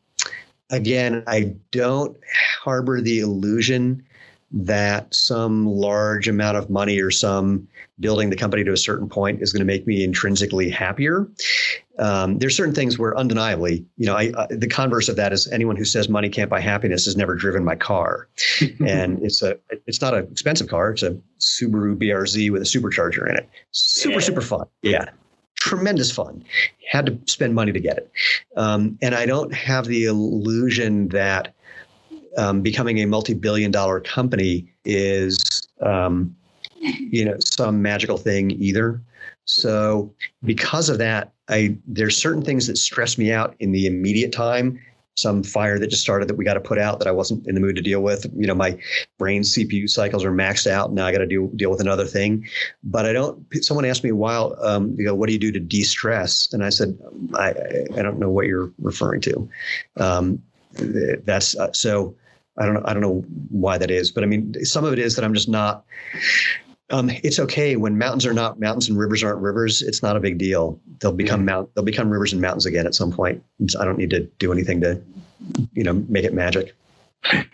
again, 0.70 1.24
I 1.28 1.56
don't 1.72 2.18
harbor 2.64 3.02
the 3.02 3.20
illusion 3.20 4.04
that 4.52 5.14
some 5.14 5.66
large 5.68 6.28
amount 6.28 6.58
of 6.58 6.70
money 6.70 7.00
or 7.00 7.12
some 7.12 7.68
building 8.00 8.30
the 8.30 8.36
company 8.36 8.64
to 8.64 8.72
a 8.72 8.78
certain 8.78 9.08
point 9.08 9.42
is 9.42 9.52
going 9.52 9.60
to 9.60 9.66
make 9.66 9.86
me 9.86 10.04
intrinsically 10.04 10.70
happier. 10.70 11.28
Um, 12.00 12.40
there's 12.40 12.56
certain 12.56 12.74
things 12.74 12.98
where 12.98 13.16
undeniably, 13.18 13.86
you 13.98 14.06
know, 14.06 14.16
I, 14.16 14.32
the 14.50 14.68
converse 14.68 15.10
of 15.10 15.18
that 15.18 15.34
is 15.34 15.48
anyone 15.52 15.76
who 15.76 15.84
says 15.86 16.08
money 16.08 16.30
can't 16.30 16.50
buy 16.50 16.62
happiness 16.62 17.06
has 17.06 17.18
never 17.18 17.36
driven 17.36 17.64
my 17.64 17.76
car, 17.76 18.30
and 18.88 19.22
it's 19.22 19.42
a 19.42 19.60
it's 19.86 20.02
not 20.02 20.14
an 20.14 20.28
expensive 20.32 20.70
car. 20.70 20.92
It's 20.92 21.04
a 21.04 21.20
Subaru 21.40 21.98
BRZ 21.98 22.52
with 22.52 22.62
a 22.62 22.66
supercharger 22.66 23.30
in 23.30 23.36
it. 23.36 23.50
Super 23.72 24.16
yeah. 24.16 24.20
super 24.20 24.42
fun. 24.42 24.66
Yeah, 24.82 25.10
tremendous 25.56 26.10
fun. 26.10 26.46
Had 26.90 27.06
to 27.08 27.20
spend 27.26 27.54
money 27.54 27.74
to 27.74 27.80
get 27.82 27.98
it, 27.98 28.12
um, 28.56 28.98
and 29.02 29.14
I 29.14 29.26
don't 29.26 29.54
have 29.54 29.86
the 29.86 30.06
illusion 30.06 31.10
that 31.10 31.54
um, 32.38 32.62
becoming 32.62 33.00
a 33.00 33.06
multi-billion 33.06 33.72
dollar 33.72 34.00
company 34.00 34.72
is 34.86 35.38
um, 35.82 36.36
you 36.80 37.26
know 37.26 37.36
some 37.40 37.82
magical 37.82 38.18
thing 38.18 38.52
either 38.52 39.02
so 39.46 40.14
because 40.44 40.90
of 40.90 40.98
that 40.98 41.34
i 41.50 41.76
there's 41.88 42.16
certain 42.16 42.42
things 42.42 42.68
that 42.68 42.78
stress 42.78 43.18
me 43.18 43.32
out 43.32 43.56
in 43.60 43.72
the 43.72 43.86
immediate 43.86 44.32
time 44.32 44.80
some 45.20 45.44
fire 45.44 45.78
that 45.78 45.88
just 45.88 46.02
started 46.02 46.28
that 46.30 46.36
we 46.36 46.46
got 46.46 46.54
to 46.54 46.62
put 46.62 46.80
out 46.80 47.00
that 47.00 47.08
I 47.08 47.12
wasn't 47.12 47.46
in 47.46 47.56
the 47.56 47.62
mood 47.62 47.76
to 47.76 47.82
deal 47.82 48.02
with. 48.02 48.26
You 48.36 48.48
know, 48.48 48.56
my 48.56 48.78
brain 49.18 49.42
CPU 49.42 49.90
cycles 49.90 50.24
are 50.24 50.32
maxed 50.32 50.66
out. 50.66 50.94
Now 50.94 51.06
I 51.06 51.12
got 51.12 51.20
to 51.20 51.26
deal 51.26 51.48
deal 51.48 51.70
with 51.70 51.82
another 51.82 52.06
thing. 52.06 52.48
But 52.84 53.06
I 53.06 53.14
don't. 53.14 53.46
Someone 53.64 53.86
asked 53.86 54.04
me 54.04 54.12
a 54.12 54.16
while, 54.16 54.56
um, 54.64 54.96
you 54.98 55.06
know, 55.06 55.14
what 55.14 55.28
do 55.28 55.34
you 55.34 55.40
do 55.40 55.52
to 55.52 55.60
de-stress? 55.60 56.52
And 56.54 56.64
I 56.64 56.70
said, 56.70 56.98
I 57.34 57.50
I 57.98 58.02
don't 58.02 58.20
know 58.20 58.30
what 58.30 58.46
you're 58.46 58.72
referring 58.80 59.22
to. 59.22 59.50
Um, 59.98 60.42
that's 61.26 61.56
uh, 61.58 61.72
so. 61.74 62.16
I 62.58 62.66
don't 62.66 62.74
know. 62.74 62.82
I 62.84 62.94
don't 62.94 63.02
know 63.02 63.24
why 63.52 63.78
that 63.78 63.90
is, 63.90 64.12
but 64.12 64.22
I 64.22 64.28
mean, 64.28 64.54
some 64.66 64.84
of 64.84 64.92
it 64.92 65.00
is 65.00 65.16
that 65.16 65.24
I'm 65.24 65.34
just 65.34 65.48
not. 65.48 65.86
Um, 66.90 67.10
it's 67.24 67.40
okay 67.40 67.78
when 67.78 67.98
mountains 67.98 68.26
are 68.26 68.34
not 68.34 68.60
mountains 68.60 68.90
and 68.90 68.98
rivers 68.98 69.24
aren't 69.24 69.40
rivers. 69.40 69.82
It's 69.82 70.04
not 70.04 70.18
a 70.18 70.20
big 70.20 70.40
deal. 70.40 70.78
They'll 71.00 71.14
become 71.14 71.46
mount. 71.46 71.74
They'll 71.74 71.86
become 71.86 72.10
rivers 72.10 72.34
and 72.34 72.42
mountains 72.42 72.66
again 72.66 72.86
at 72.86 72.96
some 72.96 73.14
point. 73.14 73.42
I 73.80 73.86
don't 73.86 73.98
need 73.98 74.10
to 74.10 74.22
do 74.40 74.52
anything 74.52 74.82
to, 74.82 75.02
you 75.72 75.84
know, 75.84 75.94
make 76.10 76.26
it 76.26 76.34
magic. 76.34 76.76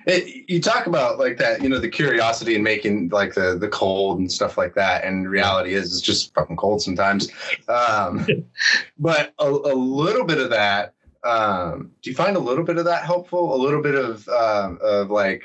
It, 0.07 0.49
you 0.49 0.61
talk 0.61 0.88
about 0.88 1.19
like 1.19 1.38
that, 1.38 1.61
you 1.61 1.69
know, 1.69 1.80
the 1.80 1.89
curiosity 1.89 2.55
and 2.55 2.63
making 2.63 3.09
like 3.09 3.34
the 3.36 3.57
the 3.59 3.67
cold 3.67 4.19
and 4.19 4.32
stuff 4.32 4.57
like 4.57 4.73
that. 4.76 5.03
And 5.03 5.30
reality 5.30 5.73
is, 5.73 5.91
it's 5.91 6.01
just 6.01 6.34
fucking 6.34 6.55
cold 6.55 6.82
sometimes. 6.82 7.30
Um, 7.67 8.26
but 8.99 9.34
a, 9.39 9.47
a 9.47 9.76
little 9.76 10.26
bit 10.26 10.39
of 10.39 10.49
that. 10.49 10.95
Um, 11.26 11.91
do 12.03 12.09
you 12.11 12.15
find 12.15 12.36
a 12.36 12.39
little 12.39 12.63
bit 12.63 12.78
of 12.78 12.86
that 12.86 13.03
helpful? 13.03 13.53
A 13.55 13.59
little 13.61 13.82
bit 13.82 13.95
of 13.95 14.28
um, 14.30 14.78
of 14.82 15.09
like 15.09 15.43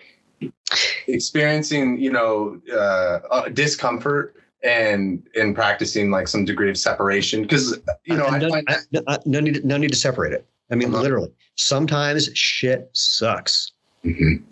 experiencing, 1.09 1.99
you 1.99 2.12
know, 2.12 2.61
uh, 2.72 3.20
uh, 3.31 3.49
discomfort 3.49 4.37
and 4.62 5.26
and 5.35 5.55
practicing 5.55 6.11
like 6.11 6.28
some 6.28 6.45
degree 6.45 6.68
of 6.68 6.76
separation 6.76 7.43
because 7.43 7.78
you 8.05 8.14
know 8.16 8.26
I, 8.26 8.39
no, 8.39 8.51
find 8.51 8.66
that- 8.93 9.26
no 9.26 9.41
need 9.41 9.64
no 9.64 9.78
need 9.78 9.91
to 9.91 9.97
separate 9.97 10.33
it. 10.35 10.47
I 10.70 10.74
mean, 10.76 10.93
Uh-huh. 10.93 11.03
literally, 11.03 11.33
sometimes 11.57 12.28
shit 12.35 12.91
sucks, 12.93 13.72
Mhm. 14.05 14.43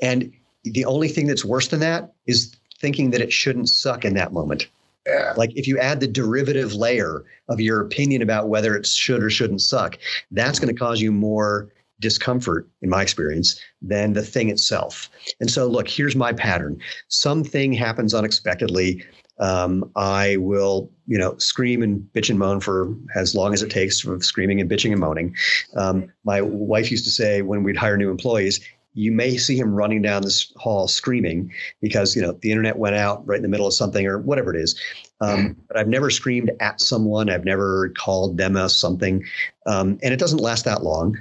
and 0.00 0.32
the 0.64 0.84
only 0.84 1.08
thing 1.08 1.26
that's 1.26 1.44
worse 1.44 1.68
than 1.68 1.80
that 1.80 2.12
is 2.26 2.54
thinking 2.80 3.10
that 3.10 3.20
it 3.20 3.32
shouldn't 3.32 3.68
suck 3.68 4.04
in 4.04 4.14
that 4.14 4.32
moment. 4.32 4.68
Yeah 5.06 5.32
Like 5.36 5.50
if 5.56 5.66
you 5.66 5.78
add 5.78 6.00
the 6.00 6.08
derivative 6.08 6.74
layer 6.74 7.24
of 7.48 7.60
your 7.60 7.80
opinion 7.80 8.22
about 8.22 8.48
whether 8.48 8.76
it 8.76 8.86
should 8.86 9.22
or 9.22 9.30
shouldn't 9.30 9.60
suck, 9.60 9.98
that's 10.30 10.58
going 10.58 10.72
to 10.74 10.78
cause 10.78 11.00
you 11.00 11.12
more 11.12 11.70
discomfort, 12.00 12.68
in 12.82 12.88
my 12.88 13.02
experience, 13.02 13.60
than 13.82 14.14
the 14.14 14.22
thing 14.22 14.48
itself. 14.48 15.10
And 15.38 15.50
so, 15.50 15.66
look, 15.66 15.88
here's 15.88 16.16
my 16.16 16.32
pattern. 16.32 16.80
Something 17.08 17.72
happens 17.72 18.14
unexpectedly. 18.14 19.04
Um, 19.38 19.90
I 19.96 20.36
will, 20.36 20.90
you 21.06 21.16
know, 21.18 21.36
scream 21.38 21.82
and 21.82 22.00
bitch 22.14 22.28
and 22.28 22.38
moan 22.38 22.60
for 22.60 22.94
as 23.14 23.34
long 23.34 23.54
as 23.54 23.62
it 23.62 23.70
takes 23.70 24.04
of 24.04 24.24
screaming 24.24 24.60
and 24.60 24.70
bitching 24.70 24.92
and 24.92 25.00
moaning. 25.00 25.34
Um, 25.76 26.12
my 26.24 26.42
wife 26.42 26.90
used 26.90 27.04
to 27.04 27.10
say 27.10 27.42
when 27.42 27.62
we'd 27.62 27.76
hire 27.76 27.96
new 27.96 28.10
employees, 28.10 28.60
you 28.94 29.12
may 29.12 29.36
see 29.36 29.56
him 29.56 29.74
running 29.74 30.02
down 30.02 30.22
this 30.22 30.52
hall 30.56 30.88
screaming 30.88 31.52
because 31.80 32.16
you 32.16 32.22
know 32.22 32.32
the 32.32 32.50
internet 32.50 32.76
went 32.76 32.96
out 32.96 33.26
right 33.26 33.36
in 33.36 33.42
the 33.42 33.48
middle 33.48 33.66
of 33.66 33.74
something 33.74 34.06
or 34.06 34.18
whatever 34.18 34.54
it 34.54 34.60
is. 34.60 34.80
Um, 35.20 35.56
but 35.68 35.76
I've 35.76 35.88
never 35.88 36.10
screamed 36.10 36.50
at 36.60 36.80
someone. 36.80 37.28
I've 37.28 37.44
never 37.44 37.90
called 37.90 38.38
them 38.38 38.56
a 38.56 38.68
something, 38.68 39.24
um, 39.66 39.98
and 40.02 40.14
it 40.14 40.18
doesn't 40.18 40.40
last 40.40 40.64
that 40.64 40.82
long. 40.82 41.20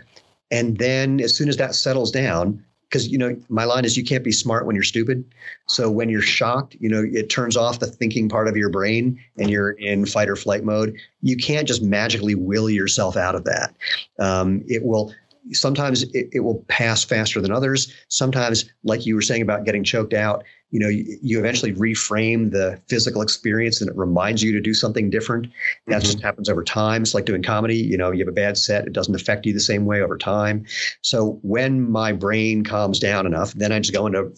And 0.51 0.77
then 0.77 1.19
as 1.21 1.35
soon 1.35 1.49
as 1.49 1.57
that 1.57 1.75
settles 1.75 2.11
down, 2.11 2.63
because 2.89 3.07
you 3.07 3.17
know 3.17 3.35
my 3.49 3.65
line 3.65 3.85
is 3.85 3.97
you 3.97 4.03
can't 4.03 4.23
be 4.23 4.31
smart 4.31 4.65
when 4.65 4.75
you're 4.75 4.83
stupid. 4.83 5.23
So 5.67 5.91
when 5.91 6.09
you're 6.09 6.21
shocked, 6.21 6.75
you 6.79 6.89
know 6.89 7.03
it 7.05 7.29
turns 7.29 7.55
off 7.55 7.79
the 7.79 7.87
thinking 7.87 8.29
part 8.29 8.47
of 8.47 8.57
your 8.57 8.69
brain, 8.69 9.19
and 9.37 9.49
you're 9.49 9.71
in 9.71 10.05
fight 10.05 10.29
or 10.29 10.35
flight 10.35 10.63
mode. 10.63 10.97
You 11.21 11.37
can't 11.37 11.67
just 11.67 11.83
magically 11.83 12.35
will 12.35 12.69
yourself 12.69 13.15
out 13.15 13.35
of 13.35 13.43
that. 13.43 13.75
Um, 14.17 14.63
it 14.67 14.83
will 14.83 15.13
sometimes 15.51 16.03
it, 16.03 16.29
it 16.31 16.39
will 16.41 16.63
pass 16.67 17.03
faster 17.03 17.41
than 17.41 17.51
others. 17.51 17.93
Sometimes, 18.07 18.69
like 18.83 19.05
you 19.05 19.15
were 19.15 19.21
saying 19.21 19.41
about 19.41 19.65
getting 19.65 19.83
choked 19.83 20.13
out, 20.13 20.43
you 20.71 20.79
know, 20.79 20.87
you, 20.87 21.17
you 21.21 21.39
eventually 21.39 21.73
reframe 21.73 22.51
the 22.51 22.79
physical 22.87 23.21
experience 23.21 23.81
and 23.81 23.89
it 23.89 23.97
reminds 23.97 24.43
you 24.43 24.51
to 24.51 24.61
do 24.61 24.73
something 24.73 25.09
different. 25.09 25.47
That 25.87 26.03
just 26.03 26.21
happens 26.21 26.49
over 26.49 26.63
time. 26.63 27.01
It's 27.01 27.13
like 27.13 27.25
doing 27.25 27.41
comedy. 27.41 27.77
You 27.77 27.97
know, 27.97 28.11
you 28.11 28.19
have 28.19 28.27
a 28.27 28.31
bad 28.31 28.57
set, 28.57 28.85
it 28.85 28.93
doesn't 28.93 29.15
affect 29.15 29.45
you 29.45 29.53
the 29.53 29.59
same 29.59 29.85
way 29.85 30.01
over 30.01 30.17
time. 30.17 30.65
So 31.01 31.39
when 31.41 31.89
my 31.89 32.11
brain 32.11 32.63
calms 32.63 32.99
down 32.99 33.25
enough, 33.25 33.53
then 33.53 33.71
I 33.71 33.79
just 33.79 33.93
go 33.93 34.05
into 34.05 34.31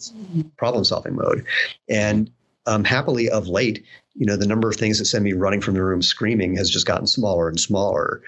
problem 0.56 0.84
solving 0.84 1.16
mode. 1.16 1.44
And 1.88 2.30
um, 2.66 2.84
happily, 2.84 3.28
of 3.28 3.48
late, 3.48 3.84
you 4.14 4.26
know, 4.26 4.36
the 4.36 4.46
number 4.46 4.68
of 4.68 4.76
things 4.76 4.98
that 4.98 5.06
send 5.06 5.24
me 5.24 5.32
running 5.32 5.60
from 5.60 5.74
the 5.74 5.82
room 5.82 6.02
screaming 6.02 6.54
has 6.56 6.70
just 6.70 6.86
gotten 6.86 7.06
smaller 7.06 7.48
and 7.48 7.58
smaller. 7.58 8.22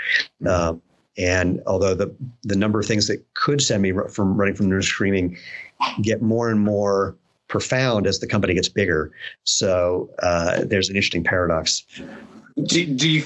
Um, 0.47 0.83
and 1.17 1.61
although 1.67 1.95
the 1.95 2.15
the 2.43 2.57
number 2.57 2.81
of 2.81 2.87
things 2.87 3.07
that 3.09 3.23
could 3.35 3.61
send 3.63 3.83
me 3.83 3.93
from 4.11 4.37
running 4.37 4.55
from 4.55 4.69
room 4.69 4.83
screaming 4.83 5.37
get 6.03 6.23
more 6.23 6.51
and 6.51 6.61
more 6.61 7.17
profound 7.49 8.07
as 8.07 8.19
the 8.21 8.27
company 8.27 8.55
gets 8.55 8.69
bigger, 8.69 9.13
so 9.45 10.09
uh, 10.23 10.65
there's 10.65 10.89
an 10.89 10.97
interesting 10.97 11.23
paradox. 11.23 11.85
do, 12.65 12.87
do 12.87 13.09
you 13.11 13.25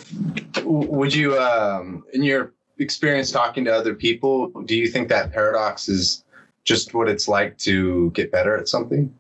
would 0.65 1.15
you 1.15 1.39
um 1.39 2.05
in 2.13 2.23
your 2.23 2.53
experience 2.79 3.31
talking 3.31 3.65
to 3.65 3.75
other 3.75 3.95
people 3.95 4.49
do 4.65 4.75
you 4.77 4.87
think 4.89 5.09
that 5.09 5.33
paradox 5.33 5.89
is 5.89 6.23
just 6.65 6.95
what 6.95 7.09
it's 7.09 7.27
like 7.27 7.59
to 7.59 8.11
get 8.13 8.31
better 8.31 8.57
at 8.57 8.69
something 8.69 9.13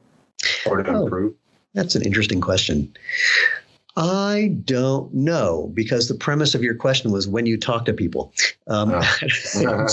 or 0.66 0.82
to 0.82 0.90
Oh. 0.92 1.02
improve 1.04 1.34
That's 1.74 1.94
an 1.96 2.02
interesting 2.02 2.40
question. 2.40 2.94
I 3.98 4.54
don't 4.64 5.12
know 5.12 5.72
because 5.74 6.06
the 6.06 6.14
premise 6.14 6.54
of 6.54 6.62
your 6.62 6.76
question 6.76 7.10
was 7.10 7.26
when 7.26 7.46
you 7.46 7.58
talk 7.58 7.84
to 7.86 7.92
people. 7.92 8.32
Um, 8.68 9.02
so 9.40 9.86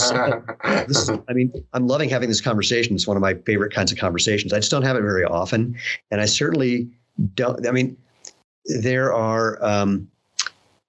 this 0.88 1.10
is, 1.10 1.10
I 1.28 1.34
mean, 1.34 1.52
I'm 1.74 1.88
loving 1.88 2.10
having 2.10 2.30
this 2.30 2.40
conversation. 2.40 2.94
It's 2.94 3.08
one 3.08 3.18
of 3.18 3.22
my 3.22 3.34
favorite 3.34 3.74
kinds 3.74 3.92
of 3.92 3.98
conversations. 3.98 4.54
I 4.54 4.58
just 4.58 4.70
don't 4.70 4.84
have 4.84 4.96
it 4.96 5.02
very 5.02 5.26
often, 5.26 5.76
and 6.12 6.22
I 6.22 6.26
certainly 6.26 6.88
don't. 7.34 7.68
I 7.68 7.72
mean, 7.72 7.98
there 8.66 9.12
are 9.12 9.58
um, 9.66 10.08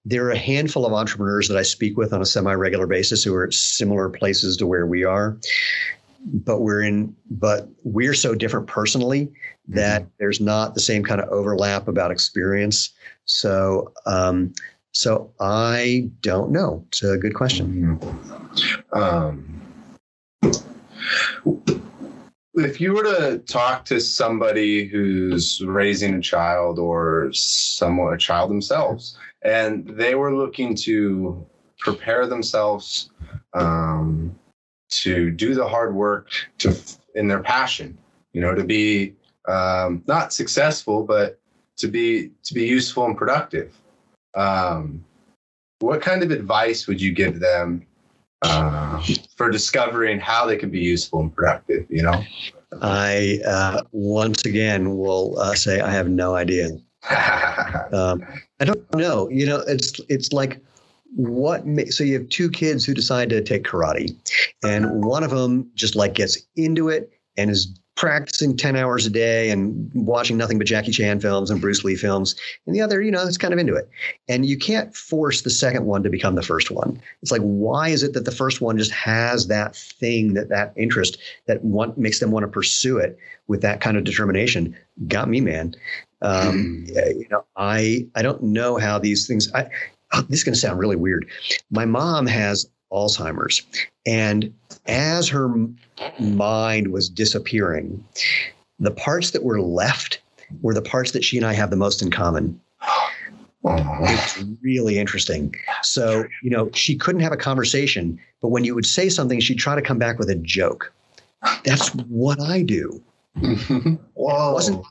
there 0.05 0.27
are 0.27 0.33
a 0.33 0.39
handful 0.39 0.85
of 0.85 0.93
entrepreneurs 0.93 1.49
that 1.49 1.57
I 1.57 1.63
speak 1.63 1.97
with 1.97 2.13
on 2.13 2.21
a 2.21 2.27
semi-regular 2.27 2.87
basis 2.87 3.25
who 3.25 3.35
are 3.35 3.45
at 3.45 3.55
similar 3.55 4.11
places 4.11 4.59
to 4.59 4.67
where 4.67 4.87
we 4.87 5.05
are, 5.05 5.39
but 6.27 6.61
we're 6.61 6.83
in, 6.83 7.15
but 7.31 7.69
we're 7.85 8.15
so 8.15 8.35
different 8.35 8.67
personally 8.67 9.33
that 9.69 10.07
there's 10.19 10.41
not 10.41 10.75
the 10.75 10.81
same 10.81 11.03
kind 11.03 11.21
of 11.21 11.29
overlap 11.29 11.89
about 11.89 12.11
experience. 12.11 12.91
So, 13.25 13.93
um, 14.07 14.53
so 14.93 15.33
I 15.41 16.11
don't 16.21 16.51
know. 16.51 16.85
It's 16.89 17.03
a 17.03 17.17
good 17.17 17.35
question. 17.35 17.99
um 18.93 19.57
if 22.55 22.81
you 22.81 22.95
were 22.95 23.03
to 23.03 23.39
talk 23.41 23.85
to 23.85 24.01
somebody 24.01 24.87
who's 24.87 25.61
raising 25.63 26.15
a 26.15 26.21
child 26.21 26.79
or 26.79 27.31
somewhat 27.33 28.15
a 28.15 28.17
child 28.17 28.49
themselves 28.51 29.19
and 29.43 29.87
they 29.87 30.15
were 30.15 30.35
looking 30.35 30.75
to 30.75 31.47
prepare 31.79 32.27
themselves 32.27 33.11
um, 33.53 34.35
to 34.89 35.31
do 35.31 35.55
the 35.55 35.67
hard 35.67 35.95
work 35.95 36.29
to 36.59 36.77
in 37.15 37.29
their 37.29 37.43
passion 37.43 37.97
you 38.33 38.41
know 38.41 38.55
to 38.55 38.65
be 38.65 39.15
um, 39.49 40.03
not 40.07 40.33
successful 40.33 41.03
but 41.03 41.39
to 41.77 41.89
be 41.89 42.31
to 42.45 42.55
be 42.55 42.65
useful 42.67 43.05
and 43.07 43.17
productive 43.17 43.73
um, 44.35 45.05
what 45.81 46.01
kind 46.01 46.23
of 46.23 46.31
advice 46.31 46.87
would 46.87 47.01
you 47.01 47.13
give 47.13 47.41
them 47.41 47.87
uh, 48.43 49.03
for 49.37 49.51
discovering 49.51 50.21
how 50.21 50.47
they 50.47 50.57
can 50.57 50.71
be 50.71 50.81
useful 50.81 51.21
and 51.21 51.35
productive 51.35 51.87
you 51.89 52.03
know 52.03 52.23
I 52.83 53.41
uh, 53.47 53.83
once 53.93 54.45
again 54.45 54.97
will 54.97 55.39
uh, 55.39 55.55
say 55.55 55.81
I 55.81 55.91
have 55.91 56.09
no 56.09 56.35
idea. 56.35 56.71
Um, 57.93 58.21
I 58.59 58.65
don't 58.65 58.95
know. 58.97 59.31
You 59.31 59.47
know, 59.47 59.59
it's 59.61 60.01
it's 60.09 60.33
like 60.33 60.61
what. 61.17 61.65
So 61.91 62.05
you 62.05 62.15
have 62.19 62.29
two 62.29 62.51
kids 62.51 62.85
who 62.85 62.95
decide 62.95 63.31
to 63.31 63.43
take 63.43 63.65
karate, 63.65 64.15
and 64.63 64.85
uh-huh. 64.87 64.95
one 64.95 65.23
of 65.25 65.31
them 65.31 65.71
just 65.75 65.97
like 65.97 66.15
gets 66.15 66.39
into 66.57 66.89
it 66.89 67.13
and 67.37 67.51
is 67.51 67.79
practicing 67.97 68.55
10 68.57 68.77
hours 68.77 69.07
a 69.07 69.11
day 69.11 69.51
and 69.51 69.91
watching 69.95 70.37
nothing 70.37 70.59
but 70.59 70.67
Jackie 70.67 70.93
Chan 70.93 71.19
films 71.21 71.51
and 71.51 71.63
Bruce 71.63 71.83
Lee 71.83 71.97
films. 71.97 72.37
And 72.67 72.75
the 72.75 72.81
other, 72.83 73.01
you 73.01 73.11
know, 73.11 73.23
is 73.23 73.39
kind 73.39 73.55
of 73.55 73.59
into 73.59 73.75
it. 73.75 73.89
And 74.29 74.45
you 74.45 74.59
can't 74.59 74.95
force 74.95 75.43
the 75.43 75.51
second 75.51 75.87
one 75.87 76.03
to 76.03 76.11
become 76.11 76.35
the 76.35 76.43
first 76.43 76.71
one. 76.71 77.01
It's 77.23 77.33
like, 77.33 77.41
why 77.41 77.89
is 77.89 78.03
it 78.03 78.13
that 78.13 78.27
the 78.27 78.31
first 78.31 78.61
one 78.61 78.77
just 78.77 78.93
has 78.93 79.47
that 79.47 79.75
thing, 79.75 80.35
that 80.35 80.51
that 80.51 80.75
interest 80.77 81.17
that 81.47 81.65
one 81.65 81.95
makes 81.97 82.21
them 82.21 82.31
want 82.31 82.45
to 82.45 82.49
pursue 82.49 82.99
it 82.99 83.19
with 83.49 83.63
that 83.63 83.81
kind 83.81 83.97
of 83.97 84.05
determination? 84.05 84.77
Got 85.09 85.31
me, 85.31 85.41
man. 85.41 85.75
Um, 86.23 86.85
yeah, 86.89 87.09
you 87.09 87.27
know, 87.31 87.45
I 87.57 88.07
I 88.15 88.23
don't 88.23 88.43
know 88.43 88.79
how 88.79 88.99
these 88.99 89.27
things. 89.27 89.53
I, 89.53 89.69
oh, 90.13 90.23
this 90.23 90.41
is 90.41 90.45
going 90.45 90.55
to 90.55 90.61
sound 90.61 90.79
really 90.79 90.97
weird. 90.97 91.27
My 91.71 91.85
mom 91.85 92.27
has 92.27 92.69
Alzheimer's, 92.93 93.63
and 94.07 94.53
as 94.87 95.29
her 95.29 95.53
mind 96.19 96.93
was 96.93 97.09
disappearing, 97.09 98.05
the 98.79 98.91
parts 98.91 99.31
that 99.33 99.43
were 99.43 99.61
left 99.61 100.21
were 100.63 100.75
the 100.75 100.83
parts 100.83 101.13
that 101.13 101.25
she 101.25 101.37
and 101.37 101.47
I 101.47 101.53
have 101.55 101.71
the 101.71 101.77
most 101.77 102.03
in 102.03 102.11
common. 102.11 102.61
Oh. 102.83 103.11
It's 103.69 104.45
really 104.63 104.99
interesting. 104.99 105.55
So, 105.83 106.25
you 106.43 106.51
know, 106.51 106.71
she 106.73 106.97
couldn't 106.97 107.23
have 107.23 107.33
a 107.33 107.37
conversation, 107.37 108.19
but 108.41 108.49
when 108.49 108.65
you 108.65 108.75
would 108.77 108.87
say 108.87 109.09
something, 109.09 109.41
she'd 109.41 109.59
try 109.59 109.75
to 109.75 109.83
come 109.83 109.99
back 109.99 110.21
with 110.21 110.31
a 110.31 110.37
joke. 110.37 110.93
That's 111.65 111.89
what 111.95 112.41
I 112.41 112.63
do. 112.63 113.03
Whoa. 114.15 114.53
wasn't 114.53 114.85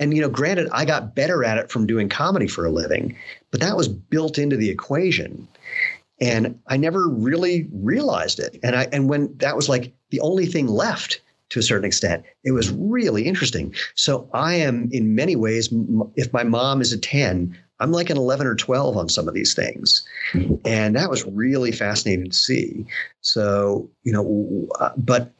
and 0.00 0.14
you 0.16 0.20
know 0.20 0.28
granted 0.28 0.68
i 0.72 0.84
got 0.84 1.14
better 1.14 1.44
at 1.44 1.58
it 1.58 1.70
from 1.70 1.86
doing 1.86 2.08
comedy 2.08 2.48
for 2.48 2.66
a 2.66 2.72
living 2.72 3.16
but 3.50 3.60
that 3.60 3.76
was 3.76 3.88
built 3.88 4.38
into 4.38 4.56
the 4.56 4.70
equation. 4.70 5.46
And 6.20 6.58
i 6.66 6.76
never 6.76 7.08
really 7.08 7.68
realized 7.72 8.40
it. 8.40 8.58
And 8.62 8.74
i 8.74 8.88
and 8.92 9.08
when 9.08 9.36
that 9.38 9.56
was 9.56 9.68
like 9.68 9.92
the 10.10 10.20
only 10.20 10.46
thing 10.46 10.66
left 10.66 11.20
to 11.50 11.58
a 11.58 11.62
certain 11.62 11.84
extent 11.84 12.24
it 12.44 12.52
was 12.52 12.70
really 12.70 13.24
interesting. 13.26 13.74
So 13.94 14.28
i 14.34 14.54
am 14.54 14.88
in 14.92 15.14
many 15.14 15.36
ways 15.36 15.68
if 16.16 16.32
my 16.32 16.42
mom 16.42 16.80
is 16.80 16.92
a 16.92 16.98
10 16.98 17.56
i'm 17.80 17.92
like 17.92 18.10
an 18.10 18.18
11 18.18 18.46
or 18.46 18.54
12 18.54 18.96
on 18.96 19.08
some 19.08 19.28
of 19.28 19.34
these 19.34 19.54
things. 19.54 20.06
And 20.64 20.96
that 20.96 21.10
was 21.10 21.24
really 21.26 21.72
fascinating 21.72 22.30
to 22.30 22.36
see. 22.36 22.86
So 23.20 23.88
you 24.02 24.12
know 24.12 24.68
uh, 24.78 24.92
but 24.96 25.32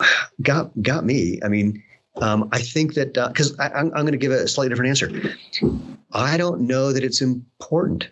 got 0.42 0.70
got 0.82 1.04
me. 1.04 1.38
I 1.44 1.48
mean 1.48 1.82
um, 2.22 2.48
I 2.52 2.60
think 2.60 2.94
that 2.94 3.14
because 3.14 3.58
I'm, 3.58 3.92
I'm 3.94 4.02
going 4.02 4.12
to 4.12 4.18
give 4.18 4.32
a 4.32 4.48
slightly 4.48 4.70
different 4.70 4.88
answer. 4.88 5.36
I 6.12 6.36
don't 6.36 6.62
know 6.62 6.92
that 6.92 7.04
it's 7.04 7.20
important. 7.20 8.08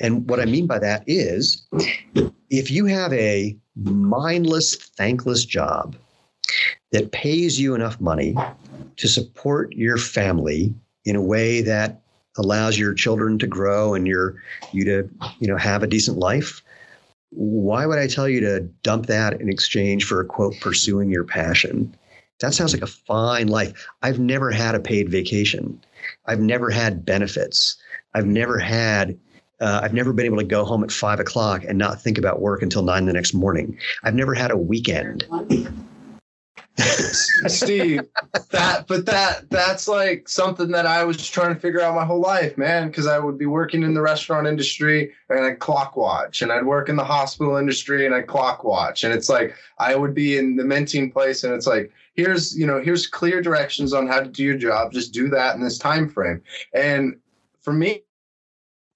And 0.00 0.28
what 0.28 0.40
I 0.40 0.44
mean 0.44 0.66
by 0.66 0.78
that 0.78 1.04
is 1.06 1.66
if 2.50 2.70
you 2.70 2.86
have 2.86 3.12
a 3.12 3.56
mindless, 3.76 4.74
thankless 4.74 5.44
job 5.44 5.96
that 6.92 7.12
pays 7.12 7.60
you 7.60 7.74
enough 7.74 8.00
money 8.00 8.34
to 8.96 9.08
support 9.08 9.72
your 9.72 9.96
family 9.96 10.74
in 11.04 11.16
a 11.16 11.22
way 11.22 11.62
that 11.62 12.00
allows 12.36 12.78
your 12.78 12.94
children 12.94 13.38
to 13.38 13.46
grow 13.46 13.94
and 13.94 14.06
your 14.06 14.36
you 14.72 14.84
to 14.84 15.08
you 15.40 15.48
know 15.48 15.56
have 15.56 15.82
a 15.82 15.86
decent 15.86 16.18
life 16.18 16.62
why 17.30 17.84
would 17.84 17.98
i 17.98 18.06
tell 18.06 18.28
you 18.28 18.40
to 18.40 18.60
dump 18.82 19.06
that 19.06 19.40
in 19.40 19.48
exchange 19.48 20.04
for 20.04 20.20
a 20.20 20.24
quote 20.24 20.54
pursuing 20.60 21.10
your 21.10 21.24
passion 21.24 21.94
that 22.40 22.54
sounds 22.54 22.72
like 22.72 22.82
a 22.82 22.86
fine 22.86 23.48
life. 23.48 23.86
I've 24.02 24.18
never 24.18 24.50
had 24.50 24.74
a 24.74 24.80
paid 24.80 25.08
vacation. 25.08 25.80
I've 26.26 26.40
never 26.40 26.70
had 26.70 27.04
benefits. 27.04 27.76
I've 28.14 28.26
never 28.26 28.58
had, 28.58 29.18
uh, 29.60 29.80
I've 29.82 29.94
never 29.94 30.12
been 30.12 30.26
able 30.26 30.38
to 30.38 30.44
go 30.44 30.64
home 30.64 30.84
at 30.84 30.92
five 30.92 31.20
o'clock 31.20 31.64
and 31.66 31.78
not 31.78 32.00
think 32.00 32.18
about 32.18 32.40
work 32.40 32.62
until 32.62 32.82
nine 32.82 33.06
the 33.06 33.12
next 33.12 33.34
morning. 33.34 33.78
I've 34.04 34.14
never 34.14 34.34
had 34.34 34.50
a 34.50 34.56
weekend. 34.56 35.26
Steve, 37.48 38.02
that 38.50 38.86
but 38.86 39.04
that 39.04 39.50
that's 39.50 39.88
like 39.88 40.28
something 40.28 40.70
that 40.70 40.86
I 40.86 41.02
was 41.02 41.28
trying 41.28 41.52
to 41.52 41.60
figure 41.60 41.80
out 41.80 41.96
my 41.96 42.04
whole 42.04 42.20
life, 42.20 42.56
man. 42.56 42.86
Because 42.86 43.08
I 43.08 43.18
would 43.18 43.36
be 43.36 43.46
working 43.46 43.82
in 43.82 43.94
the 43.94 44.00
restaurant 44.00 44.46
industry 44.46 45.12
and 45.28 45.44
I'd 45.44 45.58
clock 45.58 45.96
watch, 45.96 46.40
and 46.40 46.52
I'd 46.52 46.64
work 46.64 46.88
in 46.88 46.94
the 46.94 47.04
hospital 47.04 47.56
industry 47.56 48.06
and 48.06 48.14
I'd 48.14 48.28
clock 48.28 48.62
watch, 48.62 49.02
and 49.02 49.12
it's 49.12 49.28
like 49.28 49.56
I 49.78 49.96
would 49.96 50.14
be 50.14 50.38
in 50.38 50.54
the 50.54 50.64
minting 50.64 51.10
place, 51.10 51.42
and 51.42 51.52
it's 51.52 51.66
like 51.66 51.90
here's 52.18 52.58
you 52.58 52.66
know 52.66 52.82
here's 52.82 53.06
clear 53.06 53.40
directions 53.40 53.92
on 53.92 54.08
how 54.08 54.18
to 54.18 54.28
do 54.28 54.42
your 54.42 54.58
job. 54.58 54.92
Just 54.92 55.14
do 55.14 55.28
that 55.28 55.54
in 55.54 55.62
this 55.62 55.78
time 55.78 56.08
frame, 56.08 56.42
and 56.74 57.16
for 57.60 57.72
me 57.72 58.02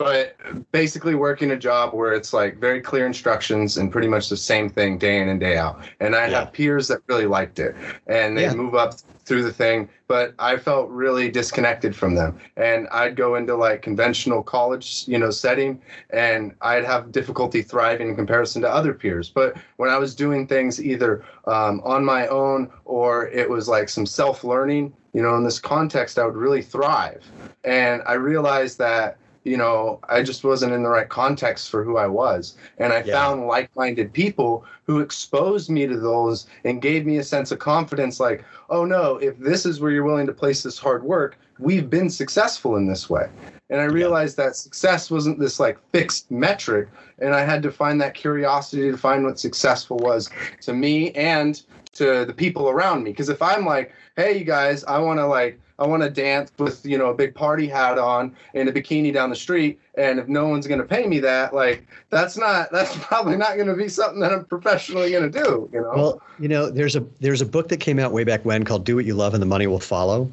but 0.03 0.37
basically 0.73 1.15
working 1.15 1.53
a 1.53 1.57
job 1.57 1.95
where 1.95 2.12
it's 2.12 2.33
like 2.33 2.59
very 2.59 2.81
clear 2.81 3.07
instructions 3.07 3.77
and 3.77 3.93
pretty 3.93 4.09
much 4.09 4.29
the 4.29 4.37
same 4.37 4.69
thing 4.69 4.99
day 4.99 5.20
in 5.20 5.29
and 5.29 5.39
day 5.39 5.57
out 5.57 5.85
and 6.01 6.16
i 6.16 6.27
Yeah. 6.27 6.41
have 6.41 6.53
peers 6.53 6.89
that 6.89 7.01
really 7.07 7.27
liked 7.27 7.59
it 7.61 7.77
and 8.09 8.37
they 8.37 8.43
Yeah. 8.43 8.55
move 8.55 8.74
up 8.74 8.95
through 9.24 9.45
the 9.45 9.53
thing 9.53 9.89
but 10.09 10.35
i 10.41 10.57
felt 10.57 10.91
really 10.91 11.31
disconnected 11.31 11.95
from 11.95 12.16
them 12.16 12.37
and 12.57 12.89
i'd 12.91 13.15
go 13.15 13.37
into 13.37 13.55
like 13.55 13.81
conventional 13.81 14.43
college 14.43 15.05
you 15.07 15.19
know 15.19 15.31
setting 15.31 15.81
and 16.11 16.53
i'd 16.62 16.85
have 16.85 17.12
difficulty 17.12 17.62
thriving 17.62 18.09
in 18.09 18.16
comparison 18.16 18.61
to 18.62 18.69
other 18.69 18.93
peers 18.93 19.29
but 19.31 19.57
when 19.77 19.89
i 19.89 19.97
was 19.97 20.16
doing 20.16 20.47
things 20.49 20.83
either 20.83 21.24
um, 21.47 21.81
on 21.85 22.05
my 22.05 22.27
own 22.27 22.69
or 22.85 23.29
it 23.29 23.49
was 23.49 23.69
like 23.69 23.89
some 23.89 24.05
self-learning 24.07 24.93
you 25.12 25.23
know 25.23 25.37
in 25.37 25.45
this 25.45 25.61
context 25.61 26.19
i 26.19 26.24
would 26.27 26.37
really 26.37 26.62
thrive 26.62 27.23
and 27.62 28.03
i 28.07 28.15
realized 28.15 28.79
that 28.79 29.16
you 29.44 29.56
know, 29.56 29.98
I 30.09 30.23
just 30.23 30.44
wasn't 30.44 30.73
in 30.73 30.82
the 30.82 30.89
right 30.89 31.09
context 31.09 31.70
for 31.70 31.82
who 31.82 31.97
I 31.97 32.06
was. 32.06 32.56
And 32.78 32.93
I 32.93 33.02
Yeah. 33.02 33.12
found 33.12 33.47
like 33.47 33.70
minded 33.77 34.12
people 34.12 34.64
who 34.86 35.01
exposed 35.01 35.69
me 35.70 35.86
to 35.86 35.98
those 35.98 36.47
and 36.64 36.81
gave 36.81 37.06
me 37.06 37.19
a 37.19 37.24
sense 37.24 37.51
of 37.51 37.59
confidence 37.59 38.20
like, 38.20 38.44
oh 38.70 38.85
no, 38.85 39.16
if 39.16 39.39
this 39.39 39.66
is 39.66 39.81
where 39.81 39.90
you're 39.90 40.05
willing 40.05 40.27
to 40.27 40.32
place 40.32 40.62
this 40.62 40.78
hard 40.78 41.02
work, 41.02 41.39
we've 41.59 41.90
been 41.90 42.09
successful 42.10 42.77
in 42.77 42.86
this 42.86 43.10
way. 43.10 43.28
And 43.70 43.81
I 43.81 43.85
realized 43.85 44.36
that 44.36 44.55
success 44.55 45.10
wasn't 45.10 45.39
this 45.39 45.59
like 45.59 45.78
fixed 45.93 46.31
metric. 46.31 46.89
And 47.20 47.35
I 47.35 47.44
had 47.44 47.62
to 47.62 47.73
find 47.73 48.01
that 48.01 48.14
curiosity 48.14 48.90
to 48.90 48.97
find 48.97 49.24
what 49.24 49.39
successful 49.39 49.97
was 49.98 50.31
to 50.62 50.73
me 50.73 51.10
and 51.12 51.62
to 51.94 52.24
the 52.24 52.32
people 52.35 52.69
around 52.69 53.02
me. 53.02 53.10
Because 53.10 53.28
if 53.28 53.40
I'm 53.43 53.64
like, 53.64 53.93
hey, 54.16 54.39
you 54.39 54.44
guys, 54.44 54.85
I 54.85 54.98
want 54.98 55.19
to 55.20 55.27
like, 55.27 55.59
I 55.82 55.86
want 55.86 56.04
to 56.04 56.10
dance 56.10 56.52
with 56.59 56.86
you 56.86 56.96
know 56.96 57.10
a 57.10 57.14
big 57.14 57.34
party 57.34 57.66
hat 57.66 57.98
on 57.98 58.36
and 58.54 58.68
a 58.68 58.72
bikini 58.72 59.12
down 59.12 59.30
the 59.30 59.36
street, 59.36 59.80
and 59.94 60.19
if 60.19 60.27
no 60.27 60.48
one's 60.48 60.66
going 60.66 60.81
to 60.81 60.86
pay 60.86 61.06
me 61.06 61.19
that, 61.20 61.55
like 61.55 61.86
that's 62.09 62.39
not 62.39 62.73
that's 62.73 62.97
probably 63.01 63.36
not 63.36 63.56
going 63.56 63.69
to 63.69 63.74
be 63.74 63.89
something 63.89 64.20
that 64.20 64.32
I'm 64.32 64.44
professionally 64.44 65.10
going 65.10 65.31
to 65.31 65.43
do. 65.44 65.69
You 65.73 65.82
know. 65.82 65.93
Well, 65.94 66.23
you 66.39 66.48
know, 66.48 66.70
there's 66.70 66.97
a 66.97 67.05
there's 67.20 67.40
a 67.40 67.47
book 67.47 67.69
that 67.69 67.78
came 67.78 67.98
out 67.98 68.12
way 68.12 68.24
back 68.24 68.44
when 68.44 68.64
called 68.64 68.85
"Do 68.85 68.97
What 68.97 69.05
You 69.05 69.14
Love 69.14 69.35
and 69.35 69.43
the 69.43 69.47
Money 69.47 69.66
Will 69.66 69.81
Follow," 69.81 70.31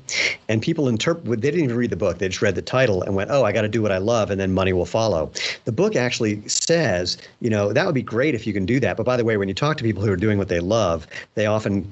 and 0.47 0.61
people 0.61 0.87
interpret. 0.87 1.25
They 1.25 1.51
didn't 1.51 1.65
even 1.65 1.75
read 1.75 1.89
the 1.89 1.97
book; 1.97 2.19
they 2.19 2.29
just 2.29 2.41
read 2.41 2.55
the 2.55 2.61
title 2.61 3.01
and 3.01 3.15
went, 3.15 3.31
"Oh, 3.31 3.43
I 3.43 3.51
got 3.51 3.61
to 3.61 3.67
do 3.67 3.81
what 3.81 3.91
I 3.91 3.97
love, 3.97 4.31
and 4.31 4.39
then 4.39 4.53
money 4.53 4.71
will 4.71 4.85
follow." 4.85 5.31
The 5.65 5.71
book 5.73 5.95
actually 5.95 6.41
says, 6.47 7.17
you 7.41 7.49
know, 7.49 7.73
that 7.73 7.85
would 7.85 7.95
be 7.95 8.01
great 8.01 8.35
if 8.35 8.47
you 8.47 8.53
can 8.53 8.65
do 8.65 8.79
that. 8.79 8.95
But 8.95 9.05
by 9.05 9.17
the 9.17 9.25
way, 9.25 9.35
when 9.37 9.49
you 9.49 9.53
talk 9.53 9.77
to 9.77 9.83
people 9.83 10.03
who 10.03 10.11
are 10.11 10.17
doing 10.17 10.37
what 10.37 10.47
they 10.47 10.59
love, 10.59 11.05
they 11.35 11.45
often 11.45 11.83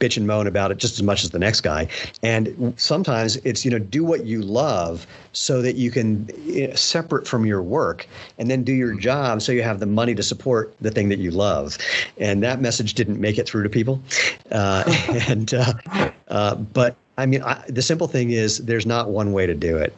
bitch 0.00 0.16
and 0.16 0.26
moan 0.26 0.46
about 0.46 0.70
it 0.70 0.78
just 0.78 0.94
as 0.94 1.02
much 1.02 1.22
as 1.22 1.30
the 1.30 1.38
next 1.38 1.60
guy. 1.60 1.86
And 2.22 2.74
sometimes 2.76 3.36
it's 3.36 3.64
you 3.64 3.70
know, 3.70 3.78
do 3.78 4.04
what 4.04 4.24
you 4.24 4.42
love 4.42 5.06
so 5.32 5.60
that 5.62 5.76
you 5.76 5.90
can 5.90 6.28
you 6.44 6.68
know, 6.68 6.74
separate 6.96 7.28
from 7.28 7.44
your 7.44 7.62
work 7.62 8.08
and 8.38 8.50
then 8.50 8.64
do 8.64 8.72
your 8.72 8.94
job 8.94 9.42
so 9.42 9.52
you 9.52 9.62
have 9.62 9.80
the 9.80 9.86
money 10.00 10.14
to 10.14 10.22
support 10.22 10.74
the 10.80 10.90
thing 10.90 11.10
that 11.10 11.18
you 11.18 11.30
love. 11.30 11.76
And 12.16 12.42
that 12.42 12.62
message 12.62 12.94
didn't 12.94 13.20
make 13.20 13.36
it 13.36 13.46
through 13.46 13.64
to 13.64 13.68
people. 13.68 14.00
Uh, 14.50 14.82
and 15.28 15.52
uh, 15.52 15.74
uh, 16.28 16.54
but 16.54 16.96
I 17.18 17.26
mean, 17.26 17.42
I, 17.42 17.62
the 17.68 17.82
simple 17.82 18.08
thing 18.08 18.30
is 18.30 18.58
there's 18.58 18.86
not 18.86 19.10
one 19.10 19.32
way 19.32 19.46
to 19.46 19.54
do 19.54 19.78
it, 19.78 19.96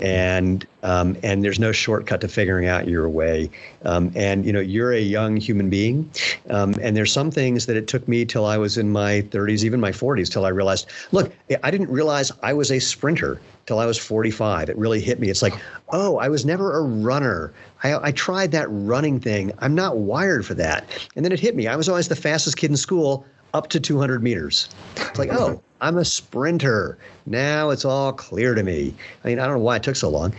and 0.00 0.66
um, 0.82 1.16
and 1.22 1.44
there's 1.44 1.60
no 1.60 1.70
shortcut 1.70 2.20
to 2.22 2.28
figuring 2.28 2.66
out 2.66 2.88
your 2.88 3.08
way. 3.08 3.50
Um, 3.84 4.10
and 4.16 4.44
you 4.44 4.52
know, 4.52 4.60
you're 4.60 4.92
a 4.92 5.00
young 5.00 5.36
human 5.36 5.70
being, 5.70 6.10
um, 6.50 6.74
and 6.82 6.96
there's 6.96 7.12
some 7.12 7.30
things 7.30 7.66
that 7.66 7.76
it 7.76 7.86
took 7.86 8.08
me 8.08 8.24
till 8.24 8.46
I 8.46 8.58
was 8.58 8.78
in 8.78 8.90
my 8.90 9.22
30s, 9.30 9.62
even 9.62 9.78
my 9.78 9.92
40s, 9.92 10.28
till 10.28 10.44
I 10.44 10.48
realized. 10.48 10.88
Look, 11.12 11.32
I 11.62 11.70
didn't 11.70 11.90
realize 11.90 12.32
I 12.42 12.52
was 12.52 12.72
a 12.72 12.80
sprinter 12.80 13.40
till 13.66 13.78
I 13.78 13.86
was 13.86 13.98
45. 13.98 14.70
It 14.70 14.78
really 14.78 15.00
hit 15.00 15.20
me. 15.20 15.28
It's 15.28 15.42
like, 15.42 15.54
oh, 15.90 16.18
I 16.18 16.28
was 16.28 16.44
never 16.44 16.76
a 16.76 16.82
runner. 16.82 17.52
I, 17.82 18.08
I 18.08 18.12
tried 18.12 18.52
that 18.52 18.68
running 18.70 19.20
thing. 19.20 19.52
I'm 19.58 19.74
not 19.74 19.98
wired 19.98 20.46
for 20.46 20.54
that. 20.54 20.86
And 21.16 21.24
then 21.24 21.32
it 21.32 21.40
hit 21.40 21.54
me. 21.56 21.66
I 21.66 21.76
was 21.76 21.88
always 21.88 22.08
the 22.08 22.16
fastest 22.16 22.56
kid 22.56 22.70
in 22.70 22.76
school 22.76 23.26
up 23.54 23.68
to 23.70 23.80
200 23.80 24.22
meters. 24.22 24.68
It's 24.96 25.18
like, 25.18 25.32
oh, 25.32 25.62
I'm 25.80 25.98
a 25.98 26.04
sprinter. 26.04 26.98
Now 27.26 27.70
it's 27.70 27.84
all 27.84 28.12
clear 28.12 28.54
to 28.54 28.62
me. 28.62 28.94
I 29.24 29.28
mean, 29.28 29.38
I 29.40 29.46
don't 29.46 29.56
know 29.56 29.62
why 29.62 29.76
it 29.76 29.82
took 29.82 29.96
so 29.96 30.08
long, 30.08 30.32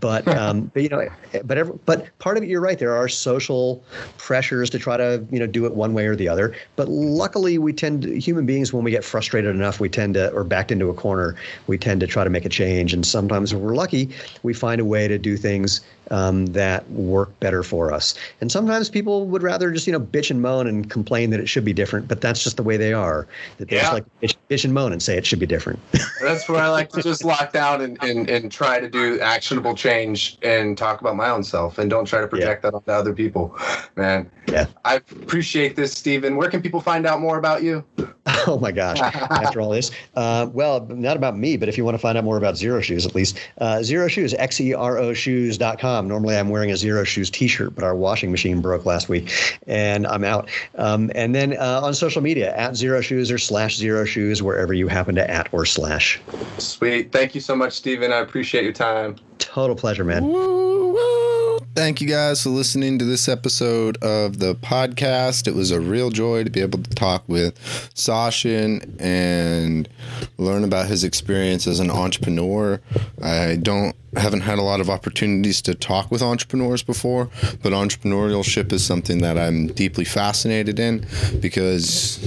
but 0.00 0.26
um, 0.36 0.70
but 0.74 0.82
you 0.82 0.88
know, 0.88 1.08
but 1.44 1.56
every, 1.56 1.78
but 1.86 2.18
part 2.18 2.36
of 2.36 2.42
it, 2.42 2.48
you're 2.48 2.60
right. 2.60 2.78
There 2.78 2.94
are 2.94 3.08
social 3.08 3.82
pressures 4.18 4.68
to 4.70 4.78
try 4.78 4.96
to 4.96 5.24
you 5.30 5.38
know 5.38 5.46
do 5.46 5.66
it 5.66 5.74
one 5.74 5.94
way 5.94 6.06
or 6.06 6.16
the 6.16 6.28
other. 6.28 6.54
But 6.76 6.88
luckily, 6.88 7.58
we 7.58 7.72
tend 7.72 8.02
to, 8.02 8.18
human 8.20 8.44
beings 8.44 8.72
when 8.72 8.84
we 8.84 8.90
get 8.90 9.04
frustrated 9.04 9.54
enough, 9.54 9.80
we 9.80 9.88
tend 9.88 10.14
to 10.14 10.32
or 10.32 10.44
backed 10.44 10.72
into 10.72 10.90
a 10.90 10.94
corner, 10.94 11.36
we 11.68 11.78
tend 11.78 12.00
to 12.00 12.06
try 12.06 12.24
to 12.24 12.30
make 12.30 12.44
a 12.44 12.48
change. 12.50 12.92
And 12.92 13.06
sometimes, 13.06 13.52
if 13.52 13.58
we're 13.60 13.74
lucky, 13.74 14.10
we 14.42 14.52
find 14.52 14.80
a 14.80 14.84
way 14.84 15.06
to 15.08 15.18
do 15.18 15.36
things 15.36 15.80
um, 16.10 16.46
that 16.46 16.88
work 16.90 17.38
better 17.40 17.62
for 17.62 17.92
us. 17.92 18.14
And 18.40 18.50
sometimes 18.50 18.90
people 18.90 19.26
would 19.28 19.42
rather 19.42 19.70
just 19.70 19.86
you 19.86 19.92
know 19.92 20.00
bitch 20.00 20.30
and 20.30 20.42
moan 20.42 20.66
and 20.66 20.90
complain 20.90 21.30
that 21.30 21.40
it 21.40 21.48
should 21.48 21.64
be 21.64 21.72
different, 21.72 22.08
but 22.08 22.20
that's 22.20 22.42
just 22.42 22.56
the 22.56 22.62
way 22.62 22.76
they 22.76 22.92
are. 22.92 23.26
That 23.58 23.68
they 23.68 23.76
just 23.78 23.90
Yeah. 23.90 23.94
like 23.94 24.04
bitch, 24.20 24.34
bitch 24.52 24.64
and 24.64 24.74
moan 24.74 24.92
and 24.92 25.02
say 25.02 25.16
it 25.16 25.24
should 25.24 25.38
be 25.38 25.46
different. 25.46 25.78
That's 26.20 26.48
where 26.48 26.60
I 26.60 26.68
like 26.68 26.90
to 26.90 27.02
just 27.02 27.24
lock 27.24 27.52
down 27.52 27.80
and, 27.80 28.02
and, 28.02 28.28
and 28.28 28.52
try 28.52 28.80
to 28.80 28.88
do 28.88 29.18
actionable 29.20 29.74
change 29.74 30.38
and 30.42 30.76
talk 30.76 31.00
about 31.00 31.16
my 31.16 31.30
own 31.30 31.42
self 31.42 31.78
and 31.78 31.88
don't 31.88 32.04
try 32.04 32.20
to 32.20 32.28
project 32.28 32.62
that 32.62 32.74
onto 32.74 32.90
other 32.90 33.14
people. 33.14 33.56
Man. 33.96 34.30
Yeah. 34.48 34.66
I 34.84 34.96
appreciate 34.96 35.76
this, 35.76 35.92
Steven. 35.92 36.36
Where 36.36 36.50
can 36.50 36.60
people 36.60 36.80
find 36.80 37.06
out 37.06 37.20
more 37.20 37.38
about 37.38 37.62
you? 37.62 37.84
oh 38.46 38.58
my 38.60 38.70
gosh! 38.70 39.00
After 39.00 39.60
all 39.60 39.70
this, 39.70 39.90
uh, 40.14 40.48
well, 40.52 40.86
not 40.86 41.16
about 41.16 41.36
me, 41.36 41.56
but 41.56 41.68
if 41.68 41.76
you 41.76 41.84
want 41.84 41.94
to 41.94 41.98
find 41.98 42.16
out 42.16 42.24
more 42.24 42.36
about 42.36 42.54
Xero 42.54 42.82
Shoes, 42.82 43.04
at 43.06 43.14
least 43.14 43.38
uh, 43.58 43.76
Xero 43.76 44.08
Shoes, 44.08 44.34
x 44.34 44.60
e 44.60 44.74
r 44.74 44.98
o 44.98 45.12
shoes.com. 45.12 46.08
Normally, 46.08 46.36
I'm 46.36 46.48
wearing 46.48 46.70
a 46.70 46.74
Xero 46.74 47.04
Shoes 47.04 47.30
T-shirt, 47.30 47.74
but 47.74 47.84
our 47.84 47.94
washing 47.94 48.30
machine 48.30 48.60
broke 48.60 48.84
last 48.84 49.08
week, 49.08 49.32
and 49.66 50.06
I'm 50.06 50.24
out. 50.24 50.48
Um, 50.76 51.10
and 51.14 51.34
then 51.34 51.56
uh, 51.56 51.80
on 51.82 51.94
social 51.94 52.22
media, 52.22 52.54
at 52.56 52.72
Xero 52.72 53.02
Shoes 53.02 53.30
or 53.30 53.38
slash 53.38 53.78
Xero 53.78 54.06
Shoes, 54.06 54.41
Brands 54.42 54.56
wherever 54.56 54.72
you 54.72 54.88
happen 54.88 55.14
to 55.14 55.30
at 55.30 55.48
or 55.52 55.64
slash. 55.64 56.20
Sweet. 56.58 57.12
Thank 57.12 57.34
you 57.34 57.40
so 57.40 57.54
much, 57.56 57.74
Steven. 57.74 58.12
I 58.12 58.18
appreciate 58.18 58.64
your 58.64 58.72
time. 58.72 59.16
Total 59.38 59.76
pleasure, 59.76 60.04
man. 60.04 60.24
Woo, 60.24 60.92
woo. 60.92 61.58
Thank 61.74 62.02
you 62.02 62.08
guys 62.08 62.42
for 62.42 62.50
listening 62.50 62.98
to 62.98 63.04
this 63.04 63.28
episode 63.28 63.96
of 64.02 64.40
the 64.40 64.54
podcast. 64.54 65.46
It 65.46 65.54
was 65.54 65.70
a 65.70 65.80
real 65.80 66.10
joy 66.10 66.44
to 66.44 66.50
be 66.50 66.60
able 66.60 66.82
to 66.82 66.90
talk 66.90 67.24
with 67.28 67.58
Sashin 67.94 68.94
and 69.00 69.88
learn 70.36 70.64
about 70.64 70.88
his 70.88 71.02
experience 71.02 71.66
as 71.66 71.80
an 71.80 71.90
entrepreneur. 71.90 72.78
I 73.22 73.56
don't 73.56 73.96
haven't 74.16 74.42
had 74.42 74.58
a 74.58 74.62
lot 74.62 74.80
of 74.80 74.90
opportunities 74.90 75.62
to 75.62 75.74
talk 75.74 76.10
with 76.10 76.20
entrepreneurs 76.20 76.82
before, 76.82 77.30
but 77.62 77.72
entrepreneurship 77.72 78.70
is 78.70 78.84
something 78.84 79.22
that 79.22 79.38
I'm 79.38 79.68
deeply 79.68 80.04
fascinated 80.04 80.78
in 80.78 81.06
because 81.40 82.18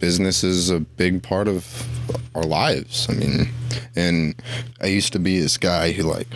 business 0.00 0.42
is 0.42 0.70
a 0.70 0.80
big 0.80 1.22
part 1.22 1.46
of 1.46 1.86
our 2.34 2.42
lives. 2.42 3.06
I 3.08 3.12
mean, 3.12 3.48
and 3.94 4.34
I 4.80 4.86
used 4.86 5.12
to 5.12 5.18
be 5.18 5.38
this 5.38 5.56
guy 5.56 5.92
who 5.92 6.02
like 6.02 6.28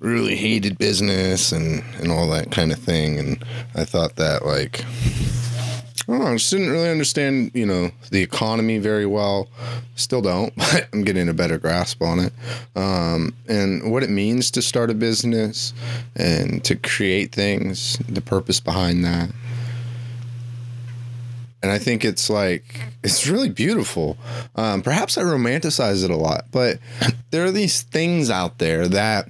really 0.00 0.36
hated 0.36 0.78
business 0.78 1.52
and 1.52 1.82
and 1.98 2.10
all 2.10 2.28
that 2.28 2.50
kind 2.52 2.70
of 2.70 2.78
thing 2.78 3.18
and 3.18 3.42
I 3.74 3.84
thought 3.84 4.16
that 4.16 4.44
like 4.44 4.84
I 6.08 6.12
don't 6.12 6.20
know, 6.20 6.26
I 6.28 6.36
just 6.36 6.52
didn't 6.52 6.70
really 6.70 6.88
understand, 6.88 7.50
you 7.52 7.66
know, 7.66 7.90
the 8.10 8.22
economy 8.22 8.78
very 8.78 9.06
well. 9.06 9.48
Still 9.96 10.22
don't, 10.22 10.54
but 10.56 10.86
I'm 10.92 11.02
getting 11.02 11.28
a 11.28 11.34
better 11.34 11.58
grasp 11.58 12.00
on 12.00 12.20
it. 12.20 12.32
Um, 12.76 13.34
and 13.48 13.90
what 13.90 14.04
it 14.04 14.10
means 14.10 14.52
to 14.52 14.62
start 14.62 14.88
a 14.90 14.94
business 14.94 15.74
and 16.14 16.62
to 16.62 16.76
create 16.76 17.32
things, 17.32 17.98
the 18.08 18.20
purpose 18.20 18.60
behind 18.60 19.04
that. 19.04 19.30
And 21.62 21.72
I 21.72 21.78
think 21.78 22.04
it's 22.04 22.30
like, 22.30 22.80
it's 23.02 23.26
really 23.26 23.48
beautiful. 23.48 24.16
Um, 24.54 24.82
perhaps 24.82 25.18
I 25.18 25.22
romanticize 25.22 26.04
it 26.04 26.10
a 26.10 26.16
lot, 26.16 26.46
but 26.52 26.78
there 27.30 27.44
are 27.44 27.50
these 27.50 27.82
things 27.82 28.30
out 28.30 28.58
there 28.58 28.86
that 28.88 29.28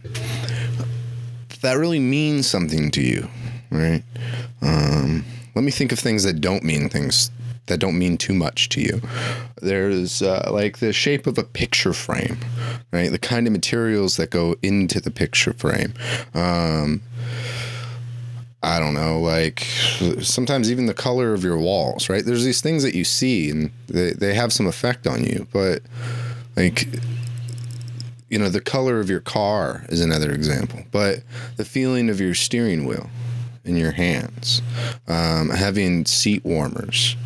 that 1.62 1.78
really 1.78 1.98
mean 1.98 2.42
something 2.42 2.90
to 2.92 3.00
you, 3.00 3.28
right? 3.70 4.02
Um, 4.62 5.24
let 5.54 5.64
me 5.64 5.70
think 5.70 5.90
of 5.90 5.98
things 5.98 6.22
that 6.24 6.40
don't 6.40 6.62
mean 6.62 6.88
things 6.88 7.30
that 7.66 7.80
don't 7.80 7.98
mean 7.98 8.16
too 8.16 8.34
much 8.34 8.68
to 8.70 8.80
you. 8.80 9.00
There's 9.60 10.22
uh, 10.22 10.50
like 10.52 10.78
the 10.78 10.92
shape 10.92 11.26
of 11.26 11.38
a 11.38 11.42
picture 11.42 11.92
frame, 11.92 12.38
right? 12.92 13.10
The 13.10 13.18
kind 13.18 13.46
of 13.46 13.52
materials 13.52 14.16
that 14.16 14.30
go 14.30 14.56
into 14.62 15.00
the 15.00 15.10
picture 15.10 15.52
frame. 15.52 15.94
Um, 16.34 17.02
I 18.62 18.80
don't 18.80 18.94
know, 18.94 19.20
like 19.20 19.60
sometimes 20.22 20.70
even 20.70 20.86
the 20.86 20.94
color 20.94 21.34
of 21.34 21.44
your 21.44 21.58
walls, 21.58 22.08
right? 22.08 22.24
There's 22.24 22.44
these 22.44 22.60
things 22.60 22.82
that 22.82 22.94
you 22.94 23.04
see 23.04 23.50
and 23.50 23.70
they, 23.86 24.12
they 24.12 24.34
have 24.34 24.52
some 24.52 24.66
effect 24.66 25.06
on 25.06 25.24
you, 25.24 25.46
but 25.52 25.82
like 26.56 26.88
you 28.28 28.38
know, 28.38 28.48
the 28.48 28.60
color 28.60 28.98
of 28.98 29.08
your 29.08 29.20
car 29.20 29.84
is 29.88 30.00
another 30.00 30.32
example, 30.32 30.80
but 30.90 31.22
the 31.56 31.64
feeling 31.64 32.10
of 32.10 32.20
your 32.20 32.34
steering 32.34 32.84
wheel 32.84 33.08
in 33.64 33.76
your 33.76 33.92
hands, 33.92 34.62
um, 35.06 35.50
having 35.50 36.04
seat 36.06 36.44
warmers, 36.44 37.16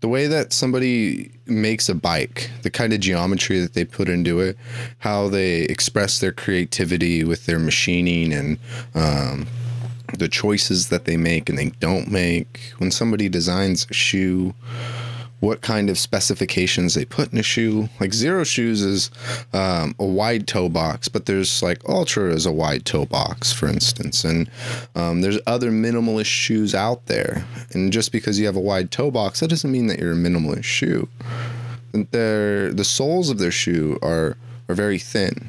the 0.00 0.08
way 0.08 0.26
that 0.26 0.52
somebody 0.52 1.32
makes 1.46 1.88
a 1.88 1.94
bike, 1.94 2.50
the 2.62 2.70
kind 2.70 2.92
of 2.92 3.00
geometry 3.00 3.60
that 3.60 3.74
they 3.74 3.84
put 3.84 4.08
into 4.08 4.40
it, 4.40 4.56
how 4.98 5.28
they 5.28 5.62
express 5.62 6.18
their 6.18 6.32
creativity 6.32 7.24
with 7.24 7.46
their 7.46 7.58
machining 7.58 8.32
and 8.32 8.58
um, 8.94 9.46
the 10.18 10.28
choices 10.28 10.88
that 10.88 11.04
they 11.04 11.16
make 11.16 11.48
and 11.48 11.58
they 11.58 11.70
don't 11.80 12.10
make. 12.10 12.72
When 12.78 12.90
somebody 12.90 13.28
designs 13.28 13.86
a 13.90 13.94
shoe, 13.94 14.54
what 15.42 15.60
kind 15.60 15.90
of 15.90 15.98
specifications 15.98 16.94
they 16.94 17.04
put 17.04 17.32
in 17.32 17.38
a 17.38 17.42
shoe. 17.42 17.88
Like 17.98 18.10
Xero 18.10 18.46
shoes 18.46 18.80
is 18.80 19.10
um, 19.52 19.92
a 19.98 20.04
wide 20.04 20.46
toe 20.46 20.68
box, 20.68 21.08
but 21.08 21.26
there's 21.26 21.64
like 21.64 21.84
Altra 21.88 22.32
is 22.32 22.46
a 22.46 22.52
wide 22.52 22.86
toe 22.86 23.06
box, 23.06 23.52
for 23.52 23.66
instance, 23.66 24.22
and 24.22 24.48
um, 24.94 25.20
there's 25.20 25.40
other 25.48 25.72
minimalist 25.72 26.26
shoes 26.26 26.76
out 26.76 27.06
there. 27.06 27.44
And 27.72 27.92
just 27.92 28.12
because 28.12 28.38
you 28.38 28.46
have 28.46 28.54
a 28.54 28.60
wide 28.60 28.92
toe 28.92 29.10
box, 29.10 29.40
that 29.40 29.48
doesn't 29.48 29.72
mean 29.72 29.88
that 29.88 29.98
you're 29.98 30.12
a 30.12 30.16
minimalist 30.16 30.62
shoe. 30.62 31.08
They're, 31.90 32.72
the 32.72 32.84
soles 32.84 33.28
of 33.28 33.38
their 33.38 33.50
shoe 33.50 33.98
are 34.00 34.36
are 34.68 34.76
very 34.76 35.00
thin, 35.00 35.48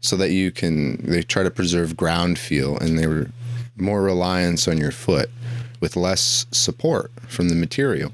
so 0.00 0.18
that 0.18 0.30
you 0.30 0.50
can 0.50 0.98
they 0.98 1.22
try 1.22 1.42
to 1.42 1.50
preserve 1.50 1.96
ground 1.96 2.38
feel, 2.38 2.76
and 2.76 2.98
they 2.98 3.06
were 3.06 3.30
more 3.76 4.02
reliance 4.02 4.66
on 4.68 4.78
your 4.78 4.92
foot 4.92 5.30
with 5.80 5.96
less 5.96 6.46
support 6.50 7.10
from 7.28 7.48
the 7.48 7.54
material 7.54 8.12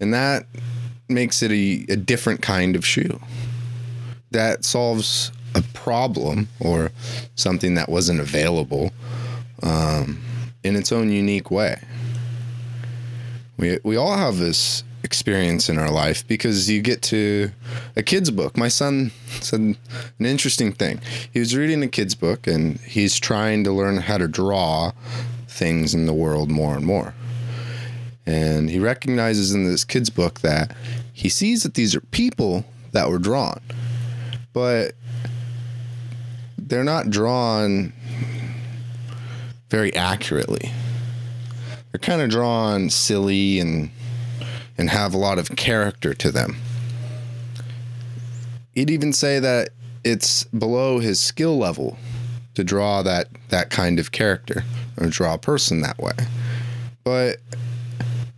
and 0.00 0.12
that 0.12 0.46
makes 1.08 1.42
it 1.42 1.50
a, 1.50 1.86
a 1.92 1.96
different 1.96 2.42
kind 2.42 2.76
of 2.76 2.84
shoe 2.84 3.20
that 4.30 4.64
solves 4.64 5.30
a 5.54 5.62
problem 5.72 6.48
or 6.60 6.90
something 7.36 7.74
that 7.74 7.88
wasn't 7.88 8.20
available 8.20 8.92
um, 9.62 10.20
in 10.64 10.74
its 10.76 10.90
own 10.90 11.10
unique 11.10 11.50
way. 11.50 11.80
We, 13.56 13.78
we 13.84 13.96
all 13.96 14.16
have 14.16 14.38
this 14.38 14.82
experience 15.04 15.68
in 15.68 15.78
our 15.78 15.90
life 15.90 16.26
because 16.26 16.68
you 16.70 16.80
get 16.80 17.02
to 17.02 17.50
a 17.94 18.02
kid's 18.02 18.30
book. 18.30 18.56
My 18.56 18.68
son 18.68 19.12
said 19.40 19.60
an 19.60 19.76
interesting 20.18 20.72
thing. 20.72 21.00
He 21.30 21.38
was 21.38 21.54
reading 21.54 21.82
a 21.82 21.88
kid's 21.88 22.14
book 22.14 22.46
and 22.46 22.80
he's 22.80 23.18
trying 23.20 23.62
to 23.64 23.72
learn 23.72 23.98
how 23.98 24.18
to 24.18 24.26
draw 24.26 24.92
things 25.46 25.94
in 25.94 26.06
the 26.06 26.14
world 26.14 26.50
more 26.50 26.74
and 26.74 26.84
more. 26.84 27.14
And 28.26 28.70
he 28.70 28.78
recognizes 28.78 29.52
in 29.52 29.64
this 29.64 29.84
kid's 29.84 30.10
book 30.10 30.40
that 30.40 30.74
he 31.12 31.28
sees 31.28 31.62
that 31.62 31.74
these 31.74 31.94
are 31.94 32.00
people 32.00 32.64
that 32.92 33.10
were 33.10 33.18
drawn, 33.18 33.60
but 34.54 34.94
they're 36.56 36.82
not 36.82 37.10
drawn 37.10 37.92
very 39.68 39.94
accurately. 39.94 40.72
They're 41.92 41.98
kind 41.98 42.22
of 42.22 42.30
drawn 42.30 42.88
silly 42.88 43.60
and 43.60 43.90
and 44.76 44.90
have 44.90 45.14
a 45.14 45.18
lot 45.18 45.38
of 45.38 45.54
character 45.56 46.14
to 46.14 46.30
them. 46.30 46.56
He'd 48.74 48.90
even 48.90 49.12
say 49.12 49.38
that 49.38 49.70
it's 50.02 50.44
below 50.44 50.98
his 50.98 51.20
skill 51.20 51.56
level 51.56 51.96
to 52.54 52.64
draw 52.64 53.02
that 53.02 53.28
that 53.48 53.70
kind 53.70 53.98
of 53.98 54.12
character 54.12 54.64
or 54.98 55.06
draw 55.06 55.34
a 55.34 55.38
person 55.38 55.80
that 55.80 55.98
way. 55.98 56.14
But 57.04 57.38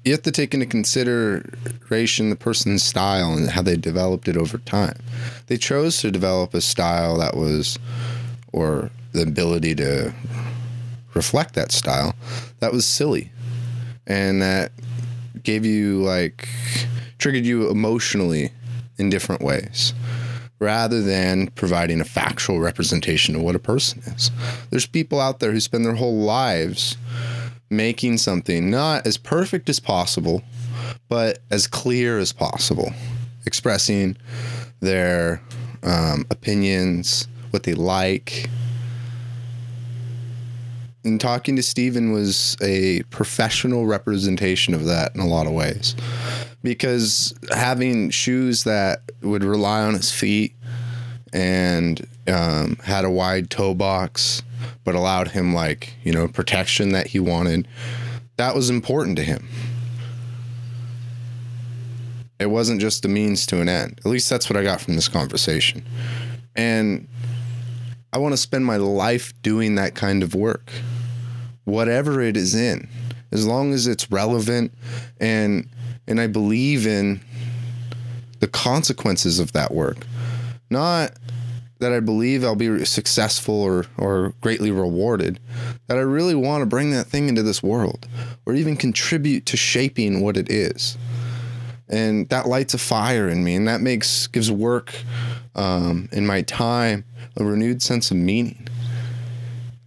you 0.04 0.12
have 0.12 0.22
to 0.22 0.30
take 0.30 0.54
into 0.54 0.66
consideration 0.66 2.30
the 2.30 2.36
person's 2.36 2.82
style 2.82 3.32
and 3.32 3.50
how 3.50 3.62
they 3.62 3.76
developed 3.76 4.28
it 4.28 4.36
over 4.36 4.58
time. 4.58 4.96
They 5.48 5.56
chose 5.56 6.00
to 6.00 6.10
develop 6.12 6.54
a 6.54 6.60
style 6.60 7.18
that 7.18 7.36
was, 7.36 7.78
or 8.52 8.90
the 9.12 9.22
ability 9.22 9.74
to 9.76 10.14
reflect 11.14 11.54
that 11.54 11.72
style, 11.72 12.14
that 12.60 12.72
was 12.72 12.86
silly. 12.86 13.32
And 14.06 14.40
that 14.42 14.70
gave 15.47 15.64
you, 15.64 16.02
like, 16.02 16.48
triggered 17.18 17.47
you 17.47 17.70
emotionally 17.70 18.51
in 18.98 19.09
different 19.09 19.40
ways 19.40 19.94
rather 20.59 21.01
than 21.02 21.47
providing 21.48 22.01
a 22.01 22.05
factual 22.05 22.59
representation 22.59 23.36
of 23.36 23.43
what 23.43 23.55
a 23.55 23.59
person 23.59 24.01
is. 24.06 24.31
There's 24.70 24.86
people 24.86 25.20
out 25.20 25.39
there 25.39 25.52
who 25.52 25.60
spend 25.60 25.85
their 25.85 25.94
whole 25.94 26.18
lives 26.18 26.97
making 27.70 28.18
something 28.18 28.70
not 28.70 29.06
as 29.06 29.16
perfect 29.16 29.68
as 29.68 29.78
possible, 29.78 30.43
but 31.09 31.39
as 31.51 31.66
clear 31.66 32.18
as 32.18 32.32
possible, 32.32 32.93
expressing 33.44 34.16
their 34.81 35.40
um, 35.82 36.27
opinions, 36.31 37.28
what 37.51 37.62
they 37.62 37.74
like. 37.74 38.48
And 41.06 41.20
talking 41.20 41.54
to 41.54 41.62
Steven 41.62 42.10
was 42.10 42.56
a 42.60 43.02
professional 43.10 43.86
representation 43.86 44.74
of 44.74 44.86
that 44.86 45.14
in 45.14 45.20
a 45.20 45.26
lot 45.26 45.46
of 45.46 45.52
ways. 45.52 45.94
Because 46.64 47.32
having 47.52 48.10
shoes 48.10 48.64
that 48.64 49.02
would 49.22 49.44
rely 49.44 49.82
on 49.82 49.94
his 49.94 50.10
feet 50.10 50.52
and 51.32 52.04
um, 52.26 52.76
had 52.82 53.04
a 53.04 53.10
wide 53.10 53.50
toe 53.50 53.72
box 53.72 54.42
but 54.82 54.96
allowed 54.96 55.28
him 55.28 55.54
like 55.54 55.94
you 56.02 56.12
know 56.12 56.26
protection 56.26 56.90
that 56.90 57.06
he 57.08 57.20
wanted 57.20 57.68
that 58.36 58.54
was 58.54 58.68
important 58.68 59.16
to 59.16 59.22
him. 59.22 59.48
It 62.38 62.46
wasn't 62.46 62.80
just 62.80 63.04
a 63.04 63.08
means 63.08 63.46
to 63.46 63.60
an 63.62 63.68
end. 63.68 63.98
At 64.04 64.10
least 64.10 64.28
that's 64.28 64.50
what 64.50 64.56
i 64.56 64.62
got 64.62 64.80
from 64.80 64.96
this 64.96 65.08
conversation. 65.08 65.86
And 66.56 67.06
i 68.12 68.18
want 68.18 68.32
to 68.32 68.38
spend 68.38 68.66
my 68.66 68.76
life 68.76 69.32
doing 69.42 69.76
that 69.76 69.94
kind 69.94 70.24
of 70.24 70.34
work 70.34 70.72
whatever 71.66 72.20
it 72.22 72.36
is 72.36 72.55
in 72.55 72.88
as 73.30 73.47
long 73.47 73.72
as 73.74 73.86
it's 73.86 74.10
relevant 74.10 74.72
and 75.20 75.68
and 76.06 76.20
i 76.20 76.26
believe 76.26 76.86
in 76.86 77.20
the 78.40 78.48
consequences 78.48 79.38
of 79.38 79.52
that 79.52 79.72
work 79.72 80.06
not 80.70 81.12
that 81.78 81.93
I 81.93 82.01
believe 82.01 82.43
I'll 82.43 82.56
be 82.56 82.84
successful 82.84 83.55
or, 83.55 83.84
or 83.98 84.32
greatly 84.40 84.70
rewarded, 84.70 85.38
that 85.88 85.98
I 85.98 86.01
really 86.01 86.34
want 86.34 86.62
to 86.62 86.66
bring 86.66 86.90
that 86.93 87.06
thing 87.06 87.28
into 87.28 87.43
this 87.43 87.62
world 87.62 88.09
or 88.47 88.55
even 88.55 88.76
contribute 88.76 89.44
to 89.47 89.56
shaping 89.56 90.22
what 90.22 90.36
it 90.36 90.51
is. 90.51 90.97
and 91.88 92.28
that 92.30 92.48
lights 92.48 92.74
a 92.74 92.78
fire 92.78 93.28
in 93.28 93.44
me, 93.44 93.55
and 93.55 93.68
that 93.68 93.80
makes 93.80 94.26
gives 94.26 94.51
work 94.51 94.94
um, 95.55 96.09
in 96.12 96.26
my 96.26 96.43
time 96.43 97.05
a 97.36 97.44
renewed 97.44 97.80
sense 97.82 98.10
of 98.10 98.16
meaning. 98.16 98.66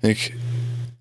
Like, 0.01 0.33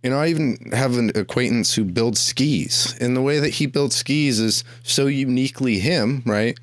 you 0.09 0.15
know, 0.15 0.21
I 0.23 0.29
even 0.29 0.71
have 0.73 0.97
an 0.97 1.11
acquaintance 1.17 1.75
who 1.75 1.85
builds 1.85 2.19
skis, 2.19 2.97
and 2.99 3.15
the 3.15 3.21
way 3.21 3.41
that 3.41 3.51
he 3.51 3.67
builds 3.67 3.95
skis 3.95 4.41
is 4.41 4.65
so 4.83 5.07
uniquely 5.07 5.81
him, 5.81 6.23
right? 6.25 6.59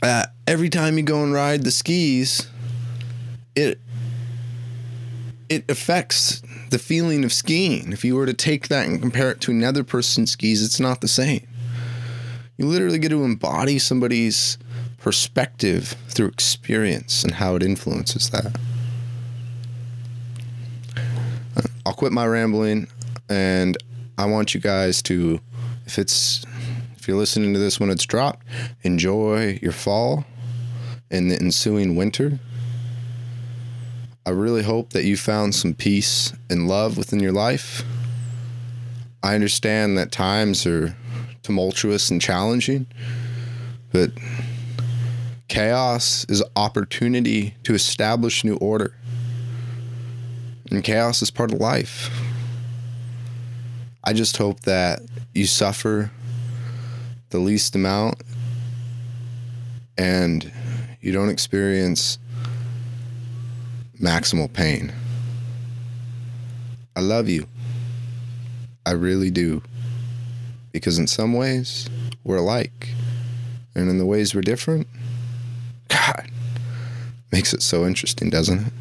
Uh, 0.00 0.24
every 0.46 0.70
time 0.70 0.96
you 0.96 1.02
go 1.04 1.22
and 1.22 1.34
ride 1.34 1.64
the 1.64 1.70
skis, 1.70 2.48
it 3.54 3.78
it 5.50 5.70
affects 5.70 6.40
the 6.70 6.78
feeling 6.78 7.26
of 7.26 7.32
skiing. 7.34 7.92
If 7.92 8.06
you 8.06 8.16
were 8.16 8.24
to 8.24 8.32
take 8.32 8.68
that 8.68 8.86
and 8.86 9.02
compare 9.02 9.30
it 9.30 9.42
to 9.42 9.50
another 9.50 9.84
person's 9.84 10.30
skis, 10.30 10.64
it's 10.64 10.80
not 10.80 11.02
the 11.02 11.08
same. 11.08 11.46
You 12.56 12.64
literally 12.64 12.98
get 12.98 13.10
to 13.10 13.22
embody 13.22 13.78
somebody's 13.78 14.56
perspective 14.96 15.94
through 16.08 16.28
experience 16.28 17.22
and 17.22 17.34
how 17.34 17.56
it 17.56 17.62
influences 17.62 18.30
that. 18.30 18.58
I'll 21.88 21.94
quit 21.94 22.12
my 22.12 22.26
rambling 22.26 22.86
and 23.30 23.74
I 24.18 24.26
want 24.26 24.54
you 24.54 24.60
guys 24.60 25.00
to 25.04 25.40
if 25.86 25.98
it's 25.98 26.44
if 26.98 27.08
you're 27.08 27.16
listening 27.16 27.54
to 27.54 27.58
this 27.58 27.80
when 27.80 27.88
it's 27.88 28.04
dropped, 28.04 28.46
enjoy 28.82 29.58
your 29.62 29.72
fall 29.72 30.26
and 31.10 31.30
the 31.30 31.40
ensuing 31.40 31.96
winter. 31.96 32.40
I 34.26 34.30
really 34.32 34.62
hope 34.64 34.90
that 34.90 35.04
you 35.04 35.16
found 35.16 35.54
some 35.54 35.72
peace 35.72 36.34
and 36.50 36.68
love 36.68 36.98
within 36.98 37.20
your 37.20 37.32
life. 37.32 37.82
I 39.22 39.34
understand 39.34 39.96
that 39.96 40.12
times 40.12 40.66
are 40.66 40.94
tumultuous 41.42 42.10
and 42.10 42.20
challenging, 42.20 42.86
but 43.92 44.10
chaos 45.48 46.26
is 46.28 46.42
opportunity 46.54 47.54
to 47.62 47.72
establish 47.72 48.44
new 48.44 48.56
order. 48.56 48.97
And 50.70 50.84
chaos 50.84 51.22
is 51.22 51.30
part 51.30 51.52
of 51.52 51.60
life. 51.60 52.10
I 54.04 54.12
just 54.12 54.36
hope 54.36 54.60
that 54.60 55.00
you 55.34 55.46
suffer 55.46 56.10
the 57.30 57.38
least 57.38 57.74
amount 57.74 58.22
and 59.96 60.50
you 61.00 61.12
don't 61.12 61.28
experience 61.28 62.18
maximal 64.00 64.52
pain. 64.52 64.92
I 66.96 67.00
love 67.00 67.28
you. 67.28 67.46
I 68.86 68.92
really 68.92 69.30
do. 69.30 69.62
Because 70.72 70.98
in 70.98 71.06
some 71.06 71.34
ways, 71.34 71.88
we're 72.24 72.36
alike. 72.36 72.88
And 73.74 73.88
in 73.88 73.98
the 73.98 74.06
ways 74.06 74.34
we're 74.34 74.40
different, 74.40 74.86
God, 75.88 76.30
makes 77.32 77.52
it 77.52 77.62
so 77.62 77.86
interesting, 77.86 78.30
doesn't 78.30 78.66
it? 78.66 78.72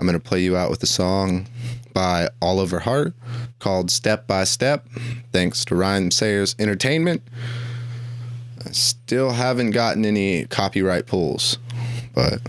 I'm 0.00 0.06
going 0.06 0.18
to 0.18 0.28
play 0.28 0.40
you 0.40 0.56
out 0.56 0.70
with 0.70 0.82
a 0.82 0.86
song 0.86 1.46
by 1.92 2.30
Oliver 2.40 2.78
Hart 2.78 3.12
called 3.58 3.90
Step 3.90 4.26
by 4.26 4.44
Step, 4.44 4.88
thanks 5.30 5.62
to 5.66 5.74
Rhymesayers 5.74 6.58
Entertainment. 6.58 7.22
I 8.64 8.70
still 8.70 9.32
haven't 9.32 9.72
gotten 9.72 10.06
any 10.06 10.46
copyright 10.46 11.06
pulls, 11.06 11.58
but 12.14 12.40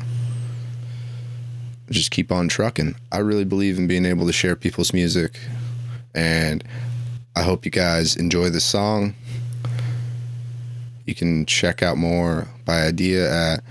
just 1.89 2.11
keep 2.11 2.31
on 2.31 2.47
trucking. 2.47 2.95
I 3.11 3.17
really 3.17 3.43
believe 3.43 3.77
in 3.77 3.85
being 3.85 4.05
able 4.05 4.27
to 4.27 4.33
share 4.33 4.55
people's 4.55 4.93
music, 4.93 5.37
and 6.15 6.63
I 7.35 7.41
hope 7.43 7.65
you 7.65 7.71
guys 7.71 8.15
enjoy 8.15 8.49
the 8.49 8.61
song. 8.61 9.13
You 11.05 11.15
can 11.15 11.45
check 11.45 11.83
out 11.83 11.97
more 11.97 12.47
by 12.63 12.89
Eyedea 12.89 13.29
at 13.29 13.63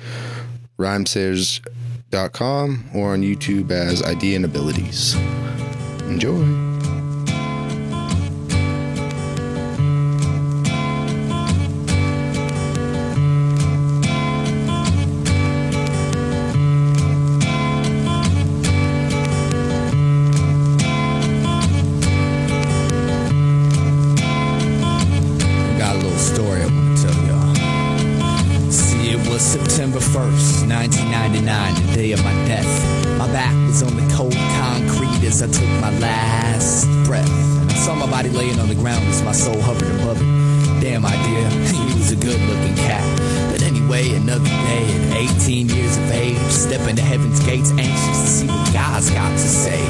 rhymesayers.com 2.11 2.91
or 2.95 3.12
on 3.12 3.23
YouTube 3.23 3.70
as 3.70 4.03
Eyedea 4.03 4.37
and 4.37 4.45
Abilities. 4.45 5.15
Enjoy. 6.09 6.70
1st, 30.31 30.69
1999, 30.69 31.86
the 31.86 31.93
day 31.94 32.12
of 32.12 32.23
my 32.24 32.32
death. 32.47 33.19
My 33.19 33.27
back 33.32 33.55
was 33.66 33.82
on 33.82 33.97
the 33.97 34.15
cold 34.15 34.35
concrete 34.35 35.27
as 35.27 35.43
I 35.43 35.48
took 35.48 35.69
my 35.81 35.90
last 35.98 36.86
breath. 37.05 37.28
And 37.61 37.70
I 37.70 37.74
saw 37.74 37.94
my 37.94 38.09
body 38.09 38.28
laying 38.31 38.59
on 38.61 38.69
the 38.69 38.74
ground 38.74 39.05
as 39.09 39.23
my 39.23 39.32
soul 39.32 39.61
hovered 39.61 39.90
above 40.01 40.19
it. 40.20 40.81
Damn 40.81 41.02
Eyedea, 41.02 41.51
he 41.90 41.98
was 41.98 42.12
a 42.12 42.16
good 42.16 42.40
looking 42.48 42.77
cat. 42.77 43.05
But 43.51 43.62
anyway, 43.62 44.15
another 44.15 44.44
day 44.44 44.85
at 45.11 45.40
18 45.43 45.69
years 45.69 45.97
of 45.97 46.11
age, 46.11 46.39
stepping 46.51 46.97
to 46.97 47.02
heaven's 47.02 47.40
gates, 47.44 47.70
anxious 47.73 48.20
to 48.23 48.27
see 48.27 48.47
what 48.47 48.73
God's 48.73 49.11
got 49.11 49.31
to 49.31 49.39
say. 49.39 49.82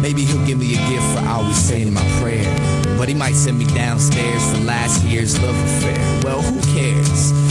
Maybe 0.00 0.24
he'll 0.24 0.46
give 0.46 0.58
me 0.58 0.74
a 0.74 0.88
gift 0.88 1.06
for 1.14 1.26
always 1.28 1.56
saying 1.56 1.92
my 1.92 2.06
prayer. 2.20 2.46
But 2.96 3.08
he 3.08 3.14
might 3.14 3.34
send 3.34 3.58
me 3.58 3.66
downstairs 3.66 4.42
for 4.52 4.64
last 4.64 5.04
year's 5.04 5.40
love 5.42 5.56
affair. 5.56 6.20
Well, 6.22 6.40
who 6.40 6.60
cares? 6.72 7.41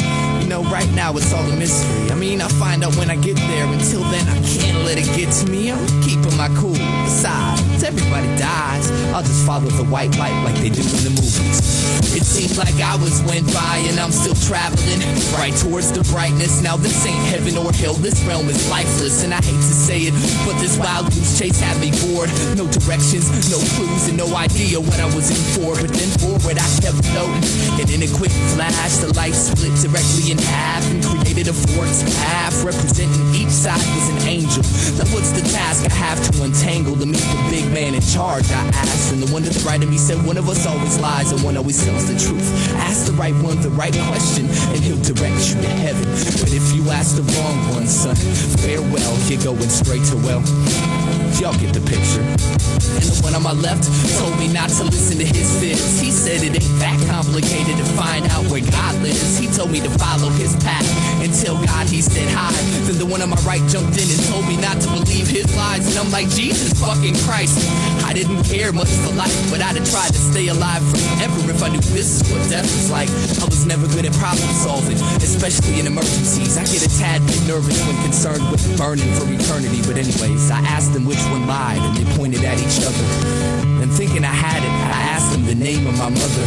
Know, 0.62 0.70
right 0.70 0.90
now 0.92 1.16
it's 1.18 1.34
all 1.34 1.44
a 1.44 1.56
mystery. 1.56 2.12
I 2.12 2.16
mean, 2.16 2.42
I'll 2.42 2.50
find 2.50 2.84
out 2.84 2.96
when 2.96 3.10
I 3.10 3.16
get 3.16 3.36
there. 3.36 3.66
Until 3.66 4.02
then, 4.12 4.28
I 4.28 4.40
can't 4.46 4.84
let 4.86 4.98
it 4.98 5.06
get 5.16 5.32
to 5.42 5.50
me. 5.50 5.72
I'm 5.72 5.86
keeping 6.02 6.36
my 6.38 6.50
cool. 6.58 6.74
Besides, 6.74 7.84
everybody 7.84 8.28
dies. 8.38 8.92
I'll 9.14 9.24
just 9.24 9.46
follow 9.46 9.70
the 9.70 9.86
white 9.86 10.16
light 10.18 10.36
like 10.44 10.56
they 10.56 10.70
do 10.70 10.82
in 10.82 11.04
the 11.08 11.14
movies. 11.16 11.82
It 12.14 12.26
seems 12.26 12.58
like 12.58 12.76
hours 12.84 13.24
went 13.24 13.48
by 13.54 13.80
and 13.88 14.00
I'm 14.00 14.12
still 14.12 14.36
traveling 14.36 15.00
right 15.40 15.56
towards 15.56 15.92
the 15.92 16.04
brightness. 16.12 16.62
Now 16.62 16.76
this 16.76 17.06
ain't 17.06 17.24
heaven 17.32 17.56
or 17.58 17.72
hell. 17.72 17.94
This 17.94 18.22
realm 18.26 18.50
is 18.50 18.70
lifeless, 18.70 19.24
and 19.24 19.34
I 19.34 19.42
hate 19.42 19.64
to 19.64 19.76
say 19.88 20.12
it, 20.12 20.14
but 20.44 20.60
this 20.60 20.78
wild 20.78 21.08
goose 21.14 21.40
chase 21.40 21.60
had 21.60 21.80
me 21.80 21.92
bored. 22.04 22.30
No 22.60 22.68
directions, 22.68 23.32
no 23.50 23.60
clues, 23.80 24.10
and 24.10 24.18
no 24.18 24.28
idea 24.36 24.80
what 24.80 25.00
I 25.00 25.08
was 25.16 25.32
in 25.32 25.42
for. 25.56 25.80
But 25.80 25.96
then 25.96 26.12
forward, 26.20 26.60
I 26.60 26.68
kept 26.84 27.00
floating, 27.16 27.44
and 27.80 27.88
in 27.88 28.04
a 28.04 28.12
quick 28.12 28.36
flash, 28.54 29.00
the 29.00 29.14
light 29.16 29.34
split 29.34 29.72
directly 29.80 30.36
in 30.36 30.38
half 30.38 30.51
and 30.52 31.04
created 31.04 31.48
a 31.48 31.54
forked 31.54 32.04
path 32.22 32.64
representing 32.64 33.24
each 33.34 33.50
side 33.50 33.82
was 33.96 34.10
an 34.10 34.28
angel. 34.28 34.64
Now 34.98 35.08
what's 35.14 35.32
the 35.32 35.42
task 35.42 35.86
I 35.90 35.94
have 35.94 36.20
to 36.32 36.44
untangle 36.44 36.96
to 36.98 37.06
meet 37.06 37.22
the 37.22 37.48
big 37.50 37.66
man 37.74 37.96
in 37.96 38.02
charge? 38.02 38.50
I 38.52 38.68
asked, 38.76 39.14
and 39.14 39.22
the 39.22 39.32
one 39.34 39.44
the 39.44 39.52
right 39.66 39.82
of 39.82 39.90
me 39.90 39.98
said, 39.98 40.24
one 40.26 40.38
of 40.38 40.50
us 40.50 40.66
always 40.66 41.00
lies 41.00 41.32
and 41.32 41.42
one 41.44 41.58
always 41.58 41.84
tells 41.84 42.06
the 42.08 42.18
truth. 42.18 42.48
Ask 42.76 43.06
the 43.06 43.14
right 43.14 43.36
one 43.44 43.62
the 43.62 43.70
right 43.72 43.94
question, 44.08 44.46
and 44.74 44.80
he'll 44.80 45.02
direct 45.02 45.40
you 45.50 45.62
to 45.62 45.72
heaven. 45.82 46.06
But 46.42 46.54
if 46.54 46.74
you 46.76 46.90
ask 46.92 47.16
the 47.16 47.24
wrong 47.38 47.58
one, 47.74 47.88
son, 47.88 48.16
farewell, 48.62 49.16
you're 49.28 49.42
going 49.44 49.70
straight 49.70 50.04
to 50.12 50.18
well. 50.18 51.01
Y'all 51.40 51.58
get 51.58 51.74
the 51.74 51.82
picture. 51.82 52.22
And 52.22 53.08
the 53.08 53.20
one 53.24 53.34
on 53.34 53.42
my 53.42 53.54
left 53.54 53.88
told 54.20 54.38
me 54.38 54.52
not 54.52 54.70
to 54.78 54.84
listen 54.84 55.18
to 55.18 55.26
his 55.26 55.50
fears. 55.58 56.00
He 56.00 56.12
said 56.12 56.44
it 56.44 56.54
ain't 56.54 56.78
that 56.78 56.98
complicated 57.10 57.78
to 57.78 57.86
find 57.98 58.26
out 58.30 58.46
where 58.52 58.62
God 58.62 58.94
lives. 59.02 59.38
He 59.38 59.48
told 59.48 59.72
me 59.72 59.80
to 59.82 59.90
follow 59.98 60.30
his 60.38 60.54
path 60.62 60.86
And 61.24 61.32
until 61.32 61.56
God 61.64 61.88
he 61.88 62.02
said 62.02 62.28
hi. 62.30 62.52
Then 62.86 63.00
the 63.00 63.08
one 63.08 63.22
on 63.24 63.30
my 63.32 63.40
right 63.48 63.64
jumped 63.72 63.96
in 63.96 64.06
and 64.06 64.22
told 64.28 64.46
me 64.46 64.60
not 64.60 64.78
to 64.84 64.88
believe 64.92 65.32
his 65.32 65.48
lies. 65.56 65.88
And 65.88 65.96
I'm 65.98 66.12
like, 66.12 66.28
Jesus 66.30 66.76
fucking 66.76 67.16
Christ. 67.24 67.56
I 68.04 68.12
didn't 68.12 68.44
care 68.44 68.76
much 68.76 68.92
for 69.02 69.16
life, 69.16 69.34
but 69.50 69.64
I'd 69.64 69.80
have 69.80 69.88
tried 69.88 70.12
to 70.12 70.22
stay 70.22 70.52
alive 70.52 70.84
forever 70.92 71.40
if 71.48 71.64
I 71.64 71.70
knew 71.72 71.82
this 71.96 72.20
is 72.20 72.24
what 72.28 72.44
death 72.52 72.68
was 72.68 72.92
like. 72.92 73.10
I 73.40 73.48
was 73.48 73.66
never 73.66 73.88
good 73.96 74.06
at 74.06 74.14
problem 74.20 74.52
solving, 74.60 75.00
especially 75.24 75.80
in 75.80 75.88
emergencies. 75.88 76.60
I 76.60 76.68
get 76.68 76.84
a 76.84 76.92
tad 77.00 77.24
bit 77.26 77.40
nervous 77.48 77.80
when 77.88 77.96
concerned 78.04 78.44
with 78.52 78.62
burning 78.76 79.08
for 79.16 79.26
eternity. 79.32 79.80
But 79.88 79.96
anyways, 79.96 80.52
I 80.52 80.60
asked 80.68 80.92
him 80.92 81.08
which 81.08 81.21
one 81.30 81.48
lied, 81.48 81.78
and 81.78 81.98
they 81.98 82.18
pointed 82.18 82.44
at 82.44 82.58
each 82.60 82.84
other. 82.86 83.06
And 83.82 83.92
thinking 83.92 84.24
I 84.24 84.34
had 84.34 84.64
it, 84.64 84.70
I 84.70 85.02
asked 85.14 85.32
them 85.32 85.46
the 85.46 85.56
name 85.56 85.88
of 85.88 85.98
my 85.98 86.10
mother. 86.10 86.46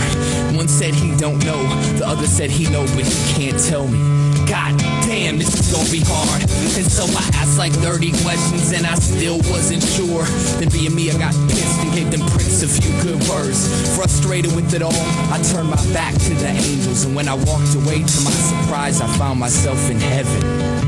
One 0.57 0.69
said 0.69 0.95
he 0.95 1.15
don't 1.17 1.43
know, 1.45 1.63
the 1.99 2.07
other 2.07 2.27
said 2.27 2.51
he 2.51 2.71
know, 2.71 2.87
but 2.95 3.05
he 3.05 3.35
can't 3.35 3.59
tell 3.59 3.87
me. 3.89 3.99
God 4.47 4.77
damn, 5.09 5.39
this 5.39 5.55
is 5.55 5.73
gonna 5.73 5.91
be 5.91 6.03
hard. 6.05 6.43
And 6.77 6.87
so 6.87 7.05
I 7.05 7.25
asked 7.41 7.59
like 7.59 7.73
30 7.73 8.13
questions 8.23 8.73
and 8.73 8.87
I 8.87 8.95
still 8.97 9.39
wasn't 9.51 9.83
sure. 9.83 10.25
Then 10.61 10.69
being 10.69 10.95
me, 10.95 11.11
I 11.11 11.19
got 11.19 11.35
pissed 11.49 11.81
and 11.81 11.93
gave 11.95 12.11
them 12.11 12.21
pricks 12.31 12.63
a 12.63 12.69
few 12.69 12.93
good 13.03 13.21
words. 13.29 13.67
Frustrated 13.97 14.55
with 14.55 14.75
it 14.75 14.83
all, 14.83 15.05
I 15.33 15.41
turned 15.53 15.71
my 15.71 15.81
back 15.93 16.15
to 16.15 16.35
the 16.35 16.49
angels. 16.49 17.05
And 17.05 17.17
when 17.17 17.29
I 17.29 17.35
walked 17.35 17.75
away, 17.75 18.05
to 18.05 18.19
my 18.23 18.37
surprise, 18.53 19.01
I 19.01 19.07
found 19.17 19.41
myself 19.41 19.79
in 19.91 19.99
heaven 19.99 20.85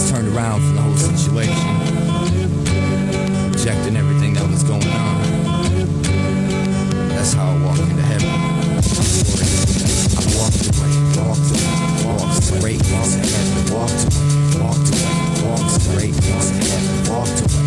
was 0.00 0.10
turned 0.10 0.28
around 0.34 0.60
from 0.60 0.76
the 0.76 0.82
whole 0.82 0.96
situation, 0.96 1.52
rejecting 3.50 3.96
everything 3.96 4.34
that 4.34 4.48
was 4.48 4.62
going 4.62 4.86
on. 4.86 5.22
That's 7.08 7.32
how 7.34 7.50
I 7.50 7.64
walk 7.64 7.78
into 7.78 8.02
heaven. 8.02 8.28
I 10.16 10.22
walked 10.38 10.64
away, 10.70 10.92
walked 11.20 11.50
away, 11.52 11.76
walked 12.06 12.42
straight 12.42 12.80
into 12.80 13.20
heaven, 13.28 13.74
walked 13.74 14.02
away, 14.08 14.28
walked 14.62 14.88
away, 14.94 15.16
walked 15.44 15.70
straight 15.80 16.14
into 16.14 16.32
heaven, 16.32 17.12
walked 17.12 17.40
away. 17.40 17.59